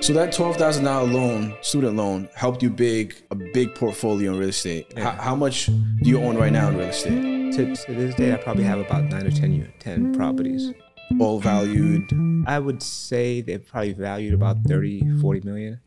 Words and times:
So 0.00 0.12
that 0.14 0.32
twelve 0.32 0.56
thousand 0.56 0.84
dollar 0.84 1.06
loan, 1.06 1.54
student 1.60 1.96
loan, 1.96 2.28
helped 2.34 2.62
you 2.62 2.70
big 2.70 3.14
a 3.30 3.34
big 3.34 3.74
portfolio 3.74 4.32
in 4.32 4.38
real 4.38 4.48
estate. 4.48 4.96
How, 4.98 5.10
how 5.12 5.36
much 5.36 5.66
do 5.66 5.74
you 6.08 6.18
own 6.22 6.36
right 6.36 6.52
now 6.52 6.68
in 6.68 6.76
real 6.78 6.88
estate? 6.88 7.52
To, 7.56 7.76
to 7.76 7.92
this 7.94 8.14
day, 8.14 8.32
I 8.32 8.36
probably 8.38 8.64
have 8.64 8.78
about 8.80 9.04
nine 9.04 9.26
or 9.26 9.30
10, 9.30 9.52
u- 9.52 9.68
10 9.78 10.14
properties. 10.14 10.72
All 11.20 11.38
valued. 11.38 12.10
I 12.46 12.58
would 12.58 12.82
say 12.82 13.42
they're 13.42 13.58
probably 13.58 13.92
valued 13.92 14.32
about 14.32 14.56
30, 14.66 15.18
40 15.20 15.40
million. 15.42 15.80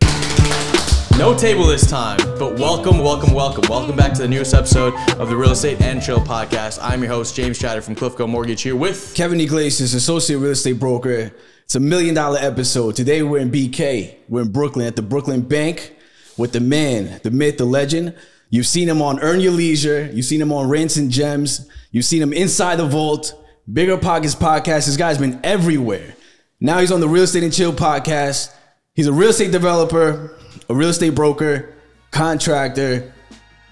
No 1.18 1.36
table 1.36 1.66
this 1.66 1.90
time, 1.90 2.18
but 2.38 2.60
welcome, 2.60 3.00
welcome, 3.00 3.34
welcome. 3.34 3.64
Welcome 3.70 3.96
back 3.96 4.14
to 4.14 4.22
the 4.22 4.28
newest 4.28 4.54
episode 4.54 4.94
of 5.18 5.30
the 5.30 5.36
Real 5.36 5.52
Estate 5.52 5.82
and 5.82 6.02
Chill 6.02 6.20
podcast. 6.20 6.78
I'm 6.82 7.02
your 7.02 7.12
host, 7.12 7.36
James 7.36 7.58
Chatter 7.58 7.82
from 7.82 7.96
Cliffco 7.96 8.30
Mortgage 8.30 8.62
here 8.62 8.76
with 8.76 9.14
Kevin 9.16 9.40
Iglesias, 9.42 9.94
associate 9.96 10.38
real 10.38 10.52
estate 10.52 10.80
broker. 10.80 11.32
It's 11.66 11.74
a 11.74 11.80
million 11.80 12.14
dollar 12.14 12.38
episode. 12.40 12.96
Today 12.96 13.24
we're 13.24 13.40
in 13.40 13.52
BK. 13.52 14.18
We're 14.30 14.44
in 14.44 14.52
Brooklyn 14.52 14.86
at 14.86 14.96
the 14.96 15.02
Brooklyn 15.02 15.42
Bank 15.42 15.96
with 16.38 16.52
the 16.52 16.60
man, 16.60 17.20
the 17.24 17.32
myth, 17.32 17.58
the 17.58 17.66
legend. 17.66 18.16
You've 18.52 18.68
seen 18.68 18.88
him 18.88 19.02
on 19.02 19.20
Earn 19.20 19.40
Your 19.40 19.52
Leisure. 19.52 20.08
You've 20.14 20.28
seen 20.28 20.40
him 20.40 20.54
on 20.54 20.70
Rants 20.70 20.96
and 20.98 21.10
Gems. 21.10 21.68
You've 21.92 22.06
seen 22.06 22.22
him 22.22 22.34
inside 22.34 22.76
the 22.76 22.86
vault, 22.86 23.34
Bigger 23.72 23.98
Pockets 23.98 24.36
podcast. 24.36 24.86
This 24.86 24.96
guy's 24.96 25.18
been 25.18 25.40
everywhere. 25.44 26.16
Now 26.60 26.82
he's 26.82 26.92
on 26.92 27.00
the 27.00 27.10
Real 27.10 27.24
Estate 27.24 27.44
and 27.44 27.52
Chill 27.52 27.74
podcast. 27.74 28.54
He's 28.94 29.08
a 29.08 29.14
real 29.14 29.30
estate 29.30 29.52
developer, 29.52 30.38
a 30.70 30.76
real 30.76 30.90
estate 30.90 31.16
broker, 31.16 31.74
contractor. 32.12 33.12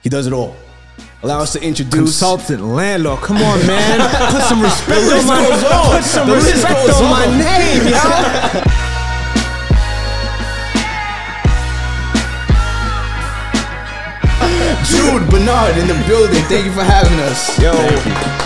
He 0.02 0.10
does 0.10 0.26
it 0.26 0.34
all. 0.34 0.55
Allow 1.23 1.40
us 1.40 1.54
to 1.54 1.63
introduce. 1.63 2.20
Consultant, 2.20 2.66
landlord. 2.66 3.22
Come 3.22 3.38
on, 3.38 3.59
man. 3.68 4.00
Put 4.30 4.41
some 4.44 4.62
respect 4.62 5.00
on 5.00 5.26
my 5.26 5.48
goes 5.48 5.63
on. 5.63 5.96
Put 5.96 6.04
some 6.04 6.27
The 6.27 6.36
respect 6.36 6.86
goes 6.86 7.02
on 7.02 7.09
my 7.09 7.26
name, 7.27 7.88
yo. 7.88 8.84
Jude 14.84 15.29
Bernard 15.29 15.77
in 15.77 15.88
the 15.88 16.04
building. 16.10 16.44
Thank 16.44 16.66
you 16.66 16.74
for 16.74 16.84
having 16.84 17.18
us. 17.20 17.57
Yo, 17.57 17.71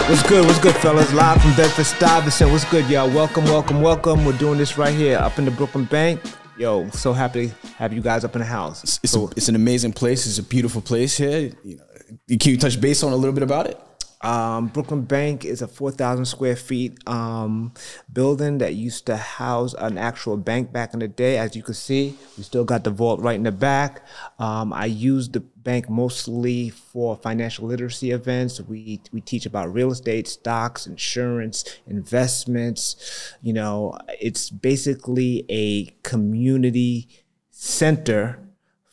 what's 0.08 0.22
good? 0.30 0.46
What's 0.46 0.60
good, 0.60 0.76
fellas? 0.76 1.12
Live 1.14 1.42
from 1.42 1.56
Bedford 1.56 1.88
Stuyvesant. 1.88 2.52
What's 2.52 2.66
good, 2.66 2.88
y'all? 2.92 3.10
Welcome, 3.10 3.46
welcome, 3.46 3.82
welcome. 3.82 4.24
We're 4.24 4.38
doing 4.38 4.60
this 4.60 4.78
right 4.78 4.94
here 4.94 5.18
up 5.18 5.40
in 5.40 5.46
the 5.46 5.52
Brooklyn 5.52 5.86
Bank. 5.86 6.22
Yo, 6.58 6.90
so 6.90 7.14
happy 7.14 7.50
to 7.50 7.68
have 7.78 7.94
you 7.94 8.02
guys 8.02 8.24
up 8.24 8.36
in 8.36 8.40
the 8.40 8.46
house. 8.46 9.00
It's, 9.04 9.16
a, 9.16 9.28
it's 9.36 9.48
an 9.48 9.56
amazing 9.56 9.94
place. 9.94 10.26
It's 10.26 10.40
a 10.40 10.44
beautiful 10.44 10.82
place 10.82 11.16
here. 11.18 11.52
You 11.64 11.78
know, 11.78 11.84
can 12.28 12.52
you 12.52 12.58
touch 12.58 12.80
base 12.80 13.04
on 13.04 13.12
a 13.12 13.16
little 13.16 13.34
bit 13.34 13.44
about 13.44 13.68
it? 13.68 13.80
Um, 14.22 14.68
Brooklyn 14.68 15.04
Bank 15.04 15.46
is 15.46 15.62
a 15.62 15.68
4,000 15.68 16.26
square 16.26 16.56
feet 16.56 16.98
um, 17.08 17.74
building 18.12 18.58
that 18.58 18.74
used 18.74 19.06
to 19.06 19.16
house 19.16 19.76
an 19.76 19.98
actual 19.98 20.38
bank 20.38 20.74
back 20.74 20.94
in 20.94 21.00
the 21.00 21.08
day. 21.08 21.38
As 21.38 21.56
you 21.56 21.62
can 21.62 21.76
see, 21.76 22.18
we 22.36 22.44
still 22.44 22.66
got 22.66 22.84
the 22.84 22.90
vault 22.90 23.22
right 23.22 23.36
in 23.36 23.44
the 23.44 23.52
back. 23.52 24.06
Um, 24.40 24.74
I 24.74 24.86
use 24.86 25.30
the 25.30 25.42
bank 25.42 25.88
mostly 25.90 26.70
for 26.70 27.16
financial 27.16 27.68
literacy 27.68 28.12
events. 28.12 28.60
We, 28.60 29.02
we 29.12 29.22
teach 29.22 29.46
about 29.46 29.72
real 29.72 29.92
estate, 29.92 30.28
stocks, 30.28 30.88
insurance, 30.88 31.80
investments. 31.86 33.36
You 33.44 33.54
know, 33.54 33.98
it's 34.20 34.50
basically 34.50 35.46
a 35.50 35.94
community 36.02 37.08
center 37.52 38.47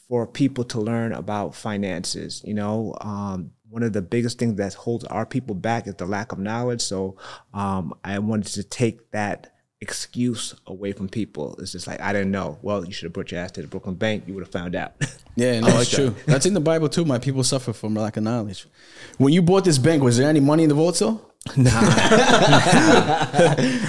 for 0.08 0.26
people 0.26 0.64
to 0.64 0.80
learn 0.80 1.12
about 1.12 1.54
finances. 1.54 2.42
You 2.44 2.54
know, 2.54 2.94
um, 3.00 3.52
one 3.68 3.82
of 3.82 3.92
the 3.92 4.02
biggest 4.02 4.38
things 4.38 4.56
that 4.56 4.74
holds 4.74 5.04
our 5.06 5.26
people 5.26 5.54
back 5.54 5.86
is 5.86 5.94
the 5.94 6.06
lack 6.06 6.32
of 6.32 6.38
knowledge. 6.38 6.80
So 6.82 7.16
um, 7.52 7.94
I 8.04 8.18
wanted 8.18 8.52
to 8.54 8.62
take 8.62 9.10
that 9.10 9.54
excuse 9.80 10.54
away 10.66 10.92
from 10.92 11.08
people. 11.08 11.56
It's 11.58 11.72
just 11.72 11.86
like 11.86 12.00
I 12.00 12.12
didn't 12.12 12.30
know. 12.30 12.58
Well, 12.62 12.84
you 12.84 12.92
should 12.92 13.04
have 13.04 13.12
brought 13.12 13.30
your 13.30 13.40
ass 13.40 13.50
to 13.52 13.62
the 13.62 13.68
Brooklyn 13.68 13.96
Bank. 13.96 14.24
You 14.26 14.34
would 14.34 14.44
have 14.44 14.52
found 14.52 14.74
out. 14.74 14.94
Yeah, 15.36 15.58
no, 15.58 15.66
that's 15.66 15.90
true. 15.90 16.14
That's 16.26 16.46
in 16.46 16.54
the 16.54 16.60
Bible 16.60 16.88
too. 16.88 17.04
My 17.04 17.18
people 17.18 17.42
suffer 17.42 17.72
from 17.72 17.96
lack 17.96 18.16
of 18.16 18.22
knowledge. 18.22 18.68
When 19.18 19.32
you 19.32 19.42
bought 19.42 19.64
this 19.64 19.78
bank, 19.78 20.00
was 20.00 20.16
there 20.16 20.28
any 20.28 20.38
money 20.38 20.62
in 20.62 20.68
the 20.68 20.76
vault 20.76 20.94
still? 20.94 21.28
Nah. 21.56 21.70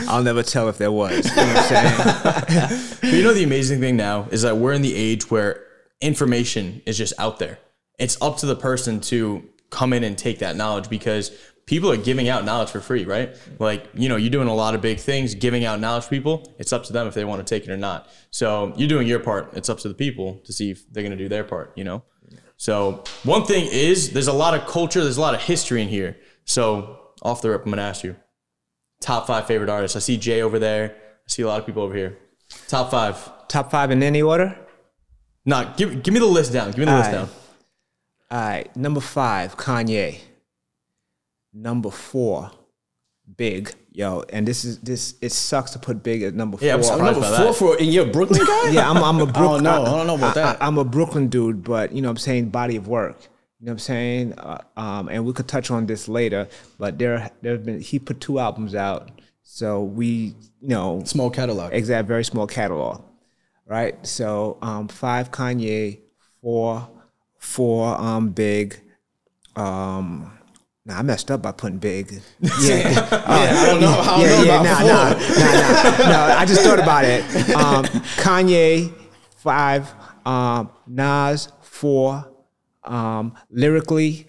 I'll 0.10 0.24
never 0.24 0.42
tell 0.42 0.68
if 0.70 0.80
there 0.80 0.92
was. 0.92 1.24
You 1.24 1.36
know 1.36 1.46
what 1.46 1.58
I'm 1.58 1.64
saying? 1.68 2.98
But 3.00 3.14
you 3.14 3.22
know 3.22 3.34
the 3.36 3.44
amazing 3.44 3.80
thing 3.80 3.96
now 3.96 4.28
is 4.32 4.42
that 4.42 4.58
we're 4.58 4.74
in 4.74 4.82
the 4.82 4.96
age 4.96 5.30
where 5.30 5.64
information 6.06 6.82
is 6.86 6.98
just 6.98 7.14
out 7.18 7.40
there. 7.40 7.60
It's 7.98 8.22
up 8.22 8.38
to 8.38 8.46
the 8.46 8.56
person 8.56 9.00
to 9.02 9.44
come 9.70 9.94
in 9.94 10.04
and 10.04 10.18
take 10.18 10.40
that 10.40 10.56
knowledge 10.56 10.90
because 10.90 11.32
people 11.66 11.92
are 11.92 11.98
giving 11.98 12.30
out 12.30 12.46
knowledge 12.46 12.70
for 12.70 12.80
free, 12.80 13.06
right? 13.06 13.36
Like, 13.60 13.88
you 13.94 14.08
know, 14.08 14.16
you're 14.16 14.30
doing 14.30 14.48
a 14.48 14.54
lot 14.54 14.76
of 14.76 14.82
big 14.82 15.00
things, 15.00 15.34
giving 15.34 15.66
out 15.66 15.80
knowledge 15.80 16.04
to 16.04 16.10
people. 16.10 16.56
It's 16.60 16.72
up 16.72 16.84
to 16.86 16.94
them 16.94 17.08
if 17.08 17.14
they 17.14 17.26
want 17.26 17.46
to 17.46 17.56
take 17.56 17.68
it 17.68 17.72
or 17.72 17.78
not. 17.78 18.08
So 18.30 18.74
you're 18.78 18.88
doing 18.88 19.08
your 19.08 19.20
part. 19.20 19.54
It's 19.54 19.70
up 19.70 19.80
to 19.80 19.88
the 19.88 19.96
people 19.96 20.42
to 20.46 20.54
see 20.54 20.72
if 20.72 20.92
they're 20.92 21.04
going 21.04 21.18
to 21.18 21.24
do 21.24 21.30
their 21.30 21.44
part, 21.44 21.74
you 21.76 21.84
know? 21.84 22.04
So 22.58 23.04
one 23.24 23.46
thing 23.46 23.68
is 23.70 24.12
there's 24.12 24.28
a 24.28 24.34
lot 24.34 24.54
of 24.54 24.68
culture, 24.68 25.04
there's 25.04 25.18
a 25.18 25.22
lot 25.22 25.34
of 25.34 25.42
history 25.42 25.82
in 25.82 25.90
here. 25.90 26.18
So 26.46 27.00
off 27.22 27.42
the 27.42 27.50
rip, 27.50 27.62
I'm 27.62 27.72
going 27.72 27.78
to 27.78 27.84
ask 27.84 28.04
you 28.04 28.16
top 29.02 29.28
five 29.28 29.48
favorite 29.48 29.70
artists. 29.70 29.98
I 29.98 30.00
see 30.00 30.18
Jay 30.18 30.42
over 30.42 30.60
there. 30.60 30.96
I 30.96 31.28
see 31.28 31.42
a 31.42 31.48
lot 31.48 31.60
of 31.60 31.66
people 31.66 31.84
over 31.84 31.96
here. 31.96 32.18
Top 32.68 32.92
five. 32.92 33.48
Top 33.48 33.72
five 33.72 33.92
in 33.92 34.04
any 34.04 34.22
order? 34.22 34.58
Nah, 35.46 35.74
give 35.76 36.02
give 36.04 36.14
me 36.14 36.20
the 36.20 36.26
list 36.26 36.54
down. 36.54 36.72
Give 36.72 36.80
me 36.80 36.86
the 36.86 36.96
list 36.98 37.10
Alright. 37.12 37.28
down. 37.28 37.36
All 38.32 38.40
right, 38.40 38.76
number 38.76 39.00
five, 39.00 39.56
Kanye. 39.58 40.20
Number 41.54 41.90
four, 41.92 42.52
Big. 43.38 43.72
Yo, 43.92 44.24
and 44.30 44.46
this 44.48 44.66
is 44.66 44.80
this. 44.80 45.16
It 45.22 45.32
sucks 45.32 45.72
to 45.72 45.80
put 45.80 46.04
Big 46.04 46.22
at 46.24 46.34
number 46.34 46.58
four. 46.58 46.68
Yeah, 46.68 46.74
I'm 46.74 46.82
four. 46.82 46.92
surprised. 46.94 47.22
Number 47.22 47.30
by 47.32 47.38
four 47.38 47.46
that. 47.46 47.56
for 47.56 47.78
in 47.78 47.90
your 47.90 48.06
Brooklyn 48.06 48.42
guy? 48.46 48.70
Yeah, 48.72 48.90
I'm, 48.90 48.98
I'm 48.98 49.22
a 49.22 49.26
Brooklyn. 49.32 49.64
know. 49.64 49.84
I 49.84 49.86
don't 49.86 50.08
know 50.08 50.16
about 50.16 50.36
that. 50.36 50.62
I, 50.62 50.68
am 50.68 50.78
a 50.78 50.84
Brooklyn 50.84 51.28
dude, 51.30 51.64
but 51.64 51.92
you 51.94 52.02
know, 52.02 52.10
what 52.10 52.14
I'm 52.14 52.18
saying 52.18 52.50
body 52.50 52.76
of 52.76 52.88
work. 52.88 53.18
You 53.60 53.68
know 53.68 53.72
what 53.72 53.74
I'm 53.76 53.80
saying? 53.80 54.34
Uh, 54.38 54.58
um, 54.76 55.08
and 55.08 55.26
we 55.26 55.32
could 55.32 55.48
touch 55.48 55.72
on 55.72 55.86
this 55.86 56.10
later, 56.10 56.50
but 56.78 57.00
there, 57.00 57.32
there 57.42 57.54
have 57.54 57.64
been. 57.66 57.80
He 57.80 58.00
put 58.00 58.20
two 58.20 58.38
albums 58.38 58.76
out, 58.76 59.10
so 59.44 59.82
we, 59.82 60.36
you 60.60 60.68
know, 60.68 61.02
Small 61.06 61.30
catalog. 61.30 61.72
exact 61.74 62.06
very 62.08 62.26
small 62.26 62.48
catalog, 62.48 63.02
right? 63.66 64.06
So 64.06 64.58
um, 64.62 64.88
five 64.88 65.32
Kanye, 65.32 66.00
four, 66.42 66.88
four 67.38 68.00
um, 68.00 68.30
Big. 68.30 68.80
Um, 69.56 70.32
Nah, 70.88 71.00
I 71.00 71.02
messed 71.02 71.32
up 71.32 71.42
by 71.42 71.52
putting 71.52 71.80
big. 71.80 72.12
Yeah, 72.62 73.10
I 73.26 73.66
don't 73.66 73.82
know. 73.82 73.88
How 73.92 74.18
I 74.18 74.28
don't 74.28 74.30
yeah, 74.30 74.38
know 74.38 74.44
yeah, 74.44 74.62
nah, 74.62 74.78
four. 74.78 74.88
nah, 74.88 76.08
nah, 76.12 76.28
nah. 76.28 76.40
I 76.40 76.46
just 76.46 76.62
thought 76.62 76.78
about 76.78 77.06
it. 77.06 77.24
Um, 77.56 77.86
Kanye, 78.22 78.94
five. 79.38 79.92
Um, 80.28 80.70
Nas, 80.86 81.50
four. 81.64 82.32
Um, 82.84 83.34
lyrically, 83.50 84.28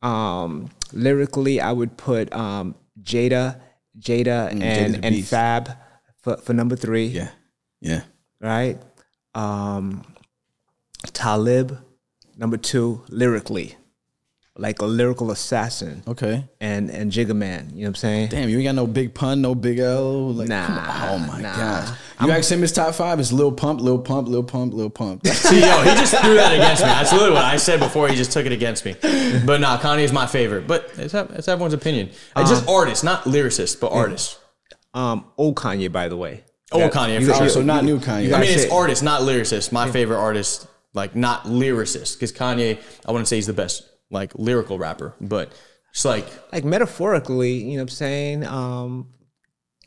um, 0.00 0.70
lyrically, 0.94 1.60
I 1.60 1.72
would 1.72 1.98
put 1.98 2.32
um, 2.32 2.74
Jada, 3.02 3.60
Jada, 3.98 4.48
and 4.50 4.62
Mm, 4.62 4.94
Jada's 4.94 5.00
and. 5.02 5.24
Fab 5.26 5.70
for, 6.22 6.38
for 6.38 6.54
number 6.54 6.74
three. 6.74 7.06
Yeah, 7.08 7.32
yeah. 7.82 8.00
Right. 8.42 8.78
Um, 9.34 10.02
Talib, 11.12 11.78
number 12.36 12.56
two. 12.56 13.02
Lyrically, 13.08 13.76
like 14.56 14.80
a 14.80 14.84
lyrical 14.84 15.30
assassin, 15.30 16.02
Okay. 16.06 16.44
and 16.60 16.90
and 16.90 17.10
Jigga 17.12 17.34
Man. 17.34 17.70
You 17.70 17.76
know 17.76 17.82
what 17.82 17.88
I'm 17.88 17.94
saying? 17.94 18.28
Damn, 18.30 18.48
you 18.48 18.58
ain't 18.58 18.66
got 18.66 18.74
no 18.74 18.86
big 18.86 19.14
pun, 19.14 19.40
no 19.40 19.54
big 19.54 19.78
L. 19.78 20.32
Like, 20.34 20.48
Nah, 20.48 20.66
come 20.66 20.78
on. 20.78 21.08
Oh 21.08 21.18
my 21.18 21.40
nah. 21.40 21.56
gosh. 21.56 21.98
You 22.20 22.30
asked 22.30 22.52
him 22.52 22.60
his 22.62 22.72
top 22.72 22.94
five. 22.94 23.18
It's 23.18 23.32
Lil 23.32 23.50
Pump, 23.52 23.80
Lil 23.80 23.98
Pump, 23.98 24.28
Lil 24.28 24.42
Pump, 24.44 24.74
Lil 24.74 24.90
Pump. 24.90 25.26
See, 25.26 25.60
yo, 25.60 25.80
he 25.82 25.90
just 25.90 26.14
threw 26.16 26.34
that 26.34 26.52
against 26.52 26.82
me. 26.82 26.88
That's 26.88 27.12
literally 27.12 27.34
what 27.34 27.44
I 27.44 27.56
said 27.56 27.80
before. 27.80 28.08
He 28.08 28.14
just 28.16 28.30
took 28.32 28.46
it 28.46 28.52
against 28.52 28.84
me. 28.84 28.94
But 29.44 29.60
nah, 29.60 29.78
Kanye 29.78 30.02
is 30.04 30.12
my 30.12 30.26
favorite. 30.26 30.66
But 30.68 30.90
it's, 30.98 31.14
it's 31.14 31.48
everyone's 31.48 31.74
opinion. 31.74 32.10
It's 32.36 32.50
just 32.50 32.68
artists, 32.68 33.02
not 33.02 33.24
lyricists, 33.24 33.78
but 33.80 33.90
artists. 33.92 34.38
Um, 34.94 35.24
old 35.36 35.56
Kanye, 35.56 35.90
by 35.90 36.08
the 36.08 36.16
way. 36.16 36.44
Old 36.72 36.92
Kanye, 36.92 37.24
for 37.26 37.34
sure. 37.34 37.48
So 37.48 37.62
not 37.62 37.84
new 37.84 37.98
Kanye. 37.98 38.32
I 38.32 38.40
mean, 38.40 38.50
it's 38.50 38.70
artists, 38.70 39.02
not 39.02 39.22
lyricists. 39.22 39.72
My 39.72 39.90
favorite 39.90 40.18
artist, 40.18 40.66
like 40.94 41.14
not 41.16 41.44
lyricist, 41.44 42.14
because 42.14 42.32
Kanye, 42.32 42.78
I 43.06 43.12
wouldn't 43.12 43.28
say 43.28 43.36
he's 43.36 43.46
the 43.46 43.52
best 43.52 43.82
like 44.10 44.32
lyrical 44.34 44.78
rapper, 44.78 45.14
but 45.20 45.52
it's 45.90 46.04
like 46.04 46.26
like 46.52 46.64
metaphorically, 46.64 47.52
you 47.54 47.64
know 47.72 47.76
what 47.76 47.80
I'm 47.82 47.88
saying? 47.88 48.46
Um, 48.46 49.08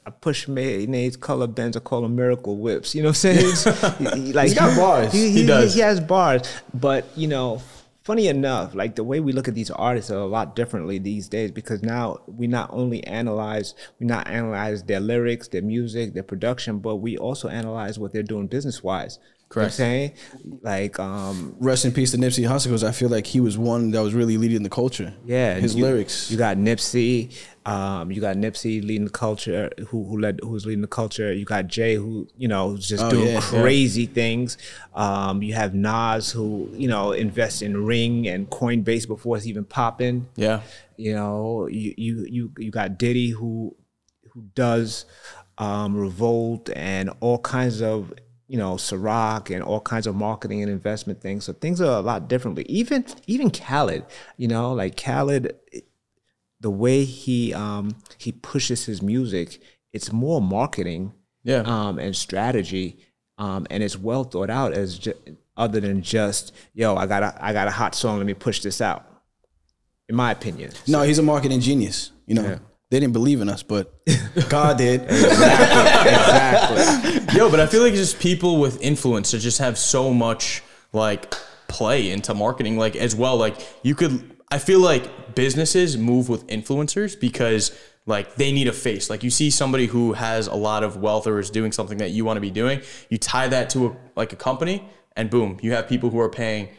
I 0.08 0.12
push 0.12 0.48
mayonnaise 0.48 1.18
color 1.18 1.48
bends, 1.48 1.76
I 1.76 1.80
call 1.80 2.02
them 2.02 2.16
miracle 2.16 2.58
whips. 2.58 2.94
You 2.94 3.02
know 3.04 3.10
what 3.10 3.26
I'm 3.26 3.36
saying? 3.36 3.98
He- 4.16 4.22
he- 4.28 4.34
like 4.34 4.46
He's 4.50 4.54
got 4.54 4.78
bars. 4.78 5.12
He, 5.12 5.32
He 5.32 5.46
does. 5.46 5.74
He 5.74 5.80
has 5.82 6.00
bars, 6.00 6.42
but 6.74 7.06
you 7.16 7.28
know, 7.28 7.62
funny 8.06 8.28
enough, 8.28 8.76
like 8.76 8.96
the 8.96 9.04
way 9.04 9.20
we 9.20 9.34
look 9.34 9.48
at 9.48 9.56
these 9.56 9.72
artists 9.72 10.12
are 10.12 10.20
a 10.20 10.26
lot 10.28 10.56
differently 10.56 11.00
these 11.00 11.28
days 11.28 11.50
because 11.52 11.82
now 11.82 12.20
we 12.28 12.46
not 12.46 12.70
only 12.72 13.04
analyze, 13.06 13.74
we 14.00 14.06
not 14.06 14.28
analyze 14.28 14.84
their 14.84 15.00
lyrics, 15.00 15.48
their 15.48 15.64
music, 15.64 16.14
their 16.14 16.24
production, 16.24 16.78
but 16.78 16.98
we 16.98 17.18
also 17.18 17.50
analyze 17.50 17.98
what 17.98 18.14
they're 18.14 18.22
doing 18.22 18.46
business 18.46 18.84
wise. 18.84 19.18
Correct. 19.48 19.78
You 19.80 19.86
know 19.86 19.92
what 19.92 19.96
I'm 19.96 20.12
saying? 20.52 20.60
Like, 20.64 21.00
um, 21.00 21.56
Rest 21.60 21.86
in 21.86 21.92
peace 21.92 22.12
to 22.12 22.18
Nipsey 22.18 22.48
Hussle 22.48 22.66
because 22.66 22.84
I 22.84 22.92
feel 22.92 23.10
like 23.10 23.28
he 23.28 23.40
was 23.40 23.58
one 23.58 23.92
that 23.92 24.02
was 24.02 24.14
really 24.14 24.38
leading 24.38 24.64
the 24.64 24.70
culture. 24.70 25.14
Yeah, 25.26 25.54
His 25.56 25.76
you- 25.76 25.84
lyrics. 25.86 26.30
You 26.32 26.38
got 26.38 26.58
Nipsey, 26.58 27.32
Um, 27.66 28.12
you 28.12 28.22
got 28.22 28.36
Nipsey 28.36 28.84
leading 28.84 29.06
the 29.06 29.12
culture, 29.12 29.72
who 29.88 30.04
who 30.06 30.20
led 30.20 30.40
who's 30.44 30.66
leading 30.68 30.82
the 30.84 30.88
culture. 30.88 31.34
You 31.34 31.46
got 31.46 31.66
Jay, 31.68 31.96
who 31.96 32.28
you 32.38 32.48
know 32.48 32.70
who's 32.72 32.88
just 32.88 33.04
Oh, 33.04 33.10
doing 33.10 33.34
yeah, 33.34 33.40
crazy 33.42 34.06
things. 34.06 34.58
Um, 34.94 35.42
you 35.42 35.54
have 35.56 35.74
Nas, 35.74 36.30
who 36.32 36.70
you 36.74 36.88
know 36.88 37.12
invests 37.12 37.62
in 37.64 37.86
Ring 37.86 38.28
and 38.28 38.48
Coinbase 38.50 39.08
before 39.08 39.38
it's 39.38 39.48
even 39.48 39.64
popping. 39.66 40.28
Yeah. 40.36 40.62
You 40.98 41.14
know, 41.16 41.68
you 41.68 41.94
you 41.98 42.26
you 42.30 42.52
you 42.60 42.72
got 42.72 42.98
Diddy, 43.00 43.30
who 43.30 43.76
who 44.32 44.44
does 44.54 45.06
um, 45.58 45.96
Revolt 45.96 46.70
and 46.76 47.10
all 47.20 47.40
kinds 47.40 47.82
of 47.82 48.14
you 48.48 48.58
know 48.58 48.76
Ciroc 48.76 49.54
and 49.54 49.64
all 49.64 49.80
kinds 49.82 50.08
of 50.08 50.16
marketing 50.16 50.62
and 50.62 50.72
investment 50.72 51.22
things. 51.22 51.46
So 51.46 51.54
things 51.54 51.82
are 51.82 51.98
a 51.98 52.02
lot 52.02 52.28
differently. 52.28 52.66
Even 52.70 53.06
even 53.28 53.50
Khaled, 53.52 54.06
you 54.38 54.48
know, 54.48 54.74
like 54.74 55.02
Khaled, 55.02 55.56
the 56.62 56.70
way 56.72 57.04
he 57.04 57.54
um, 57.54 57.96
he 58.18 58.32
pushes 58.32 58.86
his 58.86 59.02
music, 59.02 59.60
it's 59.94 60.12
more 60.12 60.42
marketing, 60.42 61.14
Yeah. 61.44 61.60
um, 61.66 62.00
and 62.00 62.16
strategy, 62.16 62.98
um, 63.38 63.66
and 63.70 63.84
it's 63.84 63.98
well 63.98 64.24
thought 64.24 64.50
out 64.50 64.74
as 64.74 64.98
ju- 65.00 65.14
other 65.58 65.80
than 65.80 66.02
just 66.02 66.54
yo, 66.74 66.96
I 66.96 67.06
got 67.08 67.24
a 67.24 67.38
I 67.44 67.54
got 67.54 67.68
a 67.68 67.72
hot 67.72 67.96
song, 67.96 68.18
let 68.18 68.26
me 68.26 68.34
push 68.34 68.62
this 68.62 68.82
out. 68.82 69.06
In 70.08 70.16
my 70.16 70.32
opinion, 70.32 70.72
No, 70.88 71.02
he's 71.02 71.18
a 71.18 71.24
marketing 71.24 71.62
genius. 71.62 72.12
You 72.28 72.36
know, 72.36 72.60
they 72.96 73.02
didn't 73.02 73.12
believe 73.12 73.42
in 73.42 73.50
us, 73.50 73.62
but 73.62 73.94
God 74.50 74.78
did. 74.78 75.02
exactly. 75.02 76.78
Yo, 77.38 77.52
but 77.52 77.60
I 77.60 77.68
feel 77.68 77.84
like 77.84 77.94
just 77.94 78.22
people 78.22 78.58
with 78.58 78.82
influence 78.82 79.32
that 79.32 79.40
just 79.40 79.60
have 79.60 79.78
so 79.78 80.14
much 80.14 80.64
like 80.94 81.36
play 81.68 82.10
into 82.10 82.34
marketing, 82.34 82.78
like 82.78 82.96
as 82.96 83.14
well. 83.14 83.36
Like 83.36 83.58
you 83.84 83.96
could, 83.96 84.38
I 84.50 84.60
feel 84.60 84.80
like 84.80 85.36
businesses 85.36 85.98
move 85.98 86.30
with 86.30 86.48
influencers 86.48 87.20
because 87.20 87.78
like 88.06 88.36
they 88.36 88.54
need 88.54 88.70
a 88.70 88.74
face. 88.74 89.10
Like 89.10 89.24
you 89.24 89.30
see 89.30 89.50
somebody 89.50 89.88
who 89.88 90.14
has 90.14 90.48
a 90.48 90.56
lot 90.56 90.82
of 90.82 90.96
wealth 90.96 91.28
or 91.28 91.38
is 91.40 91.50
doing 91.50 91.74
something 91.74 91.98
that 91.98 92.12
you 92.12 92.24
want 92.24 92.38
to 92.38 92.42
be 92.42 92.50
doing, 92.52 92.82
you 93.10 93.18
tie 93.18 93.50
that 93.50 93.70
to 93.72 93.88
a, 93.88 93.98
like 94.16 94.32
a 94.32 94.38
company, 94.38 94.88
and 95.18 95.30
boom, 95.30 95.58
you 95.62 95.74
have 95.74 95.90
people 95.90 96.12
who 96.12 96.20
are 96.22 96.30
paying 96.30 96.70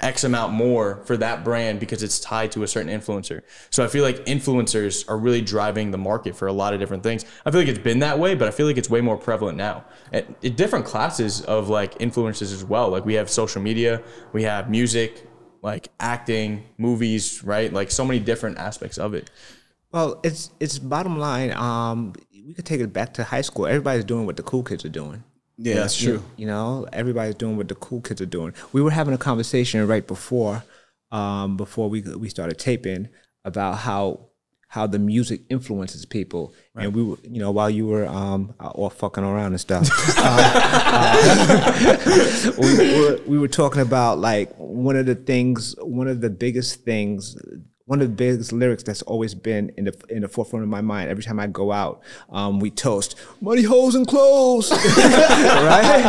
X 0.00 0.24
amount 0.24 0.52
more 0.52 1.02
for 1.04 1.16
that 1.16 1.44
brand 1.44 1.80
because 1.80 2.02
it's 2.02 2.18
tied 2.18 2.52
to 2.52 2.62
a 2.62 2.68
certain 2.68 2.90
influencer. 2.90 3.42
So 3.70 3.84
I 3.84 3.86
feel 3.86 4.02
like 4.02 4.24
influencers 4.26 5.08
are 5.08 5.16
really 5.16 5.40
driving 5.40 5.92
the 5.92 5.98
market 5.98 6.36
for 6.36 6.48
a 6.48 6.52
lot 6.52 6.74
of 6.74 6.80
different 6.80 7.02
things. 7.02 7.24
I 7.46 7.50
feel 7.50 7.60
like 7.60 7.68
it's 7.68 7.78
been 7.78 8.00
that 8.00 8.18
way, 8.18 8.34
but 8.34 8.48
I 8.48 8.50
feel 8.50 8.66
like 8.66 8.76
it's 8.76 8.90
way 8.90 9.00
more 9.00 9.16
prevalent 9.16 9.56
now. 9.56 9.84
At, 10.12 10.40
different 10.56 10.84
classes 10.84 11.42
of 11.42 11.68
like 11.68 11.98
influencers 11.98 12.52
as 12.52 12.64
well. 12.64 12.88
Like 12.90 13.04
we 13.04 13.14
have 13.14 13.30
social 13.30 13.62
media, 13.62 14.02
we 14.32 14.42
have 14.42 14.68
music, 14.68 15.26
like 15.62 15.88
acting, 16.00 16.64
movies, 16.76 17.42
right? 17.44 17.72
Like 17.72 17.90
so 17.90 18.04
many 18.04 18.20
different 18.20 18.58
aspects 18.58 18.98
of 18.98 19.14
it. 19.14 19.30
Well, 19.92 20.20
it's 20.24 20.50
it's 20.58 20.78
bottom 20.78 21.18
line. 21.18 21.52
Um, 21.52 22.14
we 22.46 22.52
could 22.52 22.66
take 22.66 22.80
it 22.80 22.92
back 22.92 23.14
to 23.14 23.24
high 23.24 23.40
school. 23.40 23.66
Everybody's 23.66 24.04
doing 24.04 24.26
what 24.26 24.36
the 24.36 24.42
cool 24.42 24.62
kids 24.62 24.84
are 24.84 24.90
doing. 24.90 25.24
Yeah, 25.56 25.74
that's 25.74 25.96
true. 25.96 26.22
You 26.36 26.46
know, 26.46 26.86
everybody's 26.92 27.36
doing 27.36 27.56
what 27.56 27.68
the 27.68 27.74
cool 27.76 28.00
kids 28.00 28.20
are 28.20 28.26
doing. 28.26 28.54
We 28.72 28.82
were 28.82 28.90
having 28.90 29.14
a 29.14 29.18
conversation 29.18 29.86
right 29.86 30.06
before, 30.06 30.64
um, 31.12 31.56
before 31.56 31.88
we 31.88 32.00
we 32.02 32.28
started 32.28 32.58
taping 32.58 33.08
about 33.44 33.78
how 33.78 34.28
how 34.68 34.88
the 34.88 34.98
music 34.98 35.42
influences 35.50 36.04
people, 36.04 36.52
and 36.74 36.92
we 36.92 37.04
were, 37.04 37.16
you 37.22 37.38
know, 37.38 37.52
while 37.52 37.70
you 37.70 37.86
were 37.86 38.06
um 38.06 38.52
all 38.58 38.90
fucking 38.90 39.22
around 39.22 39.52
and 39.52 39.60
stuff, 39.60 39.88
uh, 40.18 41.72
we, 42.58 42.98
were, 43.00 43.20
we 43.26 43.38
were 43.38 43.46
talking 43.46 43.82
about 43.82 44.18
like 44.18 44.52
one 44.56 44.96
of 44.96 45.06
the 45.06 45.14
things, 45.14 45.76
one 45.78 46.08
of 46.08 46.20
the 46.20 46.30
biggest 46.30 46.84
things 46.84 47.36
one 47.86 48.00
of 48.00 48.08
the 48.08 48.14
biggest 48.14 48.52
lyrics 48.52 48.82
that's 48.82 49.02
always 49.02 49.34
been 49.34 49.70
in 49.76 49.84
the 49.84 49.94
in 50.08 50.22
the 50.22 50.28
forefront 50.28 50.62
of 50.62 50.68
my 50.68 50.80
mind 50.80 51.10
every 51.10 51.22
time 51.22 51.38
I 51.38 51.46
go 51.46 51.70
out. 51.70 52.02
Um, 52.30 52.58
we 52.58 52.70
toast 52.70 53.16
money, 53.40 53.62
holes, 53.62 53.94
and 53.94 54.06
clothes, 54.06 54.70
right? 54.96 56.04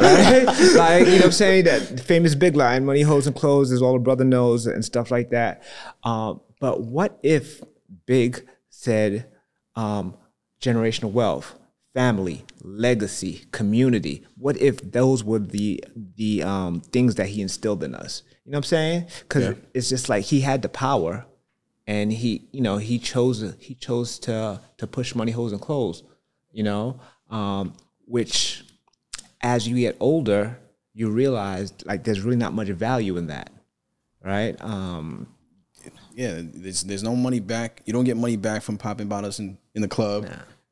right? 0.00 0.46
Like 0.76 1.06
you 1.06 1.12
know, 1.12 1.16
what 1.16 1.24
I'm 1.24 1.32
saying 1.32 1.64
that 1.64 2.00
famous 2.00 2.34
big 2.34 2.56
line, 2.56 2.84
money, 2.84 3.02
holes, 3.02 3.26
and 3.26 3.34
clothes 3.34 3.72
is 3.72 3.80
all 3.80 3.96
a 3.96 3.98
brother 3.98 4.24
knows, 4.24 4.66
and 4.66 4.84
stuff 4.84 5.10
like 5.10 5.30
that. 5.30 5.62
Um, 6.04 6.40
but 6.60 6.82
what 6.82 7.18
if 7.22 7.62
Big 8.04 8.46
said 8.68 9.26
um, 9.74 10.14
generational 10.60 11.12
wealth? 11.12 11.54
family, 11.94 12.44
legacy, 12.60 13.46
community. 13.52 14.22
What 14.36 14.58
if 14.58 14.92
those 14.92 15.24
were 15.24 15.38
the 15.38 15.82
the 15.94 16.42
um, 16.42 16.82
things 16.82 17.14
that 17.14 17.28
he 17.28 17.40
instilled 17.40 17.82
in 17.82 17.94
us? 17.94 18.22
You 18.46 18.52
know 18.52 18.58
what 18.58 18.66
I'm 18.66 18.68
saying? 18.68 19.06
Because 19.20 19.56
it's 19.74 19.88
just 19.88 20.08
like 20.08 20.24
he 20.24 20.40
had 20.40 20.62
the 20.62 20.68
power, 20.68 21.26
and 21.86 22.12
he, 22.12 22.46
you 22.52 22.60
know, 22.60 22.76
he 22.78 22.98
chose 23.00 23.54
he 23.58 23.74
chose 23.74 24.18
to 24.20 24.60
to 24.78 24.86
push 24.86 25.14
money, 25.16 25.32
holes, 25.32 25.50
and 25.52 25.60
clothes. 25.60 26.04
You 26.52 26.62
know, 26.62 27.00
um, 27.28 27.74
which 28.06 28.64
as 29.42 29.66
you 29.68 29.76
get 29.76 29.96
older, 30.00 30.58
you 30.94 31.10
realize 31.10 31.74
like 31.84 32.04
there's 32.04 32.20
really 32.20 32.36
not 32.36 32.52
much 32.54 32.68
value 32.68 33.16
in 33.16 33.26
that, 33.26 33.50
right? 34.24 34.56
Um, 34.62 35.26
Yeah, 36.14 36.40
there's 36.42 36.82
there's 36.84 37.02
no 37.02 37.16
money 37.16 37.40
back. 37.40 37.82
You 37.84 37.92
don't 37.92 38.04
get 38.04 38.16
money 38.16 38.36
back 38.36 38.62
from 38.62 38.78
popping 38.78 39.08
bottles 39.08 39.38
in, 39.40 39.58
in 39.74 39.82
the 39.82 39.88
club, 39.88 40.28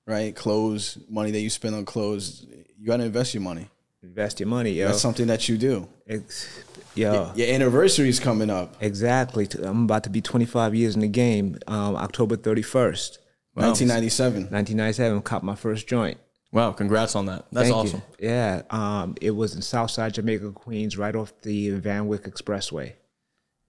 right? 0.06 0.34
Clothes, 0.34 0.96
money 1.08 1.32
that 1.32 1.40
you 1.40 1.50
spend 1.50 1.74
on 1.74 1.84
clothes. 1.84 2.46
You 2.78 2.86
gotta 2.86 3.04
invest 3.04 3.34
your 3.34 3.42
money. 3.42 3.68
invest 4.02 4.38
your 4.38 4.48
money, 4.48 4.70
yo. 4.72 4.86
That's 4.86 5.00
something 5.00 5.26
that 5.26 5.48
you 5.48 5.58
do. 5.58 5.88
Ex- 6.06 6.46
yo. 6.94 7.32
Your 7.34 7.48
anniversary 7.48 8.08
is 8.08 8.20
coming 8.20 8.50
up. 8.50 8.76
Exactly. 8.80 9.48
I'm 9.62 9.84
about 9.84 10.04
to 10.04 10.10
be 10.10 10.20
25 10.20 10.74
years 10.74 10.94
in 10.94 11.00
the 11.00 11.08
game. 11.08 11.58
Um, 11.66 11.96
October 11.96 12.36
31st, 12.36 13.18
1997. 13.54 14.42
1997. 14.44 15.22
Caught 15.22 15.42
my 15.42 15.54
first 15.54 15.86
joint. 15.86 16.18
Wow, 16.52 16.70
congrats 16.70 17.16
on 17.16 17.26
that. 17.26 17.46
That's 17.50 17.68
Thank 17.68 17.76
awesome. 17.76 18.02
You. 18.18 18.28
Yeah. 18.28 18.62
Um, 18.70 19.16
it 19.20 19.32
was 19.32 19.56
in 19.56 19.62
Southside 19.62 20.14
Jamaica, 20.14 20.52
Queens, 20.52 20.96
right 20.96 21.14
off 21.16 21.32
the 21.42 21.70
Van 21.70 22.06
Wyck 22.06 22.22
Expressway. 22.24 22.92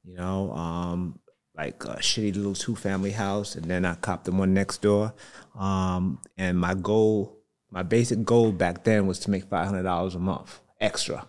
You 0.04 0.16
know, 0.16 0.51
um, 0.51 1.19
like 1.57 1.83
a 1.86 1.95
shitty 1.95 2.36
little 2.36 2.54
two 2.54 2.75
family 2.75 3.10
house, 3.10 3.56
and 3.56 3.66
then 3.66 3.86
I 3.86 3.95
copped 3.95 4.25
the 4.25 4.31
one 4.31 4.54
next 4.54 4.83
door. 4.83 5.16
Um, 5.57 6.19
and 6.38 6.60
my 6.60 6.75
goal, 6.75 7.39
my 7.71 7.81
basic 7.81 8.24
goal 8.24 8.51
back 8.51 8.83
then 8.83 9.07
was 9.07 9.18
to 9.21 9.31
make 9.31 9.45
five 9.45 9.66
hundred 9.66 9.83
dollars 9.83 10.13
a 10.13 10.19
month 10.19 10.60
extra. 10.80 11.28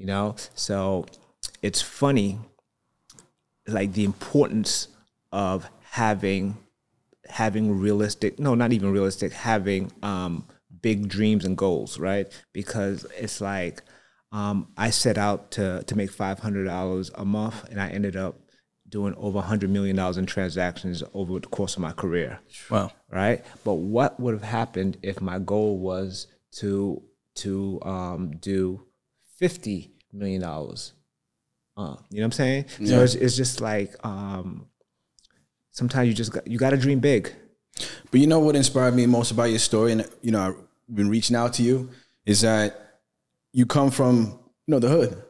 You 0.00 0.06
know, 0.06 0.34
so 0.54 1.04
it's 1.60 1.82
funny, 1.82 2.38
like 3.68 3.92
the 3.92 4.04
importance 4.04 4.88
of 5.30 5.68
having 5.90 6.56
having 7.28 7.78
realistic 7.78 8.38
no 8.40 8.54
not 8.56 8.72
even 8.72 8.90
realistic 8.90 9.32
having 9.32 9.92
um 10.02 10.44
big 10.82 11.06
dreams 11.08 11.44
and 11.44 11.56
goals 11.56 11.98
right? 11.98 12.26
Because 12.52 13.06
it's 13.16 13.40
like 13.40 13.82
um 14.32 14.68
i 14.76 14.90
set 14.90 15.18
out 15.18 15.50
to 15.52 15.82
to 15.86 15.94
make 15.96 16.10
$500 16.10 17.10
a 17.14 17.24
month 17.24 17.68
and 17.68 17.80
i 17.80 17.88
ended 17.88 18.16
up 18.16 18.36
doing 18.88 19.14
over 19.16 19.40
$100 19.40 19.68
million 19.68 19.98
in 20.18 20.26
transactions 20.26 21.02
over 21.14 21.38
the 21.38 21.46
course 21.46 21.76
of 21.76 21.82
my 21.82 21.92
career. 21.92 22.40
Wow. 22.70 22.90
right? 23.10 23.44
But 23.64 23.74
what 23.74 24.18
would 24.18 24.34
have 24.34 24.42
happened 24.42 24.98
if 25.02 25.20
my 25.20 25.38
goal 25.38 25.78
was 25.78 26.26
to 26.56 27.02
to 27.36 27.80
um 27.82 28.32
do 28.38 28.86
50 29.38 29.92
million 30.12 30.40
dollars 30.40 30.92
uh, 31.76 31.96
you 32.10 32.18
know 32.18 32.22
what 32.22 32.24
i'm 32.26 32.32
saying 32.32 32.64
so 32.84 33.02
it's, 33.02 33.14
it's 33.14 33.36
just 33.36 33.60
like 33.60 33.94
um 34.04 34.66
sometimes 35.70 36.08
you 36.08 36.14
just 36.14 36.32
got, 36.32 36.46
you 36.46 36.58
got 36.58 36.70
to 36.70 36.76
dream 36.76 37.00
big 37.00 37.32
But 38.10 38.20
you 38.20 38.26
know 38.26 38.40
what 38.40 38.56
inspired 38.56 38.94
me 38.94 39.06
most 39.06 39.30
about 39.30 39.44
your 39.50 39.58
story, 39.58 39.92
and 39.92 40.06
you 40.20 40.32
know 40.32 40.40
I've 40.48 40.94
been 40.94 41.08
reaching 41.08 41.36
out 41.36 41.54
to 41.54 41.62
you, 41.62 41.88
is 42.26 42.40
that 42.42 42.98
you 43.52 43.64
come 43.64 43.90
from 43.90 44.38
you 44.66 44.72
know 44.72 44.80
the 44.80 44.88
hood, 44.88 45.22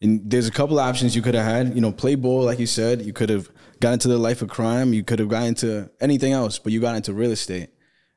and 0.00 0.22
there's 0.30 0.46
a 0.48 0.52
couple 0.52 0.78
options 0.78 1.14
you 1.14 1.22
could 1.22 1.34
have 1.34 1.44
had. 1.44 1.74
You 1.74 1.80
know, 1.80 1.92
play 1.92 2.14
ball, 2.14 2.44
like 2.44 2.58
you 2.58 2.66
said. 2.66 3.02
You 3.02 3.12
could 3.12 3.28
have 3.28 3.50
got 3.80 3.92
into 3.92 4.08
the 4.08 4.16
life 4.16 4.40
of 4.40 4.48
crime. 4.48 4.94
You 4.94 5.02
could 5.02 5.18
have 5.18 5.28
got 5.28 5.42
into 5.44 5.90
anything 6.00 6.32
else, 6.32 6.58
but 6.58 6.72
you 6.72 6.80
got 6.80 6.96
into 6.96 7.12
real 7.12 7.32
estate, 7.32 7.68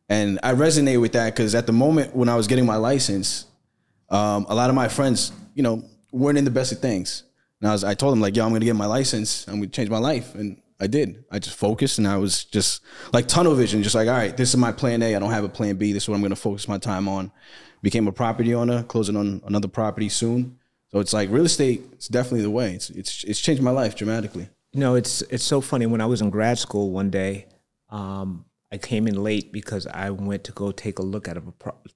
and 0.07 0.39
I 0.43 0.53
resonate 0.53 1.01
with 1.01 1.13
that 1.13 1.35
because 1.35 1.55
at 1.55 1.65
the 1.65 1.73
moment 1.73 2.15
when 2.15 2.29
I 2.29 2.35
was 2.35 2.47
getting 2.47 2.65
my 2.65 2.77
license, 2.77 3.47
um, 4.09 4.45
a 4.47 4.55
lot 4.55 4.69
of 4.69 4.75
my 4.75 4.87
friends, 4.87 5.31
you 5.55 5.63
know, 5.63 5.83
weren't 6.13 6.37
in 6.37 6.45
the 6.45 6.51
best 6.51 6.71
of 6.71 6.79
things. 6.79 7.23
And 7.59 7.69
I 7.69 7.73
was, 7.73 7.83
I 7.83 7.93
told 7.93 8.13
him 8.13 8.21
like, 8.21 8.35
yo, 8.35 8.45
I'm 8.45 8.51
gonna 8.53 8.65
get 8.65 8.75
my 8.75 8.85
license. 8.85 9.47
I'm 9.47 9.55
gonna 9.55 9.67
change 9.67 9.89
my 9.89 9.97
life, 9.97 10.35
and 10.35 10.61
I 10.79 10.87
did. 10.87 11.23
I 11.31 11.39
just 11.39 11.57
focused, 11.57 11.97
and 11.97 12.07
I 12.07 12.17
was 12.17 12.45
just 12.45 12.81
like 13.13 13.27
tunnel 13.27 13.55
vision, 13.55 13.83
just 13.83 13.95
like, 13.95 14.07
all 14.07 14.13
right, 14.13 14.35
this 14.35 14.49
is 14.49 14.57
my 14.57 14.71
plan 14.71 15.01
A. 15.01 15.15
I 15.15 15.19
don't 15.19 15.31
have 15.31 15.43
a 15.43 15.49
plan 15.49 15.75
B. 15.75 15.91
This 15.93 16.03
is 16.03 16.09
what 16.09 16.15
I'm 16.15 16.21
gonna 16.21 16.35
focus 16.35 16.67
my 16.67 16.77
time 16.77 17.07
on. 17.07 17.31
Became 17.81 18.07
a 18.07 18.11
property 18.13 18.53
owner, 18.53 18.83
closing 18.83 19.15
on 19.17 19.41
another 19.45 19.67
property 19.67 20.07
soon. 20.09 20.57
So 20.91 20.99
it's 20.99 21.11
like 21.13 21.29
real 21.29 21.45
estate. 21.45 21.81
It's 21.93 22.07
definitely 22.07 22.41
the 22.43 22.51
way. 22.51 22.73
It's 22.73 22.89
it's 22.91 23.23
it's 23.23 23.39
changed 23.41 23.61
my 23.63 23.71
life 23.71 23.95
dramatically. 23.95 24.49
you 24.73 24.79
know 24.79 24.95
it's 24.95 25.21
it's 25.23 25.43
so 25.43 25.61
funny 25.61 25.85
when 25.85 26.01
i 26.01 26.05
was 26.05 26.19
in 26.21 26.29
grad 26.31 26.57
school 26.57 26.89
one 26.89 27.09
day 27.11 27.45
um, 27.89 28.45
i 28.71 28.77
came 28.77 29.07
in 29.07 29.15
late 29.23 29.51
because 29.51 29.85
i 29.87 30.09
went 30.09 30.43
to 30.43 30.51
go 30.51 30.71
take 30.71 30.97
a 30.97 31.03
look 31.03 31.27
at 31.27 31.37
a 31.37 31.43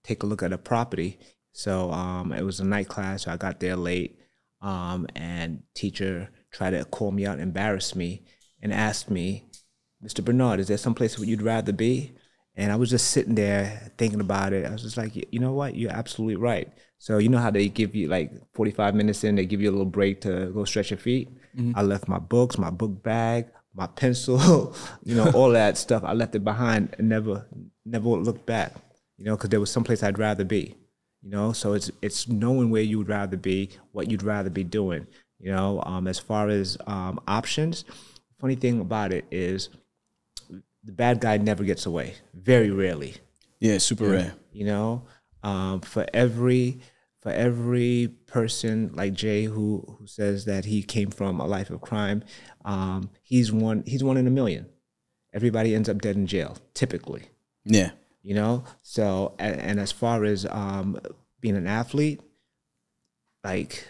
take 0.03 0.21
a 0.24 0.27
look 0.27 0.43
at 0.43 0.53
a 0.53 0.57
property 0.59 1.17
so 1.57 1.91
um, 1.91 2.31
it 2.31 2.43
was 2.43 2.59
a 2.59 2.65
night 2.65 2.87
class 2.87 3.23
so 3.23 3.31
i 3.31 3.37
got 3.37 3.59
there 3.59 3.75
late 3.75 4.19
um, 4.61 5.07
and 5.15 5.61
teacher 5.75 6.29
tried 6.51 6.71
to 6.71 6.83
call 6.85 7.11
me 7.11 7.25
out 7.25 7.39
embarrass 7.39 7.95
me 7.95 8.23
and 8.61 8.73
asked 8.73 9.09
me 9.09 9.47
Mr. 10.03 10.23
Bernard, 10.23 10.59
is 10.59 10.67
there 10.67 10.77
some 10.77 10.93
place 10.93 11.17
where 11.17 11.27
you'd 11.27 11.41
rather 11.41 11.71
be? 11.71 12.13
And 12.55 12.71
I 12.71 12.75
was 12.75 12.89
just 12.89 13.11
sitting 13.11 13.35
there 13.35 13.91
thinking 13.97 14.19
about 14.19 14.53
it. 14.53 14.65
I 14.65 14.71
was 14.71 14.81
just 14.81 14.97
like, 14.97 15.15
you 15.15 15.39
know 15.39 15.53
what? 15.53 15.75
You're 15.75 15.91
absolutely 15.91 16.37
right. 16.37 16.71
So 16.97 17.19
you 17.19 17.29
know 17.29 17.37
how 17.37 17.51
they 17.51 17.67
give 17.67 17.95
you 17.95 18.07
like 18.07 18.31
45 18.53 18.95
minutes 18.95 19.23
in, 19.23 19.35
they 19.35 19.45
give 19.45 19.61
you 19.61 19.69
a 19.69 19.71
little 19.71 19.85
break 19.85 20.21
to 20.21 20.51
go 20.53 20.65
stretch 20.65 20.89
your 20.89 20.97
feet. 20.97 21.29
I 21.75 21.81
left 21.83 22.07
my 22.07 22.19
books, 22.19 22.57
my 22.57 22.71
book 22.71 23.03
bag, 23.03 23.47
my 23.75 23.87
pencil, 23.87 24.75
you 25.03 25.15
know, 25.15 25.31
all 25.31 25.49
that 25.51 25.77
stuff. 25.77 26.03
I 26.03 26.13
left 26.13 26.35
it 26.35 26.43
behind 26.43 26.95
and 26.97 27.09
never, 27.09 27.47
never 27.85 28.09
looked 28.09 28.45
back. 28.45 28.73
You 29.17 29.25
know, 29.25 29.35
because 29.35 29.49
there 29.49 29.59
was 29.59 29.71
someplace 29.71 30.03
I'd 30.03 30.19
rather 30.19 30.43
be. 30.43 30.75
You 31.27 31.34
know, 31.34 31.51
so 31.51 31.74
it's 31.74 31.91
it's 32.01 32.29
knowing 32.29 32.69
where 32.69 32.81
you 32.81 32.98
would 33.00 33.10
rather 33.10 33.36
be, 33.36 33.72
what 33.91 34.10
you'd 34.10 34.24
rather 34.24 34.50
be 34.50 34.63
doing. 34.63 35.07
You 35.39 35.51
know, 35.51 35.84
um, 35.86 36.07
as 36.07 36.17
far 36.17 36.48
as 36.48 36.77
um, 36.88 37.19
options, 37.27 37.84
funny 38.39 38.55
thing 38.55 38.79
about 38.79 39.12
it 39.12 39.25
is 39.29 39.67
the 40.50 40.93
bad 40.93 41.19
guy 41.19 41.36
never 41.36 41.65
gets 41.65 41.86
away. 41.86 42.13
Very 42.34 42.72
rarely. 42.72 43.15
Yeah, 43.60 43.79
super 43.79 44.07
rare. 44.07 44.36
You 44.53 44.67
know, 44.67 45.03
um, 45.43 45.81
for 45.81 46.05
every 46.13 46.79
for 47.22 47.34
every 47.34 48.15
person 48.27 48.91
like 48.93 49.12
Jay 49.12 49.43
who 49.43 49.98
who 50.00 50.07
says 50.07 50.46
that 50.46 50.63
he 50.63 50.81
came 50.81 51.10
from 51.10 51.41
a 51.41 51.46
life 51.46 51.69
of 51.69 51.81
crime, 51.81 52.24
um, 52.63 53.10
he's 53.22 53.51
one 53.51 53.84
he's 53.86 54.01
one 54.01 54.15
in 54.15 54.27
a 54.27 54.31
million. 54.31 54.67
Everybody 55.34 55.75
ends 55.75 55.89
up 55.89 56.01
dead 56.01 56.15
in 56.15 56.25
jail, 56.25 56.57
typically. 56.74 57.24
Yeah. 57.65 57.91
You 58.27 58.34
know, 58.36 58.63
so 58.81 59.36
and, 59.39 59.55
and 59.67 59.79
as 59.79 59.91
far 59.93 60.25
as 60.25 60.46
um, 60.63 61.00
being 61.39 61.55
an 61.55 61.65
athlete, 61.65 62.19
like, 63.43 63.88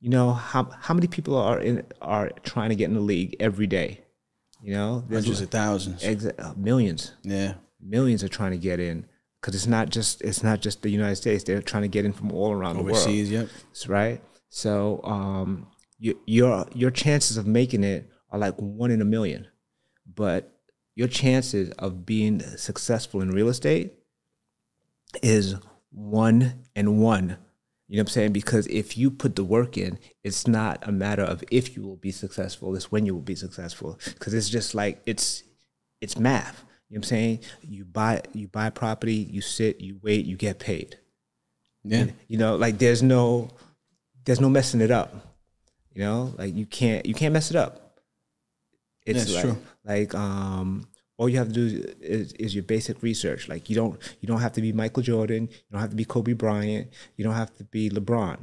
you 0.00 0.10
know, 0.10 0.32
how 0.32 0.70
how 0.80 0.94
many 0.94 1.06
people 1.06 1.36
are 1.36 1.60
in 1.60 1.84
are 2.00 2.30
trying 2.42 2.70
to 2.70 2.74
get 2.76 2.86
in 2.88 2.94
the 2.94 3.00
league 3.00 3.36
every 3.40 3.66
day? 3.66 4.04
You 4.62 4.72
know, 4.74 5.04
there's 5.08 5.24
Hundreds 5.24 5.40
of 5.42 5.50
thousands. 5.50 6.02
exa- 6.02 6.38
uh, 6.38 6.54
millions 6.56 7.12
Yeah. 7.24 7.54
millions 7.80 8.22
are 8.24 8.28
trying 8.28 8.52
to 8.52 8.58
get 8.58 8.78
in 8.80 9.06
because 9.40 9.54
it's 9.54 9.66
not 9.66 9.90
just 9.90 10.22
it's 10.22 10.42
not 10.42 10.60
just 10.62 10.82
the 10.82 10.90
United 10.90 11.16
States. 11.16 11.44
They're 11.44 11.60
trying 11.60 11.82
to 11.82 11.88
get 11.88 12.04
in 12.04 12.12
from 12.12 12.32
all 12.32 12.52
around 12.52 12.78
Overseas, 12.78 13.28
the 13.28 13.36
world. 13.36 13.48
yep. 13.50 13.62
That's 13.68 13.88
right. 13.88 14.22
So 14.48 15.00
um, 15.04 15.66
you, 15.98 16.18
your 16.26 16.66
your 16.74 16.90
chances 16.90 17.36
of 17.36 17.46
making 17.46 17.84
it 17.84 18.08
are 18.30 18.38
like 18.38 18.54
one 18.56 18.90
in 18.90 19.02
a 19.02 19.04
million, 19.16 19.46
but 20.06 20.48
your 20.94 21.08
chances 21.08 21.70
of 21.78 22.04
being 22.04 22.40
successful 22.56 23.20
in 23.20 23.30
real 23.30 23.48
estate 23.48 23.92
is 25.22 25.56
one 25.90 26.64
and 26.74 27.00
one. 27.00 27.36
You 27.88 27.96
know 27.98 28.02
what 28.04 28.08
I'm 28.10 28.12
saying? 28.12 28.32
Because 28.32 28.66
if 28.68 28.96
you 28.96 29.10
put 29.10 29.36
the 29.36 29.44
work 29.44 29.76
in, 29.76 29.98
it's 30.24 30.46
not 30.46 30.86
a 30.86 30.92
matter 30.92 31.22
of 31.22 31.44
if 31.50 31.76
you 31.76 31.82
will 31.82 31.96
be 31.96 32.10
successful, 32.10 32.74
it's 32.74 32.90
when 32.90 33.04
you 33.04 33.14
will 33.14 33.20
be 33.20 33.34
successful. 33.34 33.98
Because 34.04 34.32
it's 34.32 34.48
just 34.48 34.74
like 34.74 35.02
it's 35.04 35.42
it's 36.00 36.18
math. 36.18 36.64
You 36.88 36.96
know 36.96 36.98
what 37.00 37.06
I'm 37.06 37.08
saying? 37.08 37.40
You 37.62 37.84
buy 37.84 38.22
you 38.32 38.48
buy 38.48 38.70
property, 38.70 39.14
you 39.14 39.42
sit, 39.42 39.80
you 39.80 39.98
wait, 40.02 40.24
you 40.24 40.36
get 40.36 40.58
paid. 40.58 40.98
Yeah. 41.84 42.06
You 42.28 42.38
know, 42.38 42.56
like 42.56 42.78
there's 42.78 43.02
no 43.02 43.50
there's 44.24 44.40
no 44.40 44.48
messing 44.48 44.80
it 44.80 44.90
up. 44.90 45.14
You 45.92 46.02
know, 46.02 46.34
like 46.38 46.54
you 46.54 46.64
can't 46.64 47.04
you 47.04 47.14
can't 47.14 47.34
mess 47.34 47.50
it 47.50 47.56
up. 47.56 47.81
It's 49.04 49.32
That's 49.32 49.34
like, 49.34 49.42
true. 49.44 49.62
like 49.84 50.14
um 50.14 50.88
all 51.16 51.28
you 51.28 51.38
have 51.38 51.48
to 51.48 51.54
do 51.54 51.94
is, 52.00 52.32
is 52.32 52.54
your 52.54 52.64
basic 52.64 53.02
research. 53.02 53.48
Like 53.48 53.68
you 53.70 53.76
don't 53.76 54.00
you 54.20 54.26
don't 54.26 54.40
have 54.40 54.52
to 54.54 54.60
be 54.60 54.72
Michael 54.72 55.02
Jordan, 55.02 55.48
you 55.50 55.70
don't 55.70 55.80
have 55.80 55.90
to 55.90 55.96
be 55.96 56.04
Kobe 56.04 56.32
Bryant, 56.32 56.88
you 57.16 57.24
don't 57.24 57.34
have 57.34 57.54
to 57.58 57.64
be 57.64 57.90
LeBron. 57.90 58.38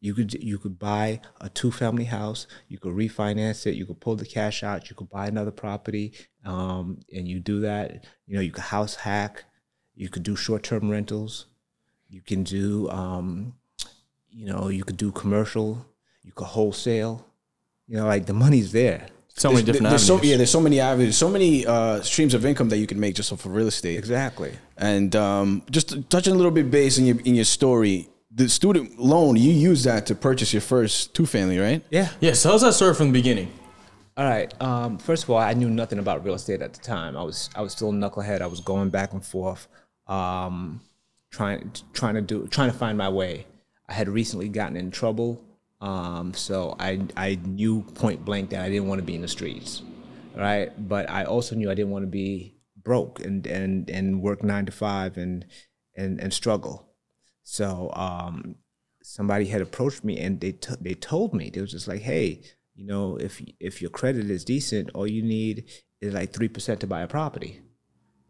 You 0.00 0.14
could 0.14 0.34
you 0.34 0.58
could 0.58 0.78
buy 0.78 1.20
a 1.40 1.48
two 1.48 1.70
family 1.70 2.04
house, 2.04 2.46
you 2.68 2.78
could 2.78 2.94
refinance 2.94 3.66
it, 3.66 3.76
you 3.76 3.86
could 3.86 4.00
pull 4.00 4.16
the 4.16 4.26
cash 4.26 4.62
out, 4.62 4.90
you 4.90 4.96
could 4.96 5.08
buy 5.08 5.26
another 5.26 5.50
property, 5.50 6.12
um, 6.44 7.00
and 7.14 7.26
you 7.26 7.40
do 7.40 7.60
that. 7.60 8.04
You 8.26 8.36
know, 8.36 8.42
you 8.42 8.52
could 8.52 8.64
house 8.64 8.96
hack, 8.96 9.44
you 9.94 10.08
could 10.08 10.22
do 10.22 10.36
short 10.36 10.62
term 10.62 10.90
rentals, 10.90 11.46
you 12.08 12.20
can 12.20 12.42
do 12.42 12.90
um, 12.90 13.54
you 14.28 14.46
know, 14.46 14.68
you 14.68 14.84
could 14.84 14.98
do 14.98 15.10
commercial, 15.12 15.86
you 16.22 16.32
could 16.32 16.44
wholesale. 16.48 17.26
You 17.86 17.96
know, 17.96 18.06
like 18.06 18.26
the 18.26 18.34
money's 18.34 18.72
there. 18.72 19.06
So 19.36 19.50
many 19.52 19.64
different 19.64 19.90
there's 19.90 20.06
so, 20.06 20.14
avenues. 20.14 20.30
yeah, 20.30 20.36
there's 20.38 20.50
so 20.50 20.60
many 20.60 20.80
avenues, 20.80 21.16
so 21.16 21.28
many 21.28 21.66
uh, 21.66 22.00
streams 22.00 22.32
of 22.32 22.46
income 22.46 22.70
that 22.70 22.78
you 22.78 22.86
can 22.86 22.98
make 22.98 23.14
just 23.14 23.32
off 23.32 23.44
of 23.44 23.52
real 23.52 23.66
estate. 23.66 23.98
Exactly. 23.98 24.52
And 24.78 25.14
um, 25.14 25.62
just 25.70 26.08
touching 26.08 26.32
a 26.32 26.36
little 26.36 26.50
bit 26.50 26.70
base 26.70 26.96
in 26.96 27.04
your 27.04 27.20
in 27.20 27.34
your 27.34 27.44
story, 27.44 28.08
the 28.30 28.48
student 28.48 28.98
loan 28.98 29.36
you 29.36 29.52
use 29.52 29.84
that 29.84 30.06
to 30.06 30.14
purchase 30.14 30.54
your 30.54 30.62
first 30.62 31.14
two 31.14 31.26
family, 31.26 31.58
right? 31.58 31.82
Yeah. 31.90 32.08
Yeah, 32.20 32.32
so 32.32 32.50
how's 32.50 32.62
that 32.62 32.72
story 32.72 32.94
from 32.94 33.08
the 33.08 33.12
beginning? 33.12 33.52
All 34.16 34.24
right. 34.24 34.54
Um, 34.62 34.96
first 34.96 35.24
of 35.24 35.30
all, 35.30 35.36
I 35.36 35.52
knew 35.52 35.68
nothing 35.68 35.98
about 35.98 36.24
real 36.24 36.34
estate 36.34 36.62
at 36.62 36.72
the 36.72 36.80
time. 36.80 37.14
I 37.16 37.22
was 37.22 37.50
I 37.54 37.60
was 37.60 37.72
still 37.72 37.90
a 37.90 37.92
knucklehead. 37.92 38.40
I 38.40 38.46
was 38.46 38.60
going 38.60 38.88
back 38.88 39.12
and 39.12 39.22
forth, 39.22 39.68
um, 40.06 40.80
trying 41.30 41.72
trying 41.92 42.14
to 42.14 42.22
do 42.22 42.46
trying 42.48 42.70
to 42.70 42.78
find 42.78 42.96
my 42.96 43.10
way. 43.10 43.46
I 43.86 43.92
had 43.92 44.08
recently 44.08 44.48
gotten 44.48 44.76
in 44.78 44.90
trouble, 44.90 45.42
um, 45.80 46.32
so 46.34 46.76
I 46.78 47.00
I 47.16 47.38
knew 47.44 47.82
point 47.82 48.24
blank 48.24 48.50
that 48.50 48.64
I 48.64 48.70
didn't 48.70 48.88
want 48.88 49.00
to 49.00 49.04
be 49.04 49.14
in 49.14 49.22
the 49.22 49.28
streets, 49.28 49.82
right? 50.34 50.70
But 50.88 51.10
I 51.10 51.24
also 51.24 51.54
knew 51.54 51.70
I 51.70 51.74
didn't 51.74 51.90
want 51.90 52.04
to 52.04 52.10
be 52.10 52.56
broke 52.82 53.20
and 53.20 53.46
and 53.46 53.90
and 53.90 54.22
work 54.22 54.42
nine 54.42 54.66
to 54.66 54.72
five 54.72 55.16
and 55.16 55.44
and 55.96 56.20
and 56.20 56.32
struggle. 56.32 56.88
So 57.42 57.90
um, 57.94 58.56
somebody 59.02 59.46
had 59.46 59.60
approached 59.60 60.02
me 60.02 60.18
and 60.18 60.40
they 60.40 60.52
t- 60.52 60.74
they 60.80 60.94
told 60.94 61.34
me 61.34 61.50
they 61.50 61.60
was 61.60 61.72
just 61.72 61.88
like, 61.88 62.02
hey, 62.02 62.42
you 62.74 62.86
know, 62.86 63.16
if 63.16 63.42
if 63.60 63.82
your 63.82 63.90
credit 63.90 64.30
is 64.30 64.44
decent, 64.44 64.90
all 64.94 65.06
you 65.06 65.22
need 65.22 65.64
is 66.00 66.14
like 66.14 66.32
three 66.32 66.48
percent 66.48 66.80
to 66.80 66.86
buy 66.86 67.02
a 67.02 67.06
property. 67.06 67.60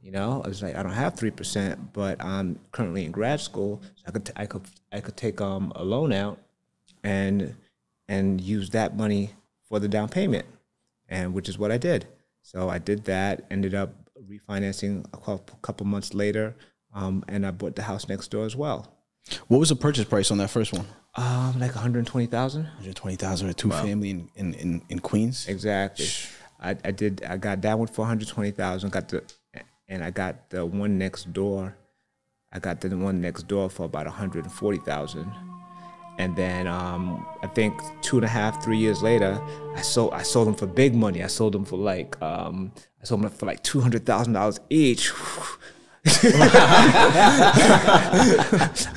You 0.02 0.12
know, 0.12 0.42
I 0.44 0.48
was 0.48 0.62
like, 0.62 0.76
I 0.76 0.82
don't 0.82 0.92
have 0.92 1.14
three 1.14 1.30
percent, 1.30 1.92
but 1.92 2.22
I'm 2.22 2.58
currently 2.72 3.04
in 3.04 3.12
grad 3.12 3.40
school, 3.40 3.82
so 3.94 4.02
I 4.06 4.10
could 4.10 4.26
t- 4.26 4.32
I 4.36 4.46
could 4.46 4.62
I 4.92 5.00
could 5.00 5.16
take 5.16 5.40
um 5.40 5.72
a 5.76 5.84
loan 5.84 6.12
out 6.12 6.40
and 7.02 7.54
and 8.08 8.40
use 8.40 8.70
that 8.70 8.96
money 8.96 9.30
for 9.68 9.78
the 9.78 9.88
down 9.88 10.08
payment, 10.08 10.46
and 11.08 11.34
which 11.34 11.48
is 11.48 11.58
what 11.58 11.72
I 11.72 11.78
did. 11.78 12.06
So 12.42 12.68
I 12.68 12.78
did 12.78 13.04
that. 13.04 13.44
Ended 13.50 13.74
up 13.74 13.94
refinancing 14.30 15.04
a 15.12 15.38
couple, 15.62 15.86
months 15.86 16.14
later, 16.14 16.54
um, 16.94 17.24
and 17.28 17.46
I 17.46 17.50
bought 17.50 17.76
the 17.76 17.82
house 17.82 18.08
next 18.08 18.28
door 18.28 18.44
as 18.44 18.56
well. 18.56 18.92
What 19.48 19.58
was 19.58 19.70
the 19.70 19.76
purchase 19.76 20.04
price 20.04 20.30
on 20.30 20.38
that 20.38 20.50
first 20.50 20.72
one? 20.72 20.86
Um, 21.16 21.58
like 21.58 21.74
one 21.74 21.82
hundred 21.82 22.06
twenty 22.06 22.26
thousand. 22.26 22.64
120,000 22.64 23.48
a 23.48 23.54
two 23.54 23.70
family 23.70 24.10
in, 24.10 24.28
in, 24.36 24.54
in, 24.54 24.82
in 24.88 24.98
Queens. 25.00 25.48
Exactly. 25.48 26.06
I, 26.60 26.76
I 26.84 26.90
did. 26.90 27.24
I 27.24 27.36
got 27.36 27.62
that 27.62 27.78
one 27.78 27.88
for 27.88 28.02
one 28.02 28.08
hundred 28.08 28.28
twenty 28.28 28.50
thousand. 28.50 28.90
Got 28.90 29.08
the, 29.08 29.24
and 29.88 30.04
I 30.04 30.10
got 30.10 30.50
the 30.50 30.64
one 30.64 30.98
next 30.98 31.32
door. 31.32 31.76
I 32.52 32.58
got 32.58 32.80
the 32.80 32.96
one 32.96 33.20
next 33.20 33.48
door 33.48 33.68
for 33.68 33.84
about 33.84 34.06
one 34.06 34.14
hundred 34.14 34.50
forty 34.50 34.78
thousand. 34.78 35.32
And 36.18 36.34
then 36.34 36.66
um, 36.66 37.26
I 37.42 37.46
think 37.46 37.78
two 38.00 38.16
and 38.16 38.24
a 38.24 38.28
half, 38.28 38.62
three 38.64 38.78
years 38.78 39.02
later, 39.02 39.40
I 39.74 39.82
sold. 39.82 40.14
I 40.14 40.22
sold 40.22 40.48
them 40.48 40.54
for 40.54 40.66
big 40.66 40.94
money. 40.94 41.22
I 41.22 41.26
sold 41.26 41.52
them 41.52 41.64
for 41.64 41.76
like 41.76 42.20
um, 42.22 42.72
I 43.02 43.04
sold 43.04 43.22
them 43.22 43.30
for 43.30 43.44
like 43.46 43.62
two 43.62 43.80
hundred 43.80 44.06
thousand 44.06 44.32
dollars 44.32 44.58
each. 44.70 45.12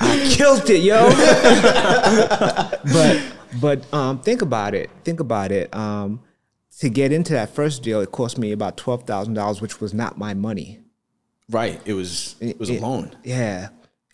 I 0.00 0.30
killed 0.30 0.70
it, 0.70 0.82
yo. 0.82 1.10
but 2.92 3.22
but 3.60 3.92
um, 3.94 4.20
think 4.20 4.42
about 4.42 4.74
it. 4.74 4.90
Think 5.04 5.20
about 5.20 5.52
it. 5.52 5.74
Um, 5.74 6.22
to 6.78 6.88
get 6.88 7.12
into 7.12 7.34
that 7.34 7.50
first 7.50 7.82
deal, 7.82 8.00
it 8.00 8.12
cost 8.12 8.38
me 8.38 8.52
about 8.52 8.76
twelve 8.78 9.02
thousand 9.04 9.34
dollars, 9.34 9.60
which 9.60 9.80
was 9.80 9.92
not 9.92 10.16
my 10.16 10.32
money. 10.32 10.80
Right. 11.50 11.80
It 11.84 11.94
was 11.94 12.36
it 12.40 12.58
was 12.58 12.70
a 12.70 12.80
loan. 12.80 13.16
Yeah. 13.24 13.68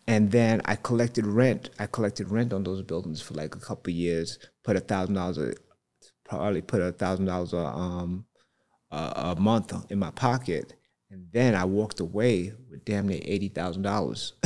And 0.08 0.30
then 0.30 0.62
I 0.64 0.76
collected 0.76 1.26
rent. 1.26 1.70
I 1.78 1.86
collected 1.86 2.30
rent 2.30 2.52
on 2.52 2.62
those 2.64 2.82
buildings 2.82 3.20
for 3.20 3.34
like 3.34 3.54
a 3.56 3.60
couple 3.60 3.90
of 3.90 3.96
years. 3.96 4.38
Put 4.64 4.76
a 4.76 4.80
thousand 4.80 5.14
dollars, 5.14 5.38
a- 5.38 5.54
probably 6.24 6.62
put 6.62 6.80
a 6.80 6.92
thousand 6.92 7.24
dollars 7.26 7.52
a 7.52 7.58
um 7.58 8.26
a, 8.90 9.12
a 9.36 9.40
month 9.40 9.72
in 9.90 9.98
my 9.98 10.10
pocket, 10.12 10.74
and 11.10 11.26
then 11.32 11.54
I 11.56 11.64
walked 11.64 11.98
away 12.00 12.52
with 12.70 12.84
damn 12.84 13.08
near 13.08 13.20
eighty 13.22 13.48
thousand 13.48 13.82
dollars. 13.82 14.32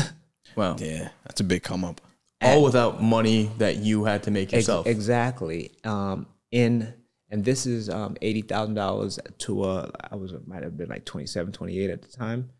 Wow. 0.57 0.75
Yeah, 0.81 1.11
that's 1.25 1.40
a 1.40 1.45
big 1.45 1.62
come 1.62 1.85
up. 1.85 2.00
All 2.43 2.64
without 2.64 3.00
money 3.00 3.52
that 3.59 3.76
you 3.76 4.02
had 4.05 4.25
to 4.25 4.33
make 4.33 4.49
Ex- 4.52 4.62
yourself. 4.67 4.85
exactly. 4.88 5.71
Um, 5.85 6.26
in 6.50 6.93
and 7.31 7.45
this 7.45 7.67
is 7.67 7.88
um, 7.88 8.17
eighty 8.21 8.43
thousand 8.43 8.75
dollars 8.75 9.21
to 9.38 9.64
a 9.64 9.93
I 10.11 10.17
was 10.17 10.33
might 10.47 10.64
have 10.64 10.76
been 10.76 10.88
like 10.88 11.05
27, 11.05 11.52
28 11.52 11.90
at 11.90 12.02
the 12.02 12.09
time. 12.09 12.50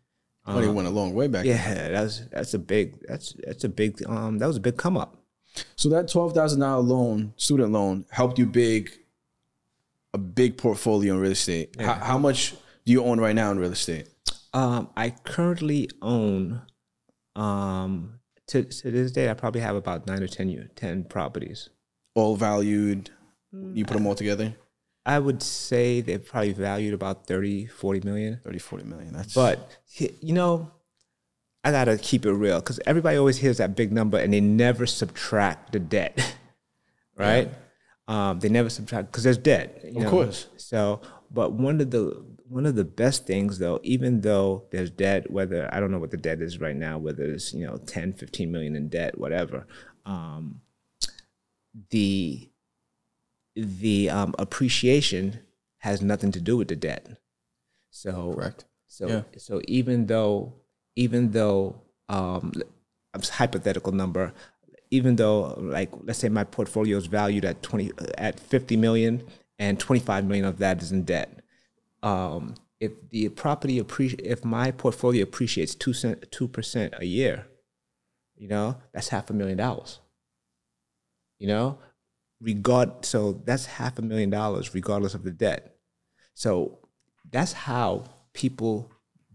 Money 0.47 0.67
went 0.69 0.87
a 0.87 0.91
long 0.91 1.13
way 1.13 1.27
back. 1.27 1.45
then. 1.45 1.55
Yeah, 1.55 1.89
that's 1.89 2.21
that's 2.31 2.53
a 2.53 2.59
big 2.59 2.99
that's 3.07 3.35
that's 3.45 3.63
a 3.63 3.69
big 3.69 4.01
um 4.07 4.39
that 4.39 4.47
was 4.47 4.57
a 4.57 4.59
big 4.61 4.77
come 4.77 4.97
up. 4.97 5.17
So 5.75 5.89
that 5.89 6.07
twelve 6.09 6.33
thousand 6.33 6.61
dollar 6.61 6.81
loan, 6.81 7.33
student 7.37 7.71
loan, 7.71 8.05
helped 8.09 8.39
you 8.39 8.45
big 8.45 8.91
a 10.13 10.17
big 10.17 10.57
portfolio 10.57 11.13
in 11.13 11.19
real 11.21 11.31
estate. 11.31 11.75
How, 11.79 11.93
how 11.93 12.17
much 12.17 12.51
do 12.85 12.91
you 12.91 13.03
own 13.03 13.19
right 13.19 13.35
now 13.35 13.51
in 13.51 13.59
real 13.59 13.71
estate? 13.71 14.09
Um, 14.53 14.89
I 14.97 15.11
currently 15.11 15.89
own 16.01 16.61
um 17.35 18.19
to 18.47 18.63
to 18.63 18.91
this 18.91 19.11
day 19.11 19.29
I 19.29 19.33
probably 19.33 19.61
have 19.61 19.75
about 19.75 20.07
nine 20.07 20.21
or 20.23 20.27
10, 20.27 20.49
u- 20.49 20.67
10 20.75 21.05
properties. 21.05 21.69
All 22.15 22.35
valued. 22.35 23.09
You 23.73 23.85
put 23.85 23.93
them 23.95 24.07
all 24.07 24.15
together. 24.15 24.55
I 25.05 25.17
would 25.19 25.41
say 25.41 26.01
they're 26.01 26.19
probably 26.19 26.53
valued 26.53 26.93
about 26.93 27.25
30, 27.25 27.65
40 27.67 28.01
million. 28.01 28.39
30, 28.43 28.59
40 28.59 28.83
million. 28.85 29.13
That's 29.13 29.33
But 29.33 29.77
you 29.97 30.33
know, 30.33 30.71
I 31.63 31.71
gotta 31.71 31.97
keep 31.97 32.25
it 32.25 32.33
real 32.33 32.59
because 32.59 32.79
everybody 32.85 33.17
always 33.17 33.37
hears 33.37 33.57
that 33.57 33.75
big 33.75 33.91
number 33.91 34.17
and 34.17 34.33
they 34.33 34.41
never 34.41 34.85
subtract 34.85 35.71
the 35.71 35.79
debt, 35.79 36.35
right? 37.17 37.49
Um, 38.07 38.39
they 38.39 38.49
never 38.49 38.69
subtract 38.69 39.11
because 39.11 39.23
there's 39.23 39.37
debt. 39.37 39.81
you 39.83 39.97
Of 39.97 40.03
know? 40.03 40.09
course. 40.09 40.47
So, 40.57 41.01
but 41.31 41.53
one 41.53 41.79
of 41.81 41.91
the 41.91 42.23
one 42.47 42.65
of 42.65 42.75
the 42.75 42.83
best 42.83 43.25
things 43.25 43.59
though, 43.59 43.79
even 43.83 44.21
though 44.21 44.65
there's 44.71 44.91
debt, 44.91 45.31
whether 45.31 45.69
I 45.73 45.79
don't 45.79 45.89
know 45.91 45.99
what 45.99 46.11
the 46.11 46.17
debt 46.17 46.41
is 46.41 46.59
right 46.59 46.75
now, 46.75 46.97
whether 46.97 47.23
it's 47.23 47.53
you 47.53 47.65
know 47.65 47.77
10, 47.77 48.13
15 48.13 48.51
million 48.51 48.75
in 48.75 48.89
debt, 48.89 49.17
whatever, 49.17 49.65
um, 50.05 50.61
the 51.89 52.49
the 53.55 54.09
um, 54.09 54.33
appreciation 54.39 55.39
has 55.79 56.01
nothing 56.01 56.31
to 56.31 56.39
do 56.41 56.57
with 56.57 56.67
the 56.69 56.75
debt. 56.75 57.17
So 57.89 58.33
Correct. 58.33 58.65
so 58.87 59.07
Yeah. 59.07 59.23
so 59.37 59.61
even 59.67 60.05
though 60.07 60.53
even 60.95 61.31
though 61.31 61.81
um 62.09 62.53
a 63.13 63.21
hypothetical 63.31 63.91
number, 63.91 64.33
even 64.89 65.15
though 65.17 65.55
like 65.59 65.89
let's 66.03 66.19
say 66.19 66.29
my 66.29 66.43
portfolio 66.43 66.97
is 66.97 67.07
valued 67.07 67.43
at 67.45 67.61
twenty 67.61 67.91
at 68.17 68.39
fifty 68.39 68.77
million 68.77 69.23
and 69.59 69.79
twenty 69.79 69.99
five 69.99 70.25
million 70.25 70.45
of 70.45 70.57
that 70.59 70.81
is 70.81 70.91
in 70.91 71.03
debt. 71.03 71.39
Um, 72.03 72.55
if 72.79 72.91
the 73.09 73.29
property 73.29 73.79
appreci- 73.81 74.19
if 74.21 74.43
my 74.45 74.71
portfolio 74.71 75.23
appreciates 75.23 75.75
two 75.75 75.93
cent 75.93 76.31
two 76.31 76.47
percent 76.47 76.93
a 76.97 77.05
year, 77.05 77.47
you 78.35 78.47
know 78.47 78.77
that's 78.93 79.09
half 79.09 79.29
a 79.29 79.33
million 79.33 79.57
dollars. 79.57 79.99
You 81.37 81.47
know, 81.47 81.79
regard 82.41 83.05
so 83.05 83.41
that's 83.45 83.65
half 83.65 83.99
a 83.99 84.01
million 84.01 84.29
dollars 84.29 84.73
regardless 84.73 85.13
of 85.13 85.23
the 85.23 85.31
debt. 85.31 85.75
So 86.33 86.79
that's 87.29 87.53
how 87.53 88.05
people 88.33 88.91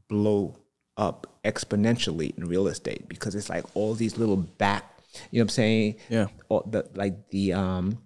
blow 0.09 0.57
up 0.97 1.27
exponentially 1.45 2.37
in 2.37 2.45
real 2.45 2.67
estate 2.67 3.09
because 3.09 3.35
it's 3.35 3.49
like 3.49 3.65
all 3.75 3.95
these 3.95 4.19
little 4.19 4.37
back, 4.37 4.99
you 5.31 5.39
know 5.39 5.43
what 5.43 5.45
I'm 5.45 5.49
saying? 5.51 5.97
Yeah. 6.09 6.27
All 6.49 6.67
the 6.69 6.89
like 6.95 7.31
the 7.31 7.53
um 7.53 7.99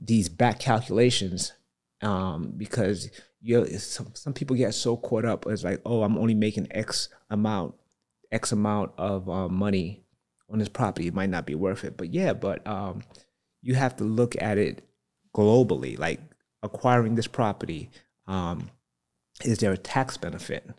these 0.00 0.28
back 0.28 0.58
calculations 0.60 1.52
um 2.02 2.52
because 2.56 3.10
you 3.42 3.60
know, 3.60 3.66
some, 3.76 4.14
some 4.14 4.32
people 4.32 4.56
get 4.56 4.74
so 4.74 4.96
caught 4.96 5.24
up 5.24 5.46
as 5.46 5.64
like 5.64 5.80
oh 5.84 6.02
I'm 6.02 6.18
only 6.18 6.34
making 6.34 6.68
X 6.70 7.08
amount 7.30 7.74
X 8.32 8.52
amount 8.52 8.92
of 8.98 9.28
um, 9.28 9.54
money 9.54 10.04
on 10.50 10.58
this 10.58 10.68
property 10.68 11.08
it 11.08 11.14
might 11.14 11.30
not 11.30 11.44
be 11.44 11.54
worth 11.54 11.84
it 11.84 11.96
but 11.96 12.12
yeah 12.12 12.32
but 12.32 12.66
um 12.66 13.02
you 13.66 13.74
have 13.74 13.96
to 13.96 14.04
look 14.04 14.34
at 14.40 14.58
it 14.58 14.82
globally 15.34 15.98
like 15.98 16.20
acquiring 16.62 17.14
this 17.14 17.26
property 17.26 17.90
um 18.26 18.70
is 19.44 19.58
there 19.58 19.72
a 19.72 19.78
tax 19.78 20.16
benefit 20.16 20.70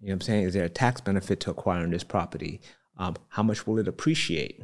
you 0.00 0.08
know 0.08 0.12
what 0.12 0.14
I'm 0.14 0.20
saying? 0.22 0.44
Is 0.44 0.54
there 0.54 0.64
a 0.64 0.68
tax 0.68 1.00
benefit 1.00 1.40
to 1.40 1.50
acquiring 1.50 1.90
this 1.90 2.04
property? 2.04 2.60
Um, 2.98 3.16
how 3.28 3.42
much 3.42 3.66
will 3.66 3.78
it 3.78 3.88
appreciate? 3.88 4.62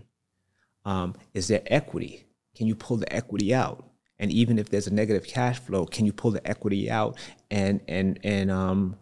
Um, 0.85 1.15
is 1.33 1.49
there 1.49 1.63
equity? 1.67 2.25
Can 2.57 2.67
you 2.67 2.75
pull 2.75 2.99
the 2.99 3.13
equity 3.13 3.53
out? 3.53 3.85
And 4.19 4.31
even 4.31 4.59
if 4.59 4.69
there's 4.69 4.87
a 4.87 4.95
negative 4.95 5.27
cash 5.27 5.59
flow, 5.59 5.87
can 5.87 6.07
you 6.07 6.13
pull 6.13 6.31
the 6.31 6.47
equity 6.47 6.89
out 6.89 7.19
and 7.51 7.81
and 7.89 8.21
and 8.23 8.51
um, 8.51 8.97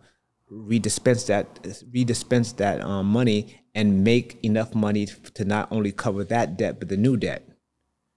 redispense 0.51 1.27
that 1.27 1.63
redispense 1.93 2.57
that 2.57 2.81
um, 2.81 3.07
money 3.07 3.61
and 3.75 4.05
make 4.05 4.43
enough 4.43 4.75
money 4.75 5.07
to 5.07 5.45
not 5.45 5.69
only 5.71 5.93
cover 5.93 6.25
that 6.25 6.57
debt 6.57 6.79
but 6.79 6.89
the 6.89 6.97
new 6.97 7.19
debt? 7.19 7.47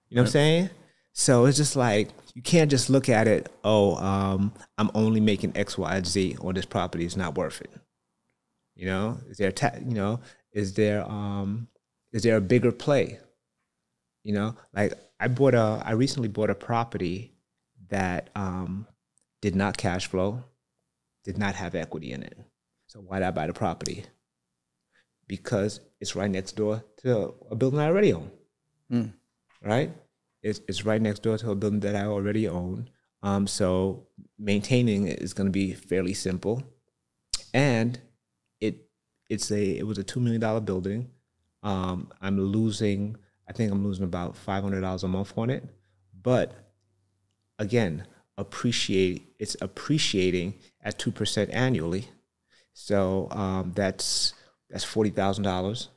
You 0.10 0.16
know 0.18 0.22
what 0.24 0.28
I'm 0.28 0.32
saying? 0.32 0.70
So 1.14 1.46
it's 1.46 1.58
just 1.58 1.76
like 1.76 2.10
you 2.34 2.42
can't 2.42 2.70
just 2.70 2.90
look 2.90 3.10
at 3.10 3.28
it. 3.28 3.50
Oh, 3.64 3.96
um, 3.96 4.54
I'm 4.78 4.92
only 4.94 5.20
making 5.22 5.56
X, 5.56 5.78
Y, 5.78 6.02
Z 6.04 6.38
on 6.42 6.54
this 6.56 6.66
property. 6.66 7.06
It's 7.06 7.16
not 7.16 7.36
worth 7.36 7.62
it. 7.62 7.72
You 8.76 8.86
know, 8.88 9.18
is 9.30 9.38
there 9.38 9.52
ta- 9.52 9.78
you 9.80 9.96
know, 9.96 10.20
is 10.52 10.74
there 10.74 11.04
um 11.10 11.68
is 12.12 12.24
there 12.24 12.36
a 12.38 12.42
bigger 12.42 12.72
play? 12.72 13.20
You 14.24 14.34
know, 14.34 14.56
like 14.74 14.94
I 15.20 15.28
bought 15.30 15.54
a 15.56 15.82
I 15.86 15.92
recently 15.92 16.28
bought 16.28 16.50
a 16.50 16.56
property 16.56 17.34
that 17.90 18.30
um 18.36 18.86
did 19.42 19.56
not 19.56 19.78
cash 19.78 20.08
flow, 20.08 20.44
did 21.24 21.38
not 21.38 21.56
have 21.56 21.76
equity 21.76 22.12
in 22.12 22.24
it. 22.24 22.38
So 22.88 23.00
why 23.00 23.20
did 23.20 23.28
I 23.28 23.32
buy 23.32 23.48
the 23.48 23.54
property? 23.54 24.06
Because 25.28 25.80
it's 26.00 26.16
right 26.16 26.30
next 26.30 26.56
door 26.56 26.84
to 26.98 27.34
a 27.50 27.56
building 27.56 27.80
I 27.80 27.88
already 27.88 28.14
own. 28.14 28.30
Right? 29.66 29.92
It's 30.44 30.62
it's 30.68 30.86
right 30.86 31.02
next 31.02 31.24
door 31.24 31.38
to 31.38 31.52
a 31.52 31.56
building 31.56 31.80
that 31.82 31.96
I 31.96 32.06
already 32.06 32.48
own. 32.48 32.90
Um, 33.24 33.48
so 33.48 34.08
maintaining 34.38 35.08
it 35.08 35.20
is 35.20 35.34
going 35.34 35.48
to 35.48 35.52
be 35.52 35.74
fairly 35.74 36.14
simple, 36.14 36.62
and 37.54 38.00
it 38.62 38.88
it's 39.30 39.52
a 39.52 39.78
it 39.78 39.88
was 39.88 39.98
a 39.98 40.04
two 40.04 40.20
million 40.20 40.42
dollar 40.42 40.62
building. 40.62 41.10
Um, 41.64 42.12
I'm 42.22 42.40
losing 42.40 43.18
I 43.50 43.54
think 43.54 43.72
I'm 43.72 43.84
losing 43.84 44.04
about 44.04 44.36
five 44.36 44.64
hundred 44.64 44.82
dollars 44.82 45.04
a 45.04 45.08
month 45.08 45.34
on 45.38 45.50
it, 45.50 45.64
but 46.22 46.54
again, 47.60 48.06
appreciate 48.38 49.34
it's 49.40 49.56
appreciating 49.62 50.56
at 50.82 51.00
two 51.00 51.12
percent 51.12 51.50
annually. 51.52 52.08
So 52.74 53.28
um, 53.32 53.74
that's 53.76 54.34
that's 54.70 54.84
forty 54.84 55.10
thousand 55.10 55.44
dollars. 55.44 55.90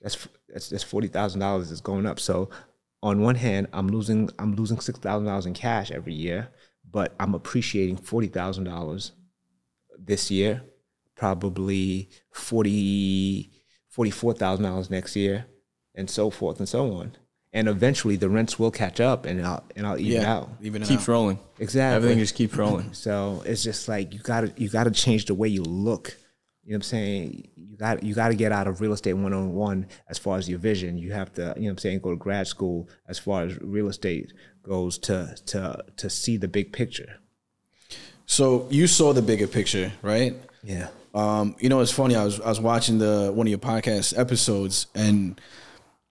That's 0.00 0.28
that's 0.48 0.68
that's 0.68 0.84
forty 0.84 1.08
thousand 1.08 1.40
dollars 1.40 1.70
is 1.70 1.80
going 1.80 2.06
up. 2.06 2.20
So 2.20 2.50
on 3.04 3.20
one 3.20 3.36
hand, 3.36 3.68
I'm 3.72 3.86
losing 3.88 4.30
I'm 4.40 4.56
losing 4.56 4.80
six 4.80 4.98
thousand 4.98 5.26
dollars 5.26 5.46
in 5.46 5.54
cash 5.54 5.90
every 5.92 6.14
year, 6.14 6.48
but 6.90 7.14
I'm 7.20 7.34
appreciating 7.34 7.98
forty 7.98 8.26
thousand 8.28 8.64
dollars 8.64 9.12
this 9.98 10.30
year, 10.30 10.62
probably 11.14 12.08
forty 12.32 13.50
forty 13.88 14.10
four 14.10 14.32
thousand 14.32 14.64
dollars 14.64 14.90
next 14.90 15.14
year, 15.16 15.46
and 15.94 16.08
so 16.10 16.30
forth 16.30 16.58
and 16.58 16.68
so 16.68 16.92
on. 16.94 17.16
And 17.52 17.68
eventually, 17.68 18.16
the 18.16 18.28
rents 18.28 18.58
will 18.58 18.72
catch 18.72 18.98
up, 19.00 19.26
and 19.26 19.44
I'll 19.46 19.62
and 19.76 19.86
I'll 19.86 20.00
even 20.00 20.24
out. 20.24 20.50
even 20.60 20.82
it 20.82 20.88
Keeps 20.88 21.02
out. 21.02 21.08
rolling. 21.08 21.38
Exactly. 21.60 21.96
Everything 21.96 22.18
just 22.18 22.34
keeps 22.34 22.56
rolling. 22.56 22.92
So 22.94 23.42
it's 23.46 23.62
just 23.62 23.86
like 23.86 24.12
you 24.12 24.18
gotta 24.18 24.52
you 24.56 24.68
gotta 24.68 24.90
change 24.90 25.26
the 25.26 25.34
way 25.34 25.48
you 25.48 25.62
look. 25.62 26.16
You 26.64 26.72
know 26.72 26.76
what 26.76 26.78
I'm 26.78 26.82
saying? 26.82 27.48
You 27.56 27.76
got 27.76 28.02
you 28.02 28.14
gotta 28.14 28.34
get 28.34 28.52
out 28.52 28.66
of 28.66 28.80
real 28.80 28.92
estate 28.92 29.12
one 29.12 29.34
on 29.34 29.52
one 29.52 29.86
as 30.08 30.18
far 30.18 30.38
as 30.38 30.48
your 30.48 30.58
vision. 30.58 30.96
You 30.96 31.12
have 31.12 31.32
to, 31.34 31.42
you 31.42 31.46
know 31.46 31.66
what 31.66 31.70
I'm 31.70 31.78
saying, 31.78 31.98
go 32.00 32.10
to 32.10 32.16
grad 32.16 32.46
school 32.46 32.88
as 33.06 33.18
far 33.18 33.42
as 33.42 33.60
real 33.60 33.88
estate 33.88 34.32
goes 34.62 34.98
to 34.98 35.36
to 35.46 35.84
to 35.96 36.10
see 36.10 36.36
the 36.36 36.48
big 36.48 36.72
picture. 36.72 37.18
So 38.26 38.66
you 38.70 38.86
saw 38.86 39.12
the 39.12 39.22
bigger 39.22 39.46
picture, 39.46 39.92
right? 40.02 40.34
Yeah. 40.62 40.88
Um, 41.14 41.54
you 41.60 41.68
know, 41.68 41.80
it's 41.80 41.92
funny. 41.92 42.16
I 42.16 42.24
was 42.24 42.40
I 42.40 42.48
was 42.48 42.60
watching 42.60 42.98
the 42.98 43.30
one 43.32 43.46
of 43.46 43.50
your 43.50 43.58
podcast 43.58 44.18
episodes, 44.18 44.86
and 44.94 45.40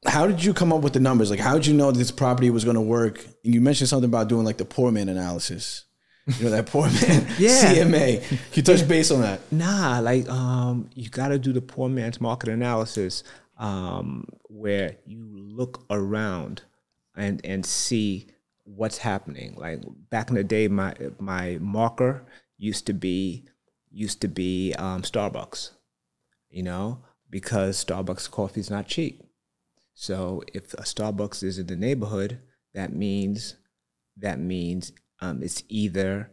how 0.05 0.27
did 0.27 0.43
you 0.43 0.53
come 0.53 0.71
up 0.71 0.81
with 0.81 0.93
the 0.93 0.99
numbers? 0.99 1.29
Like, 1.29 1.39
how 1.39 1.55
did 1.55 1.65
you 1.65 1.73
know 1.73 1.91
this 1.91 2.11
property 2.11 2.49
was 2.49 2.63
going 2.63 2.75
to 2.75 2.81
work? 2.81 3.25
And 3.43 3.53
you 3.53 3.61
mentioned 3.61 3.89
something 3.89 4.09
about 4.09 4.29
doing 4.29 4.45
like 4.45 4.57
the 4.57 4.65
poor 4.65 4.91
man 4.91 5.09
analysis. 5.09 5.82
You 6.25 6.45
know 6.45 6.51
that 6.51 6.67
poor 6.67 6.83
man 7.01 7.27
Yeah. 7.37 7.73
CMA. 7.73 8.27
Can 8.27 8.37
you 8.53 8.63
touch 8.63 8.87
base 8.87 9.11
on 9.11 9.21
that? 9.21 9.39
Nah, 9.51 9.99
like 9.99 10.29
um, 10.29 10.89
you 10.95 11.09
got 11.09 11.29
to 11.29 11.39
do 11.39 11.51
the 11.53 11.61
poor 11.61 11.89
man's 11.89 12.21
market 12.21 12.49
analysis, 12.49 13.23
um, 13.57 14.25
where 14.47 14.95
you 15.05 15.27
look 15.35 15.85
around 15.89 16.63
and 17.15 17.41
and 17.45 17.65
see 17.65 18.27
what's 18.63 18.99
happening. 18.99 19.55
Like 19.57 19.81
back 20.09 20.29
in 20.29 20.35
the 20.35 20.43
day, 20.43 20.67
my 20.67 20.93
my 21.19 21.57
marker 21.59 22.25
used 22.57 22.85
to 22.87 22.93
be 22.93 23.43
used 23.91 24.21
to 24.21 24.27
be 24.27 24.73
um, 24.77 25.01
Starbucks, 25.01 25.71
you 26.49 26.63
know, 26.63 27.03
because 27.29 27.83
Starbucks 27.83 28.31
coffee 28.31 28.61
is 28.61 28.69
not 28.71 28.87
cheap. 28.87 29.21
So 29.93 30.41
if 30.53 30.73
a 30.75 30.83
Starbucks 30.83 31.43
is 31.43 31.59
in 31.59 31.67
the 31.67 31.75
neighborhood, 31.75 32.39
that 32.73 32.93
means 32.93 33.55
that 34.17 34.39
means 34.39 34.93
um, 35.23 35.41
it's 35.41 35.63
either 35.69 36.29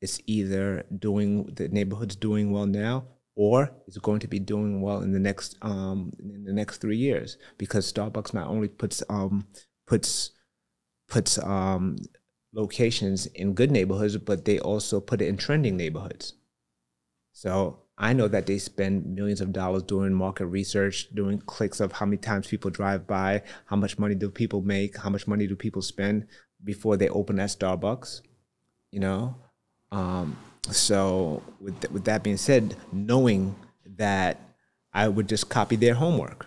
it's 0.00 0.20
either 0.26 0.84
doing 0.98 1.46
the 1.56 1.68
neighborhood's 1.68 2.16
doing 2.16 2.50
well 2.52 2.66
now 2.66 3.04
or 3.36 3.72
it's 3.86 3.98
going 3.98 4.20
to 4.20 4.28
be 4.28 4.38
doing 4.38 4.82
well 4.82 5.00
in 5.00 5.12
the 5.12 5.18
next 5.18 5.56
um, 5.62 6.12
in 6.18 6.44
the 6.44 6.52
next 6.52 6.78
three 6.78 6.96
years 6.96 7.38
because 7.58 7.90
Starbucks 7.90 8.34
not 8.34 8.48
only 8.48 8.68
puts 8.68 9.02
um, 9.08 9.46
puts 9.86 10.32
puts 11.08 11.38
um, 11.38 11.96
locations 12.52 13.26
in 13.26 13.54
good 13.54 13.70
neighborhoods, 13.70 14.16
but 14.18 14.44
they 14.44 14.58
also 14.58 15.00
put 15.00 15.22
it 15.22 15.28
in 15.28 15.36
trending 15.36 15.76
neighborhoods. 15.76 16.34
So 17.32 17.80
I 17.98 18.12
know 18.12 18.28
that 18.28 18.46
they 18.46 18.58
spend 18.58 19.06
millions 19.06 19.40
of 19.40 19.52
dollars 19.52 19.82
doing 19.82 20.12
market 20.12 20.46
research, 20.46 21.08
doing 21.14 21.38
clicks 21.38 21.80
of 21.80 21.92
how 21.92 22.06
many 22.06 22.18
times 22.18 22.46
people 22.46 22.70
drive 22.70 23.06
by, 23.06 23.42
how 23.66 23.76
much 23.76 23.98
money 23.98 24.14
do 24.14 24.30
people 24.30 24.62
make, 24.62 24.98
how 24.98 25.10
much 25.10 25.26
money 25.26 25.46
do 25.46 25.56
people 25.56 25.82
spend 25.82 26.26
before 26.64 26.96
they 26.96 27.08
open 27.08 27.36
that 27.36 27.50
Starbucks, 27.50 28.22
you 28.94 29.00
know? 29.00 29.34
Um, 29.90 30.36
so 30.70 31.42
with, 31.60 31.80
th- 31.80 31.92
with 31.92 32.04
that 32.04 32.22
being 32.22 32.36
said, 32.36 32.76
knowing 32.92 33.56
that 33.96 34.40
I 34.92 35.08
would 35.08 35.28
just 35.28 35.48
copy 35.48 35.74
their 35.74 35.94
homework, 35.94 36.46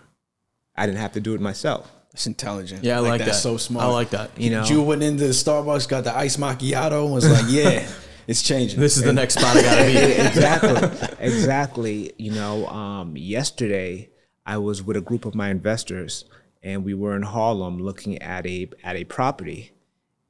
I 0.74 0.86
didn't 0.86 0.98
have 0.98 1.12
to 1.12 1.20
do 1.20 1.34
it 1.34 1.42
myself. 1.42 1.92
It's 2.14 2.26
intelligent. 2.26 2.82
Yeah, 2.82 2.96
I 2.96 3.00
like, 3.00 3.18
that's 3.18 3.32
that. 3.32 3.42
So 3.42 3.58
smart. 3.58 3.84
I 3.84 3.90
like 3.90 4.10
that. 4.10 4.30
You 4.40 4.50
know, 4.50 4.64
Jude 4.64 4.86
went 4.86 5.02
into 5.02 5.24
the 5.26 5.32
Starbucks, 5.34 5.86
got 5.88 6.04
the 6.04 6.16
iced 6.16 6.40
macchiato, 6.40 7.04
and 7.04 7.12
was 7.12 7.30
like, 7.30 7.44
"Yeah, 7.48 7.86
it's 8.26 8.42
changing." 8.42 8.80
This 8.80 8.96
is 8.96 9.02
the 9.02 9.12
next 9.12 9.34
spot 9.34 9.56
I 9.56 9.62
gotta 9.62 9.84
be. 9.84 9.96
exactly, 10.26 11.16
exactly. 11.20 12.12
You 12.16 12.32
know, 12.32 12.66
um, 12.68 13.14
yesterday 13.16 14.08
I 14.46 14.56
was 14.56 14.82
with 14.82 14.96
a 14.96 15.02
group 15.02 15.26
of 15.26 15.34
my 15.34 15.50
investors, 15.50 16.24
and 16.62 16.82
we 16.82 16.94
were 16.94 17.14
in 17.14 17.22
Harlem 17.22 17.78
looking 17.78 18.20
at 18.22 18.46
a 18.46 18.70
at 18.82 18.96
a 18.96 19.04
property, 19.04 19.72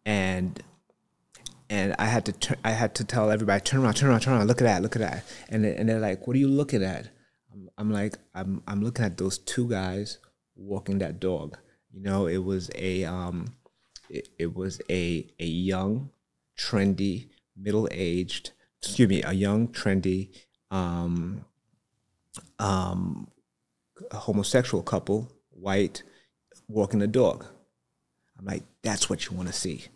and 0.04 0.60
and 1.70 1.94
I 1.98 2.06
had 2.06 2.24
to 2.26 2.32
tur- 2.32 2.56
I 2.64 2.70
had 2.70 2.94
to 2.96 3.04
tell 3.04 3.30
everybody 3.30 3.60
turn 3.62 3.80
around, 3.82 3.94
turn 3.94 4.10
around, 4.10 4.20
turn 4.20 4.34
around, 4.34 4.46
look 4.46 4.60
at 4.62 4.64
that, 4.64 4.82
look 4.82 4.96
at 4.96 5.02
that, 5.02 5.24
and 5.48 5.64
they- 5.64 5.76
and 5.76 5.88
they're 5.88 6.00
like, 6.00 6.26
what 6.26 6.34
are 6.36 6.38
you 6.40 6.48
looking 6.48 6.82
at? 6.82 7.08
I'm, 7.52 7.68
I'm 7.78 7.90
like, 7.90 8.16
I'm 8.34 8.62
I'm 8.66 8.82
looking 8.82 9.04
at 9.04 9.16
those 9.16 9.38
two 9.38 9.68
guys 9.68 10.18
walking 10.56 10.98
that 10.98 11.20
dog. 11.20 11.56
You 11.92 12.02
know, 12.02 12.26
it 12.26 12.38
was 12.44 12.70
a 12.74 13.04
um, 13.04 13.54
it, 14.10 14.28
it 14.38 14.54
was 14.54 14.80
a 14.90 15.26
a 15.38 15.46
young, 15.46 16.10
trendy, 16.58 17.28
middle 17.56 17.88
aged, 17.90 18.52
excuse 18.82 19.08
me, 19.08 19.22
a 19.22 19.32
young, 19.32 19.68
trendy, 19.68 20.30
um, 20.70 21.44
um, 22.58 23.28
homosexual 24.12 24.82
couple, 24.82 25.30
white, 25.50 26.02
walking 26.68 27.02
a 27.02 27.06
dog. 27.06 27.44
I'm 28.38 28.44
like, 28.44 28.62
that's 28.82 29.10
what 29.10 29.26
you 29.26 29.36
want 29.36 29.48
to 29.48 29.54
see. 29.54 29.86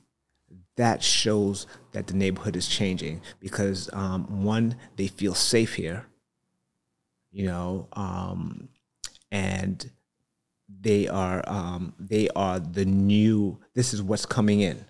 That 0.76 1.02
shows 1.02 1.66
that 1.92 2.06
the 2.06 2.14
neighborhood 2.14 2.56
is 2.56 2.66
changing 2.66 3.20
because 3.40 3.90
um, 3.92 4.42
one, 4.44 4.76
they 4.96 5.06
feel 5.06 5.34
safe 5.34 5.74
here, 5.74 6.06
you 7.30 7.46
know, 7.46 7.88
um, 7.92 8.68
and 9.30 9.90
they 10.80 11.08
are 11.08 11.42
um, 11.46 11.94
they 11.98 12.28
are 12.30 12.58
the 12.58 12.84
new. 12.84 13.58
This 13.74 13.92
is 13.92 14.02
what's 14.02 14.26
coming 14.26 14.60
in. 14.60 14.86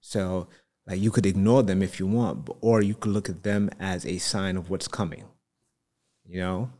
So, 0.00 0.48
like, 0.86 1.00
you 1.00 1.10
could 1.10 1.26
ignore 1.26 1.62
them 1.62 1.82
if 1.82 2.00
you 2.00 2.06
want, 2.06 2.48
or 2.60 2.82
you 2.82 2.94
could 2.94 3.12
look 3.12 3.28
at 3.28 3.42
them 3.42 3.70
as 3.78 4.04
a 4.04 4.18
sign 4.18 4.56
of 4.56 4.68
what's 4.68 4.88
coming. 4.88 5.24
You 6.26 6.40
know, 6.40 6.70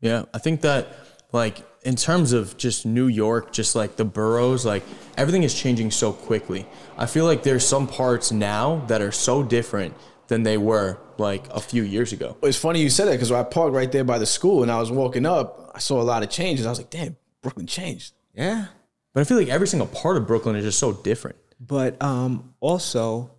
Yeah, 0.00 0.24
I 0.32 0.38
think 0.38 0.60
that 0.60 0.88
like 1.36 1.62
in 1.82 1.94
terms 1.94 2.32
of 2.32 2.56
just 2.56 2.84
New 2.84 3.06
York, 3.06 3.52
just 3.52 3.76
like 3.76 3.94
the 3.94 4.04
boroughs, 4.04 4.66
like 4.66 4.82
everything 5.16 5.44
is 5.44 5.54
changing 5.54 5.92
so 5.92 6.12
quickly. 6.12 6.66
I 6.98 7.06
feel 7.06 7.26
like 7.26 7.44
there's 7.44 7.64
some 7.64 7.86
parts 7.86 8.32
now 8.32 8.84
that 8.88 9.00
are 9.00 9.12
so 9.12 9.44
different 9.44 9.94
than 10.26 10.42
they 10.42 10.56
were 10.56 10.98
like 11.18 11.46
a 11.50 11.60
few 11.60 11.84
years 11.84 12.12
ago. 12.12 12.36
It's 12.42 12.58
funny 12.58 12.82
you 12.82 12.90
said 12.90 13.06
that 13.06 13.12
because 13.12 13.30
I 13.30 13.44
parked 13.44 13.74
right 13.74 13.92
there 13.92 14.02
by 14.02 14.18
the 14.18 14.26
school, 14.26 14.62
and 14.62 14.72
I 14.72 14.80
was 14.80 14.90
walking 14.90 15.24
up. 15.24 15.70
I 15.74 15.78
saw 15.78 16.00
a 16.00 16.08
lot 16.12 16.24
of 16.24 16.30
changes. 16.30 16.66
I 16.66 16.70
was 16.70 16.78
like, 16.78 16.90
"Damn, 16.90 17.16
Brooklyn 17.42 17.66
changed." 17.66 18.14
yeah. 18.34 18.66
But 19.14 19.20
I 19.22 19.24
feel 19.24 19.38
like 19.38 19.48
every 19.48 19.66
single 19.66 19.86
part 19.86 20.18
of 20.18 20.26
Brooklyn 20.26 20.56
is 20.56 20.64
just 20.64 20.78
so 20.78 20.92
different. 20.92 21.36
But 21.58 22.02
um, 22.02 22.52
also, 22.60 23.30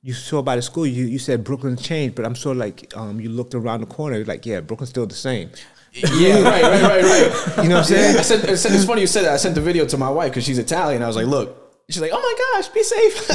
you 0.00 0.12
saw 0.12 0.42
by 0.42 0.54
the 0.54 0.62
school, 0.62 0.86
you, 0.86 1.06
you 1.06 1.18
said 1.18 1.42
Brooklyn 1.42 1.76
changed, 1.76 2.14
but 2.14 2.24
I'm 2.24 2.36
sort 2.36 2.56
of 2.56 2.60
like, 2.60 2.96
um, 2.96 3.18
you 3.20 3.28
looked 3.28 3.52
around 3.52 3.80
the 3.80 3.86
corner, 3.86 4.16
you're 4.16 4.24
like, 4.24 4.46
yeah, 4.46 4.60
Brooklyn's 4.60 4.90
still 4.90 5.06
the 5.06 5.16
same. 5.16 5.50
Yeah, 5.92 6.40
right, 6.42 6.62
right, 6.62 6.82
right, 6.82 7.02
right. 7.02 7.62
You 7.62 7.68
know 7.68 7.76
what 7.76 7.80
I'm 7.80 7.84
saying? 7.84 8.16
I 8.16 8.22
sent, 8.22 8.44
I 8.44 8.54
sent, 8.54 8.74
it's 8.74 8.84
funny 8.84 9.00
you 9.00 9.06
said 9.06 9.24
that. 9.24 9.32
I 9.32 9.36
sent 9.36 9.54
the 9.54 9.60
video 9.60 9.86
to 9.86 9.96
my 9.96 10.10
wife 10.10 10.30
because 10.30 10.44
she's 10.44 10.58
Italian. 10.58 11.02
I 11.02 11.06
was 11.06 11.16
like, 11.16 11.26
"Look," 11.26 11.56
she's 11.88 12.00
like, 12.00 12.10
"Oh 12.12 12.20
my 12.20 12.34
gosh, 12.54 12.68
be 12.68 12.82
safe." 12.82 13.28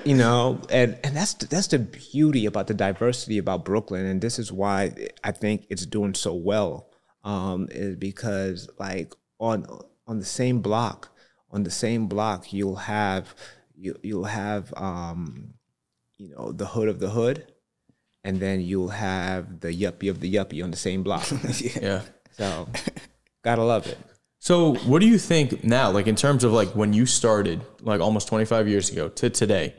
you 0.06 0.14
know, 0.14 0.60
and, 0.70 0.98
and 1.04 1.16
that's 1.16 1.34
the, 1.34 1.46
that's 1.46 1.68
the 1.68 1.78
beauty 1.78 2.46
about 2.46 2.66
the 2.66 2.74
diversity 2.74 3.38
about 3.38 3.64
Brooklyn, 3.64 4.06
and 4.06 4.20
this 4.20 4.38
is 4.38 4.50
why 4.50 4.92
I 5.22 5.32
think 5.32 5.66
it's 5.70 5.86
doing 5.86 6.14
so 6.14 6.34
well. 6.34 6.88
Um, 7.24 7.68
is 7.70 7.96
because 7.96 8.68
like 8.78 9.12
on 9.38 9.66
on 10.06 10.18
the 10.18 10.24
same 10.24 10.60
block, 10.60 11.10
on 11.50 11.62
the 11.64 11.70
same 11.70 12.06
block, 12.06 12.52
you'll 12.52 12.76
have 12.76 13.34
you 13.76 13.96
you'll 14.02 14.24
have 14.24 14.72
um, 14.76 15.54
you 16.16 16.30
know 16.30 16.52
the 16.52 16.66
hood 16.66 16.88
of 16.88 17.00
the 17.00 17.10
hood, 17.10 17.52
and 18.28 18.40
then 18.40 18.60
you'll 18.60 18.90
have 18.90 19.60
the 19.60 19.68
yuppie 19.68 20.10
of 20.10 20.20
the 20.20 20.34
yuppie 20.34 20.62
on 20.62 20.70
the 20.70 20.76
same 20.76 21.02
block. 21.02 21.26
Yeah. 21.80 22.02
so 22.32 22.68
gotta 23.42 23.64
love 23.64 23.86
it. 23.86 23.96
So, 24.38 24.74
what 24.90 25.00
do 25.00 25.08
you 25.08 25.18
think 25.18 25.64
now, 25.64 25.90
like 25.90 26.06
in 26.06 26.14
terms 26.14 26.44
of 26.44 26.52
like 26.52 26.68
when 26.76 26.92
you 26.92 27.06
started, 27.06 27.62
like 27.80 28.02
almost 28.02 28.28
25 28.28 28.68
years 28.68 28.90
ago 28.90 29.08
to 29.08 29.30
today? 29.30 29.74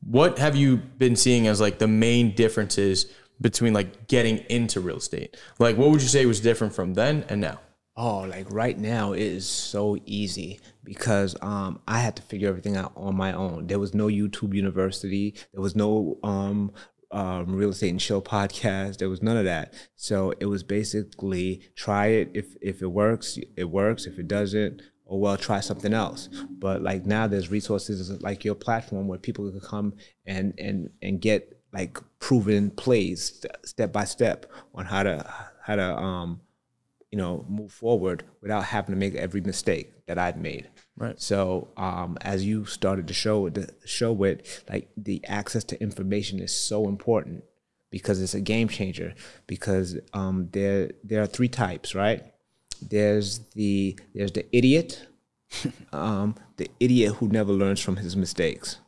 What 0.00 0.38
have 0.38 0.56
you 0.56 0.76
been 0.76 1.14
seeing 1.14 1.46
as 1.46 1.60
like 1.60 1.78
the 1.78 1.86
main 1.86 2.34
differences 2.34 3.06
between 3.40 3.72
like 3.72 4.08
getting 4.08 4.38
into 4.50 4.80
real 4.80 4.96
estate? 4.96 5.36
Like, 5.60 5.76
what 5.78 5.90
would 5.90 6.02
you 6.02 6.08
say 6.08 6.26
was 6.26 6.40
different 6.40 6.74
from 6.74 6.94
then 6.94 7.24
and 7.28 7.40
now? 7.40 7.60
Oh, 7.96 8.22
like 8.22 8.50
right 8.50 8.76
now 8.76 9.12
it 9.12 9.22
is 9.22 9.46
so 9.46 9.96
easy 10.04 10.58
because 10.82 11.36
um, 11.40 11.80
I 11.86 12.00
had 12.00 12.16
to 12.16 12.22
figure 12.22 12.48
everything 12.48 12.76
out 12.76 12.92
on 12.96 13.14
my 13.14 13.32
own. 13.32 13.68
There 13.68 13.78
was 13.78 13.94
no 13.94 14.08
YouTube 14.08 14.52
University. 14.52 15.34
There 15.52 15.62
was 15.62 15.76
no 15.76 16.18
um, 16.24 16.72
um, 17.14 17.54
real 17.54 17.70
estate 17.70 17.90
and 17.90 18.02
show 18.02 18.20
podcast. 18.20 18.98
There 18.98 19.08
was 19.08 19.22
none 19.22 19.36
of 19.36 19.44
that. 19.44 19.72
So 19.94 20.34
it 20.40 20.46
was 20.46 20.62
basically 20.62 21.62
try 21.76 22.06
it. 22.08 22.30
If 22.34 22.56
if 22.60 22.82
it 22.82 22.88
works, 22.88 23.38
it 23.56 23.70
works. 23.70 24.04
If 24.06 24.18
it 24.18 24.28
doesn't, 24.28 24.82
oh 25.06 25.18
well, 25.18 25.36
try 25.36 25.60
something 25.60 25.94
else. 25.94 26.28
But 26.50 26.82
like 26.82 27.06
now, 27.06 27.26
there's 27.28 27.50
resources 27.50 28.10
like 28.20 28.44
your 28.44 28.56
platform 28.56 29.06
where 29.06 29.18
people 29.18 29.48
can 29.50 29.60
come 29.60 29.94
and 30.26 30.54
and 30.58 30.90
and 31.00 31.20
get 31.20 31.62
like 31.72 31.98
proven 32.18 32.70
plays 32.70 33.40
st- 33.40 33.66
step 33.66 33.92
by 33.92 34.04
step 34.04 34.46
on 34.74 34.86
how 34.86 35.02
to 35.04 35.32
how 35.62 35.76
to 35.76 35.96
um 35.96 36.40
you 37.10 37.18
know 37.18 37.44
move 37.48 37.72
forward 37.72 38.24
without 38.42 38.64
having 38.64 38.94
to 38.94 38.98
make 38.98 39.14
every 39.14 39.40
mistake 39.40 40.06
that 40.06 40.18
I'd 40.18 40.40
made. 40.40 40.68
Right. 40.96 41.20
So 41.20 41.68
um, 41.76 42.18
as 42.20 42.44
you 42.44 42.66
started 42.66 43.08
to 43.08 43.14
show 43.14 43.48
the 43.48 43.74
show 43.84 44.12
with 44.12 44.64
like 44.68 44.88
the 44.96 45.24
access 45.26 45.64
to 45.64 45.82
information 45.82 46.38
is 46.38 46.54
so 46.54 46.88
important 46.88 47.42
because 47.94 48.20
it's 48.20 48.34
a 48.34 48.40
game 48.40 48.68
changer. 48.68 49.14
Because 49.46 49.96
um, 50.12 50.48
there 50.50 50.90
there 51.04 51.22
are 51.22 51.26
three 51.26 51.48
types, 51.48 51.94
right? 51.94 52.24
There's 52.82 53.38
the 53.54 53.96
there's 54.14 54.32
the 54.32 54.46
idiot, 54.50 55.06
um, 55.92 56.34
the 56.56 56.68
idiot 56.80 57.14
who 57.14 57.28
never 57.28 57.52
learns 57.52 57.80
from 57.80 57.96
his 57.96 58.16
mistakes, 58.16 58.78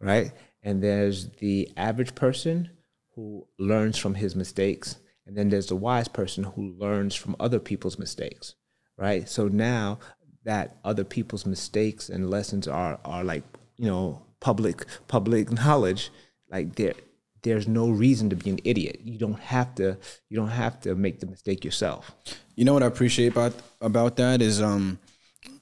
right? 0.00 0.30
And 0.62 0.80
there's 0.80 1.30
the 1.38 1.68
average 1.76 2.14
person 2.14 2.70
who 3.16 3.46
learns 3.58 3.98
from 3.98 4.14
his 4.14 4.36
mistakes, 4.36 4.98
and 5.26 5.36
then 5.36 5.48
there's 5.48 5.66
the 5.66 5.76
wise 5.76 6.06
person 6.06 6.44
who 6.44 6.76
learns 6.78 7.16
from 7.16 7.34
other 7.40 7.58
people's 7.58 7.98
mistakes, 7.98 8.54
right? 8.96 9.28
So 9.28 9.48
now 9.48 9.98
that 10.44 10.76
other 10.84 11.04
people's 11.04 11.46
mistakes 11.46 12.08
and 12.08 12.30
lessons 12.30 12.68
are 12.68 12.98
are 13.04 13.24
like 13.24 13.44
you 13.76 13.86
know 13.86 14.22
public 14.40 14.86
public 15.08 15.50
knowledge, 15.64 16.10
like 16.50 16.76
there 16.76 16.94
there's 17.42 17.68
no 17.68 17.90
reason 17.90 18.30
to 18.30 18.36
be 18.36 18.50
an 18.50 18.58
idiot. 18.64 19.00
You 19.04 19.18
don't 19.18 19.40
have 19.40 19.74
to 19.76 19.98
you 20.28 20.36
don't 20.36 20.48
have 20.48 20.80
to 20.80 20.94
make 20.94 21.20
the 21.20 21.26
mistake 21.26 21.64
yourself. 21.64 22.14
You 22.56 22.64
know 22.64 22.72
what 22.72 22.82
I 22.82 22.86
appreciate 22.86 23.32
about 23.32 23.54
about 23.80 24.16
that 24.16 24.42
is 24.42 24.60
um 24.62 24.98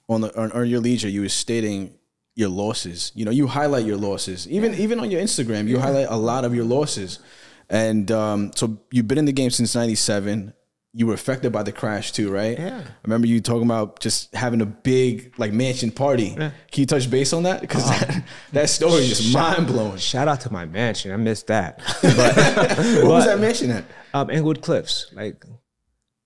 on 0.09 0.23
the 0.23 0.41
on, 0.41 0.53
on 0.53 0.69
your 0.69 0.81
leisure 0.81 1.09
you 1.09 1.23
were 1.23 1.29
stating 1.29 1.95
your 2.35 2.49
losses. 2.49 3.13
You 3.15 3.25
know, 3.25 3.31
you 3.31 3.47
highlight 3.47 3.85
your 3.85 3.97
losses. 3.97 4.49
Even 4.49 4.75
even 4.75 5.01
on 5.01 5.11
your 5.11 5.21
Instagram, 5.21 5.69
you 5.69 5.79
highlight 5.79 6.07
a 6.09 6.17
lot 6.17 6.45
of 6.45 6.55
your 6.55 6.65
losses. 6.65 7.19
And 7.69 8.11
um, 8.11 8.53
so 8.55 8.79
you've 8.91 9.09
been 9.09 9.19
in 9.19 9.25
the 9.25 9.33
game 9.33 9.51
since 9.51 9.75
'97. 9.75 10.53
You 10.95 11.07
were 11.07 11.15
affected 11.15 11.53
by 11.53 11.63
the 11.63 11.73
crash 11.73 12.13
too, 12.13 12.31
right? 12.31 12.59
Yeah. 12.59 12.83
I 12.87 12.91
remember 13.05 13.27
you 13.27 13.41
talking 13.41 13.63
about 13.65 14.01
just 14.01 14.35
having 14.35 14.61
a 14.61 14.67
big 14.67 15.33
like 15.39 15.53
mansion 15.53 15.91
party. 15.91 16.35
Can 16.35 16.53
you 16.75 16.85
touch 16.87 17.11
base 17.11 17.33
on 17.33 17.45
that? 17.45 17.63
Because 17.63 17.89
that, 17.89 18.25
that 18.53 18.69
story 18.69 19.05
is 19.05 19.19
just 19.19 19.33
mind 19.35 19.67
blowing. 19.69 19.97
Shout 19.97 20.29
out 20.29 20.43
to 20.43 20.53
my 20.53 20.67
mansion. 20.67 21.11
I 21.11 21.17
missed 21.17 21.47
that. 21.47 21.81
What 22.03 23.05
was 23.07 23.25
that 23.25 23.41
mansion 23.41 23.71
at? 23.71 23.85
um, 24.15 24.29
Englewood 24.29 24.61
Cliffs, 24.61 25.07
like, 25.15 25.45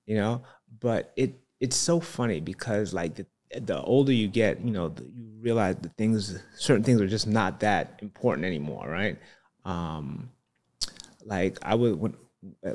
you 0.07 0.17
know. 0.17 0.43
But 0.81 1.13
it 1.17 1.39
it's 1.61 1.77
so 1.77 2.01
funny 2.01 2.41
because 2.41 2.93
like 2.93 3.15
the 3.15 3.27
the 3.61 3.81
older 3.81 4.13
you 4.13 4.29
get, 4.29 4.61
you 4.61 4.73
know, 4.73 4.89
the, 4.89 5.05
you 5.05 5.29
realize 5.41 5.77
the 5.77 5.89
things, 5.91 6.39
certain 6.57 6.83
things 6.83 7.01
are 7.01 7.07
just 7.07 7.27
not 7.27 7.61
that 7.61 7.99
important 8.03 8.45
anymore, 8.45 8.89
right? 8.89 9.17
Um, 9.65 10.31
like 11.25 11.59
I 11.63 11.75
would 11.77 11.99
when 12.01 12.17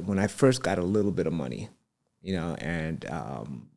when 0.05 0.19
I 0.19 0.27
first 0.27 0.63
got 0.63 0.77
a 0.79 0.83
little 0.83 1.11
bit 1.11 1.27
of 1.27 1.33
money, 1.33 1.69
you 2.21 2.35
know, 2.35 2.55
and 2.59 3.05
um, 3.09 3.69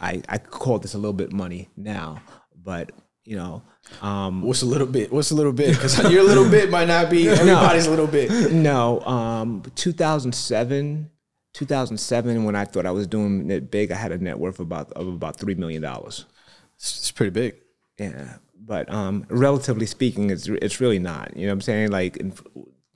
I 0.00 0.22
I 0.28 0.38
call 0.38 0.78
this 0.78 0.94
a 0.94 0.98
little 0.98 1.12
bit 1.12 1.32
money 1.32 1.68
now, 1.76 2.20
but 2.56 2.92
you 3.24 3.36
know, 3.36 3.62
um, 4.02 4.42
What's 4.42 4.62
a 4.62 4.66
little 4.66 4.86
bit? 4.86 5.12
What's 5.12 5.30
a 5.30 5.34
little 5.34 5.52
bit? 5.52 5.70
Because 5.74 5.98
your 6.10 6.22
little 6.24 6.48
bit 6.56 6.70
might 6.70 6.88
not 6.88 7.10
be 7.10 7.28
everybody's 7.28 7.86
little 7.86 8.06
bit. 8.06 8.52
No, 8.52 9.00
um, 9.02 9.62
2007, 9.76 11.10
2007, 11.52 12.44
when 12.44 12.56
I 12.56 12.64
thought 12.64 12.86
I 12.86 12.90
was 12.90 13.06
doing 13.06 13.50
it 13.50 13.70
big, 13.70 13.92
I 13.92 13.96
had 13.96 14.12
a 14.12 14.18
net 14.18 14.38
worth 14.38 14.58
about 14.60 14.90
of 14.92 15.06
about 15.08 15.36
three 15.36 15.54
million 15.54 15.82
dollars. 15.82 16.26
It's, 16.76 16.98
it's 16.98 17.10
pretty 17.10 17.30
big. 17.30 17.56
Yeah, 17.98 18.36
but 18.58 18.90
um, 18.92 19.26
relatively 19.28 19.86
speaking, 19.86 20.30
it's 20.30 20.48
it's 20.48 20.80
really 20.80 20.98
not. 20.98 21.36
You 21.36 21.42
know 21.46 21.48
what 21.52 21.54
I'm 21.54 21.60
saying? 21.60 21.90
Like 21.90 22.18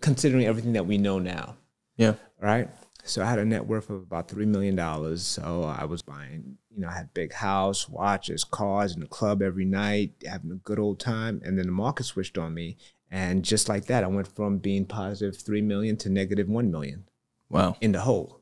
considering 0.01 0.47
everything 0.47 0.73
that 0.75 0.87
we 0.87 0.99
know 0.99 1.19
now, 1.19 1.57
Yeah. 1.97 2.15
right? 2.41 2.69
So 3.07 3.23
I 3.23 3.27
had 3.27 3.39
a 3.39 3.45
net 3.45 3.67
worth 3.67 3.91
of 3.91 4.03
about 4.03 4.29
three 4.29 4.47
million 4.47 4.75
dollars. 4.77 5.25
So 5.25 5.63
I 5.65 5.85
was 5.85 6.03
buying 6.03 6.57
you 6.75 6.81
know, 6.81 6.89
I 6.89 6.93
had 6.93 7.15
big 7.15 7.33
house, 7.33 7.89
watches, 7.89 8.43
cars 8.43 8.95
in 8.95 9.01
the 9.01 9.07
club 9.07 9.43
every 9.43 9.65
night, 9.65 10.13
having 10.27 10.51
a 10.51 10.57
good 10.57 10.79
old 10.79 10.99
time. 10.99 11.41
And 11.45 11.57
then 11.59 11.67
the 11.67 11.73
market 11.73 12.05
switched 12.05 12.37
on 12.37 12.53
me. 12.55 12.77
And 13.11 13.45
just 13.45 13.69
like 13.69 13.87
that, 13.87 14.03
I 14.03 14.09
went 14.09 14.27
from 14.35 14.59
being 14.59 14.87
positive 14.87 15.37
3 15.37 15.63
million 15.63 15.97
to 15.99 16.09
negative 16.09 16.49
1 16.49 16.71
million 16.71 17.05
Wow. 17.49 17.77
in 17.81 17.93
the 17.93 18.01
hole. 18.01 18.41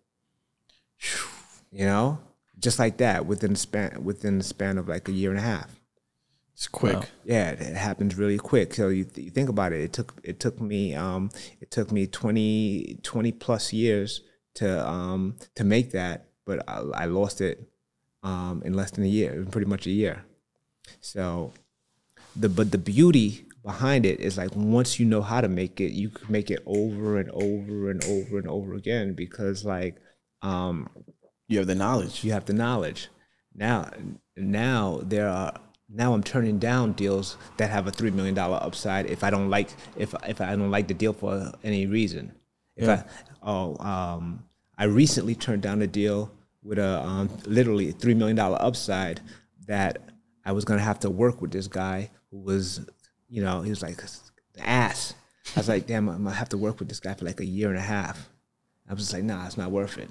You 1.70 1.87
know, 1.87 2.20
just 2.59 2.79
like 2.79 2.98
that 2.98 3.27
within 3.27 3.53
the 3.55 3.59
span 3.59 4.05
within 4.05 4.38
the 4.38 4.44
span 4.44 4.79
of 4.79 4.88
like 4.88 5.09
a 5.09 5.12
year 5.12 5.31
and 5.31 5.38
a 5.38 5.42
half. 5.42 5.81
It's 6.55 6.68
quick. 6.68 6.94
Wow. 6.94 7.05
Yeah, 7.25 7.51
it, 7.51 7.61
it 7.61 7.77
happens 7.77 8.16
really 8.16 8.38
quick. 8.38 8.75
So 8.75 8.88
you, 8.88 9.07
you 9.16 9.31
think 9.31 9.48
about 9.48 9.72
it. 9.72 9.81
It 9.81 9.92
took 9.92 10.20
it 10.22 10.38
took 10.38 10.61
me 10.61 10.94
um 10.94 11.31
it 11.61 11.70
took 11.70 11.90
me 11.90 12.07
20, 12.07 13.01
20 13.03 13.33
plus 13.33 13.72
years 13.72 14.22
to 14.54 14.86
um 14.88 15.36
to 15.54 15.64
make 15.64 15.92
that, 15.92 16.26
but 16.46 16.68
I, 16.68 16.82
I 16.94 17.04
lost 17.06 17.40
it 17.40 17.68
um 18.22 18.62
in 18.64 18.74
less 18.74 18.90
than 18.92 19.04
a 19.04 19.08
year, 19.08 19.32
in 19.34 19.46
pretty 19.46 19.66
much 19.68 19.86
a 19.86 19.90
year. 19.90 20.24
So 21.00 21.52
the 22.36 22.48
but 22.48 22.70
the 22.72 22.78
beauty 22.78 23.46
behind 23.64 24.04
it 24.06 24.20
is 24.20 24.36
like 24.38 24.54
once 24.56 24.98
you 24.98 25.06
know 25.06 25.22
how 25.22 25.40
to 25.40 25.48
make 25.48 25.80
it, 25.80 25.92
you 25.92 26.08
can 26.10 26.30
make 26.32 26.50
it 26.50 26.62
over 26.66 27.18
and 27.18 27.30
over 27.30 27.90
and 27.90 28.04
over 28.04 28.38
and 28.38 28.48
over 28.48 28.74
again 28.74 29.14
because 29.14 29.64
like 29.64 29.96
um 30.42 30.88
You 31.48 31.58
have 31.58 31.66
the 31.68 31.74
knowledge. 31.74 32.24
you 32.24 32.32
have 32.32 32.46
the 32.46 32.52
knowledge. 32.54 33.08
Now, 33.54 33.90
now 34.36 35.00
there 35.04 35.28
are 35.28 35.52
now 35.88 36.14
I'm 36.14 36.22
turning 36.22 36.58
down 36.58 36.92
deals 36.92 37.36
that 37.58 37.68
have 37.70 37.86
a 37.86 37.90
three 37.90 38.10
million 38.10 38.34
dollar 38.34 38.58
upside 38.62 39.06
if 39.06 39.22
I 39.22 39.30
don't 39.30 39.50
like 39.50 39.70
if 39.96 40.14
if 40.26 40.40
I 40.40 40.56
don't 40.56 40.70
like 40.70 40.88
the 40.88 40.94
deal 40.94 41.12
for 41.12 41.52
any 41.62 41.86
reason. 41.86 42.32
If 42.76 42.88
I 42.88 43.04
oh 43.42 43.76
um 43.85 44.44
I 44.78 44.85
recently 44.85 45.35
turned 45.35 45.62
down 45.62 45.82
a 45.82 45.87
deal 45.87 46.30
with 46.64 46.78
a 46.78 47.02
um, 47.02 47.28
literally 47.44 47.92
three 47.92 48.14
million 48.14 48.37
dollar 48.37 48.58
upside 48.61 49.20
that 49.66 49.98
I 50.44 50.52
was 50.52 50.64
gonna 50.64 50.80
have 50.82 51.00
to 51.00 51.11
work 51.11 51.40
with 51.42 51.50
this 51.52 51.66
guy 51.68 52.11
who 52.30 52.38
was 52.38 52.80
you 53.28 53.42
know 53.42 53.62
he 53.62 53.70
was 53.70 53.82
like 53.82 54.00
ass. 54.58 55.14
I 55.56 55.61
was 55.61 55.68
like 55.68 55.87
damn 55.87 56.08
I'm 56.08 56.24
gonna 56.24 56.35
have 56.35 56.48
to 56.50 56.58
work 56.58 56.78
with 56.78 56.88
this 56.88 57.00
guy 57.00 57.14
for 57.14 57.24
like 57.24 57.40
a 57.40 57.44
year 57.44 57.68
and 57.68 57.78
a 57.78 57.82
half. 57.82 58.28
I 58.88 58.94
was 58.94 59.02
just 59.02 59.12
like 59.12 59.24
nah 59.24 59.46
it's 59.46 59.56
not 59.56 59.70
worth 59.70 59.98
it. 59.98 60.08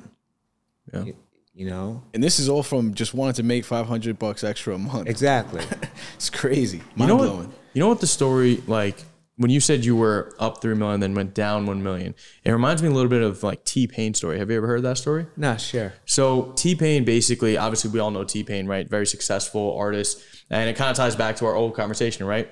Yeah. 0.93 1.03
You, 1.03 1.15
you 1.53 1.65
know 1.69 2.03
And 2.13 2.23
this 2.23 2.39
is 2.39 2.47
all 2.47 2.63
from 2.63 2.93
just 2.93 3.13
wanting 3.13 3.35
to 3.35 3.43
make 3.43 3.65
500 3.65 4.17
bucks 4.19 4.43
extra 4.43 4.75
a 4.75 4.77
month. 4.77 5.07
exactly. 5.09 5.63
It's 6.15 6.29
crazy. 6.29 6.77
You 6.77 6.83
Mind 6.95 7.09
know 7.09 7.17
blowing. 7.17 7.37
what? 7.47 7.49
You 7.73 7.79
know 7.81 7.87
what 7.89 7.99
the 7.99 8.07
story 8.07 8.61
like 8.67 9.03
when 9.37 9.49
you 9.49 9.59
said 9.59 9.83
you 9.85 9.95
were 9.95 10.33
up 10.39 10.61
three 10.61 10.75
million, 10.75 10.99
then 10.99 11.15
went 11.15 11.33
down 11.33 11.65
one 11.65 11.81
million. 11.81 12.13
It 12.43 12.51
reminds 12.51 12.83
me 12.83 12.89
a 12.89 12.91
little 12.91 13.09
bit 13.09 13.21
of 13.21 13.43
like 13.43 13.63
T 13.63 13.87
Pain 13.87 14.13
story. 14.13 14.37
Have 14.37 14.51
you 14.51 14.57
ever 14.57 14.67
heard 14.67 14.83
that 14.83 14.97
story? 14.97 15.25
Nah, 15.35 15.57
sure. 15.57 15.93
So 16.05 16.53
T 16.55 16.75
Pain 16.75 17.05
basically, 17.05 17.57
obviously, 17.57 17.91
we 17.91 17.99
all 17.99 18.11
know 18.11 18.23
T 18.23 18.43
Pain, 18.43 18.67
right? 18.67 18.87
Very 18.87 19.07
successful 19.07 19.75
artist, 19.77 20.21
and 20.49 20.69
it 20.69 20.75
kind 20.75 20.91
of 20.91 20.97
ties 20.97 21.15
back 21.15 21.37
to 21.37 21.45
our 21.45 21.55
old 21.55 21.75
conversation, 21.75 22.25
right? 22.25 22.51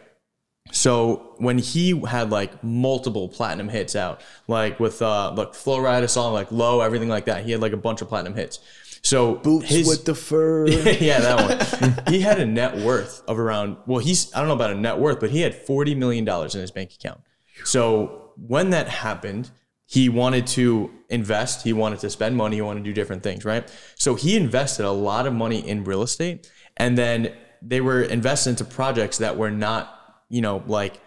So 0.72 1.34
when 1.38 1.58
he 1.58 2.00
had 2.02 2.30
like 2.30 2.64
multiple 2.64 3.28
platinum 3.28 3.70
hits 3.70 3.96
out, 3.96 4.22
like 4.48 4.80
with 4.80 5.02
uh 5.02 5.34
like 5.36 5.54
Flo 5.54 5.78
Rida, 5.80 6.04
a 6.04 6.08
song 6.08 6.34
like 6.34 6.52
Low, 6.52 6.82
everything 6.82 7.10
like 7.10 7.26
that, 7.26 7.44
he 7.44 7.52
had 7.52 7.62
like 7.62 7.74
a 7.74 7.78
bunch 7.78 8.02
of 8.02 8.08
platinum 8.08 8.36
hits. 8.36 8.60
So 9.10 9.34
Boots 9.38 9.70
his, 9.70 9.88
with 9.88 10.06
the 10.06 10.14
fur. 10.14 10.68
yeah, 10.68 11.20
that 11.20 11.82
one. 11.82 12.14
he 12.14 12.22
had 12.22 12.40
a 12.40 12.46
net 12.46 12.78
worth 12.78 13.24
of 13.28 13.40
around, 13.40 13.78
well, 13.88 13.98
he's, 13.98 14.32
I 14.36 14.40
don't 14.40 14.48
know 14.48 14.54
about 14.54 14.70
a 14.70 14.76
net 14.76 15.00
worth, 15.00 15.20
but 15.20 15.32
he 15.32 15.42
had 15.42 15.66
$40 15.66 15.98
million 15.98 16.30
in 16.30 16.60
his 16.60 16.70
bank 16.70 16.94
account. 16.94 17.20
So 17.64 18.34
when 18.38 18.70
that 18.70 18.88
happened, 18.88 19.50
he 19.88 20.10
wanted 20.10 20.46
to 20.48 20.92
invest, 21.10 21.64
he 21.64 21.74
wanted 21.74 21.98
to 22.02 22.12
spend 22.12 22.38
money, 22.38 22.58
he 22.58 22.62
wanted 22.62 22.82
to 22.82 22.84
do 22.84 22.94
different 22.94 23.24
things, 23.24 23.44
right? 23.44 23.68
So 23.96 24.14
he 24.14 24.38
invested 24.38 24.86
a 24.86 24.92
lot 24.92 25.26
of 25.26 25.34
money 25.34 25.68
in 25.68 25.86
real 25.86 26.04
estate 26.04 26.52
and 26.78 26.96
then 26.96 27.34
they 27.64 27.82
were 27.82 28.04
invested 28.04 28.52
into 28.52 28.64
projects 28.64 29.18
that 29.18 29.36
were 29.38 29.50
not, 29.50 30.22
you 30.30 30.42
know, 30.42 30.64
like, 30.68 31.02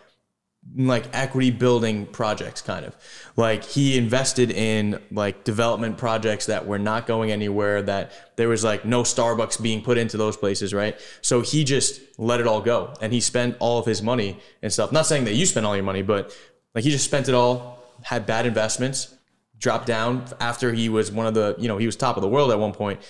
like 0.77 1.05
equity 1.13 1.51
building 1.51 2.07
projects 2.07 2.63
kind 2.63 2.87
of. 2.87 2.97
Like 3.37 3.65
he 3.65 3.99
invested 3.99 4.51
in 4.51 5.01
like 5.11 5.45
development 5.45 5.99
projects 5.99 6.47
that 6.47 6.67
were 6.67 6.79
not 6.79 7.07
going 7.07 7.31
anywhere 7.31 7.83
that 7.83 8.13
there 8.37 8.49
was 8.49 8.63
like 8.63 8.85
no 8.85 9.03
starbucks 9.03 9.61
being 9.61 9.83
put 9.83 9.99
into 9.99 10.17
those 10.17 10.37
places 10.37 10.73
right? 10.73 10.99
So 11.21 11.41
he 11.41 11.65
just 11.65 12.01
let 12.19 12.41
it 12.41 12.47
all 12.47 12.61
go 12.61 12.95
and 13.01 13.13
he 13.13 13.21
spent 13.21 13.57
all 13.59 13.79
of 13.79 13.87
his 13.87 14.03
money 14.03 14.39
and 14.63 14.73
stuff. 14.73 14.93
Not 14.93 15.07
saying 15.07 15.25
that 15.25 15.35
you 15.35 15.47
spent 15.47 15.67
all 15.67 15.75
your 15.75 15.85
money 15.85 16.03
but 16.03 16.37
like 16.75 16.85
he 16.85 16.91
just 16.91 17.05
spent 17.05 17.29
it 17.29 17.35
all 17.35 17.83
had 18.03 18.25
bad 18.25 18.47
investments 18.47 19.15
dropped 19.59 19.87
down 19.87 20.25
after 20.41 20.73
he 20.73 20.89
was 20.89 21.13
one 21.13 21.27
of 21.27 21.35
the 21.35 21.55
you 21.59 21.69
know 21.69 21.79
he 21.79 21.87
was 21.87 21.97
top 21.97 22.17
of 22.17 22.23
the 22.23 22.29
world 22.29 22.51
at 22.51 22.59
one 22.59 22.73
point 22.73 23.01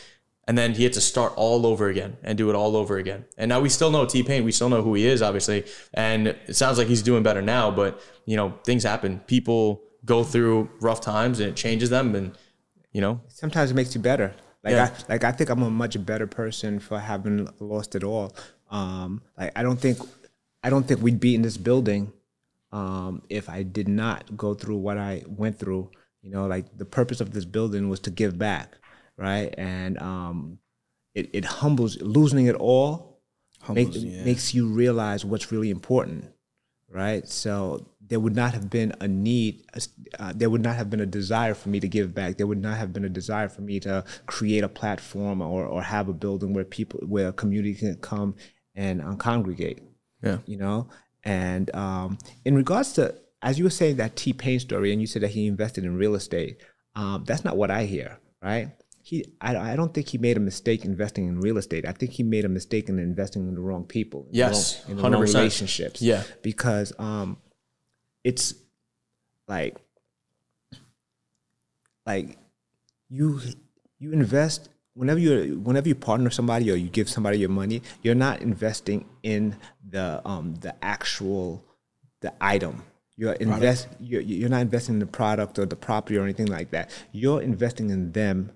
and 0.48 0.58
then 0.58 0.74
he 0.74 0.84
had 0.84 0.92
to 0.94 1.00
start 1.00 1.32
all 1.36 1.66
over 1.66 1.88
again 1.88 2.16
and 2.22 2.36
do 2.36 2.50
it 2.50 2.56
all 2.56 2.76
over 2.76 2.98
again. 2.98 3.24
And 3.38 3.48
now 3.48 3.60
we 3.60 3.68
still 3.68 3.90
know 3.90 4.04
T 4.06 4.22
Pain. 4.22 4.44
We 4.44 4.52
still 4.52 4.68
know 4.68 4.82
who 4.82 4.94
he 4.94 5.06
is, 5.06 5.22
obviously. 5.22 5.64
And 5.94 6.28
it 6.28 6.56
sounds 6.56 6.78
like 6.78 6.88
he's 6.88 7.02
doing 7.02 7.22
better 7.22 7.42
now. 7.42 7.70
But 7.70 8.00
you 8.26 8.36
know, 8.36 8.54
things 8.64 8.82
happen. 8.82 9.20
People 9.26 9.82
go 10.04 10.24
through 10.24 10.68
rough 10.80 11.00
times, 11.00 11.38
and 11.40 11.48
it 11.50 11.56
changes 11.56 11.90
them. 11.90 12.14
And 12.14 12.36
you 12.92 13.00
know, 13.00 13.20
Sometimes 13.28 13.70
it 13.70 13.74
makes 13.74 13.94
you 13.94 14.00
better. 14.00 14.34
Like 14.64 14.72
Yeah. 14.72 14.90
I 15.08 15.12
like 15.12 15.24
I 15.24 15.32
think 15.32 15.50
I'm 15.50 15.62
a 15.62 15.70
much 15.70 16.04
better 16.04 16.26
person 16.26 16.78
for 16.80 16.98
having 16.98 17.48
lost 17.60 17.94
it 17.94 18.04
all. 18.04 18.34
Um, 18.70 19.22
like 19.38 19.52
I 19.56 19.62
don't 19.62 19.78
think 19.78 19.98
I 20.64 20.70
don't 20.70 20.86
think 20.86 21.00
we'd 21.02 21.20
be 21.20 21.34
in 21.34 21.42
this 21.42 21.56
building 21.56 22.12
um, 22.72 23.22
if 23.28 23.48
I 23.48 23.62
did 23.62 23.88
not 23.88 24.36
go 24.36 24.54
through 24.54 24.78
what 24.78 24.98
I 24.98 25.22
went 25.26 25.58
through. 25.58 25.90
You 26.22 26.30
know, 26.30 26.46
like 26.46 26.66
the 26.78 26.84
purpose 26.84 27.20
of 27.20 27.32
this 27.32 27.44
building 27.44 27.88
was 27.88 27.98
to 28.00 28.10
give 28.10 28.38
back, 28.38 28.76
right? 29.16 29.54
And 29.56 29.98
um, 29.98 30.58
it, 31.14 31.30
it 31.32 31.44
humbles 31.44 32.00
losing 32.00 32.46
it 32.46 32.54
all 32.56 33.20
Humbles, 33.60 34.02
make, 34.02 34.12
yeah. 34.12 34.24
makes 34.24 34.54
you 34.54 34.66
realize 34.66 35.24
what's 35.24 35.52
really 35.52 35.70
important, 35.70 36.24
right? 36.88 37.28
So 37.28 37.86
there 38.04 38.18
would 38.18 38.34
not 38.34 38.54
have 38.54 38.68
been 38.68 38.92
a 39.00 39.06
need, 39.06 39.64
uh, 40.18 40.32
there 40.34 40.50
would 40.50 40.62
not 40.62 40.74
have 40.74 40.90
been 40.90 41.00
a 41.00 41.06
desire 41.06 41.54
for 41.54 41.68
me 41.68 41.78
to 41.78 41.86
give 41.86 42.12
back. 42.12 42.38
There 42.38 42.48
would 42.48 42.60
not 42.60 42.76
have 42.76 42.92
been 42.92 43.04
a 43.04 43.08
desire 43.08 43.48
for 43.48 43.62
me 43.62 43.78
to 43.80 44.04
create 44.26 44.64
a 44.64 44.68
platform 44.68 45.40
or, 45.40 45.64
or 45.64 45.82
have 45.82 46.08
a 46.08 46.12
building 46.12 46.54
where 46.54 46.64
people, 46.64 47.00
where 47.06 47.28
a 47.28 47.32
community 47.32 47.74
can 47.74 47.94
come 47.96 48.34
and 48.74 49.00
um, 49.00 49.16
congregate 49.16 49.80
yeah, 50.22 50.38
you 50.46 50.56
know. 50.56 50.88
And 51.24 51.74
um, 51.74 52.18
in 52.44 52.54
regards 52.54 52.92
to, 52.94 53.14
as 53.42 53.58
you 53.58 53.64
were 53.64 53.70
saying 53.70 53.96
that 53.96 54.16
T 54.16 54.32
Pain 54.32 54.60
story, 54.60 54.92
and 54.92 55.00
you 55.00 55.06
said 55.06 55.22
that 55.22 55.30
he 55.30 55.46
invested 55.46 55.84
in 55.84 55.96
real 55.96 56.14
estate, 56.14 56.60
um, 56.94 57.24
that's 57.26 57.44
not 57.44 57.56
what 57.56 57.70
I 57.70 57.84
hear, 57.84 58.18
right? 58.42 58.70
He, 59.12 59.26
I, 59.42 59.72
I 59.72 59.76
don't 59.76 59.92
think 59.92 60.08
he 60.08 60.16
made 60.16 60.38
a 60.38 60.40
mistake 60.40 60.86
investing 60.86 61.28
in 61.28 61.38
real 61.38 61.58
estate. 61.58 61.84
I 61.86 61.92
think 61.92 62.12
he 62.12 62.22
made 62.22 62.46
a 62.46 62.48
mistake 62.48 62.88
in 62.88 62.98
investing 62.98 63.46
in 63.46 63.54
the 63.54 63.60
wrong 63.60 63.84
people, 63.84 64.20
in 64.28 64.32
the 64.32 64.38
Yes, 64.38 64.80
wrong, 64.88 64.90
in 64.90 64.96
the 64.96 65.02
wrong 65.02 65.12
100%. 65.12 65.34
relationships. 65.34 66.00
Yeah. 66.00 66.22
because 66.40 66.94
um, 66.98 67.36
it's 68.24 68.54
like, 69.46 69.76
like 72.06 72.38
you 73.10 73.38
you 73.98 74.12
invest 74.12 74.70
whenever 74.94 75.20
you 75.20 75.58
whenever 75.58 75.88
you 75.88 75.94
partner 75.94 76.30
somebody 76.30 76.70
or 76.70 76.76
you 76.76 76.88
give 76.88 77.10
somebody 77.10 77.36
your 77.38 77.50
money, 77.50 77.82
you're 78.00 78.14
not 78.14 78.40
investing 78.40 79.04
in 79.22 79.56
the 79.90 80.22
um 80.24 80.54
the 80.62 80.74
actual 80.82 81.62
the 82.22 82.32
item. 82.40 82.82
You're 83.16 83.34
invest 83.34 83.88
you're, 84.00 84.22
you're 84.22 84.48
not 84.48 84.62
investing 84.62 84.94
in 84.94 85.00
the 85.00 85.06
product 85.20 85.58
or 85.58 85.66
the 85.66 85.76
property 85.76 86.16
or 86.16 86.22
anything 86.22 86.46
like 86.46 86.70
that. 86.70 86.90
You're 87.12 87.42
investing 87.42 87.90
in 87.90 88.12
them 88.12 88.52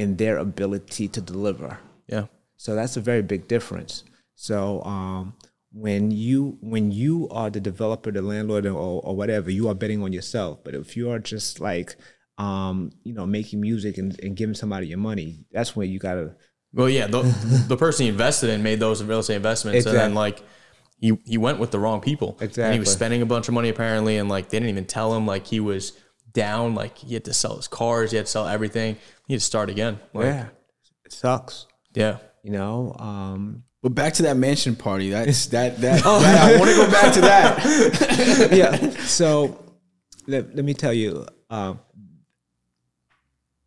in 0.00 0.16
their 0.16 0.36
ability 0.38 1.06
to 1.08 1.20
deliver. 1.20 1.78
yeah, 2.08 2.26
So 2.56 2.74
that's 2.74 2.96
a 2.96 3.00
very 3.10 3.22
big 3.32 3.42
difference. 3.54 4.04
So 4.34 4.82
um, 4.94 5.34
when 5.72 6.10
you 6.10 6.56
when 6.72 6.90
you 7.02 7.28
are 7.30 7.50
the 7.50 7.60
developer, 7.60 8.10
the 8.10 8.22
landlord, 8.22 8.64
or, 8.66 9.00
or 9.06 9.14
whatever, 9.20 9.50
you 9.50 9.68
are 9.68 9.74
betting 9.82 10.02
on 10.02 10.12
yourself. 10.18 10.64
But 10.64 10.74
if 10.74 10.96
you 10.96 11.10
are 11.12 11.18
just 11.18 11.60
like 11.60 11.96
um, 12.38 12.76
you 13.04 13.12
know 13.12 13.26
making 13.26 13.60
music 13.60 13.98
and, 13.98 14.18
and 14.24 14.36
giving 14.36 14.54
somebody 14.54 14.86
your 14.86 14.98
money, 15.10 15.44
that's 15.52 15.76
when 15.76 15.90
you 15.90 15.98
gotta 15.98 16.34
Well, 16.72 16.88
yeah, 16.88 17.06
the, 17.06 17.22
the 17.68 17.76
person 17.76 18.04
he 18.04 18.08
invested 18.10 18.48
in 18.50 18.62
made 18.62 18.80
those 18.80 19.04
real 19.04 19.20
estate 19.20 19.36
investments, 19.36 19.84
and 19.86 19.94
then 20.00 20.14
like 20.14 20.42
he 20.98 21.18
he 21.26 21.36
went 21.38 21.58
with 21.58 21.70
the 21.70 21.78
wrong 21.78 22.00
people. 22.00 22.36
and 22.40 22.72
he 22.74 22.78
was 22.80 22.88
spending 22.98 23.22
a 23.22 23.26
bunch 23.26 23.48
of 23.48 23.54
money 23.54 23.68
apparently, 23.68 24.16
and 24.16 24.28
like 24.28 24.48
they 24.48 24.58
didn't 24.58 24.70
even 24.70 24.86
tell 24.86 25.14
him 25.14 25.26
like 25.26 25.46
he 25.46 25.60
was 25.60 25.92
down. 26.32 26.74
Like 26.74 26.98
he 26.98 27.14
had 27.14 27.24
to 27.24 27.34
sell 27.34 27.56
his 27.56 27.68
cars, 27.68 28.10
he 28.10 28.16
had 28.16 28.26
to 28.26 28.32
sell 28.32 28.46
everything. 28.46 28.96
He 29.26 29.34
had 29.34 29.40
to 29.40 29.46
start 29.46 29.70
again. 29.70 30.00
Like, 30.12 30.26
yeah, 30.26 30.46
it 31.04 31.12
sucks. 31.12 31.66
yeah, 31.94 32.18
You 32.42 32.50
know, 32.52 32.94
um, 32.98 33.62
But 33.82 33.94
back 33.94 34.14
to 34.14 34.22
that 34.24 34.36
mansion 34.36 34.76
party. 34.76 35.10
That's 35.10 35.46
that 35.46 35.80
that. 35.80 36.02
that 36.04 36.54
I 36.54 36.58
want 36.58 36.70
to 36.70 36.76
go 36.76 36.90
back 36.90 37.14
to 37.14 37.20
that. 37.20 38.48
yeah. 38.52 38.90
So 39.04 39.58
let, 40.26 40.54
let 40.54 40.64
me 40.64 40.74
tell 40.74 40.92
you, 40.92 41.26
um, 41.48 41.80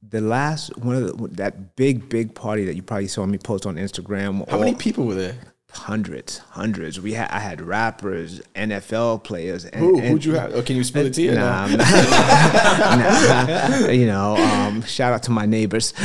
the 0.09 0.21
last 0.21 0.77
one 0.77 0.95
of 0.95 1.17
the, 1.17 1.27
that 1.29 1.75
big 1.75 2.09
big 2.09 2.35
party 2.35 2.65
that 2.65 2.75
you 2.75 2.83
probably 2.83 3.07
saw 3.07 3.25
me 3.25 3.37
post 3.37 3.65
on 3.65 3.75
Instagram. 3.75 4.47
How 4.49 4.59
many 4.59 4.75
people 4.75 5.05
were 5.05 5.15
there? 5.15 5.35
Hundreds, 5.73 6.37
hundreds. 6.37 6.99
We 6.99 7.13
had 7.13 7.29
I 7.29 7.39
had 7.39 7.61
rappers, 7.61 8.41
NFL 8.55 9.23
players. 9.23 9.65
And, 9.65 9.75
Who, 9.83 9.99
who'd 9.99 10.23
you 10.25 10.33
have? 10.35 10.53
Oh, 10.53 10.61
can 10.61 10.75
you 10.75 10.83
spill 10.83 11.05
it 11.05 11.13
to 11.15 11.21
you? 11.21 11.33
Nah, 11.35 11.63
I'm 11.63 11.77
not- 11.77 11.87
nah, 13.85 13.89
you 13.89 14.05
know, 14.05 14.37
um, 14.37 14.81
shout 14.83 15.13
out 15.13 15.23
to 15.23 15.31
my 15.31 15.45
neighbors. 15.45 15.93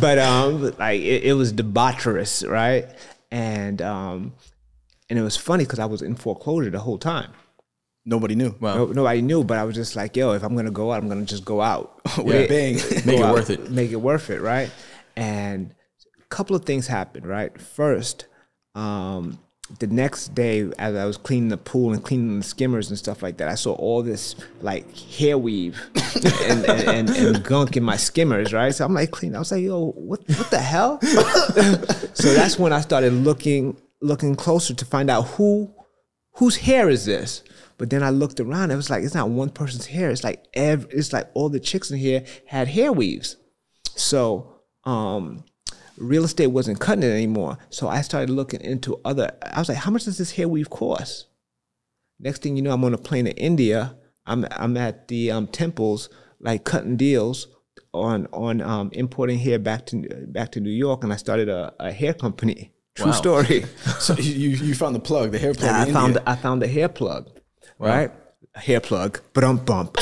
but 0.00 0.18
um, 0.18 0.74
like 0.78 1.00
it, 1.00 1.24
it 1.24 1.34
was 1.34 1.52
debaucherous, 1.52 2.48
right? 2.48 2.86
And 3.30 3.80
um, 3.82 4.34
and 5.08 5.18
it 5.18 5.22
was 5.22 5.36
funny 5.36 5.64
because 5.64 5.78
I 5.78 5.86
was 5.86 6.02
in 6.02 6.16
foreclosure 6.16 6.70
the 6.70 6.80
whole 6.80 6.98
time. 6.98 7.32
Nobody 8.04 8.34
knew. 8.34 8.54
Wow. 8.58 8.74
No, 8.74 8.86
nobody 8.86 9.22
knew, 9.22 9.44
but 9.44 9.58
I 9.58 9.64
was 9.64 9.76
just 9.76 9.94
like, 9.94 10.16
yo, 10.16 10.32
if 10.32 10.42
I'm 10.42 10.56
gonna 10.56 10.70
go 10.72 10.92
out, 10.92 11.00
I'm 11.02 11.08
gonna 11.08 11.24
just 11.24 11.44
go 11.44 11.60
out. 11.60 12.00
With 12.18 12.34
a 12.34 12.48
bang. 12.48 12.74
Make 12.74 13.04
Go 13.04 13.12
it 13.12 13.20
out, 13.22 13.34
worth 13.34 13.50
it. 13.50 13.70
Make 13.70 13.92
it 13.92 13.96
worth 13.96 14.30
it, 14.30 14.40
right? 14.40 14.70
And 15.16 15.70
a 15.70 15.74
couple 16.32 16.56
of 16.56 16.64
things 16.64 16.86
happened, 16.86 17.26
right? 17.26 17.60
First, 17.60 18.26
um, 18.74 19.38
the 19.78 19.86
next 19.86 20.34
day, 20.34 20.70
as 20.78 20.96
I 20.96 21.04
was 21.04 21.16
cleaning 21.16 21.50
the 21.50 21.58
pool 21.58 21.92
and 21.92 22.02
cleaning 22.02 22.38
the 22.38 22.44
skimmers 22.44 22.88
and 22.88 22.98
stuff 22.98 23.22
like 23.22 23.36
that, 23.36 23.48
I 23.48 23.54
saw 23.54 23.74
all 23.74 24.02
this 24.02 24.34
like 24.60 24.96
hair 24.96 25.36
weave 25.36 25.78
and, 26.24 26.64
and, 26.64 26.88
and, 26.88 27.10
and 27.10 27.44
gunk 27.44 27.76
in 27.76 27.82
my 27.82 27.96
skimmers, 27.96 28.52
right? 28.52 28.74
So 28.74 28.84
I'm 28.84 28.94
like 28.94 29.10
cleaning. 29.10 29.36
I 29.36 29.40
was 29.40 29.52
like, 29.52 29.62
yo, 29.62 29.92
what 29.92 30.20
what 30.26 30.50
the 30.50 30.58
hell? 30.58 31.00
so 32.14 32.34
that's 32.34 32.58
when 32.58 32.72
I 32.72 32.80
started 32.80 33.12
looking 33.12 33.76
looking 34.00 34.34
closer 34.34 34.74
to 34.74 34.84
find 34.84 35.10
out 35.10 35.22
who 35.22 35.72
whose 36.36 36.56
hair 36.56 36.88
is 36.88 37.04
this? 37.04 37.42
But 37.78 37.90
then 37.90 38.02
I 38.02 38.10
looked 38.10 38.40
around. 38.40 38.70
It 38.70 38.76
was 38.76 38.90
like 38.90 39.04
it's 39.04 39.14
not 39.14 39.28
one 39.28 39.50
person's 39.50 39.86
hair. 39.86 40.10
It's 40.10 40.24
like 40.24 40.44
every, 40.54 40.90
it's 40.90 41.12
like 41.12 41.28
all 41.34 41.50
the 41.50 41.60
chicks 41.60 41.90
in 41.90 41.98
here 41.98 42.24
had 42.46 42.68
hair 42.68 42.92
weaves. 42.92 43.36
So 43.96 44.52
um, 44.84 45.44
real 45.96 46.24
estate 46.24 46.48
wasn't 46.48 46.80
cutting 46.80 47.04
it 47.04 47.12
anymore. 47.12 47.58
So 47.70 47.88
I 47.88 48.00
started 48.02 48.30
looking 48.30 48.60
into 48.60 49.00
other. 49.04 49.30
I 49.42 49.58
was 49.58 49.68
like, 49.68 49.78
how 49.78 49.90
much 49.90 50.04
does 50.04 50.18
this 50.18 50.32
hair 50.32 50.48
weave 50.48 50.70
cost? 50.70 51.26
Next 52.20 52.42
thing 52.42 52.56
you 52.56 52.62
know, 52.62 52.72
I'm 52.72 52.84
on 52.84 52.94
a 52.94 52.98
plane 52.98 53.24
to 53.26 53.32
India. 53.36 53.96
I'm 54.26 54.46
I'm 54.52 54.76
at 54.76 55.08
the 55.08 55.30
um, 55.32 55.46
temples, 55.48 56.08
like 56.40 56.64
cutting 56.64 56.96
deals 56.96 57.48
on 57.92 58.28
on 58.32 58.60
um, 58.60 58.90
importing 58.92 59.38
hair 59.38 59.58
back 59.58 59.86
to 59.86 60.02
back 60.28 60.52
to 60.52 60.60
New 60.60 60.70
York, 60.70 61.02
and 61.04 61.12
I 61.12 61.16
started 61.16 61.48
a, 61.48 61.72
a 61.80 61.90
hair 61.92 62.14
company. 62.14 62.72
True 62.94 63.06
Wow. 63.06 63.12
story. 63.12 63.64
So 63.98 64.14
you 64.16 64.50
you 64.50 64.74
found 64.74 64.94
the 64.94 65.00
plug, 65.00 65.32
the 65.32 65.38
hair 65.38 65.54
plug. 65.54 65.70
I 65.74 65.90
found 65.92 66.16
India. 66.16 66.22
I 66.26 66.36
found 66.36 66.62
a 66.62 66.66
hair 66.68 66.88
plug, 66.88 67.30
right? 67.78 68.10
Hair 68.54 68.80
plug, 68.80 69.20
but 69.32 69.44
um 69.44 69.56
bump. 69.64 69.96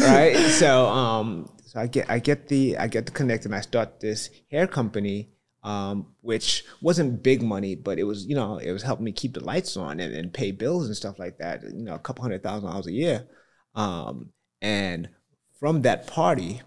right? 0.00 0.36
So 0.50 0.86
um 0.86 1.48
so 1.76 1.82
I 1.82 1.86
get 1.86 2.10
I 2.10 2.18
get 2.18 2.48
the 2.48 2.78
I 2.78 2.86
get 2.86 3.04
the 3.04 3.12
connect 3.12 3.44
and 3.44 3.54
I 3.54 3.60
start 3.60 4.00
this 4.00 4.30
hair 4.50 4.66
company 4.66 5.28
um 5.62 6.14
which 6.22 6.64
wasn't 6.80 7.22
big 7.22 7.42
money 7.42 7.74
but 7.74 7.98
it 7.98 8.04
was 8.04 8.26
you 8.26 8.34
know 8.34 8.56
it 8.56 8.72
was 8.72 8.82
helping 8.82 9.04
me 9.04 9.12
keep 9.12 9.34
the 9.34 9.44
lights 9.44 9.76
on 9.76 10.00
and, 10.00 10.14
and 10.14 10.32
pay 10.32 10.52
bills 10.52 10.86
and 10.86 10.96
stuff 10.96 11.18
like 11.18 11.38
that 11.38 11.62
you 11.64 11.84
know 11.84 11.94
a 11.94 11.98
couple 11.98 12.22
hundred 12.22 12.42
thousand 12.42 12.70
dollars 12.70 12.86
a 12.86 12.92
year. 12.92 13.26
Um 13.74 14.30
and 14.62 15.10
from 15.60 15.82
that 15.82 16.06
party 16.06 16.62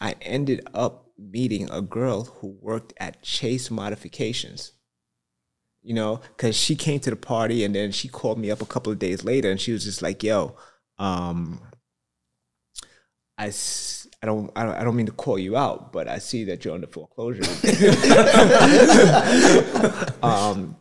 I 0.00 0.16
ended 0.20 0.66
up 0.74 1.06
meeting 1.16 1.70
a 1.70 1.80
girl 1.80 2.24
who 2.24 2.58
worked 2.60 2.92
at 2.98 3.22
Chase 3.22 3.70
Modifications. 3.70 4.72
You 5.82 5.94
know, 5.94 6.20
because 6.36 6.56
she 6.56 6.76
came 6.76 7.00
to 7.00 7.10
the 7.10 7.16
party 7.16 7.64
and 7.64 7.74
then 7.74 7.90
she 7.90 8.08
called 8.08 8.38
me 8.38 8.50
up 8.50 8.60
a 8.60 8.66
couple 8.66 8.92
of 8.92 8.98
days 8.98 9.24
later 9.24 9.50
and 9.50 9.58
she 9.58 9.72
was 9.72 9.84
just 9.84 10.02
like, 10.02 10.22
"Yo, 10.22 10.54
um, 10.98 11.62
I, 13.38 13.50
I 14.22 14.26
don't, 14.26 14.52
I 14.54 14.64
don't, 14.64 14.74
I 14.74 14.84
don't 14.84 14.96
mean 14.96 15.06
to 15.06 15.12
call 15.12 15.38
you 15.38 15.56
out, 15.56 15.92
but 15.92 16.06
I 16.06 16.18
see 16.18 16.44
that 16.44 16.62
you're 16.62 16.74
under 16.74 16.86
foreclosure. 16.86 17.42
um, 20.22 20.76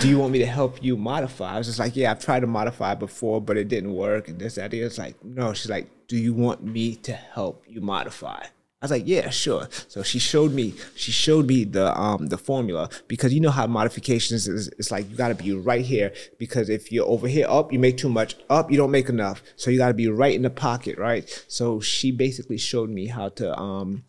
do 0.00 0.08
you 0.08 0.18
want 0.18 0.32
me 0.32 0.38
to 0.38 0.46
help 0.46 0.80
you 0.84 0.96
modify?" 0.96 1.54
I 1.54 1.58
was 1.58 1.66
just 1.66 1.80
like, 1.80 1.96
"Yeah, 1.96 2.12
I've 2.12 2.20
tried 2.20 2.40
to 2.40 2.46
modify 2.46 2.94
before, 2.94 3.40
but 3.40 3.56
it 3.56 3.66
didn't 3.66 3.92
work." 3.92 4.28
And 4.28 4.38
this, 4.38 4.54
that, 4.54 4.66
other. 4.66 4.76
It's 4.76 4.98
like, 4.98 5.22
no. 5.24 5.52
She's 5.52 5.68
like, 5.68 5.88
"Do 6.06 6.16
you 6.16 6.32
want 6.32 6.62
me 6.62 6.94
to 6.94 7.12
help 7.12 7.64
you 7.66 7.80
modify?" 7.80 8.44
I 8.86 8.94
was 8.94 9.00
like, 9.00 9.08
yeah, 9.08 9.30
sure. 9.30 9.68
So 9.88 10.02
she 10.02 10.18
showed 10.18 10.52
me, 10.52 10.74
she 10.94 11.10
showed 11.10 11.46
me 11.46 11.64
the 11.64 11.98
um 11.98 12.28
the 12.28 12.38
formula 12.38 12.88
because 13.08 13.34
you 13.34 13.40
know 13.40 13.50
how 13.50 13.66
modifications 13.66 14.46
is. 14.46 14.68
It's 14.78 14.90
like 14.90 15.10
you 15.10 15.16
got 15.16 15.28
to 15.28 15.34
be 15.34 15.52
right 15.52 15.84
here 15.84 16.12
because 16.38 16.68
if 16.68 16.92
you're 16.92 17.06
over 17.06 17.26
here 17.26 17.46
up, 17.48 17.72
you 17.72 17.78
make 17.78 17.96
too 17.96 18.08
much. 18.08 18.36
Up, 18.48 18.70
you 18.70 18.76
don't 18.76 18.90
make 18.90 19.08
enough. 19.08 19.42
So 19.56 19.70
you 19.70 19.78
got 19.78 19.88
to 19.88 19.94
be 19.94 20.08
right 20.08 20.34
in 20.34 20.42
the 20.42 20.50
pocket, 20.50 20.98
right? 20.98 21.44
So 21.48 21.80
she 21.80 22.12
basically 22.12 22.58
showed 22.58 22.90
me 22.90 23.06
how 23.06 23.30
to 23.30 23.58
um 23.58 24.04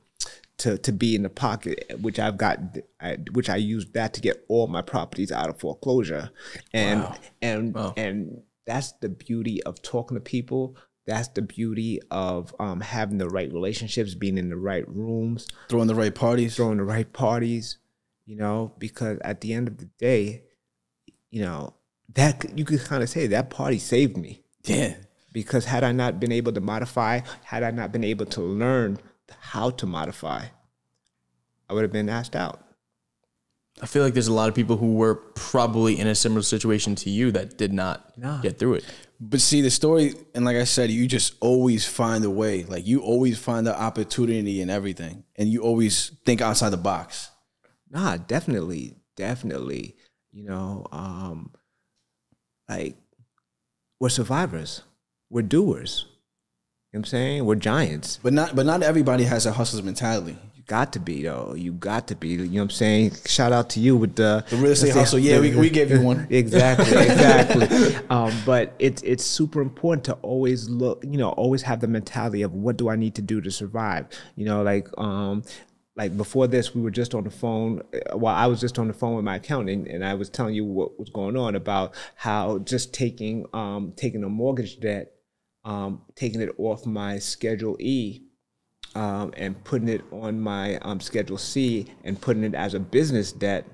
to 0.58 0.78
to 0.80 0.92
be 0.92 1.16
in 1.16 1.24
the 1.24 1.30
pocket, 1.30 1.92
which 2.02 2.20
I've 2.20 2.38
got, 2.38 2.60
I, 3.00 3.18
which 3.32 3.50
I 3.50 3.56
used 3.56 3.94
that 3.94 4.13
to 4.13 4.22
get 4.22 4.44
all 4.48 4.68
my 4.68 4.82
properties 4.82 5.32
out 5.32 5.50
of 5.50 5.60
foreclosure, 5.60 6.30
and 6.74 7.08
and 7.42 7.76
and 7.96 8.42
that's 8.66 8.92
the 8.94 9.10
beauty 9.10 9.63
of 9.63 9.82
talking 9.82 10.16
to 10.16 10.22
people. 10.22 10.76
That's 11.08 11.30
the 11.30 11.41
beauty 11.41 12.02
of 12.12 12.54
um, 12.60 12.82
having 12.82 13.17
the 13.17 13.30
right 13.30 13.52
relationships, 13.52 14.13
being 14.13 14.38
in 14.38 14.50
the 14.50 14.58
right 14.58 14.88
rooms, 14.88 15.48
throwing 15.70 15.88
the 15.88 15.96
right 15.96 16.13
parties. 16.13 16.56
throwing 16.56 16.78
the 16.78 16.84
right 16.84 17.12
parties. 17.12 17.78
You 18.26 18.36
know, 18.36 18.74
because 18.78 19.17
at 19.24 19.39
the 19.39 19.54
end 19.54 19.70
of 19.70 19.78
the 19.78 19.86
day, 19.98 20.43
you 21.32 21.41
know 21.41 21.74
that 22.13 22.58
you 22.58 22.65
could 22.65 22.82
kind 22.84 23.02
of 23.04 23.10
say 23.10 23.28
that 23.28 23.50
party 23.50 23.80
saved 23.80 24.17
me 24.17 24.43
Yeah. 24.65 24.96
because 25.32 25.65
had 25.65 25.84
I 25.84 25.91
not 25.93 26.20
been 26.20 26.32
able 26.34 26.52
to 26.54 26.62
modify, 26.62 27.22
had 27.43 27.63
I 27.63 27.72
not 27.72 27.91
been 27.93 28.04
able 28.04 28.26
to 28.28 28.41
learn 28.41 29.00
how 29.39 29.70
to 29.72 29.86
modify, 29.86 30.46
I 31.70 31.74
would 31.74 31.84
have 31.84 31.91
been 31.91 32.10
asked 32.10 32.36
out. 32.36 32.63
I 33.82 33.86
feel 33.86 34.04
like 34.04 34.13
there's 34.13 34.28
a 34.30 34.34
lot 34.34 34.50
of 34.50 34.56
people 34.56 34.78
who 34.78 34.96
were 34.96 35.15
probably 35.15 36.00
in 36.00 36.08
a 36.08 36.15
similar 36.15 36.41
situation 36.41 36.96
to 36.96 37.10
you 37.10 37.32
that 37.32 37.58
did 37.58 37.72
not 37.74 38.17
No. 38.17 38.39
get 38.41 38.58
through 38.58 38.76
it. 38.76 38.86
But 39.19 39.41
see 39.41 39.62
the 39.62 39.71
story, 39.71 40.13
and 40.36 40.45
like 40.45 40.58
I 40.58 40.63
said, 40.63 40.91
you 40.91 41.08
just 41.08 41.34
always 41.39 41.88
find 41.88 42.23
a 42.23 42.30
way. 42.30 42.63
Like 42.63 42.86
you 42.86 43.01
always 43.01 43.39
find 43.39 43.65
the 43.65 43.80
opportunity 43.80 44.62
in 44.62 44.69
everything, 44.69 45.23
and 45.36 45.49
you 45.49 45.62
always 45.63 46.12
think 46.23 46.39
outside 46.41 46.69
the 46.69 46.77
box. 46.77 47.32
Nah, 47.89 48.17
definitely, 48.17 48.95
definitely. 49.15 49.95
You 50.32 50.43
know, 50.43 50.86
um, 50.91 51.51
like 52.69 52.95
we're 53.99 54.10
survivors, 54.10 54.84
we're 55.30 55.41
doers. 55.41 56.06
You 56.08 56.99
know 56.99 56.99
what 56.99 56.99
I'm 56.99 57.06
saying? 57.06 57.45
We're 57.45 57.56
giants. 57.56 58.19
But 58.21 58.34
not, 58.34 58.56
but 58.56 58.65
not 58.65 58.84
everybody 58.84 59.23
has 59.23 59.45
a 59.45 59.51
hustler's 59.51 59.84
mentality. 59.84 60.38
Got 60.67 60.91
to 60.93 60.99
be 60.99 61.23
though. 61.23 61.53
You 61.56 61.71
got 61.71 62.10
to 62.10 62.15
be. 62.15 62.27
You 62.27 62.38
know 62.45 62.56
what 62.56 62.62
I'm 62.63 62.69
saying? 62.71 63.12
Shout 63.25 63.53
out 63.53 63.69
to 63.71 63.80
you 63.80 63.95
with 63.95 64.17
the 64.17 64.43
The 64.49 64.58
real 64.58 64.71
estate 64.73 64.93
hustle. 64.93 65.17
Yeah, 65.17 65.39
we, 65.39 65.56
we 65.56 65.69
gave 65.69 65.89
you 65.89 66.01
one. 66.01 66.27
exactly, 66.30 66.88
exactly. 66.91 67.95
um, 68.10 68.34
but 68.45 68.75
it's 68.77 69.01
it's 69.03 69.23
super 69.23 69.62
important 69.62 70.03
to 70.06 70.13
always 70.15 70.67
look, 70.69 71.06
you 71.06 71.17
know, 71.17 71.30
always 71.30 71.62
have 71.62 71.80
the 71.80 71.88
mentality 71.88 72.41
of 72.41 72.53
what 72.53 72.75
do 72.75 72.89
I 72.89 72.97
need 72.97 73.15
to 73.15 73.21
do 73.21 73.39
to 73.39 73.49
survive. 73.49 74.08
You 74.36 74.43
know, 74.43 74.62
like 74.62 74.89
um, 74.97 75.43
like 75.95 76.17
before 76.17 76.47
this, 76.47 76.75
we 76.75 76.82
were 76.82 76.91
just 76.91 77.15
on 77.15 77.23
the 77.23 77.32
phone. 77.32 77.82
uh, 77.93 78.17
Well, 78.17 78.36
I 78.36 78.47
was 78.47 78.60
just 78.60 78.77
on 78.77 78.89
the 78.89 78.93
phone 78.93 79.15
with 79.15 79.23
my 79.23 79.38
accountant, 79.38 79.88
and 79.88 80.03
I 80.03 80.15
was 80.15 80.30
telling 80.30 80.53
you 80.53 80.65
what 80.65 80.99
was 80.99 81.10
going 81.10 81.38
on 81.38 81.56
about 81.56 81.95
how 82.15 82.58
just 82.60 82.93
taking 82.93 83.45
um, 83.53 83.93
taking 83.95 84.21
a 84.25 84.30
mortgage 84.30 84.82
debt, 84.82 85.13
um, 85.63 86.01
taking 86.15 86.41
it 86.41 86.49
off 86.58 86.86
my 86.86 87.19
Schedule 87.19 87.77
E 87.80 88.23
um, 88.95 89.34
and 89.38 89.62
putting 89.63 89.89
it 89.89 90.04
on 90.12 90.39
my 90.39 90.78
um, 90.78 91.00
Schedule 91.00 91.38
C 91.38 91.88
and 92.04 92.19
putting 92.19 92.43
it 92.43 92.56
as 92.56 92.73
a 92.73 92.80
business 92.80 93.32
debt 93.32 93.65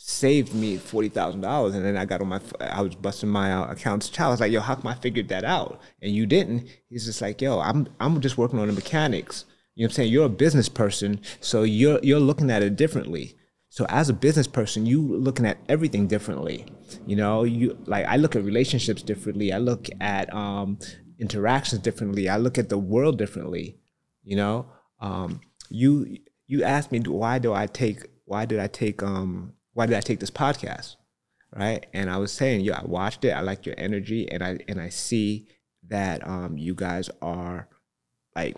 saved 0.00 0.54
me 0.54 0.76
forty 0.76 1.08
thousand 1.08 1.40
dollars. 1.40 1.74
And 1.74 1.84
then 1.84 1.96
I 1.96 2.04
got 2.04 2.20
on 2.20 2.28
my, 2.28 2.40
I 2.60 2.80
was 2.80 2.94
busting 2.94 3.28
my 3.28 3.52
uh, 3.52 3.72
account's 3.72 4.08
child. 4.08 4.28
I 4.28 4.30
was 4.30 4.40
like, 4.40 4.52
"Yo, 4.52 4.60
how 4.60 4.76
come 4.76 4.86
I 4.86 4.94
figured 4.94 5.28
that 5.28 5.44
out?" 5.44 5.80
And 6.00 6.12
you 6.12 6.24
didn't. 6.24 6.68
He's 6.88 7.04
just 7.04 7.20
like, 7.20 7.42
"Yo, 7.42 7.60
I'm 7.60 7.88
I'm 8.00 8.20
just 8.20 8.38
working 8.38 8.58
on 8.58 8.68
the 8.68 8.72
mechanics." 8.72 9.44
You 9.74 9.82
know 9.82 9.86
what 9.86 9.90
I'm 9.90 9.94
saying? 9.94 10.12
You're 10.12 10.26
a 10.26 10.30
business 10.30 10.68
person, 10.68 11.20
so 11.40 11.64
you're 11.64 12.00
you're 12.02 12.20
looking 12.20 12.50
at 12.50 12.62
it 12.62 12.76
differently. 12.76 13.36
So 13.70 13.86
as 13.88 14.08
a 14.08 14.14
business 14.14 14.46
person, 14.46 14.86
you 14.86 15.02
looking 15.02 15.46
at 15.46 15.58
everything 15.68 16.06
differently. 16.06 16.64
You 17.06 17.16
know, 17.16 17.44
you 17.44 17.76
like 17.86 18.06
I 18.06 18.16
look 18.16 18.34
at 18.34 18.44
relationships 18.44 19.02
differently. 19.02 19.52
I 19.52 19.58
look 19.58 19.88
at 20.00 20.32
um, 20.32 20.78
interactions 21.18 21.82
differently. 21.82 22.28
I 22.28 22.38
look 22.38 22.56
at 22.56 22.70
the 22.70 22.78
world 22.78 23.18
differently. 23.18 23.76
You 24.28 24.36
know, 24.36 24.66
um, 25.00 25.40
you 25.70 26.18
you 26.46 26.62
asked 26.62 26.92
me 26.92 27.00
why 27.00 27.38
do 27.38 27.54
I 27.54 27.66
take 27.66 28.06
why 28.26 28.44
did 28.44 28.60
I 28.60 28.66
take 28.66 29.02
um 29.02 29.54
why 29.72 29.86
did 29.86 29.96
I 29.96 30.00
take 30.00 30.20
this 30.20 30.30
podcast, 30.30 30.96
right? 31.56 31.86
And 31.94 32.10
I 32.10 32.18
was 32.18 32.30
saying, 32.30 32.60
yeah, 32.60 32.78
I 32.78 32.84
watched 32.84 33.24
it. 33.24 33.30
I 33.30 33.40
like 33.40 33.64
your 33.64 33.74
energy, 33.78 34.30
and 34.30 34.44
I 34.44 34.58
and 34.68 34.78
I 34.78 34.90
see 34.90 35.48
that 35.88 36.28
um 36.28 36.58
you 36.58 36.74
guys 36.74 37.08
are 37.22 37.68
like 38.36 38.54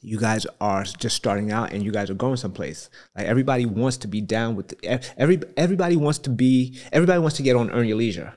you 0.00 0.20
guys 0.20 0.46
are 0.60 0.84
just 0.84 1.16
starting 1.16 1.50
out 1.50 1.72
and 1.72 1.82
you 1.82 1.90
guys 1.90 2.08
are 2.08 2.14
going 2.14 2.36
someplace. 2.36 2.90
Like 3.16 3.26
everybody 3.26 3.66
wants 3.66 3.96
to 3.98 4.08
be 4.08 4.20
down 4.20 4.54
with 4.54 4.72
every 5.16 5.40
everybody 5.56 5.96
wants 5.96 6.20
to 6.20 6.30
be 6.30 6.78
everybody 6.92 7.18
wants 7.18 7.38
to 7.38 7.42
get 7.42 7.56
on 7.56 7.72
Earn 7.72 7.88
Your 7.88 7.96
Leisure, 7.96 8.34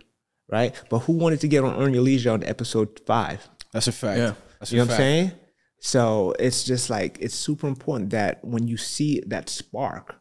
right? 0.50 0.74
But 0.90 1.00
who 1.00 1.14
wanted 1.14 1.42
to 1.42 1.48
get 1.48 1.64
on 1.64 1.80
Earn 1.80 1.94
Your 1.94 2.02
Leisure 2.02 2.32
on 2.32 2.44
episode 2.44 3.02
five? 3.06 3.48
That's 3.72 3.88
a 3.88 3.92
fact. 3.92 4.18
Yeah. 4.18 4.34
That's 4.60 4.72
You 4.72 4.78
know 4.78 4.86
a 4.86 4.88
what 4.88 4.94
I'm 4.94 4.98
saying? 4.98 5.32
So 5.80 6.34
it's 6.40 6.64
just 6.64 6.90
like 6.90 7.18
it's 7.22 7.36
super 7.36 7.68
important 7.68 8.10
that 8.12 8.44
when 8.44 8.68
you 8.68 8.78
see 8.78 9.22
that 9.28 9.50
spark 9.50 10.16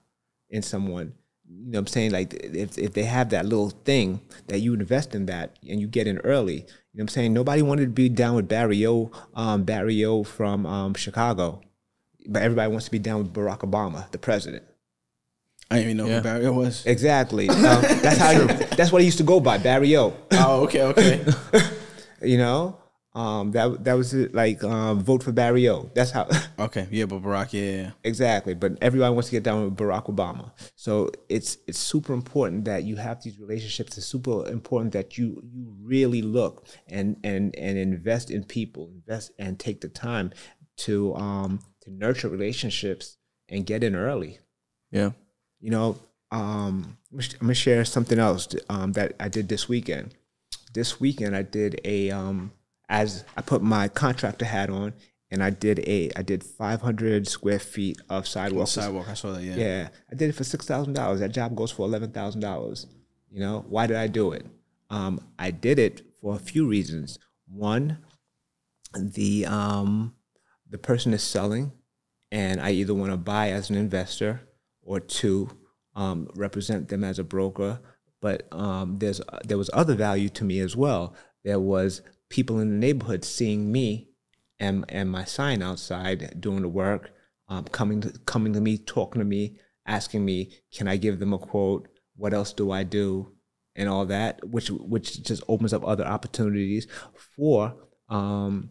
in 0.50 0.62
someone, 0.62 1.14
you 1.48 1.70
know 1.72 1.78
what 1.78 1.80
I'm 1.80 1.86
saying? 1.86 2.10
Like 2.12 2.34
if 2.34 2.76
if 2.78 2.92
they 2.92 3.04
have 3.04 3.30
that 3.30 3.46
little 3.46 3.70
thing 3.70 4.20
that 4.48 4.60
you 4.60 4.74
invest 4.74 5.14
in 5.14 5.26
that 5.26 5.58
and 5.68 5.80
you 5.80 5.86
get 5.86 6.06
in 6.06 6.18
early, 6.18 6.54
you 6.56 6.60
know 6.60 6.66
what 6.94 7.02
I'm 7.04 7.08
saying? 7.08 7.32
Nobody 7.32 7.62
wanted 7.62 7.84
to 7.86 7.90
be 7.90 8.08
down 8.08 8.34
with 8.36 8.48
Barry 8.48 8.86
O, 8.86 9.10
um, 9.34 9.64
Barry 9.64 10.04
O 10.04 10.24
from 10.24 10.66
um, 10.66 10.94
Chicago. 10.94 11.62
But 12.28 12.42
everybody 12.42 12.70
wants 12.70 12.86
to 12.86 12.90
be 12.90 12.98
down 12.98 13.18
with 13.22 13.32
Barack 13.32 13.60
Obama, 13.60 14.10
the 14.10 14.18
president. 14.18 14.64
I 15.70 15.76
didn't 15.76 15.90
even 15.92 15.96
know 15.98 16.06
Yeah. 16.06 16.16
who 16.18 16.22
Barry 16.22 16.50
was. 16.50 16.84
Exactly. 16.86 17.48
Um, 17.50 17.82
that's 18.02 18.18
how. 18.18 18.46
that's 18.76 18.92
what 18.92 19.00
he 19.02 19.06
used 19.06 19.18
to 19.18 19.24
go 19.24 19.40
by, 19.40 19.58
Barry 19.58 19.96
O. 19.96 20.12
Oh, 20.32 20.64
okay, 20.64 20.82
okay. 20.82 21.24
You 22.22 22.38
know, 22.38 22.78
um, 23.16 23.50
that 23.52 23.82
that 23.84 23.94
was 23.94 24.12
it, 24.12 24.34
like 24.34 24.62
um, 24.62 25.00
vote 25.00 25.22
for 25.22 25.32
Barry 25.32 25.68
O. 25.68 25.90
That's 25.94 26.10
how. 26.10 26.28
okay, 26.58 26.86
yeah, 26.90 27.06
but 27.06 27.22
Barack, 27.22 27.52
yeah, 27.52 27.82
yeah. 27.82 27.90
exactly. 28.04 28.52
But 28.54 28.76
everybody 28.82 29.12
wants 29.14 29.30
to 29.30 29.32
get 29.36 29.42
down 29.42 29.64
with 29.64 29.76
Barack 29.76 30.06
Obama. 30.14 30.52
So 30.74 31.10
it's 31.30 31.56
it's 31.66 31.78
super 31.78 32.12
important 32.12 32.66
that 32.66 32.84
you 32.84 32.96
have 32.96 33.22
these 33.22 33.38
relationships. 33.38 33.96
It's 33.96 34.06
super 34.06 34.46
important 34.48 34.92
that 34.92 35.16
you 35.16 35.42
you 35.42 35.74
really 35.80 36.20
look 36.20 36.66
and 36.88 37.16
and 37.24 37.56
and 37.56 37.78
invest 37.78 38.30
in 38.30 38.44
people, 38.44 38.90
invest 38.94 39.32
and 39.38 39.58
take 39.58 39.80
the 39.80 39.88
time 39.88 40.30
to 40.84 41.14
um 41.16 41.60
to 41.80 41.90
nurture 41.90 42.28
relationships 42.28 43.16
and 43.48 43.64
get 43.64 43.82
in 43.82 43.96
early. 43.96 44.40
Yeah. 44.90 45.12
You 45.60 45.70
know, 45.70 45.98
um, 46.30 46.98
I'm 47.10 47.18
gonna- 47.18 47.28
I'm 47.40 47.46
gonna 47.46 47.54
share 47.54 47.84
something 47.86 48.18
else 48.18 48.46
um, 48.68 48.92
that 48.92 49.14
I 49.18 49.28
did 49.30 49.48
this 49.48 49.68
weekend. 49.70 50.14
This 50.74 51.00
weekend, 51.00 51.34
I 51.34 51.42
did 51.42 51.80
a 51.84 52.10
um, 52.10 52.52
as 52.88 53.24
I 53.36 53.42
put 53.42 53.62
my 53.62 53.88
contractor 53.88 54.44
hat 54.44 54.70
on, 54.70 54.94
and 55.30 55.42
I 55.42 55.50
did 55.50 55.80
a 55.80 56.10
I 56.16 56.22
did 56.22 56.44
500 56.44 57.26
square 57.26 57.58
feet 57.58 58.00
of 58.08 58.26
sidewalk. 58.26 58.68
Sidewalk, 58.68 59.08
I 59.08 59.14
saw 59.14 59.32
that, 59.32 59.42
yeah. 59.42 59.56
Yeah, 59.56 59.88
I 60.10 60.14
did 60.14 60.30
it 60.30 60.34
for 60.34 60.44
six 60.44 60.66
thousand 60.66 60.94
dollars. 60.94 61.20
That 61.20 61.32
job 61.32 61.56
goes 61.56 61.70
for 61.70 61.86
eleven 61.86 62.12
thousand 62.12 62.40
dollars. 62.40 62.86
You 63.30 63.40
know, 63.40 63.64
why 63.68 63.86
did 63.86 63.96
I 63.96 64.06
do 64.06 64.32
it? 64.32 64.46
Um, 64.88 65.20
I 65.38 65.50
did 65.50 65.78
it 65.78 66.02
for 66.20 66.36
a 66.36 66.38
few 66.38 66.66
reasons. 66.66 67.18
One, 67.48 67.98
the 68.94 69.46
um, 69.46 70.14
the 70.70 70.78
person 70.78 71.12
is 71.12 71.22
selling, 71.22 71.72
and 72.30 72.60
I 72.60 72.70
either 72.70 72.94
want 72.94 73.12
to 73.12 73.16
buy 73.16 73.50
as 73.50 73.68
an 73.68 73.76
investor, 73.76 74.42
or 74.82 75.00
two, 75.00 75.50
um, 75.94 76.28
represent 76.34 76.88
them 76.88 77.04
as 77.04 77.18
a 77.18 77.24
broker. 77.24 77.80
But 78.20 78.46
um, 78.52 78.98
there's 78.98 79.20
there 79.44 79.58
was 79.58 79.70
other 79.72 79.94
value 79.94 80.28
to 80.30 80.44
me 80.44 80.60
as 80.60 80.76
well. 80.76 81.14
There 81.44 81.60
was 81.60 82.02
people 82.28 82.58
in 82.60 82.68
the 82.68 82.86
neighborhood 82.86 83.24
seeing 83.24 83.70
me 83.70 84.08
and 84.58 84.84
and 84.88 85.10
my 85.10 85.24
sign 85.24 85.62
outside 85.62 86.40
doing 86.40 86.62
the 86.62 86.68
work, 86.68 87.10
um, 87.48 87.64
coming 87.64 88.00
to 88.02 88.10
coming 88.26 88.52
to 88.52 88.60
me, 88.60 88.78
talking 88.78 89.20
to 89.20 89.24
me, 89.26 89.58
asking 89.86 90.24
me, 90.24 90.52
can 90.74 90.88
I 90.88 90.96
give 90.96 91.18
them 91.18 91.32
a 91.32 91.38
quote? 91.38 91.88
What 92.16 92.34
else 92.34 92.52
do 92.52 92.70
I 92.70 92.82
do? 92.82 93.32
And 93.74 93.88
all 93.88 94.06
that, 94.06 94.46
which 94.48 94.70
which 94.70 95.22
just 95.22 95.42
opens 95.48 95.74
up 95.74 95.86
other 95.86 96.06
opportunities 96.06 96.86
for 97.36 97.74
um, 98.08 98.70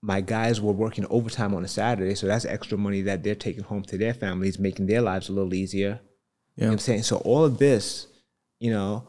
my 0.00 0.20
guys 0.20 0.60
were 0.60 0.72
working 0.72 1.06
overtime 1.10 1.54
on 1.54 1.64
a 1.64 1.68
Saturday, 1.68 2.14
so 2.14 2.26
that's 2.26 2.44
extra 2.44 2.78
money 2.78 3.02
that 3.02 3.22
they're 3.22 3.34
taking 3.34 3.64
home 3.64 3.82
to 3.84 3.98
their 3.98 4.14
families, 4.14 4.58
making 4.58 4.86
their 4.86 5.00
lives 5.00 5.28
a 5.28 5.32
little 5.32 5.54
easier. 5.54 6.00
You 6.54 6.62
know 6.62 6.68
what 6.68 6.72
I'm 6.74 6.78
saying? 6.78 7.02
So 7.02 7.16
all 7.18 7.44
of 7.44 7.58
this, 7.58 8.06
you 8.60 8.70
know, 8.70 9.08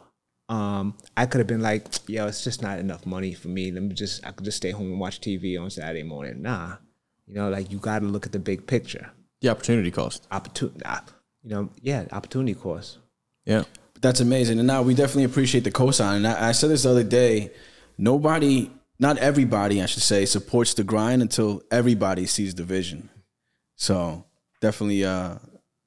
um, 0.50 0.95
I 1.16 1.26
could 1.26 1.39
have 1.39 1.47
been 1.47 1.62
like, 1.62 1.88
yo, 2.10 2.28
it's 2.28 2.43
just 2.43 2.62
not 2.62 2.80
enough 2.80 3.06
money 3.06 3.34
for 3.34 3.47
me. 3.47 3.72
Let 3.72 3.84
me 3.84 3.93
just 3.93 4.26
I 4.26 4.32
could 4.32 4.45
just 4.45 4.58
stay 4.58 4.72
home 4.72 4.88
and 4.91 5.00
watch 5.00 5.22
TV 5.22 5.60
on 5.62 5.70
Saturday 5.70 6.04
morning. 6.04 6.41
Nah. 6.41 6.78
You 7.28 7.36
know, 7.36 7.50
like 7.50 7.72
you 7.72 7.78
gotta 7.78 8.06
look 8.06 8.26
at 8.26 8.32
the 8.32 8.39
big 8.39 8.66
picture. 8.66 9.12
The 9.41 9.50
opportunity 9.50 9.91
cost. 9.91 10.28
Opportunity 10.32 10.82
you 11.43 11.52
know, 11.52 11.70
yeah, 11.82 12.06
opportunity 12.12 12.54
cost. 12.56 12.97
Yeah. 13.45 13.64
That's 14.02 14.20
amazing. 14.20 14.60
And 14.60 14.68
now 14.68 14.82
we 14.82 14.93
definitely 14.93 15.26
appreciate 15.26 15.64
the 15.64 15.72
cosign. 15.72 16.18
And 16.18 16.28
I, 16.28 16.50
I 16.50 16.52
said 16.52 16.70
this 16.70 16.84
the 16.84 16.89
other 16.89 17.04
day 17.04 17.52
nobody, 17.97 18.72
not 18.97 19.18
everybody, 19.18 19.82
I 19.82 19.86
should 19.86 20.04
say, 20.04 20.26
supports 20.26 20.74
the 20.74 20.84
grind 20.84 21.22
until 21.22 21.62
everybody 21.70 22.26
sees 22.26 22.56
the 22.56 22.64
vision. 22.64 23.10
So 23.76 24.26
definitely, 24.62 25.06
uh, 25.06 25.36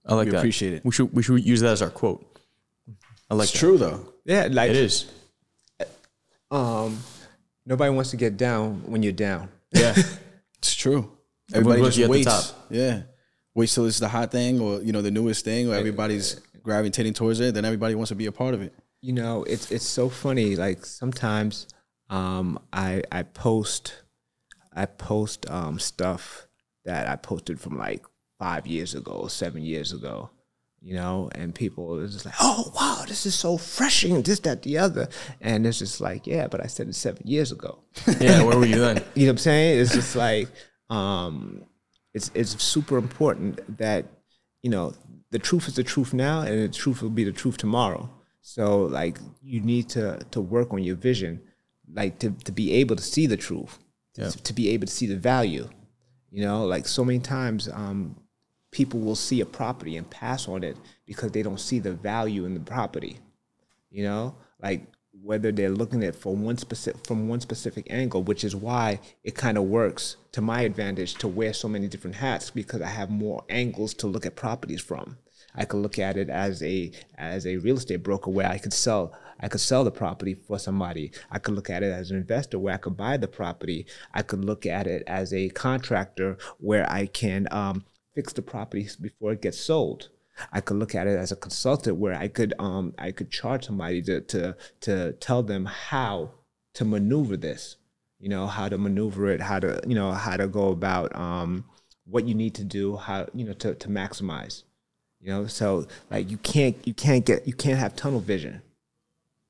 I 0.06 0.14
like 0.14 0.26
We 0.26 0.32
that. 0.32 0.38
appreciate 0.38 0.74
it. 0.74 0.84
We 0.84 0.92
should 0.92 1.12
we 1.12 1.22
should 1.22 1.44
use 1.44 1.60
that 1.60 1.72
as 1.72 1.82
our 1.82 1.90
quote. 1.90 2.24
I 3.30 3.34
like 3.34 3.44
it's 3.44 3.52
that. 3.52 3.58
true 3.58 3.78
though. 3.78 4.11
Yeah, 4.24 4.48
like 4.50 4.70
It 4.70 4.76
is. 4.76 5.06
um 6.50 6.98
nobody 7.66 7.90
wants 7.94 8.10
to 8.10 8.16
get 8.16 8.36
down 8.36 8.82
when 8.86 9.02
you're 9.02 9.12
down. 9.12 9.48
Yeah. 9.72 9.94
It's 10.58 10.74
true. 10.76 11.10
Everyone 11.52 11.78
Everybody 11.78 11.80
puts 11.82 11.96
you 11.96 12.06
just 12.06 12.06
at 12.06 12.06
the 12.06 12.10
waits. 12.30 12.50
top. 12.52 12.66
Yeah. 12.70 13.02
Waits 13.56 13.74
till 13.74 13.86
it's 13.86 13.98
the 13.98 14.06
hot 14.08 14.30
thing 14.30 14.60
or, 14.60 14.80
you 14.80 14.92
know, 14.92 15.02
the 15.02 15.10
newest 15.10 15.44
thing 15.44 15.68
or 15.68 15.74
everybody's 15.74 16.34
gravitating 16.62 17.14
towards 17.14 17.40
it. 17.40 17.52
Then 17.54 17.64
everybody 17.64 17.96
wants 17.96 18.10
to 18.10 18.14
be 18.14 18.26
a 18.26 18.32
part 18.32 18.54
of 18.54 18.62
it. 18.62 18.72
you 19.00 19.12
know 19.12 19.42
it's 19.42 19.72
it's 19.72 19.84
so 19.88 20.08
funny 20.08 20.54
like 20.54 20.86
sometimes 20.86 21.66
um 22.10 22.56
i 22.72 23.02
i 23.10 23.24
post 23.24 23.82
i 24.72 24.86
post 24.86 25.50
um 25.50 25.80
stuff 25.80 26.46
that 26.84 27.08
i 27.08 27.16
posted 27.16 27.58
from 27.58 27.76
like 27.76 28.04
five 28.38 28.64
years 28.64 28.94
ago 28.94 29.26
seven 29.26 29.62
years 29.64 29.92
ago 29.92 30.30
you 30.82 30.94
know 30.94 31.30
and 31.34 31.54
people 31.54 31.94
are 31.96 32.06
just 32.08 32.24
like 32.24 32.34
oh 32.40 32.72
wow 32.74 33.04
this 33.06 33.24
is 33.24 33.34
so 33.34 33.52
refreshing 33.52 34.20
this 34.22 34.40
that 34.40 34.62
the 34.62 34.76
other 34.76 35.08
and 35.40 35.64
it's 35.66 35.78
just 35.78 36.00
like 36.00 36.26
yeah 36.26 36.48
but 36.48 36.60
i 36.62 36.66
said 36.66 36.88
it 36.88 36.94
seven 36.94 37.22
years 37.24 37.52
ago 37.52 37.78
Yeah. 38.20 38.42
Where 38.42 38.58
were 38.58 38.66
you 38.66 38.80
then? 38.80 38.96
you 39.14 39.26
know 39.26 39.28
what 39.28 39.30
I'm 39.32 39.38
saying? 39.38 39.80
It's 39.80 39.94
just 39.94 40.16
like 40.16 40.48
um, 40.90 41.64
it's 42.14 42.30
it's 42.34 42.62
super 42.62 42.96
important 42.98 43.78
that 43.78 44.06
you 44.62 44.70
know 44.70 44.94
the 45.30 45.38
truth 45.38 45.68
is 45.68 45.76
the 45.76 45.84
truth 45.84 46.12
now, 46.12 46.40
and 46.40 46.62
the 46.62 46.68
truth 46.68 47.00
will 47.02 47.10
be 47.10 47.24
the 47.24 47.32
truth 47.32 47.56
tomorrow. 47.56 48.10
So 48.40 48.82
like 48.84 49.18
you 49.42 49.60
need 49.60 49.88
to 49.90 50.18
to 50.30 50.40
work 50.40 50.72
on 50.72 50.82
your 50.82 50.96
vision, 50.96 51.40
like 51.92 52.18
to 52.20 52.30
to 52.44 52.52
be 52.52 52.72
able 52.80 52.96
to 52.96 53.02
see 53.02 53.26
the 53.26 53.36
truth, 53.36 53.78
to, 54.14 54.42
to 54.42 54.52
be 54.52 54.70
able 54.70 54.86
to 54.86 54.92
see 54.92 55.06
the 55.06 55.16
value. 55.16 55.68
You 56.30 56.42
know, 56.44 56.64
like 56.64 56.86
so 56.88 57.04
many 57.04 57.18
times, 57.20 57.68
um, 57.68 58.16
people 58.72 58.98
will 58.98 59.14
see 59.14 59.40
a 59.40 59.46
property 59.46 59.96
and 59.96 60.10
pass 60.10 60.48
on 60.48 60.64
it 60.64 60.76
because 61.06 61.30
they 61.30 61.42
don't 61.42 61.60
see 61.60 61.78
the 61.78 61.92
value 61.92 62.44
in 62.44 62.54
the 62.54 62.60
property 62.60 63.18
you 63.92 64.02
know? 64.02 64.34
Like 64.60 64.86
whether 65.22 65.52
they're 65.52 65.70
looking 65.70 66.02
at 66.02 66.16
from 66.16 66.42
one 66.42 66.56
specific 66.56 67.06
from 67.06 67.28
one 67.28 67.40
specific 67.40 67.86
angle 67.90 68.22
which 68.22 68.42
is 68.42 68.56
why 68.56 68.98
it 69.22 69.34
kind 69.34 69.58
of 69.58 69.64
works 69.64 70.16
to 70.32 70.40
my 70.40 70.62
advantage 70.62 71.14
to 71.14 71.28
wear 71.28 71.52
so 71.52 71.68
many 71.68 71.86
different 71.86 72.16
hats 72.16 72.50
because 72.50 72.80
i 72.80 72.88
have 72.88 73.10
more 73.10 73.44
angles 73.50 73.92
to 73.92 74.06
look 74.06 74.24
at 74.26 74.34
properties 74.34 74.80
from. 74.80 75.18
I 75.54 75.66
could 75.66 75.82
look 75.82 75.98
at 75.98 76.16
it 76.16 76.30
as 76.30 76.62
a 76.62 76.90
as 77.18 77.46
a 77.46 77.58
real 77.58 77.76
estate 77.76 78.02
broker 78.02 78.30
where 78.30 78.48
i 78.48 78.56
could 78.56 78.72
sell 78.72 79.12
i 79.38 79.48
could 79.48 79.60
sell 79.60 79.84
the 79.84 79.90
property 79.90 80.34
for 80.34 80.58
somebody. 80.58 81.12
I 81.30 81.38
could 81.38 81.54
look 81.54 81.68
at 81.68 81.82
it 81.82 81.92
as 81.92 82.10
an 82.10 82.16
investor 82.16 82.58
where 82.58 82.74
i 82.74 82.78
could 82.78 82.96
buy 82.96 83.18
the 83.18 83.28
property. 83.28 83.86
I 84.14 84.22
could 84.22 84.44
look 84.44 84.64
at 84.64 84.86
it 84.86 85.04
as 85.06 85.32
a 85.34 85.50
contractor 85.50 86.38
where 86.58 86.90
i 86.90 87.06
can 87.06 87.46
um, 87.50 87.84
fix 88.14 88.32
the 88.32 88.42
properties 88.42 88.96
before 88.96 89.32
it 89.32 89.42
gets 89.42 89.58
sold 89.60 90.08
I 90.50 90.60
could 90.60 90.76
look 90.76 90.94
at 90.94 91.06
it 91.06 91.18
as 91.18 91.32
a 91.32 91.36
consultant 91.36 91.96
where 91.96 92.14
I 92.14 92.28
could 92.28 92.54
um 92.58 92.94
I 92.98 93.12
could 93.12 93.30
charge 93.30 93.66
somebody 93.66 94.02
to 94.02 94.20
to 94.20 94.56
to 94.80 95.12
tell 95.14 95.42
them 95.42 95.66
how 95.66 96.32
to 96.74 96.84
maneuver 96.84 97.36
this, 97.36 97.76
you 98.18 98.28
know, 98.28 98.46
how 98.46 98.68
to 98.68 98.78
maneuver 98.78 99.28
it, 99.30 99.40
how 99.40 99.58
to 99.60 99.80
you 99.86 99.94
know 99.94 100.12
how 100.12 100.36
to 100.36 100.48
go 100.48 100.68
about 100.68 101.14
um 101.14 101.64
what 102.04 102.26
you 102.26 102.34
need 102.34 102.54
to 102.54 102.64
do, 102.64 102.96
how 102.96 103.26
you 103.34 103.44
know 103.44 103.52
to 103.54 103.74
to 103.74 103.88
maximize, 103.88 104.62
you 105.20 105.30
know. 105.30 105.46
So 105.46 105.86
like 106.10 106.30
you 106.30 106.38
can't 106.38 106.76
you 106.86 106.94
can't 106.94 107.24
get 107.24 107.46
you 107.46 107.54
can't 107.54 107.78
have 107.78 107.94
tunnel 107.94 108.20
vision. 108.20 108.62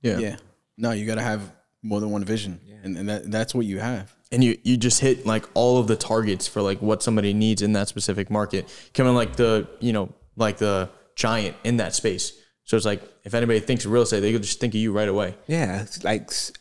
Yeah. 0.00 0.18
Yeah. 0.18 0.36
No, 0.76 0.90
you 0.90 1.06
got 1.06 1.14
to 1.14 1.22
have 1.22 1.52
more 1.82 2.00
than 2.00 2.10
one 2.10 2.24
vision. 2.24 2.60
And, 2.84 2.96
and 2.98 3.08
that, 3.08 3.30
that's 3.30 3.54
what 3.54 3.66
you 3.66 3.78
have. 3.78 4.12
and 4.32 4.42
you 4.42 4.58
you 4.64 4.76
just 4.76 5.00
hit 5.00 5.24
like 5.26 5.44
all 5.54 5.78
of 5.78 5.86
the 5.86 5.96
targets 5.96 6.48
for 6.48 6.62
like 6.62 6.80
what 6.82 7.02
somebody 7.02 7.32
needs 7.34 7.62
in 7.62 7.72
that 7.74 7.86
specific 7.88 8.30
market 8.30 8.66
coming 8.94 9.14
like 9.14 9.36
the 9.36 9.68
you 9.80 9.92
know 9.92 10.08
like 10.36 10.56
the 10.58 10.88
giant 11.16 11.54
in 11.64 11.76
that 11.76 11.94
space 11.94 12.32
so 12.64 12.76
it's 12.76 12.86
like 12.86 13.02
if 13.24 13.34
anybody 13.34 13.60
thinks 13.60 13.84
of 13.84 13.92
real 13.92 14.02
estate 14.02 14.20
they 14.20 14.32
could 14.32 14.42
just 14.42 14.58
think 14.58 14.72
of 14.74 14.80
you 14.80 14.90
right 14.92 15.08
away 15.08 15.34
Yeah, 15.46 15.82
it's 15.82 16.02
like 16.02 16.22
s- 16.22 16.52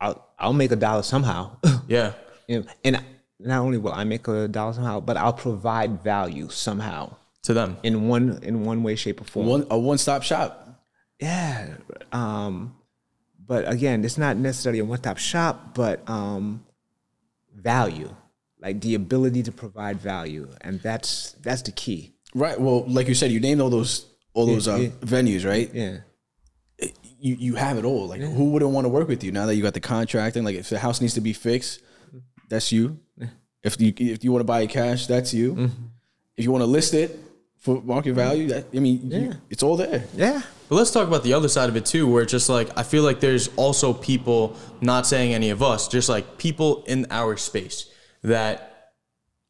I'll 0.00 0.26
I'll 0.38 0.52
make 0.52 0.72
a 0.72 0.76
dollar 0.76 1.02
somehow. 1.02 1.56
yeah 1.86 2.12
you 2.48 2.60
know, 2.60 2.66
and 2.84 3.04
not 3.38 3.60
only 3.60 3.78
will 3.78 3.92
I 3.92 4.04
make 4.04 4.26
a 4.26 4.48
dollar 4.48 4.72
somehow, 4.72 4.98
but 5.00 5.16
I'll 5.16 5.32
provide 5.34 6.02
value 6.02 6.48
somehow 6.48 7.14
to 7.42 7.52
them 7.54 7.76
in 7.82 8.08
one 8.08 8.40
in 8.42 8.64
one 8.64 8.82
way, 8.82 8.96
shape, 8.96 9.20
or 9.20 9.24
form. 9.24 9.46
One 9.46 9.66
A 9.70 9.78
one 9.78 9.98
stop 9.98 10.22
shop. 10.24 10.50
Yeah. 11.20 11.74
Um, 12.10 12.74
but 13.48 13.66
again, 13.68 14.04
it's 14.04 14.18
not 14.18 14.36
necessarily 14.36 14.78
a 14.78 14.84
one 14.84 14.98
stop 14.98 15.18
shop, 15.18 15.74
but 15.74 16.08
um, 16.08 16.64
value, 17.56 18.14
like 18.60 18.80
the 18.82 18.94
ability 18.94 19.42
to 19.44 19.52
provide 19.52 19.98
value, 19.98 20.48
and 20.60 20.80
that's 20.80 21.32
that's 21.42 21.62
the 21.62 21.72
key. 21.72 22.12
Right. 22.34 22.60
Well, 22.60 22.84
like 22.86 23.08
you 23.08 23.14
said, 23.14 23.32
you 23.32 23.40
named 23.40 23.60
all 23.60 23.70
those 23.70 24.06
all 24.34 24.46
those 24.46 24.68
uh, 24.68 24.76
yeah. 24.76 24.88
venues, 25.00 25.44
right? 25.46 25.70
Yeah. 25.72 25.96
You 27.18 27.34
you 27.36 27.54
have 27.56 27.78
it 27.78 27.84
all. 27.84 28.06
Like 28.06 28.20
who 28.20 28.50
wouldn't 28.50 28.70
want 28.70 28.84
to 28.84 28.90
work 28.90 29.08
with 29.08 29.24
you 29.24 29.32
now 29.32 29.46
that 29.46 29.56
you 29.56 29.62
got 29.62 29.74
the 29.74 29.80
contract 29.80 30.36
and 30.36 30.44
like 30.44 30.54
if 30.54 30.68
the 30.68 30.78
house 30.78 31.00
needs 31.00 31.14
to 31.14 31.20
be 31.20 31.32
fixed, 31.32 31.80
that's 32.48 32.70
you. 32.70 33.00
If 33.62 33.80
you 33.80 33.92
if 33.96 34.22
you 34.22 34.30
want 34.30 34.40
to 34.40 34.44
buy 34.44 34.60
it 34.60 34.70
cash, 34.70 35.06
that's 35.06 35.34
you. 35.34 35.54
Mm-hmm. 35.54 35.82
If 36.36 36.44
you 36.44 36.52
want 36.52 36.62
to 36.62 36.66
list 36.66 36.94
it 36.94 37.18
for 37.56 37.82
market 37.82 38.14
value, 38.14 38.48
that, 38.48 38.66
I 38.72 38.78
mean, 38.78 39.10
you- 39.10 39.34
it's 39.50 39.62
all 39.62 39.76
there. 39.76 40.04
Yeah. 40.14 40.42
But 40.68 40.76
let's 40.76 40.90
talk 40.90 41.08
about 41.08 41.22
the 41.22 41.32
other 41.32 41.48
side 41.48 41.68
of 41.68 41.76
it 41.76 41.86
too, 41.86 42.06
where 42.06 42.22
it's 42.22 42.32
just 42.32 42.48
like 42.48 42.68
I 42.76 42.82
feel 42.82 43.02
like 43.02 43.20
there's 43.20 43.48
also 43.56 43.92
people, 43.92 44.56
not 44.80 45.06
saying 45.06 45.32
any 45.32 45.50
of 45.50 45.62
us, 45.62 45.88
just 45.88 46.08
like 46.08 46.38
people 46.38 46.84
in 46.84 47.06
our 47.10 47.36
space 47.36 47.90
that 48.22 48.92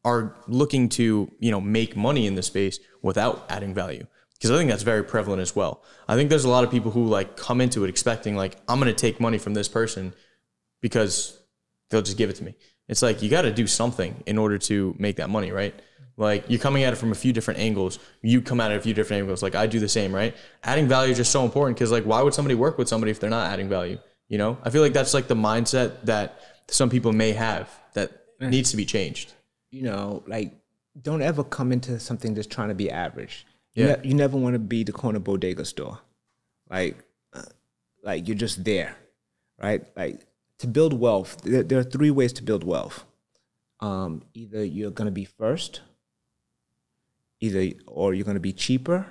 are 0.05 0.35
looking 0.47 0.87
to, 0.89 1.31
you 1.39 1.51
know, 1.51 1.59
make 1.59 1.95
money 1.95 2.25
in 2.25 2.35
the 2.35 2.43
space 2.43 2.79
without 3.01 3.45
adding 3.49 3.73
value. 3.73 4.05
Because 4.33 4.51
I 4.51 4.57
think 4.57 4.69
that's 4.69 4.83
very 4.83 5.03
prevalent 5.03 5.41
as 5.41 5.53
well. 5.53 5.83
I 6.07 6.15
think 6.15 6.29
there's 6.29 6.45
a 6.45 6.49
lot 6.49 6.63
of 6.63 6.71
people 6.71 6.91
who 6.91 7.05
like 7.05 7.35
come 7.35 7.59
into 7.59 7.83
it 7.83 7.89
expecting 7.89 8.37
like 8.37 8.55
I'm 8.69 8.79
gonna 8.79 8.93
take 8.93 9.19
money 9.19 9.37
from 9.37 9.53
this 9.53 9.67
person 9.67 10.13
because 10.81 11.37
they'll 11.89 12.01
just 12.01 12.17
give 12.17 12.29
it 12.29 12.37
to 12.37 12.43
me. 12.45 12.55
It's 12.87 13.01
like 13.01 13.21
you 13.21 13.29
got 13.29 13.43
to 13.43 13.53
do 13.53 13.67
something 13.67 14.23
in 14.25 14.37
order 14.37 14.57
to 14.57 14.95
make 14.97 15.17
that 15.17 15.29
money, 15.29 15.51
right? 15.51 15.79
Like 16.19 16.43
you're 16.49 16.59
coming 16.59 16.83
at 16.83 16.91
it 16.93 16.97
from 16.97 17.11
a 17.11 17.15
few 17.15 17.31
different 17.33 17.59
angles. 17.61 17.97
You 18.21 18.41
come 18.41 18.59
at 18.59 18.71
it 18.71 18.77
a 18.77 18.81
few 18.81 18.93
different 18.93 19.21
angles. 19.21 19.41
Like 19.41 19.55
I 19.55 19.65
do 19.67 19.79
the 19.79 19.87
same, 19.89 20.13
right? 20.13 20.35
Adding 20.63 20.87
value 20.87 21.11
is 21.11 21.17
just 21.17 21.31
so 21.31 21.43
important 21.45 21.77
because 21.77 21.91
like 21.91 22.03
why 22.03 22.21
would 22.21 22.33
somebody 22.33 22.55
work 22.55 22.77
with 22.77 22.89
somebody 22.89 23.09
if 23.11 23.19
they're 23.19 23.29
not 23.29 23.49
adding 23.51 23.69
value? 23.69 23.97
You 24.27 24.37
know, 24.37 24.57
I 24.63 24.69
feel 24.69 24.81
like 24.81 24.93
that's 24.93 25.13
like 25.13 25.27
the 25.27 25.35
mindset 25.35 26.03
that 26.03 26.39
some 26.67 26.89
people 26.89 27.13
may 27.13 27.31
have 27.31 27.69
that 27.93 28.11
needs 28.39 28.71
to 28.71 28.77
be 28.77 28.85
changed. 28.85 29.33
you 29.71 29.83
know, 29.83 30.23
like 30.27 30.51
don't 31.01 31.21
ever 31.21 31.43
come 31.43 31.71
into 31.71 31.99
something 31.99 32.35
just 32.35 32.49
trying 32.51 32.69
to 32.69 32.75
be 32.75 32.89
average. 32.91 33.45
You, 33.75 33.85
Yeah. 33.85 33.95
ne- 33.95 34.07
you 34.09 34.13
never 34.15 34.35
want 34.37 34.53
to 34.55 34.59
be 34.59 34.83
the 34.83 34.91
corner 34.91 35.19
bodega 35.19 35.63
store. 35.63 35.99
Like, 36.69 36.97
uh, 37.33 37.43
like 38.03 38.27
you're 38.27 38.35
just 38.47 38.63
there, 38.65 38.95
right? 39.61 39.85
Like 39.95 40.25
to 40.57 40.67
build 40.67 40.93
wealth, 40.99 41.41
there, 41.43 41.63
there 41.63 41.79
are 41.79 41.83
three 41.83 42.11
ways 42.11 42.33
to 42.33 42.43
build 42.43 42.63
wealth. 42.63 43.05
Um, 43.79 44.23
either 44.33 44.63
you're 44.65 44.91
gonna 44.91 45.11
be 45.11 45.25
first, 45.25 45.81
either 47.39 47.71
or 47.87 48.13
you're 48.13 48.25
gonna 48.25 48.39
be 48.39 48.53
cheaper, 48.53 49.05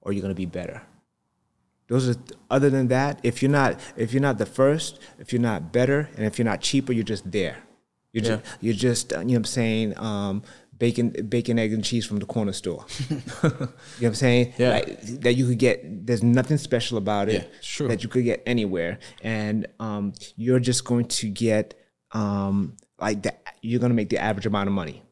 or 0.00 0.12
you're 0.12 0.22
gonna 0.22 0.34
be 0.34 0.46
better. 0.46 0.82
Those 1.88 2.08
are 2.08 2.16
other 2.50 2.70
than 2.70 2.88
that, 2.88 3.20
if 3.22 3.42
you're 3.42 3.50
not 3.50 3.78
if 3.96 4.12
you're 4.12 4.22
not 4.22 4.38
the 4.38 4.46
first, 4.46 4.98
if 5.18 5.32
you're 5.32 5.42
not 5.42 5.72
better, 5.72 6.08
and 6.16 6.24
if 6.24 6.38
you're 6.38 6.44
not 6.46 6.60
cheaper, 6.60 6.92
you're 6.92 7.04
just 7.04 7.30
there. 7.30 7.58
You're 8.12 8.24
just 8.24 8.44
you're 8.60 8.74
just 8.74 9.12
uh, 9.12 9.20
you 9.20 9.24
know 9.24 9.32
what 9.32 9.36
I'm 9.38 9.44
saying, 9.44 9.98
um, 9.98 10.42
bacon 10.78 11.10
bacon, 11.28 11.58
egg 11.58 11.72
and 11.72 11.82
cheese 11.84 12.04
from 12.06 12.18
the 12.18 12.26
corner 12.26 12.52
store. 12.52 12.84
you 13.10 13.16
know 13.16 13.50
what 13.50 13.72
I'm 14.02 14.14
saying? 14.14 14.54
Yeah. 14.58 14.70
Like, 14.70 15.00
that 15.22 15.34
you 15.34 15.46
could 15.48 15.58
get 15.58 16.06
there's 16.06 16.22
nothing 16.22 16.58
special 16.58 16.98
about 16.98 17.28
it 17.28 17.42
Yeah, 17.42 17.58
sure. 17.60 17.88
that 17.88 18.02
you 18.02 18.08
could 18.08 18.24
get 18.24 18.42
anywhere. 18.46 18.98
And 19.22 19.66
um, 19.80 20.12
you're 20.36 20.60
just 20.60 20.84
going 20.84 21.06
to 21.06 21.28
get 21.28 21.74
um, 22.12 22.76
like 23.00 23.22
that 23.22 23.42
you're 23.62 23.80
gonna 23.80 23.94
make 23.94 24.10
the 24.10 24.18
average 24.18 24.46
amount 24.46 24.68
of 24.68 24.74
money. 24.74 25.02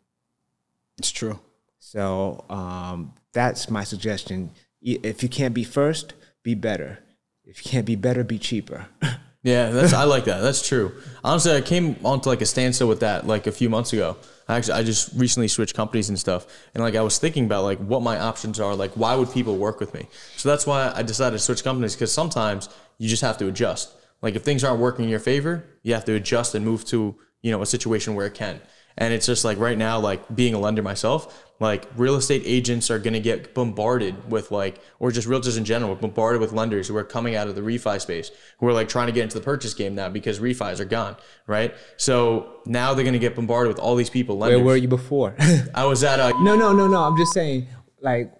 It's 0.98 1.10
true. 1.10 1.40
So 1.80 2.44
um, 2.48 3.14
that's 3.32 3.68
my 3.68 3.82
suggestion. 3.84 4.50
If 4.80 5.22
you 5.22 5.28
can't 5.28 5.54
be 5.54 5.64
first, 5.64 6.14
be 6.44 6.54
better. 6.54 7.00
If 7.44 7.64
you 7.64 7.70
can't 7.70 7.86
be 7.86 7.96
better, 7.96 8.22
be 8.22 8.38
cheaper. 8.38 8.86
Yeah, 9.42 9.70
that's 9.70 9.94
I 9.94 10.04
like 10.04 10.26
that. 10.26 10.42
That's 10.42 10.66
true. 10.66 10.92
Honestly, 11.24 11.56
I 11.56 11.62
came 11.62 11.96
onto 12.04 12.28
like 12.28 12.42
a 12.42 12.46
standstill 12.46 12.88
with 12.88 13.00
that 13.00 13.26
like 13.26 13.46
a 13.46 13.52
few 13.52 13.70
months 13.70 13.92
ago. 13.94 14.18
I 14.46 14.58
actually 14.58 14.74
I 14.74 14.82
just 14.82 15.12
recently 15.16 15.48
switched 15.48 15.74
companies 15.74 16.10
and 16.10 16.18
stuff, 16.18 16.46
and 16.74 16.82
like 16.82 16.94
I 16.94 17.00
was 17.00 17.18
thinking 17.18 17.46
about 17.46 17.64
like 17.64 17.78
what 17.78 18.02
my 18.02 18.20
options 18.20 18.60
are. 18.60 18.74
Like, 18.74 18.92
why 18.92 19.14
would 19.14 19.32
people 19.32 19.56
work 19.56 19.80
with 19.80 19.94
me? 19.94 20.08
So 20.36 20.50
that's 20.50 20.66
why 20.66 20.92
I 20.94 21.02
decided 21.02 21.38
to 21.38 21.42
switch 21.42 21.64
companies 21.64 21.94
because 21.94 22.12
sometimes 22.12 22.68
you 22.98 23.08
just 23.08 23.22
have 23.22 23.38
to 23.38 23.48
adjust. 23.48 23.94
Like 24.20 24.34
if 24.34 24.42
things 24.42 24.62
aren't 24.62 24.78
working 24.78 25.04
in 25.06 25.10
your 25.10 25.20
favor, 25.20 25.64
you 25.82 25.94
have 25.94 26.04
to 26.04 26.14
adjust 26.14 26.54
and 26.54 26.62
move 26.62 26.84
to 26.86 27.16
you 27.40 27.50
know 27.50 27.62
a 27.62 27.66
situation 27.66 28.14
where 28.14 28.26
it 28.26 28.34
can. 28.34 28.60
And 29.00 29.14
it's 29.14 29.26
just 29.26 29.44
like 29.44 29.58
right 29.58 29.78
now, 29.78 29.98
like 29.98 30.22
being 30.34 30.54
a 30.54 30.58
lender 30.58 30.82
myself, 30.82 31.42
like 31.58 31.86
real 31.96 32.16
estate 32.16 32.42
agents 32.44 32.90
are 32.90 32.98
going 32.98 33.14
to 33.14 33.20
get 33.20 33.54
bombarded 33.54 34.30
with 34.30 34.50
like, 34.50 34.78
or 34.98 35.10
just 35.10 35.26
realtors 35.26 35.56
in 35.58 35.64
general, 35.64 35.94
bombarded 35.94 36.40
with 36.40 36.52
lenders 36.52 36.86
who 36.86 36.96
are 36.96 37.04
coming 37.04 37.34
out 37.34 37.48
of 37.48 37.54
the 37.54 37.62
refi 37.62 38.00
space, 38.00 38.30
who 38.58 38.68
are 38.68 38.72
like 38.74 38.88
trying 38.88 39.06
to 39.06 39.12
get 39.12 39.22
into 39.22 39.38
the 39.38 39.44
purchase 39.44 39.74
game 39.74 39.94
now 39.94 40.10
because 40.10 40.38
refis 40.38 40.80
are 40.80 40.84
gone, 40.84 41.16
right? 41.46 41.74
So 41.96 42.60
now 42.66 42.92
they're 42.92 43.04
going 43.04 43.14
to 43.14 43.18
get 43.18 43.34
bombarded 43.34 43.72
with 43.72 43.78
all 43.80 43.96
these 43.96 44.10
people. 44.10 44.38
Lenders. 44.38 44.58
Where 44.58 44.66
were 44.66 44.76
you 44.76 44.88
before? 44.88 45.34
I 45.74 45.86
was 45.86 46.04
at 46.04 46.20
a 46.20 46.30
no, 46.44 46.54
no, 46.54 46.72
no, 46.72 46.86
no. 46.86 47.02
I'm 47.02 47.16
just 47.16 47.32
saying, 47.32 47.66
like, 48.00 48.32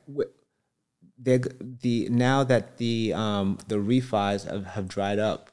the 1.22 2.08
now 2.10 2.44
that 2.44 2.76
the 2.78 3.12
um, 3.14 3.58
the 3.68 3.76
refis 3.76 4.50
have, 4.50 4.66
have 4.66 4.88
dried 4.88 5.18
up, 5.18 5.50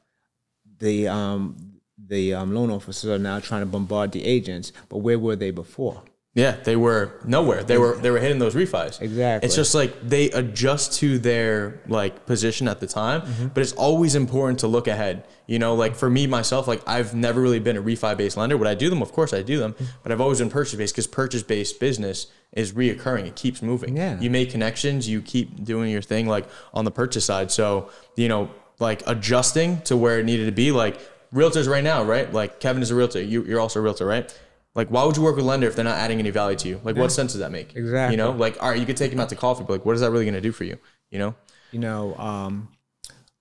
the 0.78 1.08
um, 1.08 1.67
the 2.08 2.34
um, 2.34 2.54
loan 2.54 2.70
officers 2.70 3.10
are 3.10 3.18
now 3.18 3.38
trying 3.38 3.62
to 3.62 3.66
bombard 3.66 4.12
the 4.12 4.24
agents. 4.24 4.72
But 4.88 4.98
where 4.98 5.18
were 5.18 5.36
they 5.36 5.50
before? 5.50 6.02
Yeah, 6.34 6.56
they 6.62 6.76
were 6.76 7.18
nowhere. 7.24 7.64
They 7.64 7.78
were 7.78 7.96
they 7.96 8.10
were 8.10 8.20
hitting 8.20 8.38
those 8.38 8.54
refis. 8.54 9.00
Exactly. 9.00 9.44
It's 9.44 9.56
just 9.56 9.74
like 9.74 10.08
they 10.08 10.30
adjust 10.30 10.92
to 11.00 11.18
their 11.18 11.80
like 11.88 12.26
position 12.26 12.68
at 12.68 12.78
the 12.78 12.86
time, 12.86 13.50
but 13.54 13.60
it's 13.60 13.72
always 13.72 14.14
important 14.14 14.60
to 14.60 14.68
look 14.68 14.86
ahead. 14.86 15.26
You 15.48 15.58
know, 15.58 15.74
like 15.74 15.96
for 15.96 16.08
me 16.08 16.28
myself, 16.28 16.68
like 16.68 16.86
I've 16.86 17.12
never 17.12 17.40
really 17.40 17.58
been 17.58 17.76
a 17.76 17.82
refi 17.82 18.16
based 18.16 18.36
lender. 18.36 18.56
Would 18.56 18.68
I 18.68 18.74
do 18.74 18.88
them? 18.88 19.02
Of 19.02 19.10
course 19.10 19.32
I 19.32 19.42
do 19.42 19.58
them, 19.58 19.74
but 20.04 20.12
I've 20.12 20.20
always 20.20 20.38
been 20.38 20.50
purchase 20.50 20.76
based 20.76 20.94
because 20.94 21.08
purchase 21.08 21.42
based 21.42 21.80
business 21.80 22.28
is 22.52 22.72
reoccurring. 22.72 23.26
It 23.26 23.34
keeps 23.34 23.60
moving. 23.60 23.96
Yeah. 23.96 24.20
You 24.20 24.30
make 24.30 24.52
connections, 24.52 25.08
you 25.08 25.22
keep 25.22 25.64
doing 25.64 25.90
your 25.90 26.02
thing 26.02 26.28
like 26.28 26.48
on 26.72 26.84
the 26.84 26.92
purchase 26.92 27.24
side. 27.24 27.50
So, 27.50 27.90
you 28.14 28.28
know, 28.28 28.50
like 28.78 29.02
adjusting 29.08 29.80
to 29.82 29.96
where 29.96 30.20
it 30.20 30.24
needed 30.24 30.46
to 30.46 30.52
be, 30.52 30.70
like 30.70 31.00
realtors 31.32 31.68
right 31.68 31.84
now, 31.84 32.02
right? 32.04 32.32
Like 32.32 32.60
Kevin 32.60 32.82
is 32.82 32.90
a 32.90 32.94
realtor. 32.94 33.22
You, 33.22 33.44
you're 33.44 33.60
also 33.60 33.80
a 33.80 33.82
realtor, 33.82 34.06
right? 34.06 34.36
Like, 34.74 34.88
why 34.88 35.04
would 35.04 35.16
you 35.16 35.22
work 35.22 35.34
with 35.34 35.44
a 35.44 35.48
lender 35.48 35.66
if 35.66 35.74
they're 35.74 35.84
not 35.84 35.96
adding 35.96 36.20
any 36.20 36.30
value 36.30 36.56
to 36.58 36.68
you? 36.68 36.80
Like, 36.84 36.94
what 36.94 37.10
sense 37.10 37.32
does 37.32 37.40
that 37.40 37.50
make? 37.50 37.74
Exactly. 37.74 38.12
You 38.12 38.16
know, 38.16 38.30
like, 38.30 38.62
all 38.62 38.70
right, 38.70 38.78
you 38.78 38.86
could 38.86 38.96
take 38.96 39.10
him 39.10 39.18
out 39.18 39.28
to 39.30 39.34
coffee, 39.34 39.64
but 39.64 39.72
like, 39.72 39.84
what 39.84 39.94
is 39.94 40.02
that 40.02 40.10
really 40.10 40.24
going 40.24 40.34
to 40.34 40.40
do 40.40 40.52
for 40.52 40.64
you? 40.64 40.78
You 41.10 41.18
know? 41.18 41.34
you 41.70 41.78
know, 41.78 42.14
um, 42.16 42.68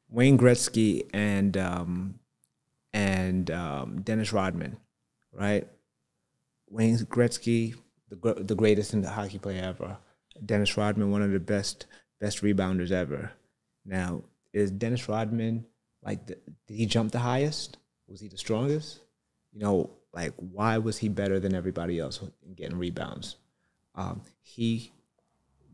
Wayne 0.09 0.37
Gretzky 0.37 1.07
and 1.13 1.55
um, 1.57 2.19
and 2.93 3.49
um, 3.51 4.01
Dennis 4.01 4.33
Rodman, 4.33 4.77
right? 5.31 5.67
Wayne 6.69 6.97
Gretzky, 6.97 7.75
the 8.09 8.33
the 8.35 8.55
greatest 8.55 8.93
in 8.93 9.01
the 9.01 9.09
hockey 9.09 9.39
player 9.39 9.63
ever. 9.63 9.97
Dennis 10.45 10.77
Rodman, 10.77 11.11
one 11.11 11.21
of 11.21 11.31
the 11.31 11.39
best 11.39 11.85
best 12.19 12.41
rebounders 12.41 12.91
ever. 12.91 13.31
Now, 13.85 14.23
is 14.53 14.71
Dennis 14.71 15.07
Rodman 15.07 15.65
like 16.07 16.25
did 16.25 16.39
he 16.67 16.85
jump 16.85 17.11
the 17.11 17.19
highest? 17.19 17.77
Was 18.07 18.21
he 18.21 18.29
the 18.29 18.37
strongest? 18.37 19.01
You 19.51 19.59
know, 19.59 19.89
like 20.13 20.33
why 20.37 20.77
was 20.77 20.97
he 20.97 21.09
better 21.09 21.39
than 21.39 21.53
everybody 21.53 21.99
else 21.99 22.21
in 22.45 22.53
getting 22.53 22.77
rebounds? 22.77 23.35
Um, 23.93 24.21
he 24.41 24.93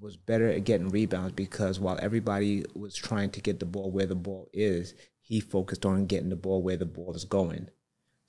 was 0.02 0.18
better 0.18 0.50
at 0.50 0.64
getting 0.64 0.90
rebounds 0.90 1.34
because 1.34 1.80
while 1.80 2.00
everybody 2.02 2.66
was 2.74 2.96
trying 2.96 3.30
to 3.32 3.42
get 3.42 3.60
the 3.60 3.66
ball 3.66 3.92
where 3.92 4.08
the 4.08 4.16
ball 4.16 4.50
is, 4.52 4.96
he 5.22 5.40
focused 5.40 5.86
on 5.86 6.08
getting 6.08 6.30
the 6.30 6.36
ball 6.36 6.62
where 6.62 6.78
the 6.78 6.86
ball 6.86 7.14
is 7.14 7.26
going. 7.26 7.70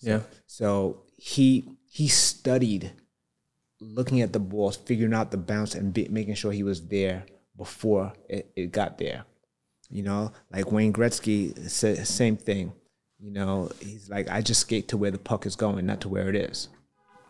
Yeah. 0.00 0.20
So 0.46 1.02
he 1.16 1.76
he 1.86 2.09
studied 2.09 2.92
looking 3.80 4.20
at 4.20 4.32
the 4.32 4.38
balls, 4.38 4.76
figuring 4.76 5.14
out 5.14 5.30
the 5.30 5.38
bounce, 5.38 5.74
and 5.74 5.92
be, 5.94 6.07
making 6.09 6.34
sure 6.34 6.52
he 6.52 6.62
was 6.62 6.86
there 6.88 7.24
before 7.57 8.12
it, 8.28 8.52
it 8.57 8.72
got 8.72 8.98
there. 8.98 9.24
You 9.91 10.03
know, 10.03 10.32
like 10.53 10.72
Wayne 10.72 10.93
Gretzky 10.93 11.68
said, 11.70 12.07
same 12.07 12.37
thing. 12.37 12.72
You 13.18 13.30
know, 13.32 13.70
he's 13.80 14.09
like, 14.11 14.28
I 14.28 14.41
just 14.41 14.61
skate 14.62 14.89
to 14.89 14.97
where 14.97 15.11
the 15.11 15.18
puck 15.18 15.47
is 15.47 15.57
going, 15.57 15.87
not 15.87 16.01
to 16.03 16.09
where 16.09 16.28
it 16.28 16.37
is 16.37 16.68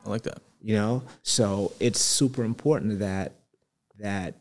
I 0.05 0.11
like 0.11 0.23
that. 0.23 0.39
you 0.61 0.75
know 0.77 1.03
so 1.23 1.73
it's 1.81 2.01
super 2.01 2.45
important 2.45 2.99
that 2.99 3.33
that 3.99 4.35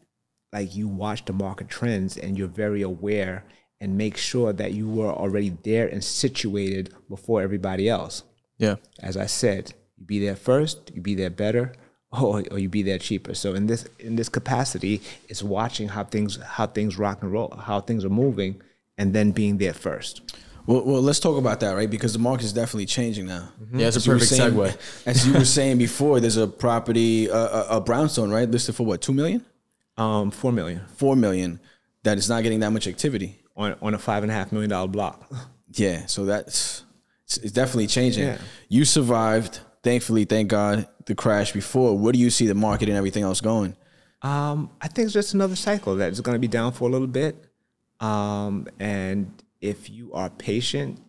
like 0.51 0.75
you 0.75 0.87
watch 0.87 1.23
the 1.25 1.33
market 1.33 1.69
trends 1.69 2.17
and 2.17 2.37
you're 2.37 2.47
very 2.47 2.81
aware 2.81 3.45
and 3.79 3.97
make 3.97 4.17
sure 4.17 4.51
that 4.53 4.73
you 4.73 4.89
were 4.89 5.11
already 5.11 5.49
there 5.63 5.87
and 5.87 6.03
situated 6.03 6.93
before 7.09 7.41
everybody 7.41 7.87
else 7.89 8.23
Yeah. 8.57 8.75
as 8.99 9.15
i 9.15 9.25
said 9.25 9.73
you 9.97 10.05
be 10.05 10.19
there 10.25 10.35
first 10.35 10.91
you 10.93 11.01
be 11.01 11.15
there 11.15 11.29
better 11.29 11.73
or, 12.21 12.43
or 12.51 12.59
you 12.59 12.69
be 12.69 12.83
there 12.83 12.97
cheaper 12.99 13.33
so 13.33 13.53
in 13.53 13.67
this 13.67 13.85
in 13.99 14.15
this 14.15 14.29
capacity 14.29 15.01
it's 15.29 15.41
watching 15.43 15.87
how 15.89 16.03
things 16.03 16.37
how 16.41 16.67
things 16.67 16.97
rock 16.97 17.21
and 17.23 17.31
roll 17.31 17.49
how 17.65 17.79
things 17.81 18.05
are 18.05 18.09
moving 18.09 18.61
and 18.97 19.13
then 19.13 19.31
being 19.31 19.57
there 19.57 19.73
first 19.73 20.21
Well, 20.65 20.83
well, 20.85 21.01
let's 21.01 21.19
talk 21.19 21.37
about 21.37 21.59
that, 21.59 21.73
right? 21.75 21.89
Because 21.89 22.13
the 22.13 22.19
market 22.29 22.45
is 22.45 22.53
definitely 22.53 22.85
changing 22.85 23.25
now. 23.25 23.49
Yeah, 23.73 23.87
it's 23.87 23.97
a 23.97 23.99
As 23.99 24.05
you 24.05 24.13
were 24.13 24.19
perfect 24.19 24.37
saying- 24.37 24.53
segue. 24.53 24.77
As 25.11 25.27
you 25.27 25.33
were 25.33 25.43
saying 25.57 25.77
before, 25.77 26.21
there's 26.21 26.37
a 26.37 26.47
property, 26.47 27.29
uh, 27.29 27.59
a, 27.59 27.77
a 27.77 27.81
brownstone, 27.81 28.31
right, 28.31 28.49
listed 28.49 28.73
for 28.75 28.85
what, 28.85 29.01
two 29.01 29.13
million, 29.13 29.43
um 29.97 30.31
four 30.31 30.51
million 30.53 30.79
four 30.95 31.15
million, 31.17 31.59
that 32.03 32.17
is 32.17 32.29
not 32.29 32.43
getting 32.43 32.61
that 32.61 32.71
much 32.71 32.87
activity. 32.87 33.29
on 33.57 33.75
on 33.81 33.93
a 33.93 33.99
five 33.99 34.23
and 34.23 34.31
a 34.31 34.35
half 34.35 34.51
million 34.53 34.69
dollar 34.69 34.87
block 34.87 35.17
Yeah, 35.83 36.05
so 36.05 36.23
that's 36.31 36.85
it's, 37.25 37.37
it's 37.43 37.51
definitely 37.51 37.87
changing. 37.87 38.23
Yeah. 38.27 38.37
You 38.69 38.85
survived, 38.85 39.59
thankfully, 39.83 40.25
thank 40.25 40.49
God, 40.49 40.87
the 41.05 41.15
crash 41.15 41.51
before. 41.51 41.97
Where 41.97 42.13
do 42.13 42.19
you 42.19 42.29
see 42.29 42.47
the 42.47 42.55
market 42.55 42.89
and 42.89 42.97
everything 42.97 43.23
else 43.23 43.41
going? 43.41 43.75
Um, 44.21 44.71
I 44.81 44.87
think 44.87 45.05
it's 45.05 45.13
just 45.13 45.33
another 45.33 45.55
cycle 45.55 45.95
that 45.97 46.11
is 46.11 46.21
going 46.21 46.35
to 46.35 46.39
be 46.39 46.47
down 46.47 46.71
for 46.71 46.87
a 46.87 46.91
little 46.91 47.07
bit. 47.07 47.45
Um, 47.99 48.67
and 48.79 49.31
if 49.61 49.89
you 49.89 50.13
are 50.13 50.29
patient, 50.29 50.99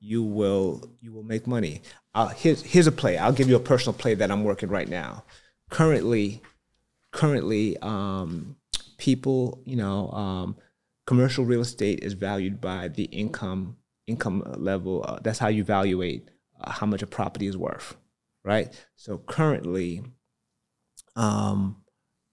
you 0.00 0.22
will 0.22 0.90
you 1.00 1.12
will 1.12 1.22
make 1.22 1.46
money. 1.46 1.82
I'll, 2.14 2.28
here's 2.28 2.62
here's 2.62 2.86
a 2.86 2.92
play. 2.92 3.16
I'll 3.16 3.32
give 3.32 3.48
you 3.48 3.56
a 3.56 3.60
personal 3.60 3.94
play 3.94 4.14
that 4.14 4.30
I'm 4.30 4.44
working 4.44 4.68
right 4.68 4.88
now. 4.88 5.24
Currently, 5.70 6.42
currently, 7.12 7.78
um, 7.78 8.56
people, 8.98 9.62
you 9.64 9.76
know, 9.76 10.10
um, 10.10 10.56
commercial 11.06 11.44
real 11.44 11.60
estate 11.60 12.00
is 12.02 12.14
valued 12.14 12.60
by 12.60 12.88
the 12.88 13.04
income 13.04 13.76
income 14.06 14.42
level. 14.56 15.04
Uh, 15.06 15.18
that's 15.22 15.38
how 15.38 15.48
you 15.48 15.62
evaluate 15.62 16.28
uh, 16.60 16.72
how 16.72 16.86
much 16.86 17.02
a 17.02 17.06
property 17.06 17.46
is 17.46 17.56
worth, 17.56 17.96
right? 18.44 18.72
So 18.96 19.18
currently, 19.18 20.02
um, 21.16 21.76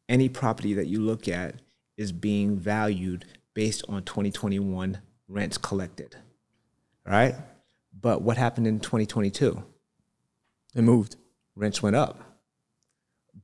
any 0.07 0.29
property 0.29 0.73
that 0.73 0.87
you 0.87 1.01
look 1.01 1.27
at 1.27 1.55
is 1.97 2.11
being 2.11 2.57
valued 2.57 3.25
based 3.53 3.83
on 3.89 4.03
2021 4.03 5.01
rents 5.27 5.57
collected, 5.57 6.15
right? 7.05 7.35
But 7.99 8.21
what 8.21 8.37
happened 8.37 8.67
in 8.67 8.79
2022? 8.79 9.63
It 10.75 10.81
moved. 10.81 11.15
Rents 11.55 11.83
went 11.83 11.95
up, 11.95 12.39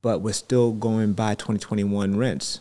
but 0.00 0.22
we're 0.22 0.32
still 0.32 0.72
going 0.72 1.12
by 1.12 1.34
2021 1.34 2.16
rents. 2.16 2.60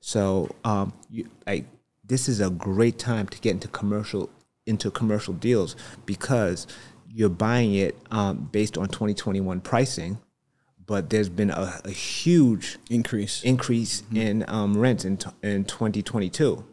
So, 0.00 0.54
um, 0.64 0.92
you, 1.10 1.28
like, 1.46 1.66
this 2.04 2.28
is 2.28 2.40
a 2.40 2.50
great 2.50 2.98
time 2.98 3.26
to 3.28 3.40
get 3.40 3.52
into 3.52 3.68
commercial 3.68 4.30
into 4.66 4.90
commercial 4.90 5.34
deals 5.34 5.74
because 6.06 6.68
you're 7.14 7.28
buying 7.28 7.74
it 7.74 7.96
um, 8.10 8.48
based 8.52 8.78
on 8.78 8.88
2021 8.88 9.60
pricing, 9.60 10.18
but 10.86 11.10
there's 11.10 11.28
been 11.28 11.50
a, 11.50 11.80
a 11.84 11.90
huge 11.90 12.78
Increase. 12.90 13.42
increase 13.44 14.02
in 14.14 14.44
um, 14.48 14.76
rents 14.76 15.04
in, 15.04 15.18
in 15.42 15.64
2022. 15.64 16.64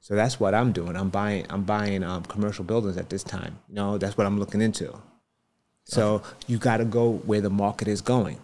So 0.00 0.14
that's 0.14 0.40
what 0.40 0.54
I'm 0.54 0.72
doing. 0.72 0.96
I'm 0.96 1.10
buying 1.10 1.46
I'm 1.50 1.62
buying 1.64 2.02
um, 2.02 2.24
commercial 2.24 2.64
buildings 2.64 2.96
at 2.96 3.10
this 3.10 3.22
time. 3.22 3.58
You 3.68 3.74
know, 3.76 3.98
that's 3.98 4.16
what 4.16 4.26
I'm 4.26 4.38
looking 4.38 4.60
into. 4.60 4.98
So 5.84 6.22
you 6.46 6.58
got 6.58 6.78
to 6.78 6.84
go 6.84 7.12
where 7.12 7.40
the 7.40 7.50
market 7.50 7.88
is 7.88 8.00
going. 8.00 8.38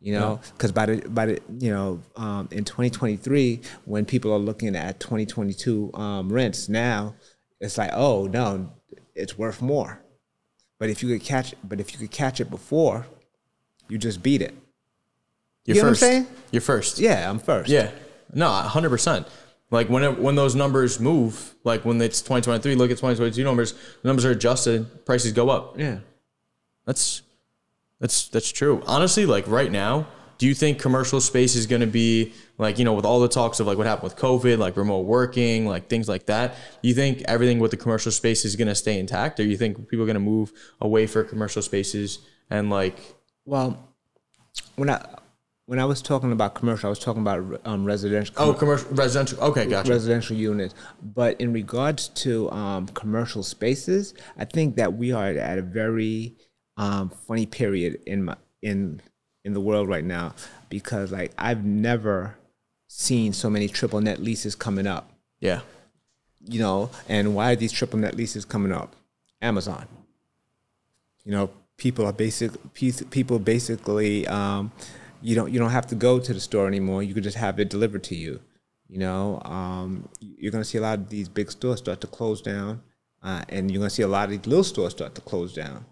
You 0.00 0.12
know, 0.12 0.40
because 0.52 0.72
by 0.72 0.86
the 0.86 1.08
by 1.08 1.26
the 1.26 1.42
you 1.58 1.70
know 1.72 2.00
um, 2.16 2.48
in 2.52 2.64
2023 2.64 3.60
when 3.86 4.04
people 4.04 4.32
are 4.32 4.38
looking 4.38 4.76
at 4.76 5.00
2022 5.00 5.90
um, 5.94 6.32
rents 6.32 6.68
now, 6.68 7.14
it's 7.60 7.76
like 7.76 7.90
oh 7.92 8.26
no, 8.26 8.72
it's 9.14 9.36
worth 9.36 9.60
more. 9.60 10.02
But 10.78 10.90
if 10.90 11.02
you 11.02 11.08
could 11.08 11.24
catch 11.24 11.54
but 11.64 11.80
if 11.80 11.92
you 11.92 11.98
could 11.98 12.10
catch 12.10 12.40
it 12.40 12.50
before, 12.50 13.06
you 13.88 13.98
just 13.98 14.22
beat 14.22 14.42
it. 14.42 14.54
You're 15.64 15.76
You 15.76 15.82
know 15.82 15.86
what 15.86 15.90
I'm 15.90 15.94
saying? 15.96 16.26
You're 16.52 16.62
first. 16.62 16.98
Yeah, 16.98 17.28
I'm 17.28 17.38
first. 17.38 17.68
Yeah. 17.68 17.90
No, 18.32 18.50
hundred 18.50 18.90
percent. 18.90 19.26
Like 19.70 19.88
when 19.88 20.04
it, 20.04 20.18
when 20.18 20.36
those 20.36 20.54
numbers 20.54 21.00
move, 21.00 21.54
like 21.64 21.84
when 21.84 22.00
it's 22.00 22.20
2023, 22.20 22.76
look 22.76 22.90
at 22.90 22.98
2022 22.98 23.42
numbers. 23.42 23.72
The 23.72 24.08
numbers 24.08 24.24
are 24.24 24.30
adjusted, 24.30 25.04
prices 25.04 25.32
go 25.32 25.50
up. 25.50 25.78
Yeah. 25.78 25.98
That's 26.84 27.22
that's 28.00 28.28
that's 28.28 28.50
true. 28.52 28.82
Honestly, 28.86 29.26
like 29.26 29.48
right 29.48 29.72
now, 29.72 30.06
do 30.38 30.46
you 30.46 30.54
think 30.54 30.80
commercial 30.80 31.20
space 31.20 31.54
is 31.54 31.66
going 31.66 31.80
to 31.80 31.86
be 31.86 32.32
like 32.58 32.78
you 32.78 32.84
know 32.84 32.94
with 32.94 33.04
all 33.04 33.20
the 33.20 33.28
talks 33.28 33.60
of 33.60 33.66
like 33.66 33.78
what 33.78 33.86
happened 33.86 34.04
with 34.04 34.16
COVID, 34.16 34.58
like 34.58 34.76
remote 34.76 35.06
working, 35.06 35.66
like 35.66 35.88
things 35.88 36.08
like 36.08 36.26
that? 36.26 36.54
You 36.82 36.94
think 36.94 37.22
everything 37.26 37.58
with 37.58 37.70
the 37.70 37.76
commercial 37.76 38.12
space 38.12 38.44
is 38.44 38.56
going 38.56 38.68
to 38.68 38.74
stay 38.74 38.98
intact, 38.98 39.40
or 39.40 39.44
you 39.44 39.56
think 39.56 39.88
people 39.88 40.02
are 40.02 40.06
going 40.06 40.14
to 40.14 40.20
move 40.20 40.52
away 40.80 41.06
for 41.06 41.24
commercial 41.24 41.62
spaces 41.62 42.18
and 42.50 42.70
like 42.70 42.98
Well, 43.44 43.92
when 44.76 44.90
I 44.90 45.04
when 45.66 45.80
I 45.80 45.84
was 45.84 46.00
talking 46.00 46.30
about 46.30 46.54
commercial, 46.54 46.86
I 46.86 46.90
was 46.90 47.00
talking 47.00 47.22
about 47.22 47.60
um, 47.64 47.84
residential. 47.84 48.34
oh 48.38 48.54
commercial 48.54 48.88
residential? 48.90 49.42
Okay, 49.42 49.66
gotcha. 49.66 49.90
residential 49.90 50.36
units. 50.36 50.74
But 51.02 51.40
in 51.40 51.52
regards 51.52 52.08
to 52.08 52.50
um, 52.52 52.86
commercial 52.88 53.42
spaces, 53.42 54.14
I 54.38 54.44
think 54.44 54.76
that 54.76 54.94
we 54.94 55.12
are 55.12 55.26
at 55.30 55.58
a 55.58 55.62
very 55.62 56.36
um, 56.76 57.10
funny 57.10 57.46
period 57.46 58.00
in 58.06 58.24
my 58.24 58.36
in 58.62 59.00
in 59.46 59.54
the 59.54 59.60
world 59.60 59.88
right 59.88 60.04
now 60.04 60.34
because 60.68 61.12
like 61.12 61.32
I've 61.38 61.64
never 61.64 62.36
seen 62.88 63.32
so 63.32 63.48
many 63.48 63.68
triple 63.68 64.00
net 64.00 64.20
leases 64.20 64.54
coming 64.54 64.86
up. 64.86 65.10
yeah. 65.40 65.60
You 66.48 66.60
know, 66.60 66.90
and 67.08 67.34
why 67.34 67.52
are 67.52 67.56
these 67.56 67.72
triple 67.72 67.98
net 67.98 68.14
leases 68.14 68.44
coming 68.44 68.70
up? 68.70 68.94
Amazon. 69.42 69.86
You 71.24 71.32
know, 71.32 71.50
people 71.76 72.06
are 72.06 72.12
basic 72.12 72.52
people 72.74 73.38
basically 73.40 74.26
um, 74.28 74.70
you 75.22 75.34
don't 75.34 75.52
you 75.52 75.58
don't 75.58 75.70
have 75.70 75.86
to 75.88 75.96
go 75.96 76.20
to 76.20 76.32
the 76.32 76.40
store 76.40 76.68
anymore. 76.68 77.02
You 77.02 77.14
can 77.14 77.22
just 77.22 77.36
have 77.36 77.58
it 77.58 77.68
delivered 77.68 78.04
to 78.04 78.14
you. 78.14 78.40
You 78.88 78.98
know, 78.98 79.40
um, 79.44 80.08
you're 80.20 80.52
going 80.52 80.62
to 80.62 80.68
see 80.68 80.78
a 80.78 80.82
lot 80.82 80.98
of 80.98 81.08
these 81.08 81.28
big 81.28 81.50
stores 81.50 81.78
start 81.78 82.00
to 82.02 82.06
close 82.06 82.40
down, 82.40 82.82
uh, 83.22 83.42
and 83.48 83.68
you're 83.70 83.80
going 83.80 83.88
to 83.88 83.94
see 83.94 84.02
a 84.04 84.08
lot 84.08 84.24
of 84.24 84.30
these 84.30 84.46
little 84.46 84.62
stores 84.62 84.92
start 84.92 85.16
to 85.16 85.20
close 85.20 85.52
down. 85.52 85.84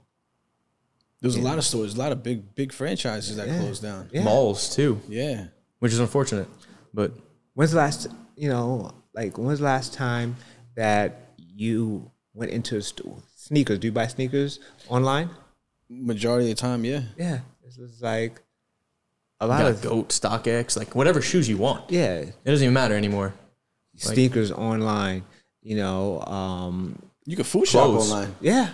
There's 1.25 1.37
a 1.37 1.41
lot 1.43 1.57
of 1.59 1.65
stores, 1.65 1.95
a 1.95 1.99
lot 1.99 2.13
of 2.13 2.23
big 2.23 2.55
big 2.55 2.73
franchises 2.73 3.37
that 3.37 3.49
closed 3.49 3.83
down. 3.83 4.09
Yeah. 4.13 4.25
Malls 4.25 4.75
too, 4.77 5.01
Yeah. 5.09 5.47
which 5.79 5.93
is 5.93 5.99
unfortunate, 5.99 6.49
but 6.93 7.13
When's 7.55 7.71
the 7.71 7.79
last, 7.79 8.09
you 8.37 8.49
know, 8.49 8.91
like 9.15 9.39
when's 9.39 9.61
the 9.61 9.65
last 9.65 9.95
time 9.95 10.37
that 10.75 11.33
you 11.39 12.11
went 12.35 12.51
into 12.51 12.77
a 12.77 12.83
store? 12.83 13.17
Sneakers. 13.37 13.79
Do 13.79 13.87
you 13.87 13.93
buy 13.93 14.07
sneakers 14.09 14.59
online? 14.89 15.31
Majority 15.89 16.51
of 16.51 16.57
the 16.57 16.61
time, 16.61 16.85
yeah. 16.85 17.03
Yeah, 17.17 17.39
this 17.65 17.79
is 17.79 18.03
like 18.03 18.43
a 19.41 19.45
you 19.47 19.51
lot 19.51 19.59
got 19.63 19.71
of 19.71 19.83
Goat, 19.83 20.09
StockX, 20.09 20.77
like 20.77 20.95
whatever 20.95 21.23
shoes 21.23 21.49
you 21.49 21.57
want. 21.59 21.91
yeah 21.91 22.17
It 22.19 22.45
doesn't 22.45 22.65
even 22.65 22.75
matter 22.75 22.97
anymore. 22.97 23.35
sneakers 23.97 24.51
online. 24.53 25.25
You 25.63 25.77
know, 25.77 26.21
um, 26.23 26.99
You 27.25 27.37
can 27.37 27.45
food 27.45 27.67
shop 27.69 27.89
online. 27.89 28.35
yeah, 28.41 28.71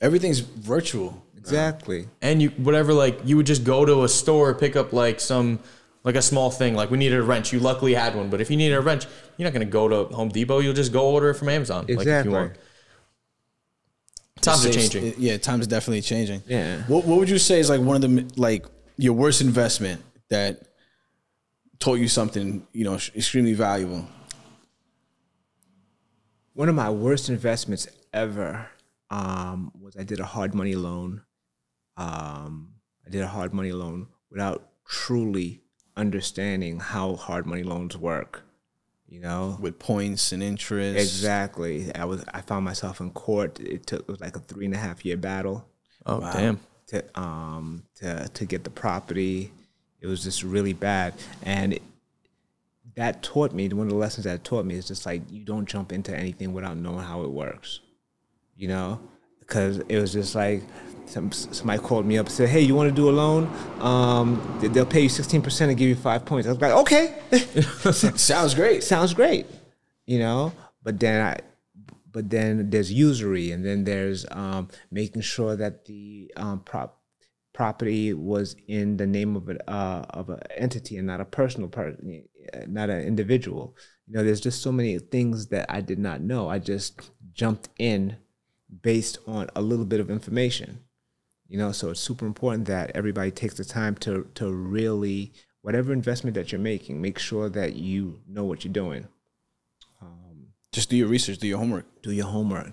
Everything's 0.00 0.40
virtual. 0.40 1.22
Exactly. 1.50 2.08
and 2.22 2.40
you 2.42 2.48
whatever 2.50 2.92
like 2.92 3.18
you 3.24 3.36
would 3.36 3.46
just 3.46 3.64
go 3.64 3.84
to 3.84 4.04
a 4.04 4.08
store 4.08 4.54
pick 4.54 4.76
up 4.76 4.92
like 4.92 5.20
some 5.20 5.58
like 6.02 6.14
a 6.16 6.22
small 6.22 6.50
thing 6.50 6.74
like 6.74 6.90
we 6.90 6.98
needed 6.98 7.18
a 7.18 7.22
wrench 7.22 7.52
you 7.52 7.58
luckily 7.60 7.94
had 7.94 8.14
one 8.14 8.28
but 8.30 8.40
if 8.40 8.50
you 8.50 8.56
needed 8.56 8.74
a 8.74 8.80
wrench 8.80 9.06
you're 9.36 9.46
not 9.46 9.52
going 9.54 9.66
to 9.66 9.70
go 9.70 9.88
to 9.88 10.14
home 10.14 10.28
depot 10.28 10.58
you'll 10.60 10.74
just 10.74 10.92
go 10.92 11.10
order 11.10 11.30
it 11.30 11.34
from 11.34 11.48
amazon 11.48 11.82
like 11.82 11.90
if 11.90 12.00
Exactly. 12.00 12.32
you 12.32 12.38
want 12.38 12.52
times 14.40 14.66
are 14.66 14.72
Saves- 14.72 14.90
changing 14.90 15.14
Yeah, 15.18 15.36
times 15.38 15.66
are 15.66 15.70
definitely 15.70 16.02
changing. 16.02 16.42
Yeah. 16.46 16.82
What 16.88 17.04
What 17.06 17.18
would 17.18 17.30
you 17.30 17.38
say 17.38 17.60
is 17.60 17.70
like 17.70 17.80
one 17.80 17.96
of 17.96 18.02
the 18.02 18.30
like 18.36 18.66
your 18.98 19.14
worst 19.14 19.40
investment 19.40 20.02
that 20.28 20.62
taught 21.78 21.98
you 21.98 22.08
something 22.08 22.66
you 22.72 22.84
know 22.84 22.94
extremely 23.16 23.54
valuable? 23.54 24.06
One 26.52 26.68
of 26.68 26.74
my 26.74 26.90
worst 26.90 27.28
investments 27.28 27.88
ever 28.12 28.66
um, 29.10 29.72
was 29.80 29.96
I 29.96 30.04
did 30.04 30.20
a 30.20 30.24
hard 30.24 30.54
money 30.54 30.74
loan. 30.74 31.22
Um, 31.96 32.74
I 33.06 33.10
did 33.10 33.22
a 33.22 33.28
hard 33.28 33.52
money 33.54 33.72
loan 33.72 34.08
without 34.30 34.68
truly 34.86 35.62
understanding 35.96 36.80
how 36.80 37.14
hard 37.16 37.46
money 37.46 37.62
loans 37.62 37.96
work. 37.96 38.42
You 39.06 39.20
know, 39.20 39.58
With 39.60 39.78
points 39.78 40.32
and 40.32 40.42
interest. 40.42 40.98
exactly. 40.98 41.94
I 41.94 42.04
was 42.04 42.24
I 42.34 42.40
found 42.40 42.64
myself 42.64 43.00
in 43.00 43.10
court. 43.12 43.60
It 43.60 43.86
took 43.86 44.00
it 44.00 44.08
was 44.08 44.20
like 44.20 44.34
a 44.34 44.40
three 44.40 44.64
and 44.64 44.74
a 44.74 44.78
half 44.78 45.04
year 45.04 45.16
battle. 45.16 45.68
oh 46.06 46.20
damn 46.32 46.58
to 46.88 47.02
um 47.20 47.84
to 47.96 48.28
to 48.34 48.44
get 48.44 48.64
the 48.64 48.70
property. 48.70 49.52
It 50.00 50.06
was 50.06 50.24
just 50.24 50.42
really 50.42 50.72
bad, 50.72 51.14
and 51.42 51.74
it, 51.74 51.82
that 52.96 53.22
taught 53.22 53.52
me 53.52 53.68
one 53.68 53.86
of 53.86 53.90
the 53.92 53.98
lessons 53.98 54.24
that 54.24 54.34
it 54.34 54.44
taught 54.44 54.66
me 54.66 54.74
is 54.74 54.86
just 54.88 55.06
like 55.06 55.22
you 55.30 55.44
don't 55.44 55.66
jump 55.68 55.92
into 55.92 56.14
anything 56.16 56.52
without 56.52 56.76
knowing 56.76 57.04
how 57.04 57.22
it 57.22 57.30
works, 57.30 57.80
you 58.56 58.68
know, 58.68 59.00
because 59.46 59.78
it 59.88 59.98
was 59.98 60.12
just 60.12 60.34
like 60.34 60.62
some, 61.06 61.30
somebody 61.32 61.78
called 61.80 62.06
me 62.06 62.16
up 62.18 62.26
and 62.26 62.34
said, 62.34 62.48
"Hey, 62.48 62.60
you 62.62 62.74
want 62.74 62.88
to 62.88 62.94
do 62.94 63.08
a 63.08 63.12
loan? 63.12 63.46
Um, 63.80 64.58
they- 64.60 64.68
they'll 64.68 64.86
pay 64.86 65.02
you 65.02 65.08
sixteen 65.08 65.42
percent 65.42 65.70
and 65.70 65.78
give 65.78 65.88
you 65.88 65.94
five 65.96 66.24
points." 66.24 66.46
I 66.48 66.52
was 66.52 66.60
like, 66.60 66.72
"Okay." 66.72 67.14
Sounds 68.16 68.54
great. 68.54 68.82
sounds 68.82 69.14
great, 69.14 69.46
you 70.06 70.18
know. 70.18 70.52
But 70.82 70.98
then 71.00 71.24
I, 71.24 71.38
but 72.10 72.30
then 72.30 72.70
there's 72.70 72.92
usury, 72.92 73.50
and 73.52 73.64
then 73.64 73.84
there's 73.84 74.24
um, 74.30 74.68
making 74.90 75.22
sure 75.22 75.56
that 75.56 75.84
the 75.84 76.32
um, 76.36 76.60
prop 76.60 77.00
property 77.52 78.12
was 78.14 78.56
in 78.66 78.96
the 78.96 79.06
name 79.06 79.36
of 79.36 79.48
an 79.48 79.58
uh, 79.68 80.04
of 80.10 80.28
an 80.30 80.40
entity 80.56 80.96
and 80.96 81.06
not 81.06 81.20
a 81.20 81.24
personal 81.24 81.68
person, 81.68 82.24
not 82.66 82.90
an 82.90 83.02
individual. 83.02 83.76
You 84.06 84.14
know, 84.16 84.24
there's 84.24 84.40
just 84.40 84.60
so 84.62 84.72
many 84.72 84.98
things 84.98 85.46
that 85.48 85.66
I 85.68 85.80
did 85.80 85.98
not 85.98 86.20
know. 86.20 86.48
I 86.48 86.58
just 86.58 87.10
jumped 87.32 87.68
in 87.78 88.16
based 88.82 89.18
on 89.26 89.48
a 89.54 89.62
little 89.62 89.84
bit 89.84 90.00
of 90.00 90.10
information. 90.10 90.80
You 91.48 91.58
know, 91.58 91.72
so 91.72 91.90
it's 91.90 92.00
super 92.00 92.26
important 92.26 92.66
that 92.66 92.90
everybody 92.94 93.30
takes 93.30 93.54
the 93.54 93.64
time 93.64 93.94
to 93.96 94.26
to 94.34 94.50
really 94.50 95.32
whatever 95.60 95.92
investment 95.92 96.34
that 96.34 96.52
you're 96.52 96.60
making, 96.60 97.00
make 97.00 97.18
sure 97.18 97.48
that 97.50 97.74
you 97.74 98.20
know 98.26 98.44
what 98.44 98.64
you're 98.64 98.72
doing. 98.72 99.06
Um, 100.02 100.48
Just 100.72 100.90
do 100.90 100.96
your 100.96 101.08
research, 101.08 101.38
do 101.38 101.46
your 101.46 101.58
homework. 101.58 101.86
Do 102.02 102.10
your 102.12 102.26
homework. 102.26 102.72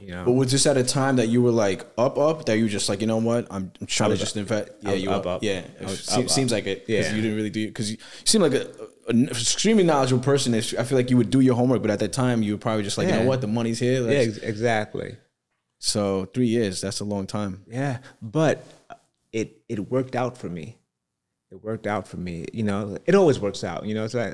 You 0.00 0.08
know, 0.08 0.24
But 0.26 0.32
was 0.32 0.52
this 0.52 0.66
at 0.66 0.76
a 0.76 0.84
time 0.84 1.16
that 1.16 1.28
you 1.28 1.40
were 1.42 1.50
like 1.50 1.86
up, 1.96 2.18
up? 2.18 2.44
That 2.44 2.58
you 2.58 2.64
were 2.64 2.68
just 2.70 2.88
like, 2.90 3.00
you 3.00 3.06
know 3.06 3.16
what? 3.16 3.46
I'm, 3.50 3.72
I'm 3.80 3.86
trying 3.86 4.10
to 4.10 4.16
just 4.18 4.36
invest. 4.36 4.70
Yeah, 4.82 4.92
you 4.92 5.10
up, 5.10 5.26
up. 5.26 5.42
Yeah, 5.42 5.62
I 5.80 5.84
was 5.84 6.04
Seem- 6.04 6.24
up, 6.24 6.30
seems 6.30 6.52
like 6.52 6.66
it 6.66 6.84
Yeah. 6.86 7.14
you 7.14 7.22
didn't 7.22 7.36
really 7.36 7.50
do 7.50 7.66
because 7.68 7.90
you, 7.90 7.96
you 7.96 8.26
seem 8.26 8.42
like 8.42 8.52
a, 8.52 8.70
an 9.08 9.28
extremely 9.28 9.82
knowledgeable 9.82 10.22
person. 10.22 10.54
I 10.54 10.60
feel 10.60 10.96
like 10.98 11.08
you 11.10 11.16
would 11.16 11.30
do 11.30 11.40
your 11.40 11.54
homework, 11.56 11.80
but 11.80 11.90
at 11.90 12.00
that 12.00 12.12
time 12.12 12.42
you 12.42 12.52
were 12.52 12.58
probably 12.58 12.82
just 12.84 12.98
like, 12.98 13.08
you 13.08 13.14
know 13.14 13.24
what? 13.24 13.40
The 13.40 13.46
money's 13.46 13.78
here. 13.78 14.02
yeah, 14.02 14.06
Let's- 14.18 14.36
ex- 14.36 14.46
exactly. 14.46 15.16
So 15.84 16.26
three 16.26 16.46
years, 16.46 16.80
that's 16.80 17.00
a 17.00 17.04
long 17.04 17.26
time. 17.26 17.64
Yeah, 17.66 17.98
but 18.22 18.64
it 19.32 19.62
it 19.68 19.90
worked 19.90 20.14
out 20.14 20.38
for 20.38 20.48
me. 20.48 20.78
It 21.50 21.56
worked 21.56 21.88
out 21.88 22.06
for 22.06 22.18
me. 22.18 22.46
You 22.52 22.62
know, 22.62 22.96
it 23.04 23.16
always 23.16 23.40
works 23.40 23.64
out. 23.64 23.84
You 23.84 23.94
know, 23.94 24.04
it's 24.04 24.14
like 24.14 24.32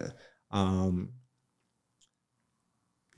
um, 0.50 1.08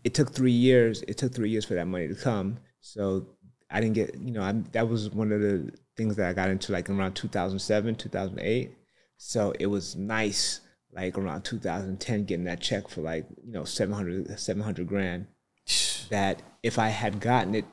it 0.04 0.14
took 0.14 0.32
three 0.32 0.52
years. 0.52 1.02
It 1.08 1.18
took 1.18 1.34
three 1.34 1.50
years 1.50 1.64
for 1.64 1.74
that 1.74 1.88
money 1.88 2.06
to 2.06 2.14
come. 2.14 2.58
So 2.80 3.26
I 3.68 3.80
didn't 3.80 3.96
get. 3.96 4.14
You 4.14 4.30
know, 4.30 4.42
I, 4.42 4.52
that 4.70 4.88
was 4.88 5.10
one 5.10 5.32
of 5.32 5.40
the 5.40 5.72
things 5.96 6.14
that 6.14 6.28
I 6.28 6.32
got 6.32 6.50
into 6.50 6.70
like 6.70 6.88
around 6.88 7.14
2007, 7.14 7.96
2008. 7.96 8.70
So 9.16 9.52
it 9.58 9.66
was 9.66 9.96
nice, 9.96 10.60
like 10.92 11.18
around 11.18 11.42
2010, 11.42 12.26
getting 12.26 12.44
that 12.44 12.60
check 12.60 12.86
for 12.86 13.00
like 13.00 13.26
you 13.44 13.50
know 13.50 13.64
700, 13.64 14.38
700 14.38 14.86
grand. 14.86 15.26
That 16.10 16.42
if 16.64 16.76
I 16.80 16.88
had 16.88 17.20
gotten 17.20 17.54
it, 17.54 17.64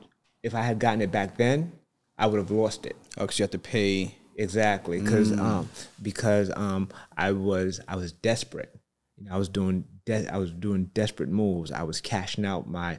if 0.48 0.54
I 0.54 0.62
had 0.62 0.78
gotten 0.78 1.00
it 1.02 1.12
back 1.12 1.36
then, 1.36 1.72
I 2.18 2.26
would 2.26 2.38
have 2.38 2.50
lost 2.50 2.86
it. 2.86 2.96
Oh, 3.16 3.22
because 3.22 3.38
you 3.38 3.44
have 3.44 3.50
to 3.52 3.58
pay. 3.58 4.14
Exactly, 4.36 5.00
because 5.00 5.32
um, 5.32 5.68
because 6.00 6.50
um, 6.54 6.88
I 7.16 7.32
was 7.32 7.80
I 7.88 7.96
was 7.96 8.12
desperate. 8.12 8.72
You 9.16 9.24
know, 9.24 9.34
I 9.34 9.36
was 9.36 9.48
doing 9.48 9.84
de- 10.04 10.32
I 10.32 10.36
was 10.38 10.52
doing 10.52 10.90
desperate 10.94 11.28
moves. 11.28 11.72
I 11.72 11.82
was 11.82 12.00
cashing 12.00 12.44
out 12.44 12.68
my 12.68 12.98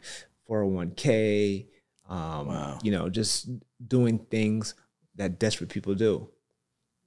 401k. 0.49 1.67
Um, 2.09 2.79
You 2.83 2.91
know, 2.91 3.09
just 3.09 3.49
doing 3.85 4.19
things 4.19 4.75
that 5.15 5.39
desperate 5.39 5.69
people 5.69 5.95
do. 5.95 6.29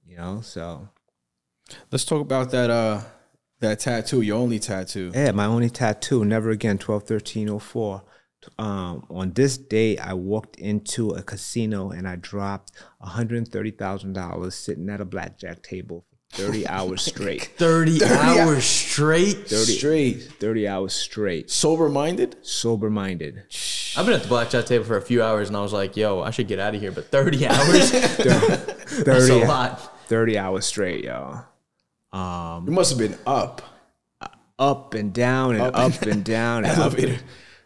You 0.05 0.17
know, 0.17 0.41
so 0.41 0.89
Let's 1.91 2.05
talk 2.05 2.21
about 2.21 2.51
that. 2.51 2.69
Uh, 2.69 3.01
that 3.59 3.79
tattoo. 3.79 4.21
Your 4.21 4.39
only 4.39 4.59
tattoo. 4.59 5.11
yeah, 5.13 5.31
my 5.31 5.45
only 5.45 5.69
tattoo. 5.69 6.25
Never 6.25 6.49
again. 6.49 6.77
12, 6.77 7.03
13, 7.03 7.59
04. 7.59 8.03
Um, 8.57 9.05
on 9.09 9.33
this 9.33 9.57
day, 9.57 9.97
I 9.97 10.13
walked 10.13 10.57
into 10.57 11.11
a 11.11 11.21
casino 11.23 11.89
and 11.91 12.07
I 12.07 12.15
dropped 12.17 12.71
$130,000 13.03 14.53
sitting 14.53 14.89
at 14.89 15.01
a 15.01 15.05
blackjack 15.05 15.61
table 15.63 16.05
for 16.29 16.43
30 16.43 16.67
hours 16.67 17.01
straight. 17.03 17.43
30, 17.57 18.03
hours 18.03 18.63
straight. 18.65 19.47
30, 19.47 19.71
Straight. 19.73 20.23
30 20.39 20.67
hours 20.67 20.93
straight. 20.93 21.49
Sober 21.49 21.89
minded. 21.89 22.35
Sober 22.41 22.89
minded. 22.89 23.43
I've 23.95 24.05
been 24.05 24.15
at 24.15 24.23
the 24.23 24.27
blackjack 24.27 24.65
table 24.65 24.85
for 24.85 24.97
a 24.97 25.01
few 25.01 25.21
hours 25.23 25.47
and 25.47 25.57
I 25.57 25.61
was 25.61 25.73
like, 25.73 25.95
yo, 25.95 26.21
I 26.21 26.31
should 26.31 26.47
get 26.47 26.59
out 26.59 26.73
of 26.75 26.81
here. 26.81 26.91
But 26.91 27.05
30 27.07 27.47
hours? 27.47 27.91
That's 27.91 29.27
30, 29.27 29.41
a 29.41 29.45
lot. 29.45 30.07
30 30.07 30.37
hours 30.37 30.65
straight, 30.65 31.05
y'all. 31.05 31.45
You 32.13 32.71
must 32.71 32.91
have 32.91 32.99
been 32.99 33.17
up. 33.25 33.61
Up 34.59 34.93
and 34.93 35.11
down 35.11 35.55
and 35.55 35.75
up, 35.75 36.01
and 36.03 36.23
down. 36.23 36.63
And 36.63 36.79
up. 36.79 36.93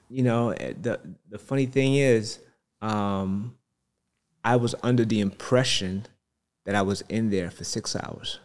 You 0.10 0.24
know, 0.24 0.49
eh, 0.51 0.74
the, 0.82 0.99
the 1.30 1.38
funny 1.38 1.66
thing 1.66 1.95
is, 1.95 2.39
um, 2.82 3.55
I 4.43 4.55
was 4.55 4.74
under 4.84 5.03
the 5.05 5.20
impression 5.20 6.05
that 6.66 6.76
I 6.76 6.82
was 6.82 7.01
in 7.10 7.30
there 7.30 7.51
for 7.51 7.64
six 7.64 7.95
hours. 7.95 8.39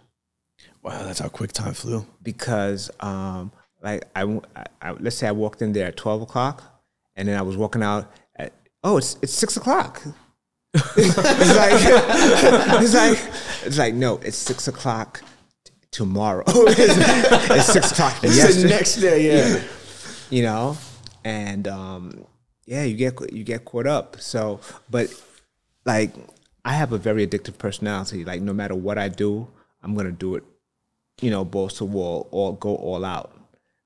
Wow, 0.83 1.05
that's 1.05 1.21
how 1.21 1.29
quick 1.29 1.53
time 1.53 1.75
flew. 1.75 2.05
because 2.23 2.91
um, 3.01 3.53
like 3.83 4.05
I, 4.17 4.23
I- 4.57 4.67
I- 4.81 4.91
let's 4.93 5.17
say 5.17 5.29
I 5.29 5.33
walked 5.33 5.63
in 5.63 5.73
there 5.73 5.87
at 5.87 5.97
twelve 5.97 6.23
o'clock, 6.23 6.63
and 7.17 7.29
then 7.29 7.39
I 7.39 7.43
was 7.43 7.57
walking 7.57 7.83
out 7.83 8.11
at 8.37 8.53
oh 8.83 8.97
it's 8.97 9.17
it's 9.23 9.33
six 9.33 9.57
o'clock. 9.57 10.03
it's 10.75 11.17
like 11.19 11.73
it's 12.83 12.95
like 12.95 13.19
it's 13.67 13.79
like 13.79 13.95
no, 13.95 14.17
it's 14.19 14.37
six 14.37 14.67
o'clock 14.69 15.23
t- 15.65 15.73
tomorrow. 15.93 16.43
it's, 16.49 17.51
it's 17.51 17.67
six 17.73 17.93
o'clock 17.93 18.17
It's 18.25 18.37
yesterday. 18.37 18.63
the 18.63 18.69
next 18.69 18.97
day. 18.97 19.27
Yeah. 19.53 19.63
you 20.31 20.43
know, 20.43 20.77
and 21.25 21.69
um, 21.69 22.27
yeah, 22.67 22.85
you 22.85 22.97
get 22.97 23.33
you 23.33 23.45
get 23.45 23.65
caught 23.65 23.87
up. 23.87 24.21
So, 24.21 24.61
but 24.91 25.09
like 25.85 26.15
I 26.65 26.75
have 26.75 26.93
a 26.93 26.99
very 26.99 27.27
addictive 27.27 27.59
personality. 27.59 28.25
Like 28.25 28.41
no 28.41 28.53
matter 28.53 28.75
what 28.75 28.99
I 28.99 29.09
do, 29.09 29.49
I'm 29.83 29.95
gonna 29.95 30.13
do 30.13 30.37
it. 30.37 30.45
You 31.21 31.31
know, 31.31 31.45
balls 31.45 31.75
to 31.75 31.85
wall, 31.85 32.29
or 32.31 32.57
go 32.57 32.75
all 32.75 33.05
out, 33.05 33.33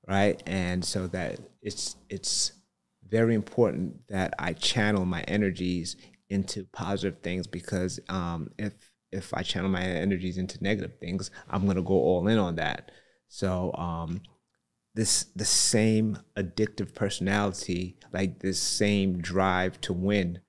right? 0.07 0.41
And 0.45 0.83
so 0.83 1.07
that 1.07 1.39
it's 1.61 1.95
it's 2.09 2.53
very 3.07 3.35
important 3.35 4.07
that 4.09 4.33
I 4.39 4.53
channel 4.53 5.05
my 5.05 5.21
energies 5.21 5.95
into 6.29 6.65
positive 6.65 7.19
things 7.21 7.47
because 7.47 7.99
um, 8.09 8.51
if 8.57 8.73
if 9.11 9.33
I 9.33 9.41
channel 9.41 9.69
my 9.69 9.81
energies 9.81 10.37
into 10.37 10.61
negative 10.63 10.99
things, 10.99 11.31
I'm 11.49 11.65
gonna 11.65 11.81
go 11.81 11.93
all 11.93 12.27
in 12.27 12.37
on 12.37 12.55
that. 12.55 12.91
So 13.27 13.73
um, 13.73 14.21
this 14.97 15.25
the 15.35 15.45
same 15.45 16.17
addictive 16.35 16.93
personality, 16.95 17.95
like 18.11 18.39
this 18.39 18.59
same 18.59 19.21
drive 19.21 19.79
to 19.81 19.93
win 19.93 20.39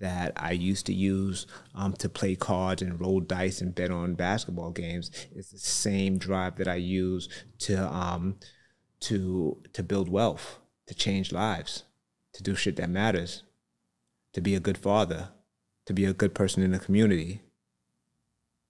that 0.00 0.32
I 0.36 0.52
used 0.52 0.86
to 0.86 0.94
use 0.94 1.46
um, 1.74 1.92
to 1.98 2.08
play 2.08 2.34
cards 2.34 2.80
and 2.80 2.98
roll 2.98 3.20
dice 3.20 3.60
and 3.60 3.74
bet 3.74 3.90
on 3.90 4.14
basketball 4.14 4.70
games 4.70 5.10
is 5.34 5.50
the 5.50 5.58
same 5.58 6.16
drive 6.16 6.56
that 6.56 6.66
I 6.66 6.76
use 6.76 7.28
to 7.66 7.86
um, 7.86 8.36
to 9.00 9.62
to 9.74 9.82
build 9.82 10.08
wealth, 10.08 10.58
to 10.86 10.94
change 10.94 11.30
lives, 11.32 11.84
to 12.32 12.42
do 12.42 12.54
shit 12.54 12.76
that 12.76 12.88
matters, 12.88 13.42
to 14.32 14.40
be 14.40 14.54
a 14.54 14.60
good 14.60 14.78
father, 14.78 15.28
to 15.84 15.92
be 15.92 16.06
a 16.06 16.14
good 16.14 16.34
person 16.34 16.62
in 16.62 16.72
the 16.72 16.78
community. 16.78 17.42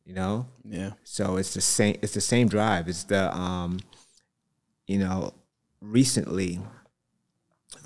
You 0.04 0.14
know, 0.16 0.46
Yeah. 0.68 0.94
so 1.04 1.36
it's 1.36 1.54
the 1.54 1.60
same. 1.60 1.96
It's 2.02 2.14
the 2.14 2.20
same 2.20 2.48
drive. 2.48 2.88
It's 2.88 3.04
the 3.04 3.32
um, 3.32 3.78
you 4.90 4.98
know, 4.98 5.32
recently. 5.80 6.58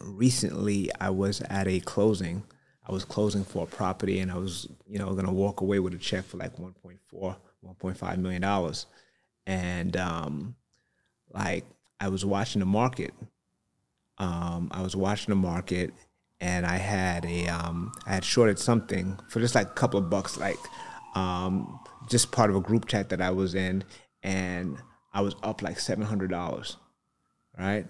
Recently, 0.00 0.90
I 0.98 1.11
was 1.11 1.42
at 1.42 1.68
a 1.68 1.80
closing. 1.80 2.42
I 2.88 2.92
was 2.92 3.05
closing 3.05 3.44
for 3.44 3.64
a 3.64 3.66
property, 3.66 4.20
and 4.20 4.32
I 4.32 4.38
was, 4.38 4.66
you 4.86 4.98
know, 4.98 5.12
gonna 5.14 5.30
walk 5.32 5.61
away 5.61 5.78
with 5.80 5.92
a 5.92 5.98
check 5.98 6.24
for 6.24 6.38
like 6.38 6.57
1.4, 6.57 7.36
1.5 7.62 8.16
million 8.16 8.40
dollars, 8.40 8.86
and 9.46 9.94
um, 9.98 10.57
like 11.30 11.66
I 12.00 12.09
was 12.09 12.24
watching 12.24 12.61
the 12.61 12.66
market. 12.66 13.12
Um, 14.16 14.68
I 14.70 14.80
was 14.80 14.96
watching 14.96 15.32
the 15.32 15.36
market, 15.36 15.92
and 16.40 16.64
I 16.64 16.78
had 16.78 17.26
a 17.26 17.48
um, 17.48 17.92
I 18.07 18.14
had 18.14 18.24
shorted 18.24 18.59
something 18.59 19.18
for 19.28 19.40
just 19.40 19.55
like 19.55 19.66
a 19.66 19.74
couple 19.74 19.98
of 19.98 20.09
bucks, 20.09 20.38
like 20.38 20.57
um, 21.14 21.80
just 22.09 22.32
part 22.32 22.48
of 22.48 22.57
a 22.57 22.61
group 22.61 22.86
chat 22.86 23.11
that 23.11 23.20
I 23.20 23.30
was 23.30 23.55
in, 23.55 23.84
and 24.22 24.78
I 25.12 25.20
was 25.20 25.36
up 25.42 25.61
like 25.61 25.78
seven 25.78 26.05
hundred 26.05 26.30
dollars, 26.30 26.78
right? 27.59 27.86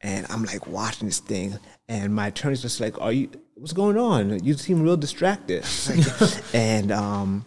And 0.00 0.26
I'm 0.30 0.44
like 0.44 0.66
watching 0.66 1.08
this 1.08 1.18
thing, 1.18 1.58
and 1.88 2.14
my 2.14 2.28
attorney's 2.28 2.62
just 2.62 2.80
like, 2.80 3.00
"Are 3.00 3.12
you? 3.12 3.30
What's 3.54 3.72
going 3.72 3.98
on? 3.98 4.44
You 4.44 4.54
seem 4.54 4.82
real 4.82 4.96
distracted." 4.96 5.64
and 6.54 6.92
um, 6.92 7.44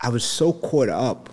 I 0.00 0.10
was 0.10 0.24
so 0.24 0.52
caught 0.52 0.88
up. 0.88 1.30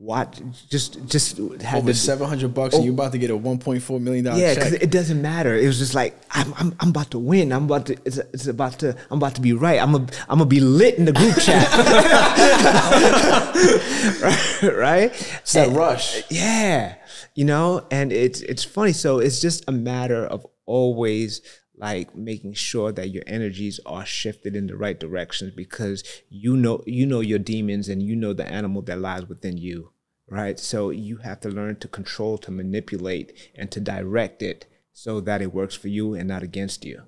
Watch, 0.00 0.40
just 0.70 1.04
just 1.08 1.38
had 1.60 1.78
Over 1.78 1.92
seven 1.92 2.28
hundred 2.28 2.54
bucks, 2.54 2.76
and 2.76 2.84
you're 2.84 2.92
oh. 2.92 2.94
about 2.94 3.10
to 3.10 3.18
get 3.18 3.30
a 3.30 3.36
one 3.36 3.58
point 3.58 3.82
four 3.82 3.98
million 3.98 4.26
dollar 4.26 4.38
yeah, 4.38 4.54
because 4.54 4.74
it 4.74 4.92
doesn't 4.92 5.20
matter. 5.20 5.56
It 5.56 5.66
was 5.66 5.78
just 5.78 5.92
like 5.92 6.16
I'm, 6.30 6.54
I'm, 6.56 6.76
I'm 6.78 6.90
about 6.90 7.10
to 7.10 7.18
win. 7.18 7.52
I'm 7.52 7.64
about 7.64 7.86
to. 7.86 7.96
It's, 8.04 8.16
it's 8.16 8.46
about 8.46 8.78
to. 8.78 8.96
I'm 9.10 9.18
about 9.18 9.34
to 9.34 9.40
be 9.40 9.54
right. 9.54 9.82
I'm, 9.82 9.96
a, 9.96 10.06
I'm 10.28 10.38
gonna 10.38 10.46
be 10.46 10.60
lit 10.60 10.98
in 10.98 11.04
the 11.04 11.12
group 11.12 11.34
chat. 11.40 11.68
right, 14.22 14.76
right. 14.76 15.10
it's 15.40 15.52
that 15.54 15.66
And- 15.66 15.76
rush. 15.76 16.22
yeah, 16.30 16.94
you 17.34 17.44
know, 17.44 17.84
and 17.90 18.12
it's 18.12 18.40
it's 18.42 18.62
funny. 18.62 18.92
So 18.92 19.18
it's 19.18 19.40
just 19.40 19.64
a 19.66 19.72
matter 19.72 20.24
of 20.24 20.46
always 20.64 21.42
like 21.78 22.14
making 22.14 22.52
sure 22.54 22.90
that 22.92 23.08
your 23.10 23.22
energies 23.26 23.78
are 23.86 24.04
shifted 24.04 24.56
in 24.56 24.66
the 24.66 24.76
right 24.76 24.98
directions 24.98 25.52
because 25.54 26.02
you 26.28 26.56
know 26.56 26.82
you 26.86 27.06
know 27.06 27.20
your 27.20 27.38
demons 27.38 27.88
and 27.88 28.02
you 28.02 28.16
know 28.16 28.32
the 28.32 28.46
animal 28.46 28.82
that 28.82 28.98
lies 28.98 29.26
within 29.28 29.56
you 29.56 29.90
right 30.28 30.58
so 30.58 30.90
you 30.90 31.18
have 31.18 31.40
to 31.40 31.48
learn 31.48 31.76
to 31.76 31.88
control 31.88 32.36
to 32.38 32.50
manipulate 32.50 33.32
and 33.54 33.70
to 33.70 33.80
direct 33.80 34.42
it 34.42 34.66
so 34.92 35.20
that 35.20 35.40
it 35.40 35.54
works 35.54 35.74
for 35.74 35.88
you 35.88 36.14
and 36.14 36.28
not 36.28 36.42
against 36.42 36.84
you 36.84 37.02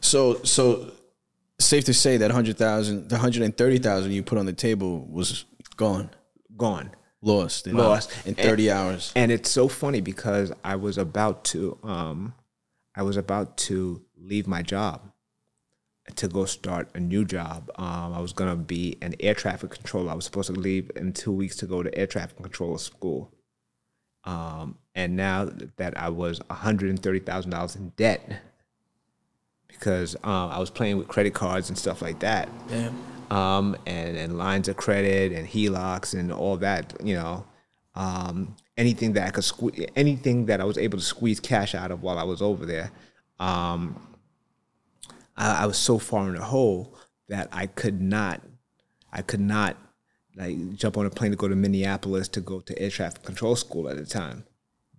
So, 0.00 0.42
so 0.42 0.92
safe 1.58 1.84
to 1.84 1.94
say 1.94 2.16
that 2.18 2.30
hundred 2.30 2.56
thousand, 2.58 3.08
the 3.08 3.18
hundred 3.18 3.42
and 3.42 3.56
thirty 3.56 3.78
thousand 3.78 4.12
you 4.12 4.22
put 4.22 4.38
on 4.38 4.46
the 4.46 4.52
table 4.52 5.06
was 5.06 5.44
gone, 5.76 6.10
gone 6.56 6.90
lost, 7.22 7.66
in, 7.66 7.76
Lost. 7.76 8.10
in 8.26 8.34
thirty 8.34 8.70
hours. 8.70 9.12
And 9.14 9.30
it's 9.30 9.50
so 9.50 9.68
funny 9.68 10.00
because 10.00 10.52
I 10.64 10.76
was 10.76 10.98
about 10.98 11.44
to 11.52 11.78
um 11.82 12.34
I 13.00 13.02
was 13.02 13.16
about 13.16 13.56
to 13.56 14.02
leave 14.18 14.46
my 14.46 14.60
job 14.60 15.10
to 16.16 16.28
go 16.28 16.44
start 16.44 16.90
a 16.94 17.00
new 17.00 17.24
job. 17.24 17.70
Um, 17.76 18.12
I 18.12 18.20
was 18.20 18.34
gonna 18.34 18.56
be 18.56 18.98
an 19.00 19.14
air 19.20 19.32
traffic 19.32 19.70
controller. 19.70 20.10
I 20.10 20.14
was 20.14 20.26
supposed 20.26 20.52
to 20.52 20.60
leave 20.60 20.90
in 20.96 21.14
two 21.14 21.32
weeks 21.32 21.56
to 21.56 21.66
go 21.66 21.82
to 21.82 21.98
air 21.98 22.06
traffic 22.06 22.36
controller 22.36 22.76
school. 22.76 23.32
Um, 24.24 24.76
and 24.94 25.16
now 25.16 25.48
that 25.78 25.96
I 25.96 26.10
was 26.10 26.42
hundred 26.50 26.90
and 26.90 27.02
thirty 27.02 27.20
thousand 27.20 27.52
dollars 27.52 27.74
in 27.74 27.88
debt 27.96 28.42
because 29.66 30.14
um, 30.16 30.50
I 30.50 30.58
was 30.58 30.68
playing 30.68 30.98
with 30.98 31.08
credit 31.08 31.32
cards 31.32 31.70
and 31.70 31.78
stuff 31.78 32.02
like 32.02 32.18
that 32.18 32.50
um, 33.30 33.78
and, 33.86 34.14
and 34.18 34.36
lines 34.36 34.68
of 34.68 34.76
credit 34.76 35.32
and 35.32 35.48
HELOCs 35.48 36.12
and 36.12 36.30
all 36.30 36.58
that, 36.58 36.92
you 37.02 37.14
know, 37.14 37.46
um, 37.94 38.56
anything 38.80 39.12
that 39.12 39.26
I 39.26 39.30
could 39.30 39.44
squeeze, 39.44 39.86
anything 39.94 40.46
that 40.46 40.58
I 40.58 40.64
was 40.64 40.78
able 40.78 40.96
to 40.96 41.04
squeeze 41.04 41.38
cash 41.38 41.74
out 41.74 41.90
of 41.90 42.02
while 42.02 42.18
I 42.18 42.22
was 42.24 42.40
over 42.40 42.64
there. 42.64 42.90
Um, 43.38 44.16
I, 45.36 45.64
I 45.64 45.66
was 45.66 45.76
so 45.76 45.98
far 45.98 46.28
in 46.28 46.34
the 46.34 46.44
hole 46.44 46.96
that 47.28 47.48
I 47.52 47.66
could 47.66 48.00
not, 48.00 48.40
I 49.12 49.20
could 49.20 49.40
not 49.40 49.76
like 50.34 50.74
jump 50.74 50.96
on 50.96 51.04
a 51.04 51.10
plane 51.10 51.30
to 51.30 51.36
go 51.36 51.46
to 51.46 51.54
Minneapolis 51.54 52.26
to 52.28 52.40
go 52.40 52.60
to 52.60 52.78
air 52.78 52.88
traffic 52.88 53.22
control 53.22 53.54
school 53.54 53.86
at 53.90 53.98
the 53.98 54.06
time. 54.06 54.44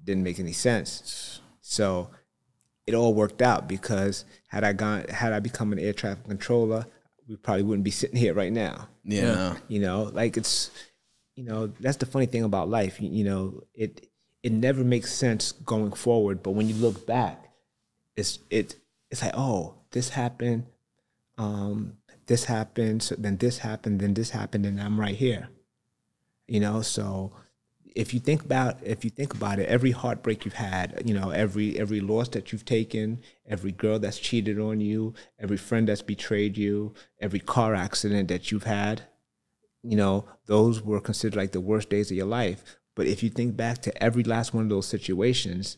Didn't 0.04 0.24
make 0.24 0.40
any 0.40 0.54
sense. 0.54 1.42
So 1.62 2.12
it 2.86 2.94
all 2.94 3.16
worked 3.16 3.42
out 3.42 3.68
because 3.68 4.26
had 4.50 4.64
I 4.64 4.74
gone, 4.74 5.06
had 5.10 5.34
I 5.34 5.40
become 5.40 5.74
an 5.74 5.80
air 5.80 5.94
traffic 5.94 6.28
controller, 6.28 6.86
we 7.28 7.36
probably 7.36 7.64
wouldn't 7.64 7.84
be 7.84 7.92
sitting 7.92 8.18
here 8.18 8.36
right 8.36 8.54
now. 8.54 8.90
Yeah. 9.04 9.22
Yeah. 9.22 9.58
You 9.68 9.80
know, 9.80 10.04
like 10.14 10.38
it's, 10.38 10.70
you 11.42 11.48
know, 11.48 11.68
that's 11.80 11.98
the 11.98 12.06
funny 12.06 12.28
thing 12.28 12.44
about 12.44 12.70
life. 12.70 13.02
You, 13.02 13.10
you 13.10 13.24
know, 13.24 13.64
it 13.74 14.08
it 14.44 14.52
never 14.52 14.84
makes 14.84 15.12
sense 15.12 15.52
going 15.52 15.92
forward, 15.94 16.44
but 16.44 16.52
when 16.52 16.70
you 16.70 16.76
look 16.76 17.08
back, 17.08 17.50
it's 18.16 18.40
it 18.52 18.76
it's 19.10 19.24
like, 19.24 19.34
oh, 19.36 19.74
this 19.90 20.10
happened, 20.10 20.68
um, 21.40 21.98
this 22.28 22.46
happened, 22.46 23.02
so 23.02 23.16
then 23.18 23.38
this 23.38 23.58
happened, 23.58 24.02
then 24.02 24.14
this 24.14 24.30
happened, 24.30 24.68
and 24.68 24.80
I'm 24.80 25.00
right 25.00 25.16
here. 25.16 25.50
You 26.48 26.60
know, 26.60 26.84
so 26.84 27.32
if 27.96 28.14
you 28.14 28.20
think 28.20 28.44
about 28.44 28.78
if 28.84 29.04
you 29.04 29.10
think 29.10 29.34
about 29.34 29.58
it, 29.58 29.68
every 29.68 29.92
heartbreak 29.92 30.46
you've 30.46 30.54
had, 30.54 31.02
you 31.06 31.16
know, 31.16 31.32
every 31.32 31.80
every 31.80 32.02
loss 32.02 32.30
that 32.30 32.52
you've 32.52 32.66
taken, 32.66 33.20
every 33.48 33.72
girl 33.72 33.98
that's 33.98 34.20
cheated 34.20 34.60
on 34.60 34.80
you, 34.80 35.16
every 35.40 35.58
friend 35.58 35.88
that's 35.88 36.04
betrayed 36.04 36.56
you, 36.56 36.94
every 37.20 37.40
car 37.40 37.74
accident 37.74 38.28
that 38.28 38.52
you've 38.52 38.66
had, 38.66 39.08
you 39.84 39.98
know, 39.98 40.26
those 40.46 40.82
were 40.82 41.02
considered 41.02 41.38
like 41.38 41.52
the 41.52 41.62
worst 41.62 41.90
days 41.90 42.12
of 42.12 42.18
your 42.18 42.28
life. 42.28 42.78
But 42.96 43.08
if 43.08 43.24
you 43.24 43.30
think 43.30 43.56
back 43.56 43.82
to 43.84 44.04
every 44.04 44.24
last 44.24 44.54
one 44.54 44.64
of 44.64 44.70
those 44.70 44.86
situations, 44.86 45.78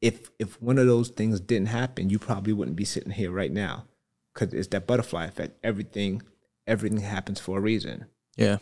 if 0.00 0.30
if 0.38 0.60
one 0.62 0.78
of 0.78 0.86
those 0.86 1.10
things 1.10 1.40
didn't 1.40 1.68
happen, 1.68 2.10
you 2.10 2.18
probably 2.18 2.52
wouldn't 2.52 2.76
be 2.76 2.86
sitting 2.86 3.12
here 3.12 3.30
right 3.30 3.52
now, 3.52 3.84
because 4.32 4.54
it's 4.54 4.68
that 4.68 4.86
butterfly 4.86 5.26
effect. 5.26 5.58
Everything 5.62 6.22
everything 6.66 7.00
happens 7.00 7.38
for 7.38 7.58
a 7.58 7.60
reason. 7.60 8.06
Yeah. 8.36 8.58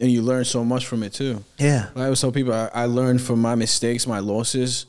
And 0.00 0.10
you 0.10 0.22
learn 0.22 0.44
so 0.44 0.64
much 0.64 0.86
from 0.86 1.02
it 1.02 1.12
too. 1.12 1.44
Yeah. 1.58 1.88
I 1.94 2.04
always 2.04 2.20
tell 2.20 2.32
people 2.32 2.52
I, 2.52 2.68
I 2.74 2.84
learned 2.86 3.22
from 3.22 3.40
my 3.40 3.54
mistakes, 3.54 4.06
my 4.06 4.18
losses, 4.18 4.86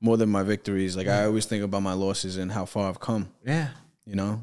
more 0.00 0.16
than 0.16 0.28
my 0.28 0.42
victories. 0.42 0.96
Like 0.96 1.08
I 1.08 1.24
always 1.24 1.46
think 1.46 1.62
about 1.64 1.82
my 1.82 1.94
losses 1.94 2.36
and 2.36 2.52
how 2.52 2.66
far 2.66 2.88
I've 2.88 3.00
come. 3.00 3.32
Yeah. 3.46 3.68
You 4.04 4.16
know, 4.16 4.42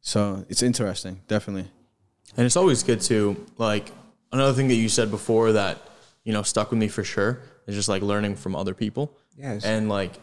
so 0.00 0.46
it's 0.48 0.62
interesting, 0.62 1.20
definitely. 1.26 1.70
And 2.36 2.46
it's 2.46 2.56
always 2.56 2.82
good 2.82 3.00
to 3.02 3.44
like 3.58 3.90
another 4.32 4.52
thing 4.52 4.68
that 4.68 4.74
you 4.74 4.88
said 4.88 5.10
before 5.10 5.52
that 5.52 5.78
you 6.24 6.32
know 6.32 6.42
stuck 6.42 6.70
with 6.70 6.78
me 6.78 6.88
for 6.88 7.04
sure 7.04 7.40
is 7.66 7.74
just 7.74 7.88
like 7.88 8.02
learning 8.02 8.36
from 8.36 8.56
other 8.56 8.74
people. 8.74 9.16
Yes. 9.36 9.64
And 9.64 9.88
like 9.88 10.14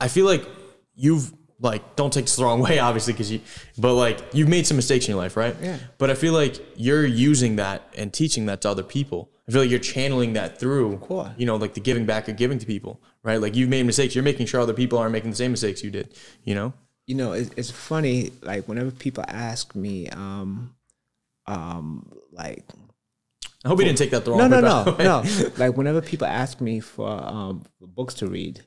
I 0.00 0.08
feel 0.08 0.26
like 0.26 0.46
you've 0.94 1.32
like 1.60 1.96
don't 1.96 2.12
take 2.12 2.24
this 2.24 2.36
the 2.36 2.44
wrong 2.44 2.60
way 2.60 2.78
obviously 2.88 3.12
because 3.12 3.30
you 3.30 3.40
but 3.78 3.94
like 3.94 4.18
you've 4.32 4.48
made 4.48 4.66
some 4.66 4.76
mistakes 4.76 5.06
in 5.06 5.12
your 5.12 5.20
life, 5.20 5.36
right? 5.36 5.56
Yeah. 5.62 5.78
But 5.98 6.10
I 6.10 6.14
feel 6.14 6.32
like 6.32 6.60
you're 6.76 7.06
using 7.06 7.56
that 7.56 7.82
and 7.96 8.12
teaching 8.12 8.46
that 8.46 8.62
to 8.62 8.70
other 8.70 8.82
people. 8.82 9.30
I 9.48 9.52
feel 9.52 9.62
like 9.62 9.70
you're 9.70 9.80
channeling 9.80 10.34
that 10.34 10.58
through 10.58 10.98
course. 10.98 11.30
you 11.36 11.46
know 11.46 11.56
like 11.56 11.74
the 11.74 11.80
giving 11.80 12.06
back 12.06 12.28
of 12.28 12.36
giving 12.36 12.58
to 12.58 12.66
people, 12.66 13.00
right? 13.22 13.40
Like 13.40 13.54
you've 13.54 13.68
made 13.68 13.84
mistakes, 13.84 14.14
you're 14.14 14.24
making 14.24 14.46
sure 14.46 14.60
other 14.60 14.74
people 14.74 14.98
aren't 14.98 15.12
making 15.12 15.30
the 15.30 15.36
same 15.36 15.50
mistakes 15.50 15.82
you 15.82 15.90
did, 15.90 16.14
you 16.44 16.54
know? 16.54 16.72
you 17.06 17.14
know, 17.14 17.32
it's, 17.32 17.50
it's 17.56 17.70
funny. 17.70 18.32
Like 18.42 18.68
whenever 18.68 18.90
people 18.90 19.24
ask 19.28 19.74
me, 19.74 20.08
um, 20.10 20.74
um, 21.46 22.12
like 22.30 22.64
I 23.64 23.68
hope 23.68 23.78
you 23.78 23.84
didn't 23.84 23.98
take 23.98 24.10
that 24.10 24.24
the 24.24 24.32
wrong 24.32 24.50
no, 24.50 24.56
way. 24.56 24.62
no, 24.62 24.84
no, 24.84 25.22
no. 25.22 25.50
Like 25.56 25.76
whenever 25.76 26.00
people 26.00 26.26
ask 26.26 26.60
me 26.60 26.80
for 26.80 27.08
um 27.08 27.64
books 27.80 28.14
to 28.14 28.26
read, 28.26 28.64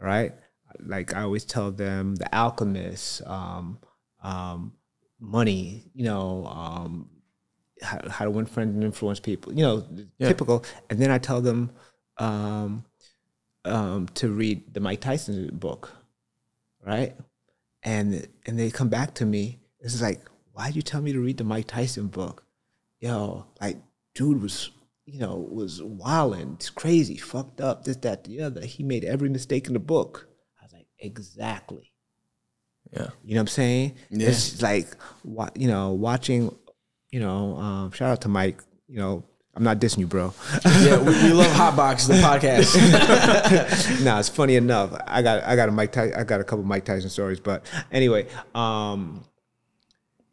right? 0.00 0.32
Like 0.78 1.14
I 1.14 1.22
always 1.22 1.44
tell 1.44 1.70
them, 1.70 2.14
The 2.14 2.34
Alchemist, 2.34 3.22
um, 3.26 3.78
um, 4.22 4.72
Money, 5.18 5.84
you 5.92 6.04
know, 6.04 6.46
um, 6.46 7.10
how, 7.82 8.00
how 8.08 8.24
to 8.24 8.30
win 8.30 8.46
friends 8.46 8.74
and 8.74 8.84
influence 8.84 9.20
people, 9.20 9.52
you 9.52 9.62
know, 9.62 9.86
typical. 10.18 10.64
And 10.88 10.98
then 10.98 11.10
I 11.10 11.18
tell 11.18 11.40
them 11.40 11.70
um, 12.16 12.84
um, 13.64 14.06
to 14.14 14.28
read 14.28 14.72
the 14.72 14.80
Mike 14.80 15.00
Tyson 15.00 15.50
book, 15.52 15.90
right? 16.86 17.14
And 17.82 18.26
and 18.46 18.58
they 18.58 18.70
come 18.70 18.88
back 18.88 19.14
to 19.14 19.26
me. 19.26 19.58
It's 19.80 20.00
like, 20.00 20.20
why'd 20.52 20.76
you 20.76 20.82
tell 20.82 21.00
me 21.00 21.12
to 21.12 21.20
read 21.20 21.38
the 21.38 21.44
Mike 21.44 21.66
Tyson 21.66 22.08
book? 22.08 22.44
Yo, 23.00 23.46
like, 23.60 23.78
dude 24.14 24.42
was, 24.42 24.70
you 25.06 25.18
know, 25.18 25.36
was 25.36 25.82
wilding, 25.82 26.54
it's 26.54 26.70
crazy, 26.70 27.16
fucked 27.16 27.60
up, 27.60 27.84
this, 27.84 27.96
that, 27.98 28.24
the 28.24 28.42
other. 28.42 28.64
He 28.64 28.82
made 28.82 29.04
every 29.04 29.28
mistake 29.28 29.66
in 29.66 29.72
the 29.72 29.78
book. 29.78 30.28
I 30.60 30.64
was 30.64 30.72
like, 30.72 30.86
exactly. 30.98 31.92
Yeah. 32.92 33.08
You 33.24 33.34
know 33.34 33.40
what 33.40 33.42
I'm 33.42 33.46
saying? 33.48 33.94
Yeah. 34.10 34.28
It's 34.28 34.60
like, 34.62 34.88
you 35.54 35.68
know, 35.68 35.92
watching, 35.92 36.54
you 37.10 37.20
know, 37.20 37.56
um, 37.56 37.92
shout 37.92 38.10
out 38.10 38.20
to 38.22 38.28
Mike. 38.28 38.62
You 38.88 38.98
know, 38.98 39.24
I'm 39.54 39.64
not 39.64 39.78
dissing 39.78 39.98
you, 39.98 40.06
bro. 40.06 40.32
Yeah, 40.64 40.98
we, 40.98 41.10
we 41.22 41.32
love 41.32 41.50
Hotbox, 41.52 42.06
the 42.06 42.14
podcast. 42.14 42.74
nah, 44.04 44.18
it's 44.18 44.28
funny 44.28 44.56
enough. 44.56 44.94
I 45.06 45.22
got 45.22 45.42
I 45.44 45.56
got 45.56 45.68
a 45.68 45.72
Mike 45.72 45.92
Ty- 45.92 46.12
I 46.16 46.24
got 46.24 46.40
a 46.40 46.44
couple 46.44 46.64
Mike 46.64 46.84
Tyson 46.84 47.10
stories, 47.10 47.40
but 47.40 47.64
anyway, 47.90 48.26
um, 48.54 49.24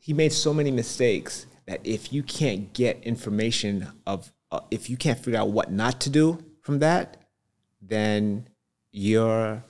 he 0.08 0.14
made 0.14 0.32
so 0.32 0.54
many 0.54 0.72
mistakes 0.72 1.48
that 1.66 1.82
if 1.84 2.14
you 2.14 2.24
can't 2.24 2.72
get 2.74 3.04
information 3.04 3.74
of 4.06 4.32
uh, 4.54 4.62
if 4.72 4.90
you 4.90 4.96
can't 4.96 5.20
figure 5.20 5.38
out 5.38 5.50
what 5.50 5.70
not 5.70 6.00
to 6.00 6.10
do 6.10 6.42
from 6.62 6.80
that, 6.80 7.18
then 7.82 8.48
you're 8.94 9.62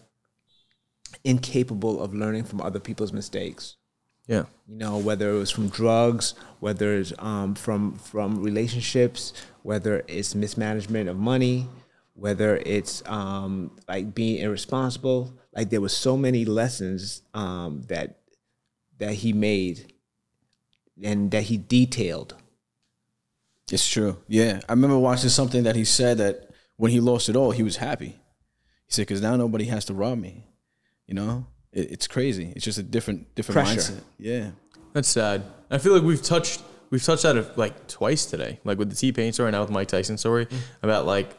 incapable 1.23 2.01
of 2.03 2.13
learning 2.13 2.43
from 2.43 2.61
other 2.61 2.79
people's 2.79 3.11
mistakes 3.11 3.77
Yeah. 4.27 4.43
you 4.67 4.75
know 4.77 4.97
whether 4.97 5.31
it 5.31 5.37
was 5.39 5.49
from 5.49 5.69
drugs 5.69 6.35
whether 6.59 6.95
it's 6.97 7.13
um, 7.17 7.55
from 7.55 7.97
from 7.97 8.43
relationships 8.43 9.33
whether 9.63 10.03
it's 10.07 10.35
mismanagement 10.35 11.09
of 11.09 11.17
money 11.17 11.67
whether 12.13 12.57
it's 12.57 13.01
um, 13.07 13.71
like 13.87 14.13
being 14.13 14.37
irresponsible 14.45 15.33
like 15.55 15.69
there 15.71 15.81
was 15.81 15.95
so 15.97 16.15
many 16.15 16.45
lessons 16.45 17.23
um, 17.33 17.81
that 17.87 18.19
that 18.99 19.13
he 19.15 19.33
made 19.33 19.93
and 21.03 21.31
that 21.31 21.43
he 21.43 21.57
detailed 21.57 22.35
It's 23.71 23.87
true. 23.87 24.17
Yeah. 24.27 24.61
I 24.69 24.73
remember 24.73 24.97
watching 24.97 25.29
something 25.29 25.63
that 25.63 25.75
he 25.75 25.83
said 25.85 26.17
that 26.19 26.49
when 26.77 26.91
he 26.91 26.99
lost 26.99 27.27
it 27.29 27.35
all, 27.35 27.51
he 27.51 27.63
was 27.63 27.77
happy. 27.77 28.19
He 28.85 28.91
said, 28.93 29.01
because 29.03 29.21
now 29.21 29.35
nobody 29.35 29.65
has 29.65 29.85
to 29.85 29.93
rob 29.93 30.17
me. 30.19 30.45
You 31.05 31.15
know? 31.15 31.45
It, 31.73 31.91
it's 31.91 32.07
crazy. 32.07 32.53
It's 32.55 32.63
just 32.63 32.77
a 32.79 32.83
different 32.83 33.35
different 33.35 33.55
Pressure. 33.57 33.79
mindset. 33.93 34.01
Yeah. 34.17 34.51
That's 34.93 35.09
sad. 35.09 35.43
I 35.69 35.77
feel 35.79 35.93
like 35.93 36.03
we've 36.03 36.21
touched 36.21 36.61
we've 36.89 37.03
touched 37.03 37.23
that 37.23 37.57
like 37.57 37.87
twice 37.87 38.25
today, 38.25 38.59
like 38.63 38.77
with 38.79 38.89
the 38.89 38.95
T 38.95 39.11
Pain 39.11 39.33
story, 39.33 39.51
now 39.51 39.61
with 39.61 39.69
Mike 39.71 39.89
Tyson 39.89 40.17
story 40.17 40.45
Mm. 40.45 40.57
about 40.81 41.05
like 41.05 41.35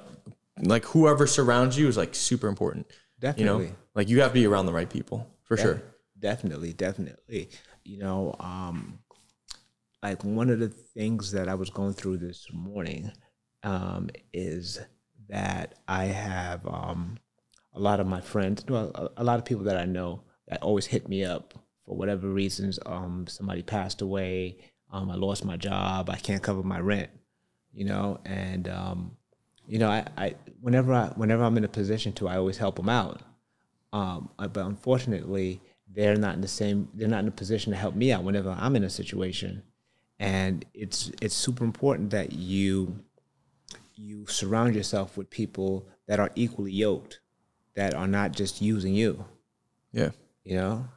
like 0.62 0.84
whoever 0.84 1.26
surrounds 1.26 1.78
you 1.78 1.88
is 1.88 1.96
like 1.96 2.14
super 2.14 2.48
important. 2.48 2.86
Definitely. 3.20 3.42
You 3.42 3.46
Definitely. 3.46 3.66
know, 3.68 3.74
like 3.94 4.08
you 4.10 4.20
have 4.20 4.30
to 4.32 4.34
be 4.34 4.46
around 4.46 4.66
the 4.66 4.72
right 4.72 4.88
people 4.90 5.26
for 5.44 5.56
sure. 5.56 5.82
Definitely, 6.18 6.72
definitely. 6.74 7.48
You 7.84 7.98
know, 7.98 8.34
um, 8.40 8.98
like 10.02 10.24
one 10.24 10.50
of 10.50 10.58
the 10.58 10.68
things 10.68 11.32
that 11.32 11.48
I 11.48 11.54
was 11.54 11.70
going 11.70 11.94
through 11.94 12.18
this 12.18 12.46
morning 12.52 13.12
um, 13.62 14.10
is 14.32 14.78
that 15.28 15.74
I 15.86 16.04
have 16.06 16.66
um, 16.66 17.18
a 17.74 17.80
lot 17.80 18.00
of 18.00 18.06
my 18.06 18.20
friends, 18.20 18.64
well, 18.68 19.12
a, 19.16 19.24
lot 19.24 19.38
of 19.38 19.44
people 19.44 19.64
that 19.64 19.76
I 19.76 19.84
know 19.84 20.22
that 20.48 20.62
always 20.62 20.86
hit 20.86 21.08
me 21.08 21.24
up 21.24 21.54
for 21.84 21.96
whatever 21.96 22.28
reasons. 22.28 22.78
Um, 22.86 23.26
somebody 23.28 23.62
passed 23.62 24.00
away. 24.00 24.58
Um, 24.92 25.10
I 25.10 25.16
lost 25.16 25.44
my 25.44 25.56
job. 25.56 26.10
I 26.10 26.16
can't 26.16 26.42
cover 26.42 26.62
my 26.62 26.80
rent. 26.80 27.10
You 27.72 27.84
know, 27.84 28.20
and 28.24 28.68
um, 28.68 29.16
you 29.66 29.78
know, 29.78 29.90
I, 29.90 30.06
I 30.16 30.34
whenever 30.60 30.92
I 30.92 31.08
whenever 31.08 31.44
I'm 31.44 31.56
in 31.56 31.64
a 31.64 31.68
position 31.68 32.12
to, 32.14 32.28
I 32.28 32.36
always 32.36 32.56
help 32.56 32.76
them 32.76 32.88
out. 32.88 33.22
Um, 33.92 34.30
uh, 34.38 34.48
but 34.48 34.64
unfortunately, 34.66 35.60
they're 35.94 36.16
not 36.16 36.34
in 36.34 36.40
the 36.40 36.48
same. 36.48 36.88
They're 36.94 37.08
not 37.08 37.20
in 37.20 37.28
a 37.28 37.32
position 37.32 37.72
to 37.72 37.78
help 37.78 37.94
me 37.94 38.10
out 38.10 38.24
whenever 38.24 38.56
I'm 38.58 38.74
in 38.74 38.84
a 38.84 38.90
situation, 38.90 39.62
and 40.18 40.64
it's 40.74 41.10
it's 41.20 41.34
super 41.34 41.64
important 41.64 42.10
that 42.10 42.32
you 42.32 42.98
you 43.94 44.26
surround 44.26 44.74
yourself 44.74 45.16
with 45.16 45.28
people 45.30 45.88
that 46.06 46.20
are 46.20 46.30
equally 46.34 46.72
yoked, 46.72 47.20
that 47.74 47.94
are 47.94 48.06
not 48.06 48.32
just 48.32 48.62
using 48.62 48.94
you. 48.94 49.24
Yeah. 49.92 50.10
You 50.44 50.56
know, 50.56 50.88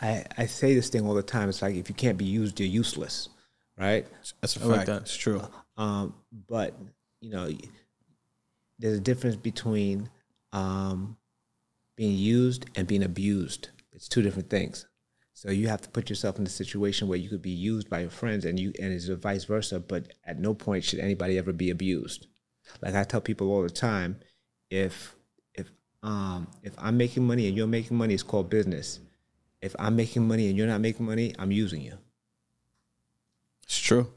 I 0.00 0.24
I 0.36 0.46
say 0.46 0.74
this 0.74 0.88
thing 0.88 1.06
all 1.06 1.14
the 1.14 1.22
time. 1.22 1.48
It's 1.48 1.62
like 1.62 1.74
if 1.74 1.88
you 1.88 1.94
can't 1.94 2.18
be 2.18 2.24
used, 2.24 2.60
you're 2.60 2.68
useless, 2.68 3.28
right? 3.78 4.06
That's 4.40 4.56
a 4.56 4.60
fact. 4.60 4.86
that. 4.86 5.02
It's 5.02 5.16
true. 5.16 5.42
Um, 5.76 6.14
but 6.48 6.74
you 7.20 7.30
know, 7.30 7.50
there's 8.78 8.98
a 8.98 9.00
difference 9.00 9.36
between 9.36 10.10
um, 10.52 11.16
being 11.96 12.16
used 12.16 12.66
and 12.76 12.86
being 12.86 13.02
abused. 13.02 13.70
It's 13.92 14.08
two 14.08 14.22
different 14.22 14.50
things. 14.50 14.86
So 15.40 15.50
you 15.50 15.68
have 15.68 15.80
to 15.80 15.88
put 15.88 16.10
yourself 16.10 16.38
in 16.38 16.44
a 16.44 16.50
situation 16.50 17.08
where 17.08 17.16
you 17.16 17.30
could 17.30 17.40
be 17.40 17.48
used 17.48 17.88
by 17.88 18.00
your 18.00 18.10
friends, 18.10 18.44
and 18.44 18.60
you 18.60 18.74
and 18.78 18.92
it's 18.92 19.08
vice 19.08 19.44
versa. 19.44 19.80
But 19.80 20.12
at 20.22 20.38
no 20.38 20.52
point 20.52 20.84
should 20.84 20.98
anybody 20.98 21.38
ever 21.38 21.54
be 21.54 21.70
abused. 21.70 22.26
Like 22.82 22.94
I 22.94 23.04
tell 23.04 23.22
people 23.22 23.50
all 23.50 23.62
the 23.62 23.70
time, 23.70 24.20
if 24.68 25.16
if 25.54 25.70
um 26.02 26.46
if 26.62 26.74
I'm 26.76 26.98
making 26.98 27.26
money 27.26 27.48
and 27.48 27.56
you're 27.56 27.66
making 27.66 27.96
money, 27.96 28.12
it's 28.12 28.22
called 28.22 28.50
business. 28.50 29.00
if 29.62 29.74
I'm 29.78 29.96
making 29.96 30.28
money 30.28 30.48
and 30.48 30.58
you're 30.58 30.66
not 30.66 30.82
making 30.82 31.06
money, 31.06 31.34
I'm 31.38 31.52
using 31.52 31.80
you. 31.80 31.96
It's 33.62 33.78
true. 33.78 34.12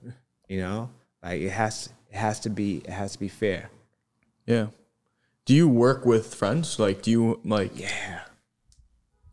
You 0.50 0.60
know, 0.60 0.90
like 1.24 1.40
it 1.40 1.52
has 1.52 1.88
it 2.12 2.18
has 2.18 2.42
to 2.42 2.50
be 2.50 2.80
it 2.80 2.90
has 2.90 3.14
to 3.14 3.20
be 3.20 3.30
fair. 3.30 3.70
Yeah. 4.46 4.68
Do 5.46 5.54
you 5.54 5.70
work 5.70 6.06
with 6.06 6.36
friends? 6.36 6.80
Like, 6.80 7.02
do 7.02 7.12
you 7.12 7.40
like? 7.46 7.80
Yeah. 7.80 8.24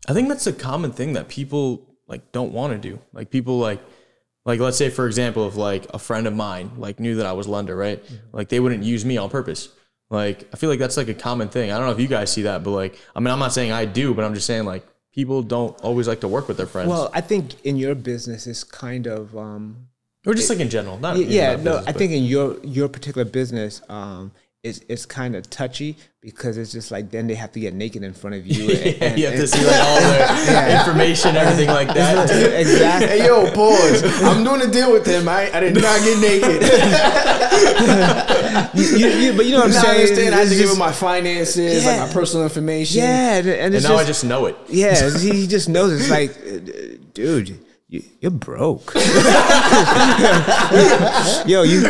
I 0.09 0.13
think 0.15 0.29
that's 0.29 0.47
a 0.47 0.53
common 0.53 0.93
thing 0.93 1.13
that 1.15 1.29
people 1.29 1.87
like 2.07 2.33
don't 2.33 2.53
want 2.53 2.73
to 2.73 2.79
do. 2.79 2.99
Like 3.13 3.31
people 3.31 3.59
like 3.59 3.81
like 4.45 4.59
let's 4.61 4.77
say 4.77 4.91
for 4.91 5.07
example 5.07 5.47
if 5.47 5.57
like 5.57 5.87
a 5.93 5.99
friend 5.99 6.27
of 6.27 6.35
mine 6.35 6.73
like 6.79 6.99
knew 7.01 7.17
that 7.17 7.27
I 7.27 7.33
was 7.33 7.47
lender, 7.47 7.77
right? 7.77 8.03
Like 8.33 8.49
they 8.49 8.61
wouldn't 8.61 8.83
use 8.83 9.05
me 9.05 9.17
on 9.17 9.31
purpose. 9.31 9.69
Like 10.09 10.49
I 10.53 10.57
feel 10.57 10.71
like 10.71 10.79
that's 10.79 10.97
like 10.97 11.09
a 11.09 11.15
common 11.15 11.49
thing. 11.49 11.71
I 11.71 11.77
don't 11.79 11.87
know 11.87 11.93
if 11.93 12.01
you 12.01 12.09
guys 12.09 12.33
see 12.33 12.43
that, 12.43 12.65
but 12.65 12.71
like 12.71 12.99
I 13.15 13.21
mean 13.21 13.29
I'm 13.29 13.39
not 13.39 13.53
saying 13.53 13.73
I 13.73 13.85
do, 13.85 14.15
but 14.15 14.25
I'm 14.25 14.35
just 14.35 14.47
saying 14.47 14.65
like 14.65 14.85
people 15.13 15.43
don't 15.43 15.79
always 15.83 16.09
like 16.09 16.21
to 16.21 16.29
work 16.29 16.49
with 16.49 16.57
their 16.57 16.67
friends. 16.67 16.89
Well, 16.89 17.11
I 17.13 17.21
think 17.21 17.61
in 17.65 17.77
your 17.77 17.95
business 17.95 18.47
it's 18.47 18.65
kind 18.65 19.07
of 19.07 19.37
um 19.37 19.87
or 20.27 20.35
just 20.35 20.51
like 20.51 20.61
in 20.61 20.69
general. 20.71 20.99
Not 20.99 21.17
yeah 21.19 21.53
no, 21.53 21.57
business, 21.57 21.77
I 21.77 21.93
but- 21.93 21.97
think 21.99 22.13
in 22.13 22.25
your 22.25 22.59
your 22.65 22.89
particular 22.89 23.25
business 23.25 23.83
um 23.89 24.33
it's, 24.63 24.81
it's 24.91 25.07
kind 25.07 25.35
of 25.37 25.49
touchy 25.49 25.97
because 26.21 26.59
it's 26.59 26.71
just 26.71 26.91
like 26.91 27.11
then 27.11 27.27
they 27.27 27.35
have 27.35 27.51
to 27.53 27.61
get 27.61 27.73
naked 27.73 28.03
in 28.03 28.13
front 28.13 28.37
of 28.37 28.47
you. 28.47 28.71
and- 28.75 28.85
yeah, 29.01 29.05
and- 29.09 29.19
you 29.19 29.27
have 29.27 29.35
to 29.37 29.47
see 29.47 29.65
like 29.65 29.81
all 29.81 30.01
the 30.01 30.77
information, 30.81 31.35
everything 31.37 31.69
like 31.69 31.89
that. 31.95 32.31
exactly. 32.61 33.09
Hey 33.09 33.27
yo, 33.27 33.51
pause. 33.53 34.03
I'm 34.23 34.45
doing 34.45 34.61
a 34.61 34.67
deal 34.71 34.93
with 34.93 35.07
him. 35.07 35.29
I, 35.29 35.51
I 35.55 35.61
did 35.61 35.75
not 35.75 36.01
get 36.03 36.19
naked. 36.21 36.63
You, 38.75 39.09
you- 39.09 39.33
but 39.37 39.47
you 39.47 39.53
know 39.53 39.61
what 39.61 39.67
I'm 39.69 39.73
Now 39.73 39.79
I 39.81 39.83
saying? 39.83 40.01
understand. 40.01 40.35
I 40.35 40.39
had 40.39 40.43
It's 40.43 40.51
to 40.53 40.57
give 40.57 40.65
just- 40.67 40.75
him 40.75 40.79
my 40.79 40.93
finances, 40.93 41.87
like 41.87 42.01
my 42.01 42.13
personal 42.13 42.45
information. 42.45 42.99
yeah, 43.03 43.37
and, 43.37 43.49
and 43.49 43.61
And 43.61 43.75
it's 43.75 43.85
now 43.89 43.95
I 43.95 43.99
just, 44.05 44.09
just 44.21 44.25
know 44.25 44.47
it. 44.47 44.57
yeah, 44.69 45.17
he 45.19 45.31
he 45.41 45.47
just 45.47 45.69
knows 45.71 45.93
it's 45.99 46.11
like, 46.11 46.31
uh, 46.33 46.99
dude, 47.15 47.49
you, 47.49 47.59
you're 47.91 48.31
broke. 48.31 48.95
yo, 51.45 51.63
you, 51.65 51.81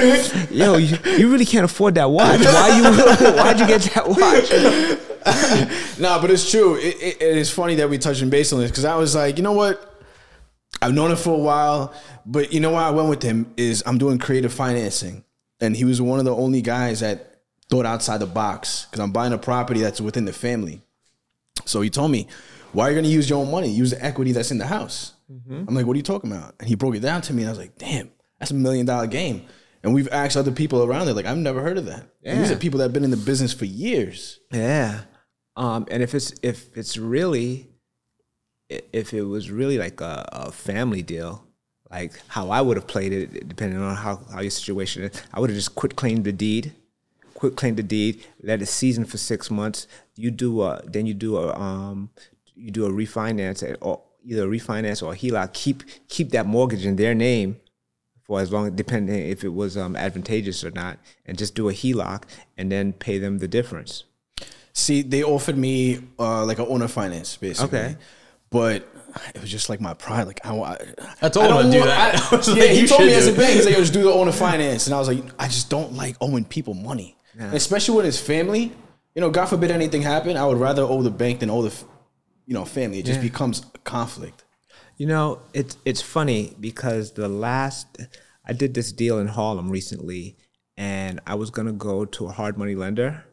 yo, 0.50 0.78
you, 0.78 0.96
you 1.04 1.30
really 1.30 1.44
can't 1.44 1.66
afford 1.66 1.94
that 1.96 2.10
watch. 2.10 2.40
Why 2.40 2.76
you? 2.76 2.84
Why'd 3.36 3.60
you 3.60 3.66
get 3.66 3.82
that 3.94 4.08
watch? 4.08 4.50
No, 6.00 6.18
but 6.18 6.30
it's 6.30 6.50
true. 6.50 6.76
It, 6.76 6.96
it, 6.96 7.20
it 7.20 7.36
is 7.36 7.50
funny 7.50 7.74
that 7.74 7.90
we 7.90 7.98
touching 7.98 8.30
base 8.30 8.54
on 8.54 8.60
this 8.60 8.70
because 8.70 8.86
I 8.86 8.96
was 8.96 9.14
like, 9.14 9.36
you 9.36 9.42
know 9.42 9.52
what? 9.52 9.86
I've 10.80 10.94
known 10.94 11.10
him 11.10 11.18
for 11.18 11.34
a 11.34 11.38
while, 11.38 11.92
but 12.24 12.54
you 12.54 12.60
know 12.60 12.70
why 12.70 12.84
I 12.84 12.90
went 12.90 13.10
with 13.10 13.22
him 13.22 13.52
is 13.58 13.82
I'm 13.84 13.98
doing 13.98 14.18
creative 14.18 14.54
financing, 14.54 15.24
and 15.60 15.76
he 15.76 15.84
was 15.84 16.00
one 16.00 16.18
of 16.18 16.24
the 16.24 16.34
only 16.34 16.62
guys 16.62 17.00
that 17.00 17.42
thought 17.68 17.84
outside 17.84 18.18
the 18.18 18.26
box 18.26 18.86
because 18.86 19.00
I'm 19.00 19.12
buying 19.12 19.34
a 19.34 19.38
property 19.38 19.80
that's 19.80 20.00
within 20.00 20.24
the 20.24 20.32
family. 20.32 20.80
So 21.66 21.82
he 21.82 21.90
told 21.90 22.10
me, 22.10 22.26
"Why 22.72 22.86
are 22.86 22.90
you 22.90 22.94
going 22.94 23.04
to 23.04 23.10
use 23.10 23.28
your 23.28 23.40
own 23.40 23.50
money? 23.50 23.68
Use 23.68 23.90
the 23.90 24.04
equity 24.04 24.32
that's 24.32 24.50
in 24.50 24.58
the 24.58 24.66
house." 24.66 25.14
I'm 25.68 25.74
like, 25.74 25.86
"What 25.86 25.94
are 25.94 25.96
you 25.96 26.02
talking 26.02 26.30
about?" 26.32 26.54
And 26.58 26.68
he 26.68 26.74
broke 26.74 26.96
it 26.96 27.00
down 27.00 27.22
to 27.22 27.32
me, 27.32 27.42
and 27.42 27.48
I 27.48 27.52
was 27.52 27.58
like, 27.58 27.78
"Damn, 27.78 28.10
that's 28.38 28.50
a 28.50 28.54
million 28.54 28.86
dollar 28.86 29.06
game." 29.06 29.42
And 29.82 29.94
we've 29.94 30.08
asked 30.12 30.36
other 30.36 30.50
people 30.52 30.82
around 30.82 31.06
there, 31.06 31.14
like, 31.14 31.26
"I've 31.26 31.38
never 31.38 31.62
heard 31.62 31.78
of 31.78 31.86
that." 31.86 32.06
And 32.24 32.40
these 32.40 32.50
are 32.50 32.56
people 32.56 32.78
that 32.78 32.84
have 32.84 32.92
been 32.92 33.04
in 33.04 33.10
the 33.10 33.16
business 33.16 33.52
for 33.52 33.64
years. 33.64 34.40
Yeah, 34.52 35.02
um, 35.56 35.86
and 35.90 36.02
if 36.02 36.14
it's 36.14 36.34
if 36.42 36.76
it's 36.76 36.96
really, 36.96 37.68
if 38.68 39.12
it 39.14 39.22
was 39.22 39.50
really 39.50 39.78
like 39.78 40.00
a, 40.00 40.28
a 40.32 40.52
family 40.52 41.02
deal, 41.02 41.44
like 41.90 42.20
how 42.28 42.50
I 42.50 42.60
would 42.60 42.76
have 42.76 42.86
played 42.86 43.12
it, 43.12 43.48
depending 43.48 43.80
on 43.80 43.96
how 43.96 44.16
how 44.32 44.40
your 44.40 44.50
situation 44.50 45.04
is, 45.04 45.22
I 45.32 45.40
would 45.40 45.50
have 45.50 45.56
just 45.56 45.74
quit 45.74 45.96
claimed 45.96 46.24
the 46.24 46.32
deed, 46.32 46.72
quit 47.34 47.56
claim 47.56 47.74
the 47.76 47.82
deed, 47.82 48.24
let 48.42 48.62
it 48.62 48.66
season 48.66 49.04
for 49.04 49.16
six 49.18 49.50
months. 49.50 49.86
You 50.16 50.30
do 50.30 50.62
a 50.62 50.82
then 50.84 51.06
you 51.06 51.14
do 51.14 51.36
a 51.36 51.54
um 51.56 52.10
you 52.60 52.70
do 52.70 52.84
a 52.86 52.90
refinance 52.90 53.76
or 53.80 54.02
either 54.24 54.44
a 54.44 54.58
refinance 54.58 55.02
or 55.02 55.12
a 55.12 55.16
HELOC. 55.16 55.52
Keep 55.52 55.82
keep 56.08 56.30
that 56.30 56.46
mortgage 56.46 56.84
in 56.86 56.96
their 56.96 57.14
name 57.14 57.60
for 58.22 58.40
as 58.40 58.52
long 58.52 58.74
depending 58.76 59.28
if 59.30 59.42
it 59.44 59.48
was 59.48 59.76
um, 59.76 59.96
advantageous 59.96 60.62
or 60.64 60.70
not, 60.70 60.98
and 61.26 61.38
just 61.38 61.54
do 61.54 61.68
a 61.68 61.72
HELOC 61.72 62.22
and 62.56 62.70
then 62.70 62.92
pay 62.92 63.18
them 63.18 63.38
the 63.38 63.48
difference. 63.48 64.04
See, 64.72 65.02
they 65.02 65.22
offered 65.24 65.56
me 65.56 66.00
uh, 66.18 66.44
like 66.44 66.58
an 66.58 66.66
owner 66.68 66.88
finance, 66.88 67.36
basically. 67.36 67.78
Okay. 67.78 67.96
But 68.50 68.88
it 69.34 69.40
was 69.40 69.50
just 69.50 69.68
like 69.68 69.80
my 69.80 69.94
pride. 69.94 70.26
Like 70.26 70.40
I, 70.44 70.54
I, 70.54 70.76
I 71.22 71.28
told 71.28 71.46
I 71.46 71.48
him 71.48 71.54
don't 71.62 71.72
to 71.72 71.78
do 71.78 71.84
that. 71.84 72.14
I- 72.32 72.36
I 72.36 72.56
yeah, 72.56 72.62
like, 72.64 72.70
he 72.70 72.86
told 72.86 73.00
me 73.02 73.08
should 73.10 73.18
as 73.18 73.28
a 73.28 73.32
bank, 73.32 73.52
he's 73.54 73.66
like, 73.66 73.76
just 73.76 73.92
do 73.92 74.02
the 74.02 74.12
owner 74.12 74.32
finance," 74.32 74.86
and 74.86 74.94
I 74.94 74.98
was 74.98 75.08
like, 75.08 75.22
I 75.38 75.46
just 75.46 75.70
don't 75.70 75.94
like 75.94 76.16
owing 76.20 76.44
people 76.44 76.74
money, 76.74 77.16
And 77.38 77.54
especially 77.54 77.96
when 77.96 78.06
it's 78.06 78.20
family. 78.20 78.72
You 79.14 79.20
know, 79.20 79.30
God 79.30 79.46
forbid 79.46 79.72
anything 79.72 80.02
happen, 80.02 80.36
I 80.36 80.46
would 80.46 80.58
rather 80.58 80.82
owe 80.82 81.02
the 81.02 81.10
bank 81.10 81.40
than 81.40 81.50
owe 81.50 81.62
the, 81.62 81.70
f- 81.70 81.84
you 82.50 82.54
know, 82.54 82.64
family. 82.64 82.98
It 82.98 83.06
just 83.06 83.20
Yeah. 83.20 83.28
becomes 83.30 83.62
a 83.76 83.78
conflict. 83.78 84.44
You 84.96 85.06
know, 85.06 85.40
it's 85.54 85.78
it's 85.84 86.02
funny 86.02 86.56
because 86.58 87.12
the 87.12 87.28
last 87.28 87.86
I 88.44 88.52
did 88.52 88.74
this 88.74 88.90
deal 88.92 89.20
in 89.20 89.28
Harlem 89.28 89.70
recently, 89.70 90.36
and 90.76 91.20
I 91.26 91.36
was 91.36 91.50
gonna 91.50 91.72
go 91.72 92.04
to 92.04 92.26
a 92.26 92.32
hard 92.32 92.58
money 92.58 92.74
lender, 92.74 93.24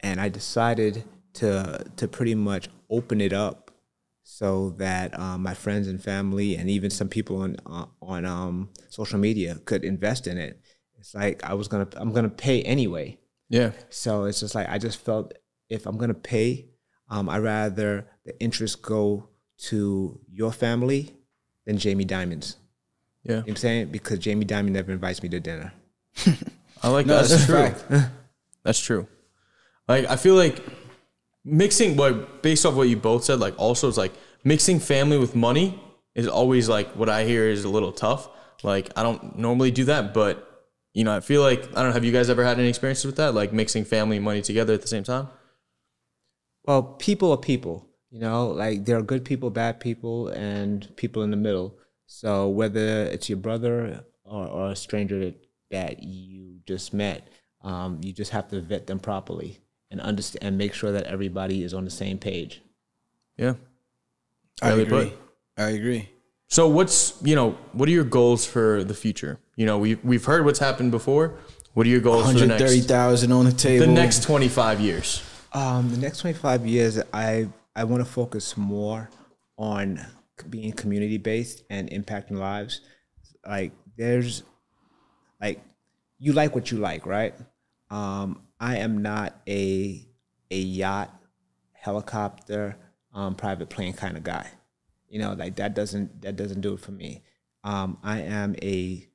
and 0.00 0.18
I 0.18 0.30
decided 0.30 1.04
to 1.34 1.84
to 1.96 2.08
pretty 2.08 2.34
much 2.34 2.68
open 2.88 3.20
it 3.20 3.34
up 3.34 3.70
so 4.22 4.70
that 4.78 5.16
um, 5.20 5.42
my 5.42 5.52
friends 5.52 5.86
and 5.86 6.02
family 6.02 6.56
and 6.56 6.70
even 6.70 6.90
some 6.90 7.08
people 7.10 7.36
on 7.42 7.56
uh, 7.66 7.84
on 8.00 8.24
um, 8.24 8.70
social 8.88 9.18
media 9.18 9.56
could 9.66 9.84
invest 9.84 10.26
in 10.26 10.38
it. 10.38 10.58
It's 10.98 11.14
like 11.14 11.44
I 11.44 11.52
was 11.52 11.68
gonna 11.68 11.88
I'm 11.96 12.12
gonna 12.14 12.30
pay 12.30 12.62
anyway. 12.62 13.18
Yeah. 13.50 13.72
So 13.90 14.24
it's 14.24 14.40
just 14.40 14.54
like 14.54 14.70
I 14.70 14.78
just 14.78 14.98
felt 15.04 15.34
if 15.68 15.84
I'm 15.84 15.98
gonna 15.98 16.14
pay, 16.14 16.70
um, 17.10 17.28
I 17.28 17.38
rather 17.38 18.08
the 18.24 18.38
interest 18.40 18.82
go 18.82 19.28
to 19.56 20.20
your 20.30 20.52
family 20.52 21.14
than 21.66 21.78
Jamie 21.78 22.04
Dimon's. 22.04 22.56
Yeah. 23.22 23.30
You 23.30 23.36
know 23.36 23.40
what 23.42 23.48
I'm 23.50 23.56
saying? 23.56 23.88
Because 23.92 24.18
Jamie 24.18 24.44
Dimon 24.44 24.70
never 24.70 24.92
invites 24.92 25.22
me 25.22 25.28
to 25.30 25.40
dinner. 25.40 25.72
I 26.82 26.88
like 26.88 27.06
No, 27.06 27.22
that. 27.22 27.28
that's 27.28 27.46
That's 27.46 27.82
true. 27.88 28.00
That's 28.64 28.78
true. 28.80 29.06
Like 29.88 30.06
I 30.06 30.16
feel 30.16 30.34
like 30.34 30.62
mixing 31.44 31.96
what 31.96 32.42
based 32.42 32.64
off 32.64 32.74
what 32.74 32.88
you 32.88 32.96
both 32.96 33.24
said, 33.24 33.38
like 33.40 33.54
also 33.58 33.88
it's 33.88 33.98
like 33.98 34.12
mixing 34.42 34.80
family 34.80 35.18
with 35.18 35.34
money 35.36 35.78
is 36.14 36.26
always 36.26 36.68
like 36.68 36.88
what 36.96 37.10
I 37.10 37.24
hear 37.24 37.48
is 37.48 37.64
a 37.64 37.68
little 37.68 37.92
tough. 37.92 38.28
Like 38.62 38.90
I 38.96 39.02
don't 39.02 39.38
normally 39.38 39.70
do 39.70 39.84
that, 39.84 40.14
but 40.14 40.50
you 40.94 41.04
know, 41.04 41.14
I 41.14 41.20
feel 41.20 41.42
like 41.42 41.64
I 41.76 41.80
don't 41.82 41.88
know, 41.88 41.92
have 41.92 42.04
you 42.04 42.12
guys 42.12 42.30
ever 42.30 42.42
had 42.42 42.58
any 42.58 42.68
experiences 42.68 43.04
with 43.04 43.16
that? 43.16 43.34
Like 43.34 43.52
mixing 43.52 43.84
family 43.84 44.16
and 44.16 44.24
money 44.24 44.40
together 44.40 44.72
at 44.72 44.80
the 44.80 44.88
same 44.88 45.04
time? 45.04 45.28
Well, 46.64 46.82
people 46.82 47.30
are 47.32 47.36
people. 47.36 47.86
You 48.14 48.20
know, 48.20 48.46
like 48.46 48.84
there 48.84 48.96
are 48.96 49.02
good 49.02 49.24
people, 49.24 49.50
bad 49.50 49.80
people, 49.80 50.28
and 50.28 50.88
people 50.94 51.24
in 51.24 51.32
the 51.32 51.36
middle. 51.36 51.76
So 52.06 52.48
whether 52.48 53.02
it's 53.06 53.28
your 53.28 53.38
brother 53.38 54.04
or, 54.24 54.46
or 54.46 54.70
a 54.70 54.76
stranger 54.76 55.18
that, 55.18 55.34
that 55.72 56.02
you 56.04 56.60
just 56.64 56.94
met, 56.94 57.26
um, 57.62 57.98
you 58.04 58.12
just 58.12 58.30
have 58.30 58.46
to 58.50 58.60
vet 58.60 58.86
them 58.86 59.00
properly 59.00 59.58
and 59.90 60.00
understand 60.00 60.44
and 60.44 60.56
make 60.56 60.74
sure 60.74 60.92
that 60.92 61.06
everybody 61.06 61.64
is 61.64 61.74
on 61.74 61.84
the 61.84 61.90
same 61.90 62.16
page. 62.18 62.62
Yeah. 63.36 63.54
I 64.62 64.68
Really 64.68 64.82
agree. 64.82 65.04
put. 65.10 65.18
I 65.58 65.70
agree. 65.70 66.08
So 66.46 66.68
what's 66.68 67.20
you 67.20 67.34
know, 67.34 67.58
what 67.72 67.88
are 67.88 67.92
your 67.92 68.04
goals 68.04 68.46
for 68.46 68.84
the 68.84 68.94
future? 68.94 69.40
You 69.56 69.66
know, 69.66 69.78
we've 69.78 69.98
we've 70.04 70.24
heard 70.24 70.44
what's 70.44 70.60
happened 70.60 70.92
before. 70.92 71.34
What 71.72 71.84
are 71.84 71.90
your 71.90 72.00
goals 72.00 72.30
for 72.30 72.38
the 72.38 72.46
next 72.46 72.84
thousand 72.86 73.32
on 73.32 73.44
the 73.46 73.50
table. 73.50 73.86
the 73.86 73.92
next 73.92 74.22
twenty 74.22 74.46
five 74.46 74.80
years? 74.80 75.20
Um, 75.54 75.88
the 75.90 75.98
next 75.98 76.18
25 76.18 76.66
years, 76.66 77.00
I, 77.12 77.46
I 77.76 77.84
want 77.84 78.04
to 78.04 78.10
focus 78.10 78.56
more 78.56 79.10
on 79.56 80.04
being 80.48 80.72
community 80.72 81.18
based 81.18 81.64
and 81.70 81.90
impacting 81.90 82.38
lives. 82.38 82.80
Like, 83.46 83.72
there's, 83.96 84.42
like, 85.40 85.60
you 86.18 86.32
like 86.32 86.54
what 86.54 86.70
you 86.70 86.78
like, 86.78 87.06
right? 87.06 87.34
Um, 87.90 88.42
I 88.60 88.78
am 88.78 89.02
not 89.02 89.40
a, 89.48 90.06
a 90.50 90.58
yacht, 90.58 91.14
helicopter, 91.72 92.76
um, 93.12 93.34
private 93.34 93.68
plane 93.68 93.92
kind 93.92 94.16
of 94.16 94.24
guy. 94.24 94.48
You 95.08 95.20
know, 95.20 95.34
like 95.34 95.56
that 95.56 95.74
doesn't, 95.74 96.22
that 96.22 96.36
doesn't 96.36 96.60
do 96.60 96.74
it 96.74 96.80
for 96.80 96.92
me. 96.92 97.22
Um, 97.62 97.98
I 98.02 98.20
am 98.20 98.56
a, 98.62 99.06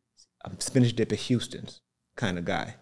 I'm 0.45 0.59
spinach 0.59 0.95
dip 0.95 1.11
at 1.11 1.19
Houston's 1.19 1.81
kind 2.15 2.37
of 2.37 2.45
guy. 2.45 2.75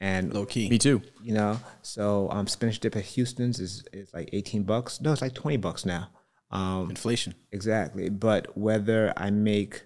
And 0.00 0.32
low 0.34 0.44
key. 0.44 0.68
Me 0.68 0.78
too. 0.78 1.00
you 1.22 1.32
know. 1.32 1.58
So 1.82 2.28
um, 2.30 2.46
spinach 2.46 2.80
dip 2.80 2.96
at 2.96 3.04
Houston's 3.04 3.60
is, 3.60 3.84
is 3.92 4.12
like 4.12 4.28
eighteen 4.32 4.62
bucks. 4.62 5.00
No, 5.00 5.12
it's 5.12 5.22
like 5.22 5.34
twenty 5.34 5.56
bucks 5.56 5.86
now. 5.86 6.08
Um, 6.50 6.90
Inflation. 6.90 7.34
exactly. 7.50 8.08
But 8.08 8.56
whether 8.56 9.12
I 9.16 9.30
make 9.30 9.82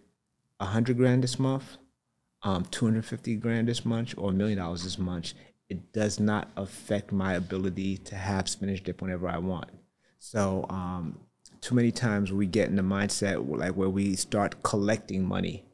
a 0.58 0.66
hundred 0.66 0.96
grand 0.96 1.22
this 1.22 1.38
month, 1.38 1.76
um, 2.42 2.64
two 2.70 2.86
hundred 2.86 3.04
fifty 3.04 3.36
grand 3.36 3.68
this 3.68 3.84
month, 3.84 4.14
or 4.18 4.30
a 4.30 4.32
million 4.32 4.58
dollars 4.58 4.82
this 4.82 4.98
month, 4.98 5.32
it 5.68 5.92
does 5.92 6.18
not 6.18 6.48
affect 6.56 7.12
my 7.12 7.34
ability 7.34 7.96
to 7.98 8.16
have 8.16 8.48
spinach 8.48 8.82
dip 8.82 9.00
whenever 9.00 9.28
I 9.28 9.38
want. 9.38 9.70
So 10.18 10.66
um, 10.68 11.20
too 11.60 11.74
many 11.76 11.92
times 11.92 12.32
we 12.32 12.46
get 12.46 12.68
in 12.68 12.76
the 12.76 12.82
mindset 12.82 13.48
like 13.48 13.76
where 13.76 13.88
we 13.88 14.16
start 14.16 14.62
collecting 14.64 15.24
money, 15.24 15.64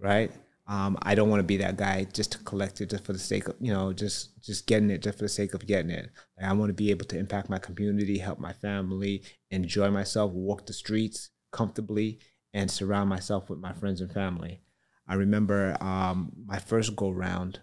right? 0.00 0.32
Um, 0.68 0.98
I 1.00 1.14
don't 1.14 1.30
want 1.30 1.40
to 1.40 1.44
be 1.46 1.56
that 1.58 1.78
guy 1.78 2.04
just 2.12 2.32
to 2.32 2.38
collect 2.38 2.82
it 2.82 2.90
just 2.90 3.04
for 3.04 3.14
the 3.14 3.18
sake 3.18 3.48
of 3.48 3.56
you 3.58 3.72
know 3.72 3.94
just 3.94 4.42
just 4.44 4.66
getting 4.66 4.90
it 4.90 5.02
just 5.02 5.16
for 5.16 5.24
the 5.24 5.28
sake 5.28 5.54
of 5.54 5.66
getting 5.66 5.90
it. 5.90 6.10
Like, 6.36 6.50
I 6.50 6.52
want 6.52 6.68
to 6.68 6.74
be 6.74 6.90
able 6.90 7.06
to 7.06 7.18
impact 7.18 7.48
my 7.48 7.58
community, 7.58 8.18
help 8.18 8.38
my 8.38 8.52
family, 8.52 9.22
enjoy 9.50 9.90
myself, 9.90 10.32
walk 10.32 10.66
the 10.66 10.74
streets 10.74 11.30
comfortably 11.52 12.20
and 12.52 12.70
surround 12.70 13.08
myself 13.08 13.48
with 13.48 13.58
my 13.58 13.72
friends 13.72 14.02
and 14.02 14.12
family. 14.12 14.60
I 15.06 15.14
remember 15.14 15.76
um, 15.80 16.32
my 16.44 16.58
first 16.58 16.94
go 16.94 17.10
round. 17.10 17.60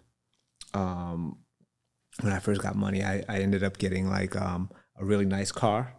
Um, 0.74 1.38
when 2.22 2.34
I 2.34 2.40
first 2.40 2.62
got 2.62 2.76
money, 2.76 3.04
I, 3.04 3.24
I 3.30 3.40
ended 3.40 3.64
up 3.64 3.78
getting 3.78 4.10
like 4.10 4.36
um, 4.36 4.72
a 4.98 5.06
really 5.06 5.26
nice 5.26 5.52
car, 5.52 5.94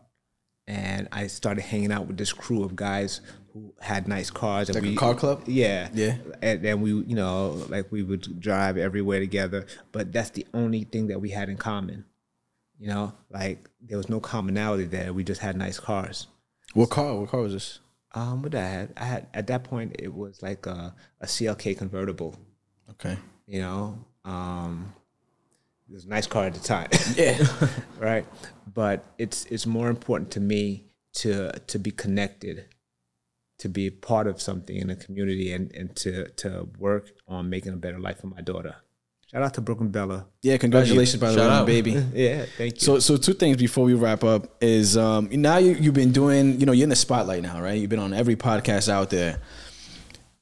and 0.66 1.08
I 1.12 1.28
started 1.28 1.62
hanging 1.62 1.92
out 1.92 2.08
with 2.08 2.16
this 2.16 2.32
crew 2.32 2.64
of 2.64 2.74
guys 2.74 3.20
who 3.56 3.72
had 3.80 4.06
nice 4.06 4.30
cars. 4.30 4.68
And 4.68 4.76
Like 4.76 4.92
a 4.92 4.96
car 4.96 5.14
club? 5.14 5.44
Yeah, 5.46 5.88
Yeah. 5.94 6.16
And 6.42 6.62
then 6.62 6.82
we, 6.82 6.90
you 6.90 7.14
know, 7.14 7.64
like 7.68 7.90
we 7.90 8.02
would 8.02 8.38
drive 8.38 8.76
everywhere 8.76 9.18
together. 9.20 9.66
But 9.92 10.12
that's 10.12 10.30
the 10.30 10.46
only 10.52 10.84
thing 10.84 11.06
that 11.06 11.20
we 11.20 11.30
had 11.30 11.48
in 11.48 11.56
common. 11.56 12.04
You 12.78 12.88
know, 12.88 13.14
like 13.30 13.70
there 13.80 13.96
was 13.96 14.10
no 14.10 14.20
commonality 14.20 14.84
there. 14.84 15.14
We 15.14 15.24
just 15.24 15.40
had 15.40 15.56
nice 15.56 15.80
cars. 15.80 16.26
What 16.74 16.90
car? 16.90 17.14
What 17.18 17.30
car 17.30 17.40
was 17.40 17.54
this? 17.54 17.78
Um, 18.14 18.42
what 18.42 18.54
I 18.54 18.66
had, 18.66 18.92
I 18.96 19.04
had 19.04 19.26
at 19.32 19.46
that 19.46 19.64
point 19.64 19.96
it 19.98 20.12
was 20.12 20.42
like 20.42 20.66
a, 20.66 20.94
a 21.22 21.26
CLK 21.26 21.78
convertible. 21.78 22.36
Okay. 22.90 23.16
You 23.46 23.60
know, 23.62 24.04
um, 24.26 24.92
it 25.88 25.94
was 25.94 26.04
a 26.04 26.08
nice 26.08 26.26
car 26.26 26.44
at 26.44 26.54
the 26.54 26.60
time. 26.60 26.88
Yeah. 27.14 27.46
right? 27.98 28.26
But 28.74 29.04
it's 29.16 29.46
it's 29.46 29.64
more 29.64 29.88
important 29.88 30.30
to 30.32 30.40
me 30.40 30.84
to 31.14 31.52
to 31.52 31.78
be 31.78 31.90
connected, 31.90 32.66
to 33.58 33.68
be 33.68 33.90
part 33.90 34.26
of 34.26 34.40
something 34.40 34.76
in 34.76 34.90
a 34.90 34.96
community, 34.96 35.52
and 35.52 35.72
and 35.74 35.94
to 35.96 36.28
to 36.28 36.68
work 36.78 37.10
on 37.26 37.48
making 37.50 37.72
a 37.72 37.76
better 37.76 37.98
life 37.98 38.20
for 38.20 38.28
my 38.28 38.40
daughter. 38.40 38.76
Shout 39.30 39.42
out 39.42 39.54
to 39.54 39.60
Brooklyn 39.60 39.90
Bella. 39.90 40.26
yeah. 40.40 40.56
Congratulations, 40.56 41.20
by 41.20 41.32
the 41.32 41.40
way, 41.40 41.64
baby. 41.66 42.00
Yeah, 42.14 42.44
thank 42.56 42.74
you. 42.76 42.80
So, 42.80 43.00
so 43.00 43.16
two 43.16 43.32
things 43.32 43.56
before 43.56 43.84
we 43.84 43.94
wrap 43.94 44.22
up 44.22 44.56
is 44.62 44.96
um, 44.96 45.28
now 45.32 45.56
you, 45.58 45.72
you've 45.72 45.94
been 45.94 46.12
doing, 46.12 46.60
you 46.60 46.64
know, 46.64 46.70
you're 46.70 46.84
in 46.84 46.90
the 46.90 46.96
spotlight 46.96 47.42
now, 47.42 47.60
right? 47.60 47.72
You've 47.72 47.90
been 47.90 47.98
on 47.98 48.14
every 48.14 48.36
podcast 48.36 48.88
out 48.88 49.10
there. 49.10 49.40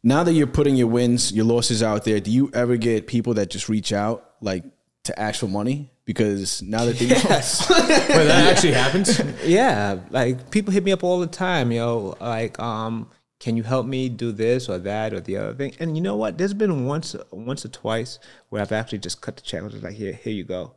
Now 0.03 0.23
that 0.23 0.35
you're 0.35 0.47
putting 0.47 0.77
your 0.77 0.89
wins, 0.89 1.33
your 1.33 1.47
losses 1.47 1.83
out 1.83 2.05
there, 2.05 2.21
do 2.21 2.31
you 2.31 2.51
ever 2.53 2.77
get 2.77 3.07
people 3.07 3.33
that 3.35 3.49
just 3.49 3.71
reach 3.71 3.91
out 3.91 4.33
like 4.43 4.65
to 5.05 5.19
actual 5.19 5.49
money? 5.49 5.91
Because 6.05 6.63
now 6.63 6.85
that 6.85 6.99
they 6.99 7.07
yes. 7.07 7.69
Wait, 7.71 7.79
that 7.79 8.53
actually 8.53 8.73
happens? 8.73 9.21
yeah, 9.45 10.01
like 10.11 10.51
people 10.51 10.73
hit 10.73 10.85
me 10.85 10.93
up 10.93 11.03
all 11.03 11.21
the 11.21 11.27
time, 11.27 11.73
yo. 11.73 12.17
Like, 12.21 12.59
um, 12.59 13.09
can 13.41 13.57
you 13.57 13.63
help 13.63 13.87
me 13.87 14.09
do 14.09 14.33
this 14.33 14.69
or 14.69 14.79
that 14.79 15.13
or 15.13 15.21
the 15.21 15.37
other 15.37 15.55
thing? 15.55 15.75
And 15.79 15.97
you 15.97 16.03
know 16.03 16.17
what? 16.17 16.39
There's 16.39 16.55
been 16.55 16.87
once, 16.87 17.15
once 17.31 17.65
or 17.65 17.69
twice 17.69 18.19
where 18.49 18.63
I've 18.63 18.73
actually 18.73 18.99
just 18.99 19.21
cut 19.21 19.37
the 19.37 19.43
check. 19.43 19.61
I 19.61 19.65
was 19.65 19.83
like, 19.83 19.95
here, 19.95 20.13
here 20.13 20.33
you 20.33 20.45
go. 20.45 20.75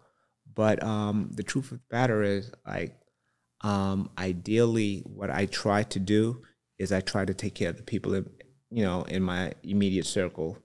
But 0.53 0.84
um, 0.84 1.30
the 1.34 1.43
truth 1.43 1.71
of 1.71 1.80
the 1.80 1.95
matter 1.95 2.23
is, 2.23 2.51
like, 2.65 2.97
um, 3.61 4.09
ideally, 4.17 4.99
what 5.05 5.30
I 5.30 5.45
try 5.45 5.84
to 5.84 5.99
do 5.99 6.41
is 6.78 6.91
I 6.91 6.99
try 7.01 7.25
to 7.25 7.34
take 7.34 7.55
care 7.55 7.69
of 7.69 7.78
the 7.78 7.84
people, 7.84 8.13
in, 8.15 8.30
you 8.69 8.84
know, 8.84 9.03
in 9.03 9.23
my 9.23 9.53
immediate 9.63 10.05
circle. 10.05 10.57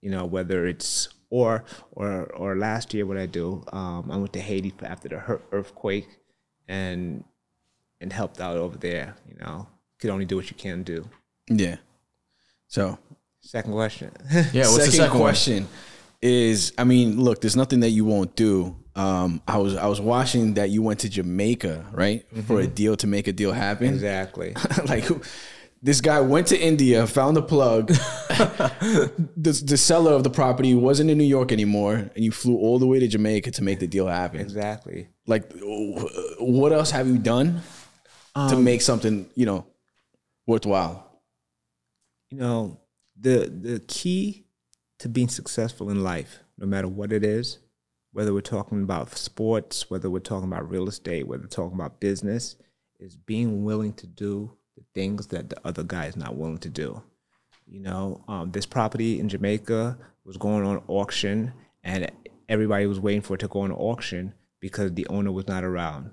You 0.00 0.10
know, 0.10 0.24
whether 0.24 0.66
it's 0.66 1.08
or 1.30 1.64
or 1.92 2.24
or 2.34 2.56
last 2.56 2.92
year, 2.92 3.06
what 3.06 3.16
I 3.16 3.26
do, 3.26 3.64
um, 3.72 4.10
I 4.10 4.16
went 4.16 4.32
to 4.34 4.40
Haiti 4.40 4.70
for 4.76 4.86
after 4.86 5.08
the 5.08 5.40
earthquake, 5.52 6.08
and 6.68 7.24
and 8.00 8.12
helped 8.12 8.40
out 8.40 8.56
over 8.56 8.76
there. 8.76 9.14
You 9.28 9.36
know, 9.40 9.66
you 9.68 9.98
can 10.00 10.10
only 10.10 10.24
do 10.26 10.36
what 10.36 10.50
you 10.50 10.56
can 10.56 10.82
do. 10.82 11.08
yeah. 11.48 11.76
So 12.68 12.98
Second 13.42 13.72
question. 13.72 14.10
Yeah, 14.52 14.62
what's 14.68 14.74
second, 14.76 14.90
the 14.90 14.96
second 14.96 15.18
question 15.18 15.68
is, 16.20 16.72
I 16.76 16.84
mean, 16.84 17.18
look, 17.18 17.40
there's 17.40 17.56
nothing 17.56 17.80
that 17.80 17.90
you 17.90 18.04
won't 18.04 18.36
do. 18.36 18.76
Um, 18.94 19.40
I 19.48 19.56
was 19.56 19.76
I 19.76 19.86
was 19.86 20.00
watching 20.00 20.54
that 20.54 20.68
you 20.70 20.82
went 20.82 21.00
to 21.00 21.08
Jamaica, 21.08 21.86
right, 21.92 22.26
for 22.46 22.60
a 22.60 22.66
deal 22.66 22.96
to 22.96 23.06
make 23.06 23.28
a 23.28 23.32
deal 23.32 23.52
happen. 23.52 23.86
exactly. 23.88 24.54
like 24.86 25.04
who- 25.04 25.22
this 25.82 26.00
guy 26.00 26.20
went 26.20 26.46
to 26.48 26.60
India, 26.60 27.06
found 27.06 27.36
a 27.36 27.42
plug. 27.42 27.88
the, 27.88 29.62
the 29.64 29.76
seller 29.76 30.12
of 30.12 30.24
the 30.24 30.30
property 30.30 30.74
wasn't 30.74 31.10
in 31.10 31.18
New 31.18 31.24
York 31.24 31.52
anymore, 31.52 31.94
and 31.94 32.24
you 32.24 32.30
flew 32.30 32.56
all 32.56 32.78
the 32.78 32.86
way 32.86 32.98
to 32.98 33.08
Jamaica 33.08 33.50
to 33.52 33.62
make 33.62 33.80
the 33.80 33.86
deal 33.86 34.06
happen. 34.06 34.40
Exactly. 34.40 35.08
Like, 35.26 35.50
what 36.38 36.72
else 36.72 36.90
have 36.90 37.06
you 37.06 37.18
done 37.18 37.62
to 38.34 38.56
um, 38.56 38.64
make 38.64 38.82
something 38.82 39.28
you 39.34 39.46
know 39.46 39.66
worthwhile? 40.46 41.10
you 42.30 42.38
know 42.38 42.80
the 43.18 43.48
the 43.48 43.80
key 43.80 44.46
to 44.98 45.08
being 45.08 45.28
successful 45.28 45.90
in 45.90 46.02
life 46.02 46.40
no 46.56 46.66
matter 46.66 46.88
what 46.88 47.12
it 47.12 47.24
is 47.24 47.58
whether 48.12 48.32
we're 48.32 48.40
talking 48.40 48.82
about 48.82 49.16
sports 49.16 49.90
whether 49.90 50.08
we're 50.08 50.20
talking 50.20 50.50
about 50.50 50.68
real 50.70 50.88
estate 50.88 51.26
whether 51.26 51.42
we're 51.42 51.48
talking 51.48 51.78
about 51.78 52.00
business 52.00 52.56
is 52.98 53.16
being 53.16 53.64
willing 53.64 53.92
to 53.92 54.06
do 54.06 54.56
the 54.58 54.59
things 54.94 55.28
that 55.28 55.48
the 55.50 55.66
other 55.66 55.82
guy 55.82 56.06
is 56.06 56.16
not 56.16 56.36
willing 56.36 56.58
to 56.58 56.68
do 56.68 57.02
you 57.66 57.80
know 57.80 58.22
um, 58.28 58.50
this 58.50 58.66
property 58.66 59.18
in 59.20 59.28
jamaica 59.28 59.96
was 60.24 60.36
going 60.36 60.64
on 60.64 60.82
auction 60.88 61.52
and 61.84 62.10
everybody 62.48 62.86
was 62.86 63.00
waiting 63.00 63.22
for 63.22 63.34
it 63.34 63.40
to 63.40 63.48
go 63.48 63.60
on 63.60 63.72
auction 63.72 64.34
because 64.60 64.92
the 64.94 65.06
owner 65.08 65.32
was 65.32 65.48
not 65.48 65.64
around 65.64 66.10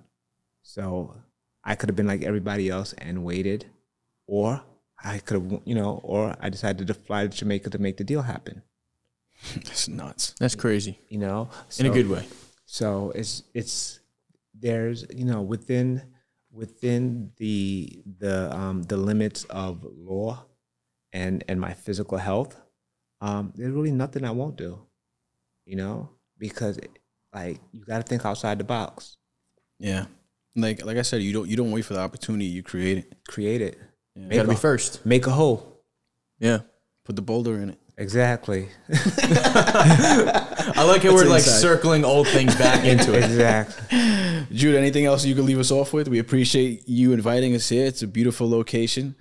so 0.61 1.15
i 1.63 1.75
could 1.75 1.89
have 1.89 1.95
been 1.95 2.07
like 2.07 2.23
everybody 2.23 2.69
else 2.69 2.93
and 2.93 3.23
waited 3.23 3.65
or 4.27 4.61
I 5.03 5.19
could 5.19 5.41
have, 5.41 5.61
you 5.65 5.75
know, 5.75 6.01
or 6.03 6.35
I 6.39 6.49
decided 6.49 6.87
to 6.87 6.93
fly 6.93 7.27
to 7.27 7.29
Jamaica 7.29 7.69
to 7.71 7.79
make 7.79 7.97
the 7.97 8.03
deal 8.03 8.23
happen. 8.23 8.63
That's 9.55 9.87
nuts. 9.87 10.33
That's 10.39 10.55
crazy. 10.55 10.99
You 11.09 11.19
know, 11.19 11.49
In 11.77 11.85
a 11.85 11.89
good 11.89 12.09
way. 12.09 12.25
So 12.65 13.11
it's 13.15 13.43
it's 13.53 13.99
there's 14.53 15.05
you 15.13 15.25
know 15.25 15.41
within 15.41 16.01
within 16.57 17.31
the 17.37 18.01
the 18.19 18.53
um, 18.55 18.83
the 18.83 18.97
limits 18.97 19.43
of 19.45 19.85
law 19.95 20.43
and 21.13 21.43
and 21.47 21.61
my 21.61 21.73
physical 21.73 22.17
health, 22.17 22.59
um, 23.21 23.53
there's 23.55 23.71
really 23.73 23.91
nothing 23.91 24.25
I 24.25 24.31
won't 24.31 24.57
do. 24.57 24.79
You 25.65 25.75
know, 25.75 26.09
because 26.37 26.79
like 27.33 27.59
you 27.71 27.85
got 27.85 27.97
to 27.97 28.03
think 28.03 28.25
outside 28.25 28.57
the 28.57 28.63
box, 28.63 29.17
Yeah, 29.79 30.05
like 30.55 30.83
like 30.85 30.97
I 30.97 31.01
said, 31.03 31.21
you 31.21 31.33
don't 31.33 31.47
you 31.47 31.55
don't 31.55 31.71
wait 31.71 31.85
for 31.85 31.93
the 31.93 31.99
opportunity, 32.01 32.45
you 32.45 32.63
create 32.63 32.97
it. 32.99 33.13
create 33.27 33.61
it, 33.61 33.77
You 34.15 34.23
make 34.23 34.37
gotta 34.37 34.49
a, 34.49 34.53
be 34.53 34.57
first. 34.57 35.05
make 35.05 35.27
a 35.27 35.31
hole. 35.31 35.83
Yeah. 36.39 36.59
Put 37.05 37.15
the 37.15 37.21
boulder 37.21 37.55
in 37.61 37.69
it. 37.71 37.79
Exactly. 37.97 38.67
I 40.75 40.83
like 40.83 41.03
how 41.03 41.13
we're 41.13 41.25
like 41.25 41.39
inside. 41.39 41.59
circling 41.59 42.03
old 42.05 42.27
things 42.27 42.55
back 42.55 42.85
into 42.85 43.13
it. 43.15 43.23
exactly. 43.23 43.97
Jude, 44.51 44.75
anything 44.75 45.05
else 45.05 45.25
you 45.25 45.35
could 45.35 45.45
leave 45.45 45.59
us 45.59 45.71
off 45.71 45.93
with? 45.93 46.07
We 46.07 46.19
appreciate 46.19 46.87
you 46.87 47.13
inviting 47.13 47.55
us 47.55 47.69
here. 47.69 47.85
It's 47.85 48.01
a 48.01 48.07
beautiful 48.07 48.49
location, 48.49 49.15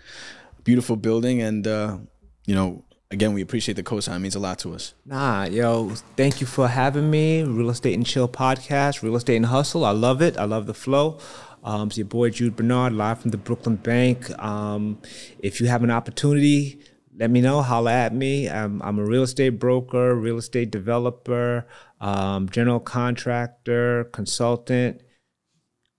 beautiful 0.64 0.97
building, 0.97 1.42
and 1.42 1.66
uh, 1.66 1.99
you 2.47 2.55
know, 2.55 2.84
again, 3.11 3.32
we 3.32 3.42
appreciate 3.42 3.74
the 3.74 3.82
cosign. 3.82 4.16
It 4.16 4.20
means 4.20 4.34
a 4.34 4.40
lot 4.40 4.59
to 4.61 4.74
us. 4.74 4.94
Nah, 5.05 5.44
yo, 5.44 5.90
thank 6.16 6.40
you 6.40 6.47
for 6.47 6.68
having 6.68 7.11
me. 7.11 7.42
Real 7.42 7.70
Estate 7.70 7.94
and 7.94 8.07
Chill 8.07 8.28
podcast, 8.28 9.03
Real 9.03 9.16
Estate 9.16 9.36
and 9.36 9.47
Hustle. 9.47 9.84
I 9.84 9.90
love 9.90 10.22
it. 10.22 10.36
I 10.36 10.44
love 10.44 10.66
the 10.66 10.74
flow. 10.74 11.18
Um, 11.64 11.88
it's 11.88 11.99
your 11.99 12.07
boy 12.07 12.30
Jude 12.30 12.55
Bernard, 12.55 12.92
live 12.92 13.20
from 13.20 13.32
the 13.32 13.36
Brooklyn 13.36 13.76
Bank. 13.76 14.30
Um, 14.42 14.99
if 15.40 15.61
you 15.61 15.66
have 15.66 15.82
an 15.82 15.90
opportunity, 15.90 16.78
let 17.18 17.30
me 17.30 17.40
know. 17.40 17.62
Holla 17.62 17.92
at 17.92 18.14
me. 18.14 18.48
I'm, 18.48 18.82
I'm 18.82 18.98
a 18.98 19.04
real 19.04 19.22
estate 19.22 19.58
broker, 19.58 20.14
real 20.14 20.38
estate 20.38 20.70
developer, 20.70 21.66
um, 22.00 22.48
general 22.48 22.80
contractor, 22.80 24.04
consultant. 24.12 25.01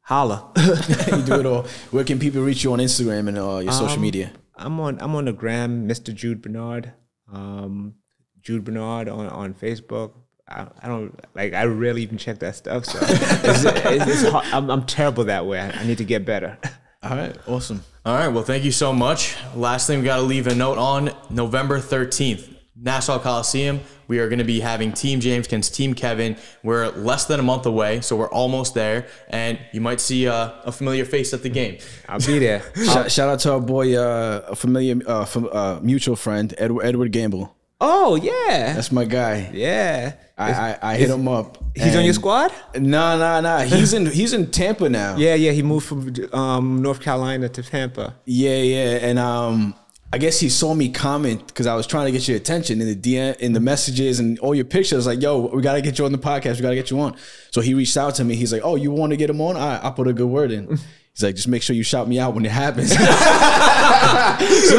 Holla. 0.02 0.52
you 0.58 1.22
do 1.24 1.40
it 1.40 1.46
all. 1.46 1.66
Where 1.92 2.04
can 2.04 2.20
people 2.20 2.42
reach 2.42 2.64
you 2.64 2.72
on 2.72 2.80
Instagram 2.80 3.28
and 3.28 3.38
uh, 3.38 3.58
your 3.58 3.74
social 3.74 4.00
media? 4.00 4.32
I'm 4.56 4.80
on 4.80 5.00
I'm 5.02 5.16
on 5.16 5.26
the 5.26 5.34
gram, 5.34 5.88
Mr. 5.88 6.14
Jude 6.14 6.42
Bernard. 6.42 6.94
Um, 7.32 7.96
Jude 8.42 8.64
Bernard 8.64 9.10
on, 9.10 9.28
on 9.28 9.54
Facebook. 9.54 10.14
I, 10.48 10.68
I 10.82 10.88
don't 10.88 11.20
like. 11.36 11.54
I 11.54 11.66
rarely 11.66 12.04
even 12.04 12.18
check 12.18 12.40
that 12.40 12.56
stuff. 12.56 12.86
So 12.86 13.00
it's, 13.02 13.66
it's, 13.66 14.24
it's 14.24 14.30
hard. 14.30 14.46
I'm, 14.54 14.72
I'm 14.72 14.86
terrible 14.86 15.26
that 15.26 15.46
way. 15.46 15.60
I, 15.60 15.72
I 15.72 15.86
need 15.86 15.98
to 15.98 16.06
get 16.06 16.26
better. 16.26 16.58
All 17.10 17.16
right, 17.16 17.36
awesome. 17.48 17.84
All 18.06 18.16
right. 18.16 18.28
Well, 18.28 18.44
thank 18.44 18.64
you 18.64 18.72
so 18.72 18.92
much. 18.94 19.36
Last 19.56 19.88
thing 19.88 20.00
we 20.00 20.06
got 20.06 20.18
to 20.18 20.22
leave 20.24 20.48
a 20.48 20.56
note 20.56 20.78
on 20.78 21.12
November 21.30 21.80
13th, 21.80 22.54
Nassau 22.76 23.20
Coliseum. 23.20 23.80
We 24.08 24.20
are 24.20 24.30
going 24.30 24.40
to 24.40 24.46
be 24.46 24.60
having 24.62 24.94
Team 24.94 25.20
James 25.20 25.48
against 25.48 25.76
Team 25.76 25.94
Kevin. 25.94 26.38
We're 26.64 26.88
less 26.90 27.26
than 27.26 27.40
a 27.40 27.44
month 27.44 27.66
away, 27.66 28.00
so 28.02 28.16
we're 28.16 28.30
almost 28.30 28.74
there. 28.74 29.08
And 29.30 29.60
you 29.74 29.82
might 29.82 30.00
see 30.00 30.28
uh, 30.28 30.52
a 30.64 30.72
familiar 30.72 31.04
face 31.06 31.34
at 31.34 31.44
the 31.44 31.50
game. 31.50 31.80
I'll 32.08 32.20
be 32.20 32.40
there. 32.40 32.62
Shout, 32.86 33.12
shout 33.12 33.30
out 33.30 33.40
to 33.42 33.54
our 33.54 33.60
boy, 33.62 33.96
uh, 33.98 34.46
a 34.48 34.56
familiar, 34.56 34.96
uh, 35.06 35.26
fam- 35.26 35.50
uh, 35.52 35.80
mutual 35.82 36.16
friend, 36.16 36.54
Edward 36.58 36.86
Edward 36.86 37.12
Gamble. 37.12 37.57
Oh 37.80 38.16
yeah, 38.16 38.74
That's 38.74 38.92
my 38.92 39.06
guy. 39.06 39.52
yeah. 39.54 40.14
I, 40.40 40.52
I, 40.52 40.78
I 40.94 40.98
hit 40.98 41.10
him 41.10 41.28
up. 41.28 41.58
He's 41.76 41.96
on 41.96 42.06
your 42.06 42.14
squad. 42.14 42.52
No, 42.76 43.18
no, 43.18 43.42
no. 43.42 43.58
He's 43.66 43.94
in 43.94 44.06
he's 44.06 44.34
in 44.34 44.52
Tampa 44.52 44.88
now. 44.88 45.16
Yeah, 45.18 45.34
yeah. 45.34 45.52
He 45.52 45.64
moved 45.64 45.88
from 45.88 46.14
um, 46.32 46.82
North 46.82 47.02
Carolina 47.02 47.50
to 47.50 47.64
Tampa. 47.64 48.16
Yeah, 48.26 48.56
yeah, 48.58 48.98
and 49.02 49.18
um, 49.18 49.74
I 50.14 50.20
guess 50.20 50.40
he 50.40 50.50
saw 50.50 50.74
me 50.76 50.90
comment 50.90 51.48
because 51.48 51.66
I 51.66 51.74
was 51.76 51.88
trying 51.88 52.06
to 52.06 52.12
get 52.12 52.28
your 52.28 52.38
attention 52.38 52.82
in 52.82 52.88
the 52.88 52.96
DM, 52.96 53.36
in 53.40 53.54
the 53.54 53.60
messages, 53.60 54.20
and 54.20 54.38
all 54.40 54.54
your 54.54 54.66
pictures. 54.66 55.08
Like, 55.08 55.22
yo, 55.22 55.48
we 55.48 55.62
gotta 55.64 55.82
get 55.82 55.98
you 55.98 56.06
on 56.06 56.12
the 56.12 56.18
podcast. 56.20 56.56
We 56.58 56.62
gotta 56.62 56.76
get 56.76 56.92
you 56.92 57.00
on. 57.00 57.16
So 57.52 57.62
he 57.62 57.74
reached 57.74 57.98
out 57.98 58.14
to 58.16 58.24
me. 58.24 58.36
He's 58.36 58.54
like, 58.54 58.62
oh, 58.64 58.76
you 58.76 58.92
want 58.92 59.12
to 59.12 59.18
get 59.18 59.30
him 59.30 59.42
on? 59.42 59.58
I, 59.58 59.88
I 59.88 59.92
put 59.92 60.08
a 60.08 60.14
good 60.14 60.28
word 60.28 60.52
in. 60.52 60.78
He's 61.18 61.24
like, 61.24 61.36
just 61.36 61.48
make 61.48 61.64
sure 61.64 61.76
you 61.76 61.82
shout 61.82 62.08
me 62.08 62.20
out 62.20 62.36
when 62.36 62.46
it 62.46 62.52
happens. 62.52 62.90
so 62.92 62.98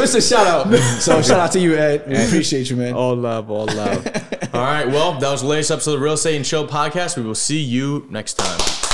it's 0.01 0.15
a 0.15 0.21
shout 0.21 0.47
out. 0.47 0.73
So 1.01 1.21
shout 1.21 1.37
out 1.37 1.51
to 1.51 1.59
you, 1.59 1.75
Ed. 1.75 2.07
We 2.07 2.15
appreciate 2.15 2.69
you, 2.69 2.77
man. 2.77 2.93
All 2.93 3.13
love, 3.13 3.51
all 3.51 3.65
love. 3.65 4.07
All 4.53 4.61
right. 4.61 4.87
Well, 4.87 5.19
that 5.19 5.29
was 5.29 5.41
the 5.41 5.47
latest 5.47 5.69
episode 5.69 5.95
of 5.95 5.99
the 5.99 6.03
Real 6.05 6.13
Estate 6.13 6.37
and 6.37 6.47
Show 6.47 6.65
podcast. 6.65 7.17
We 7.17 7.23
will 7.23 7.35
see 7.35 7.59
you 7.59 8.07
next 8.09 8.33
time. 8.35 8.88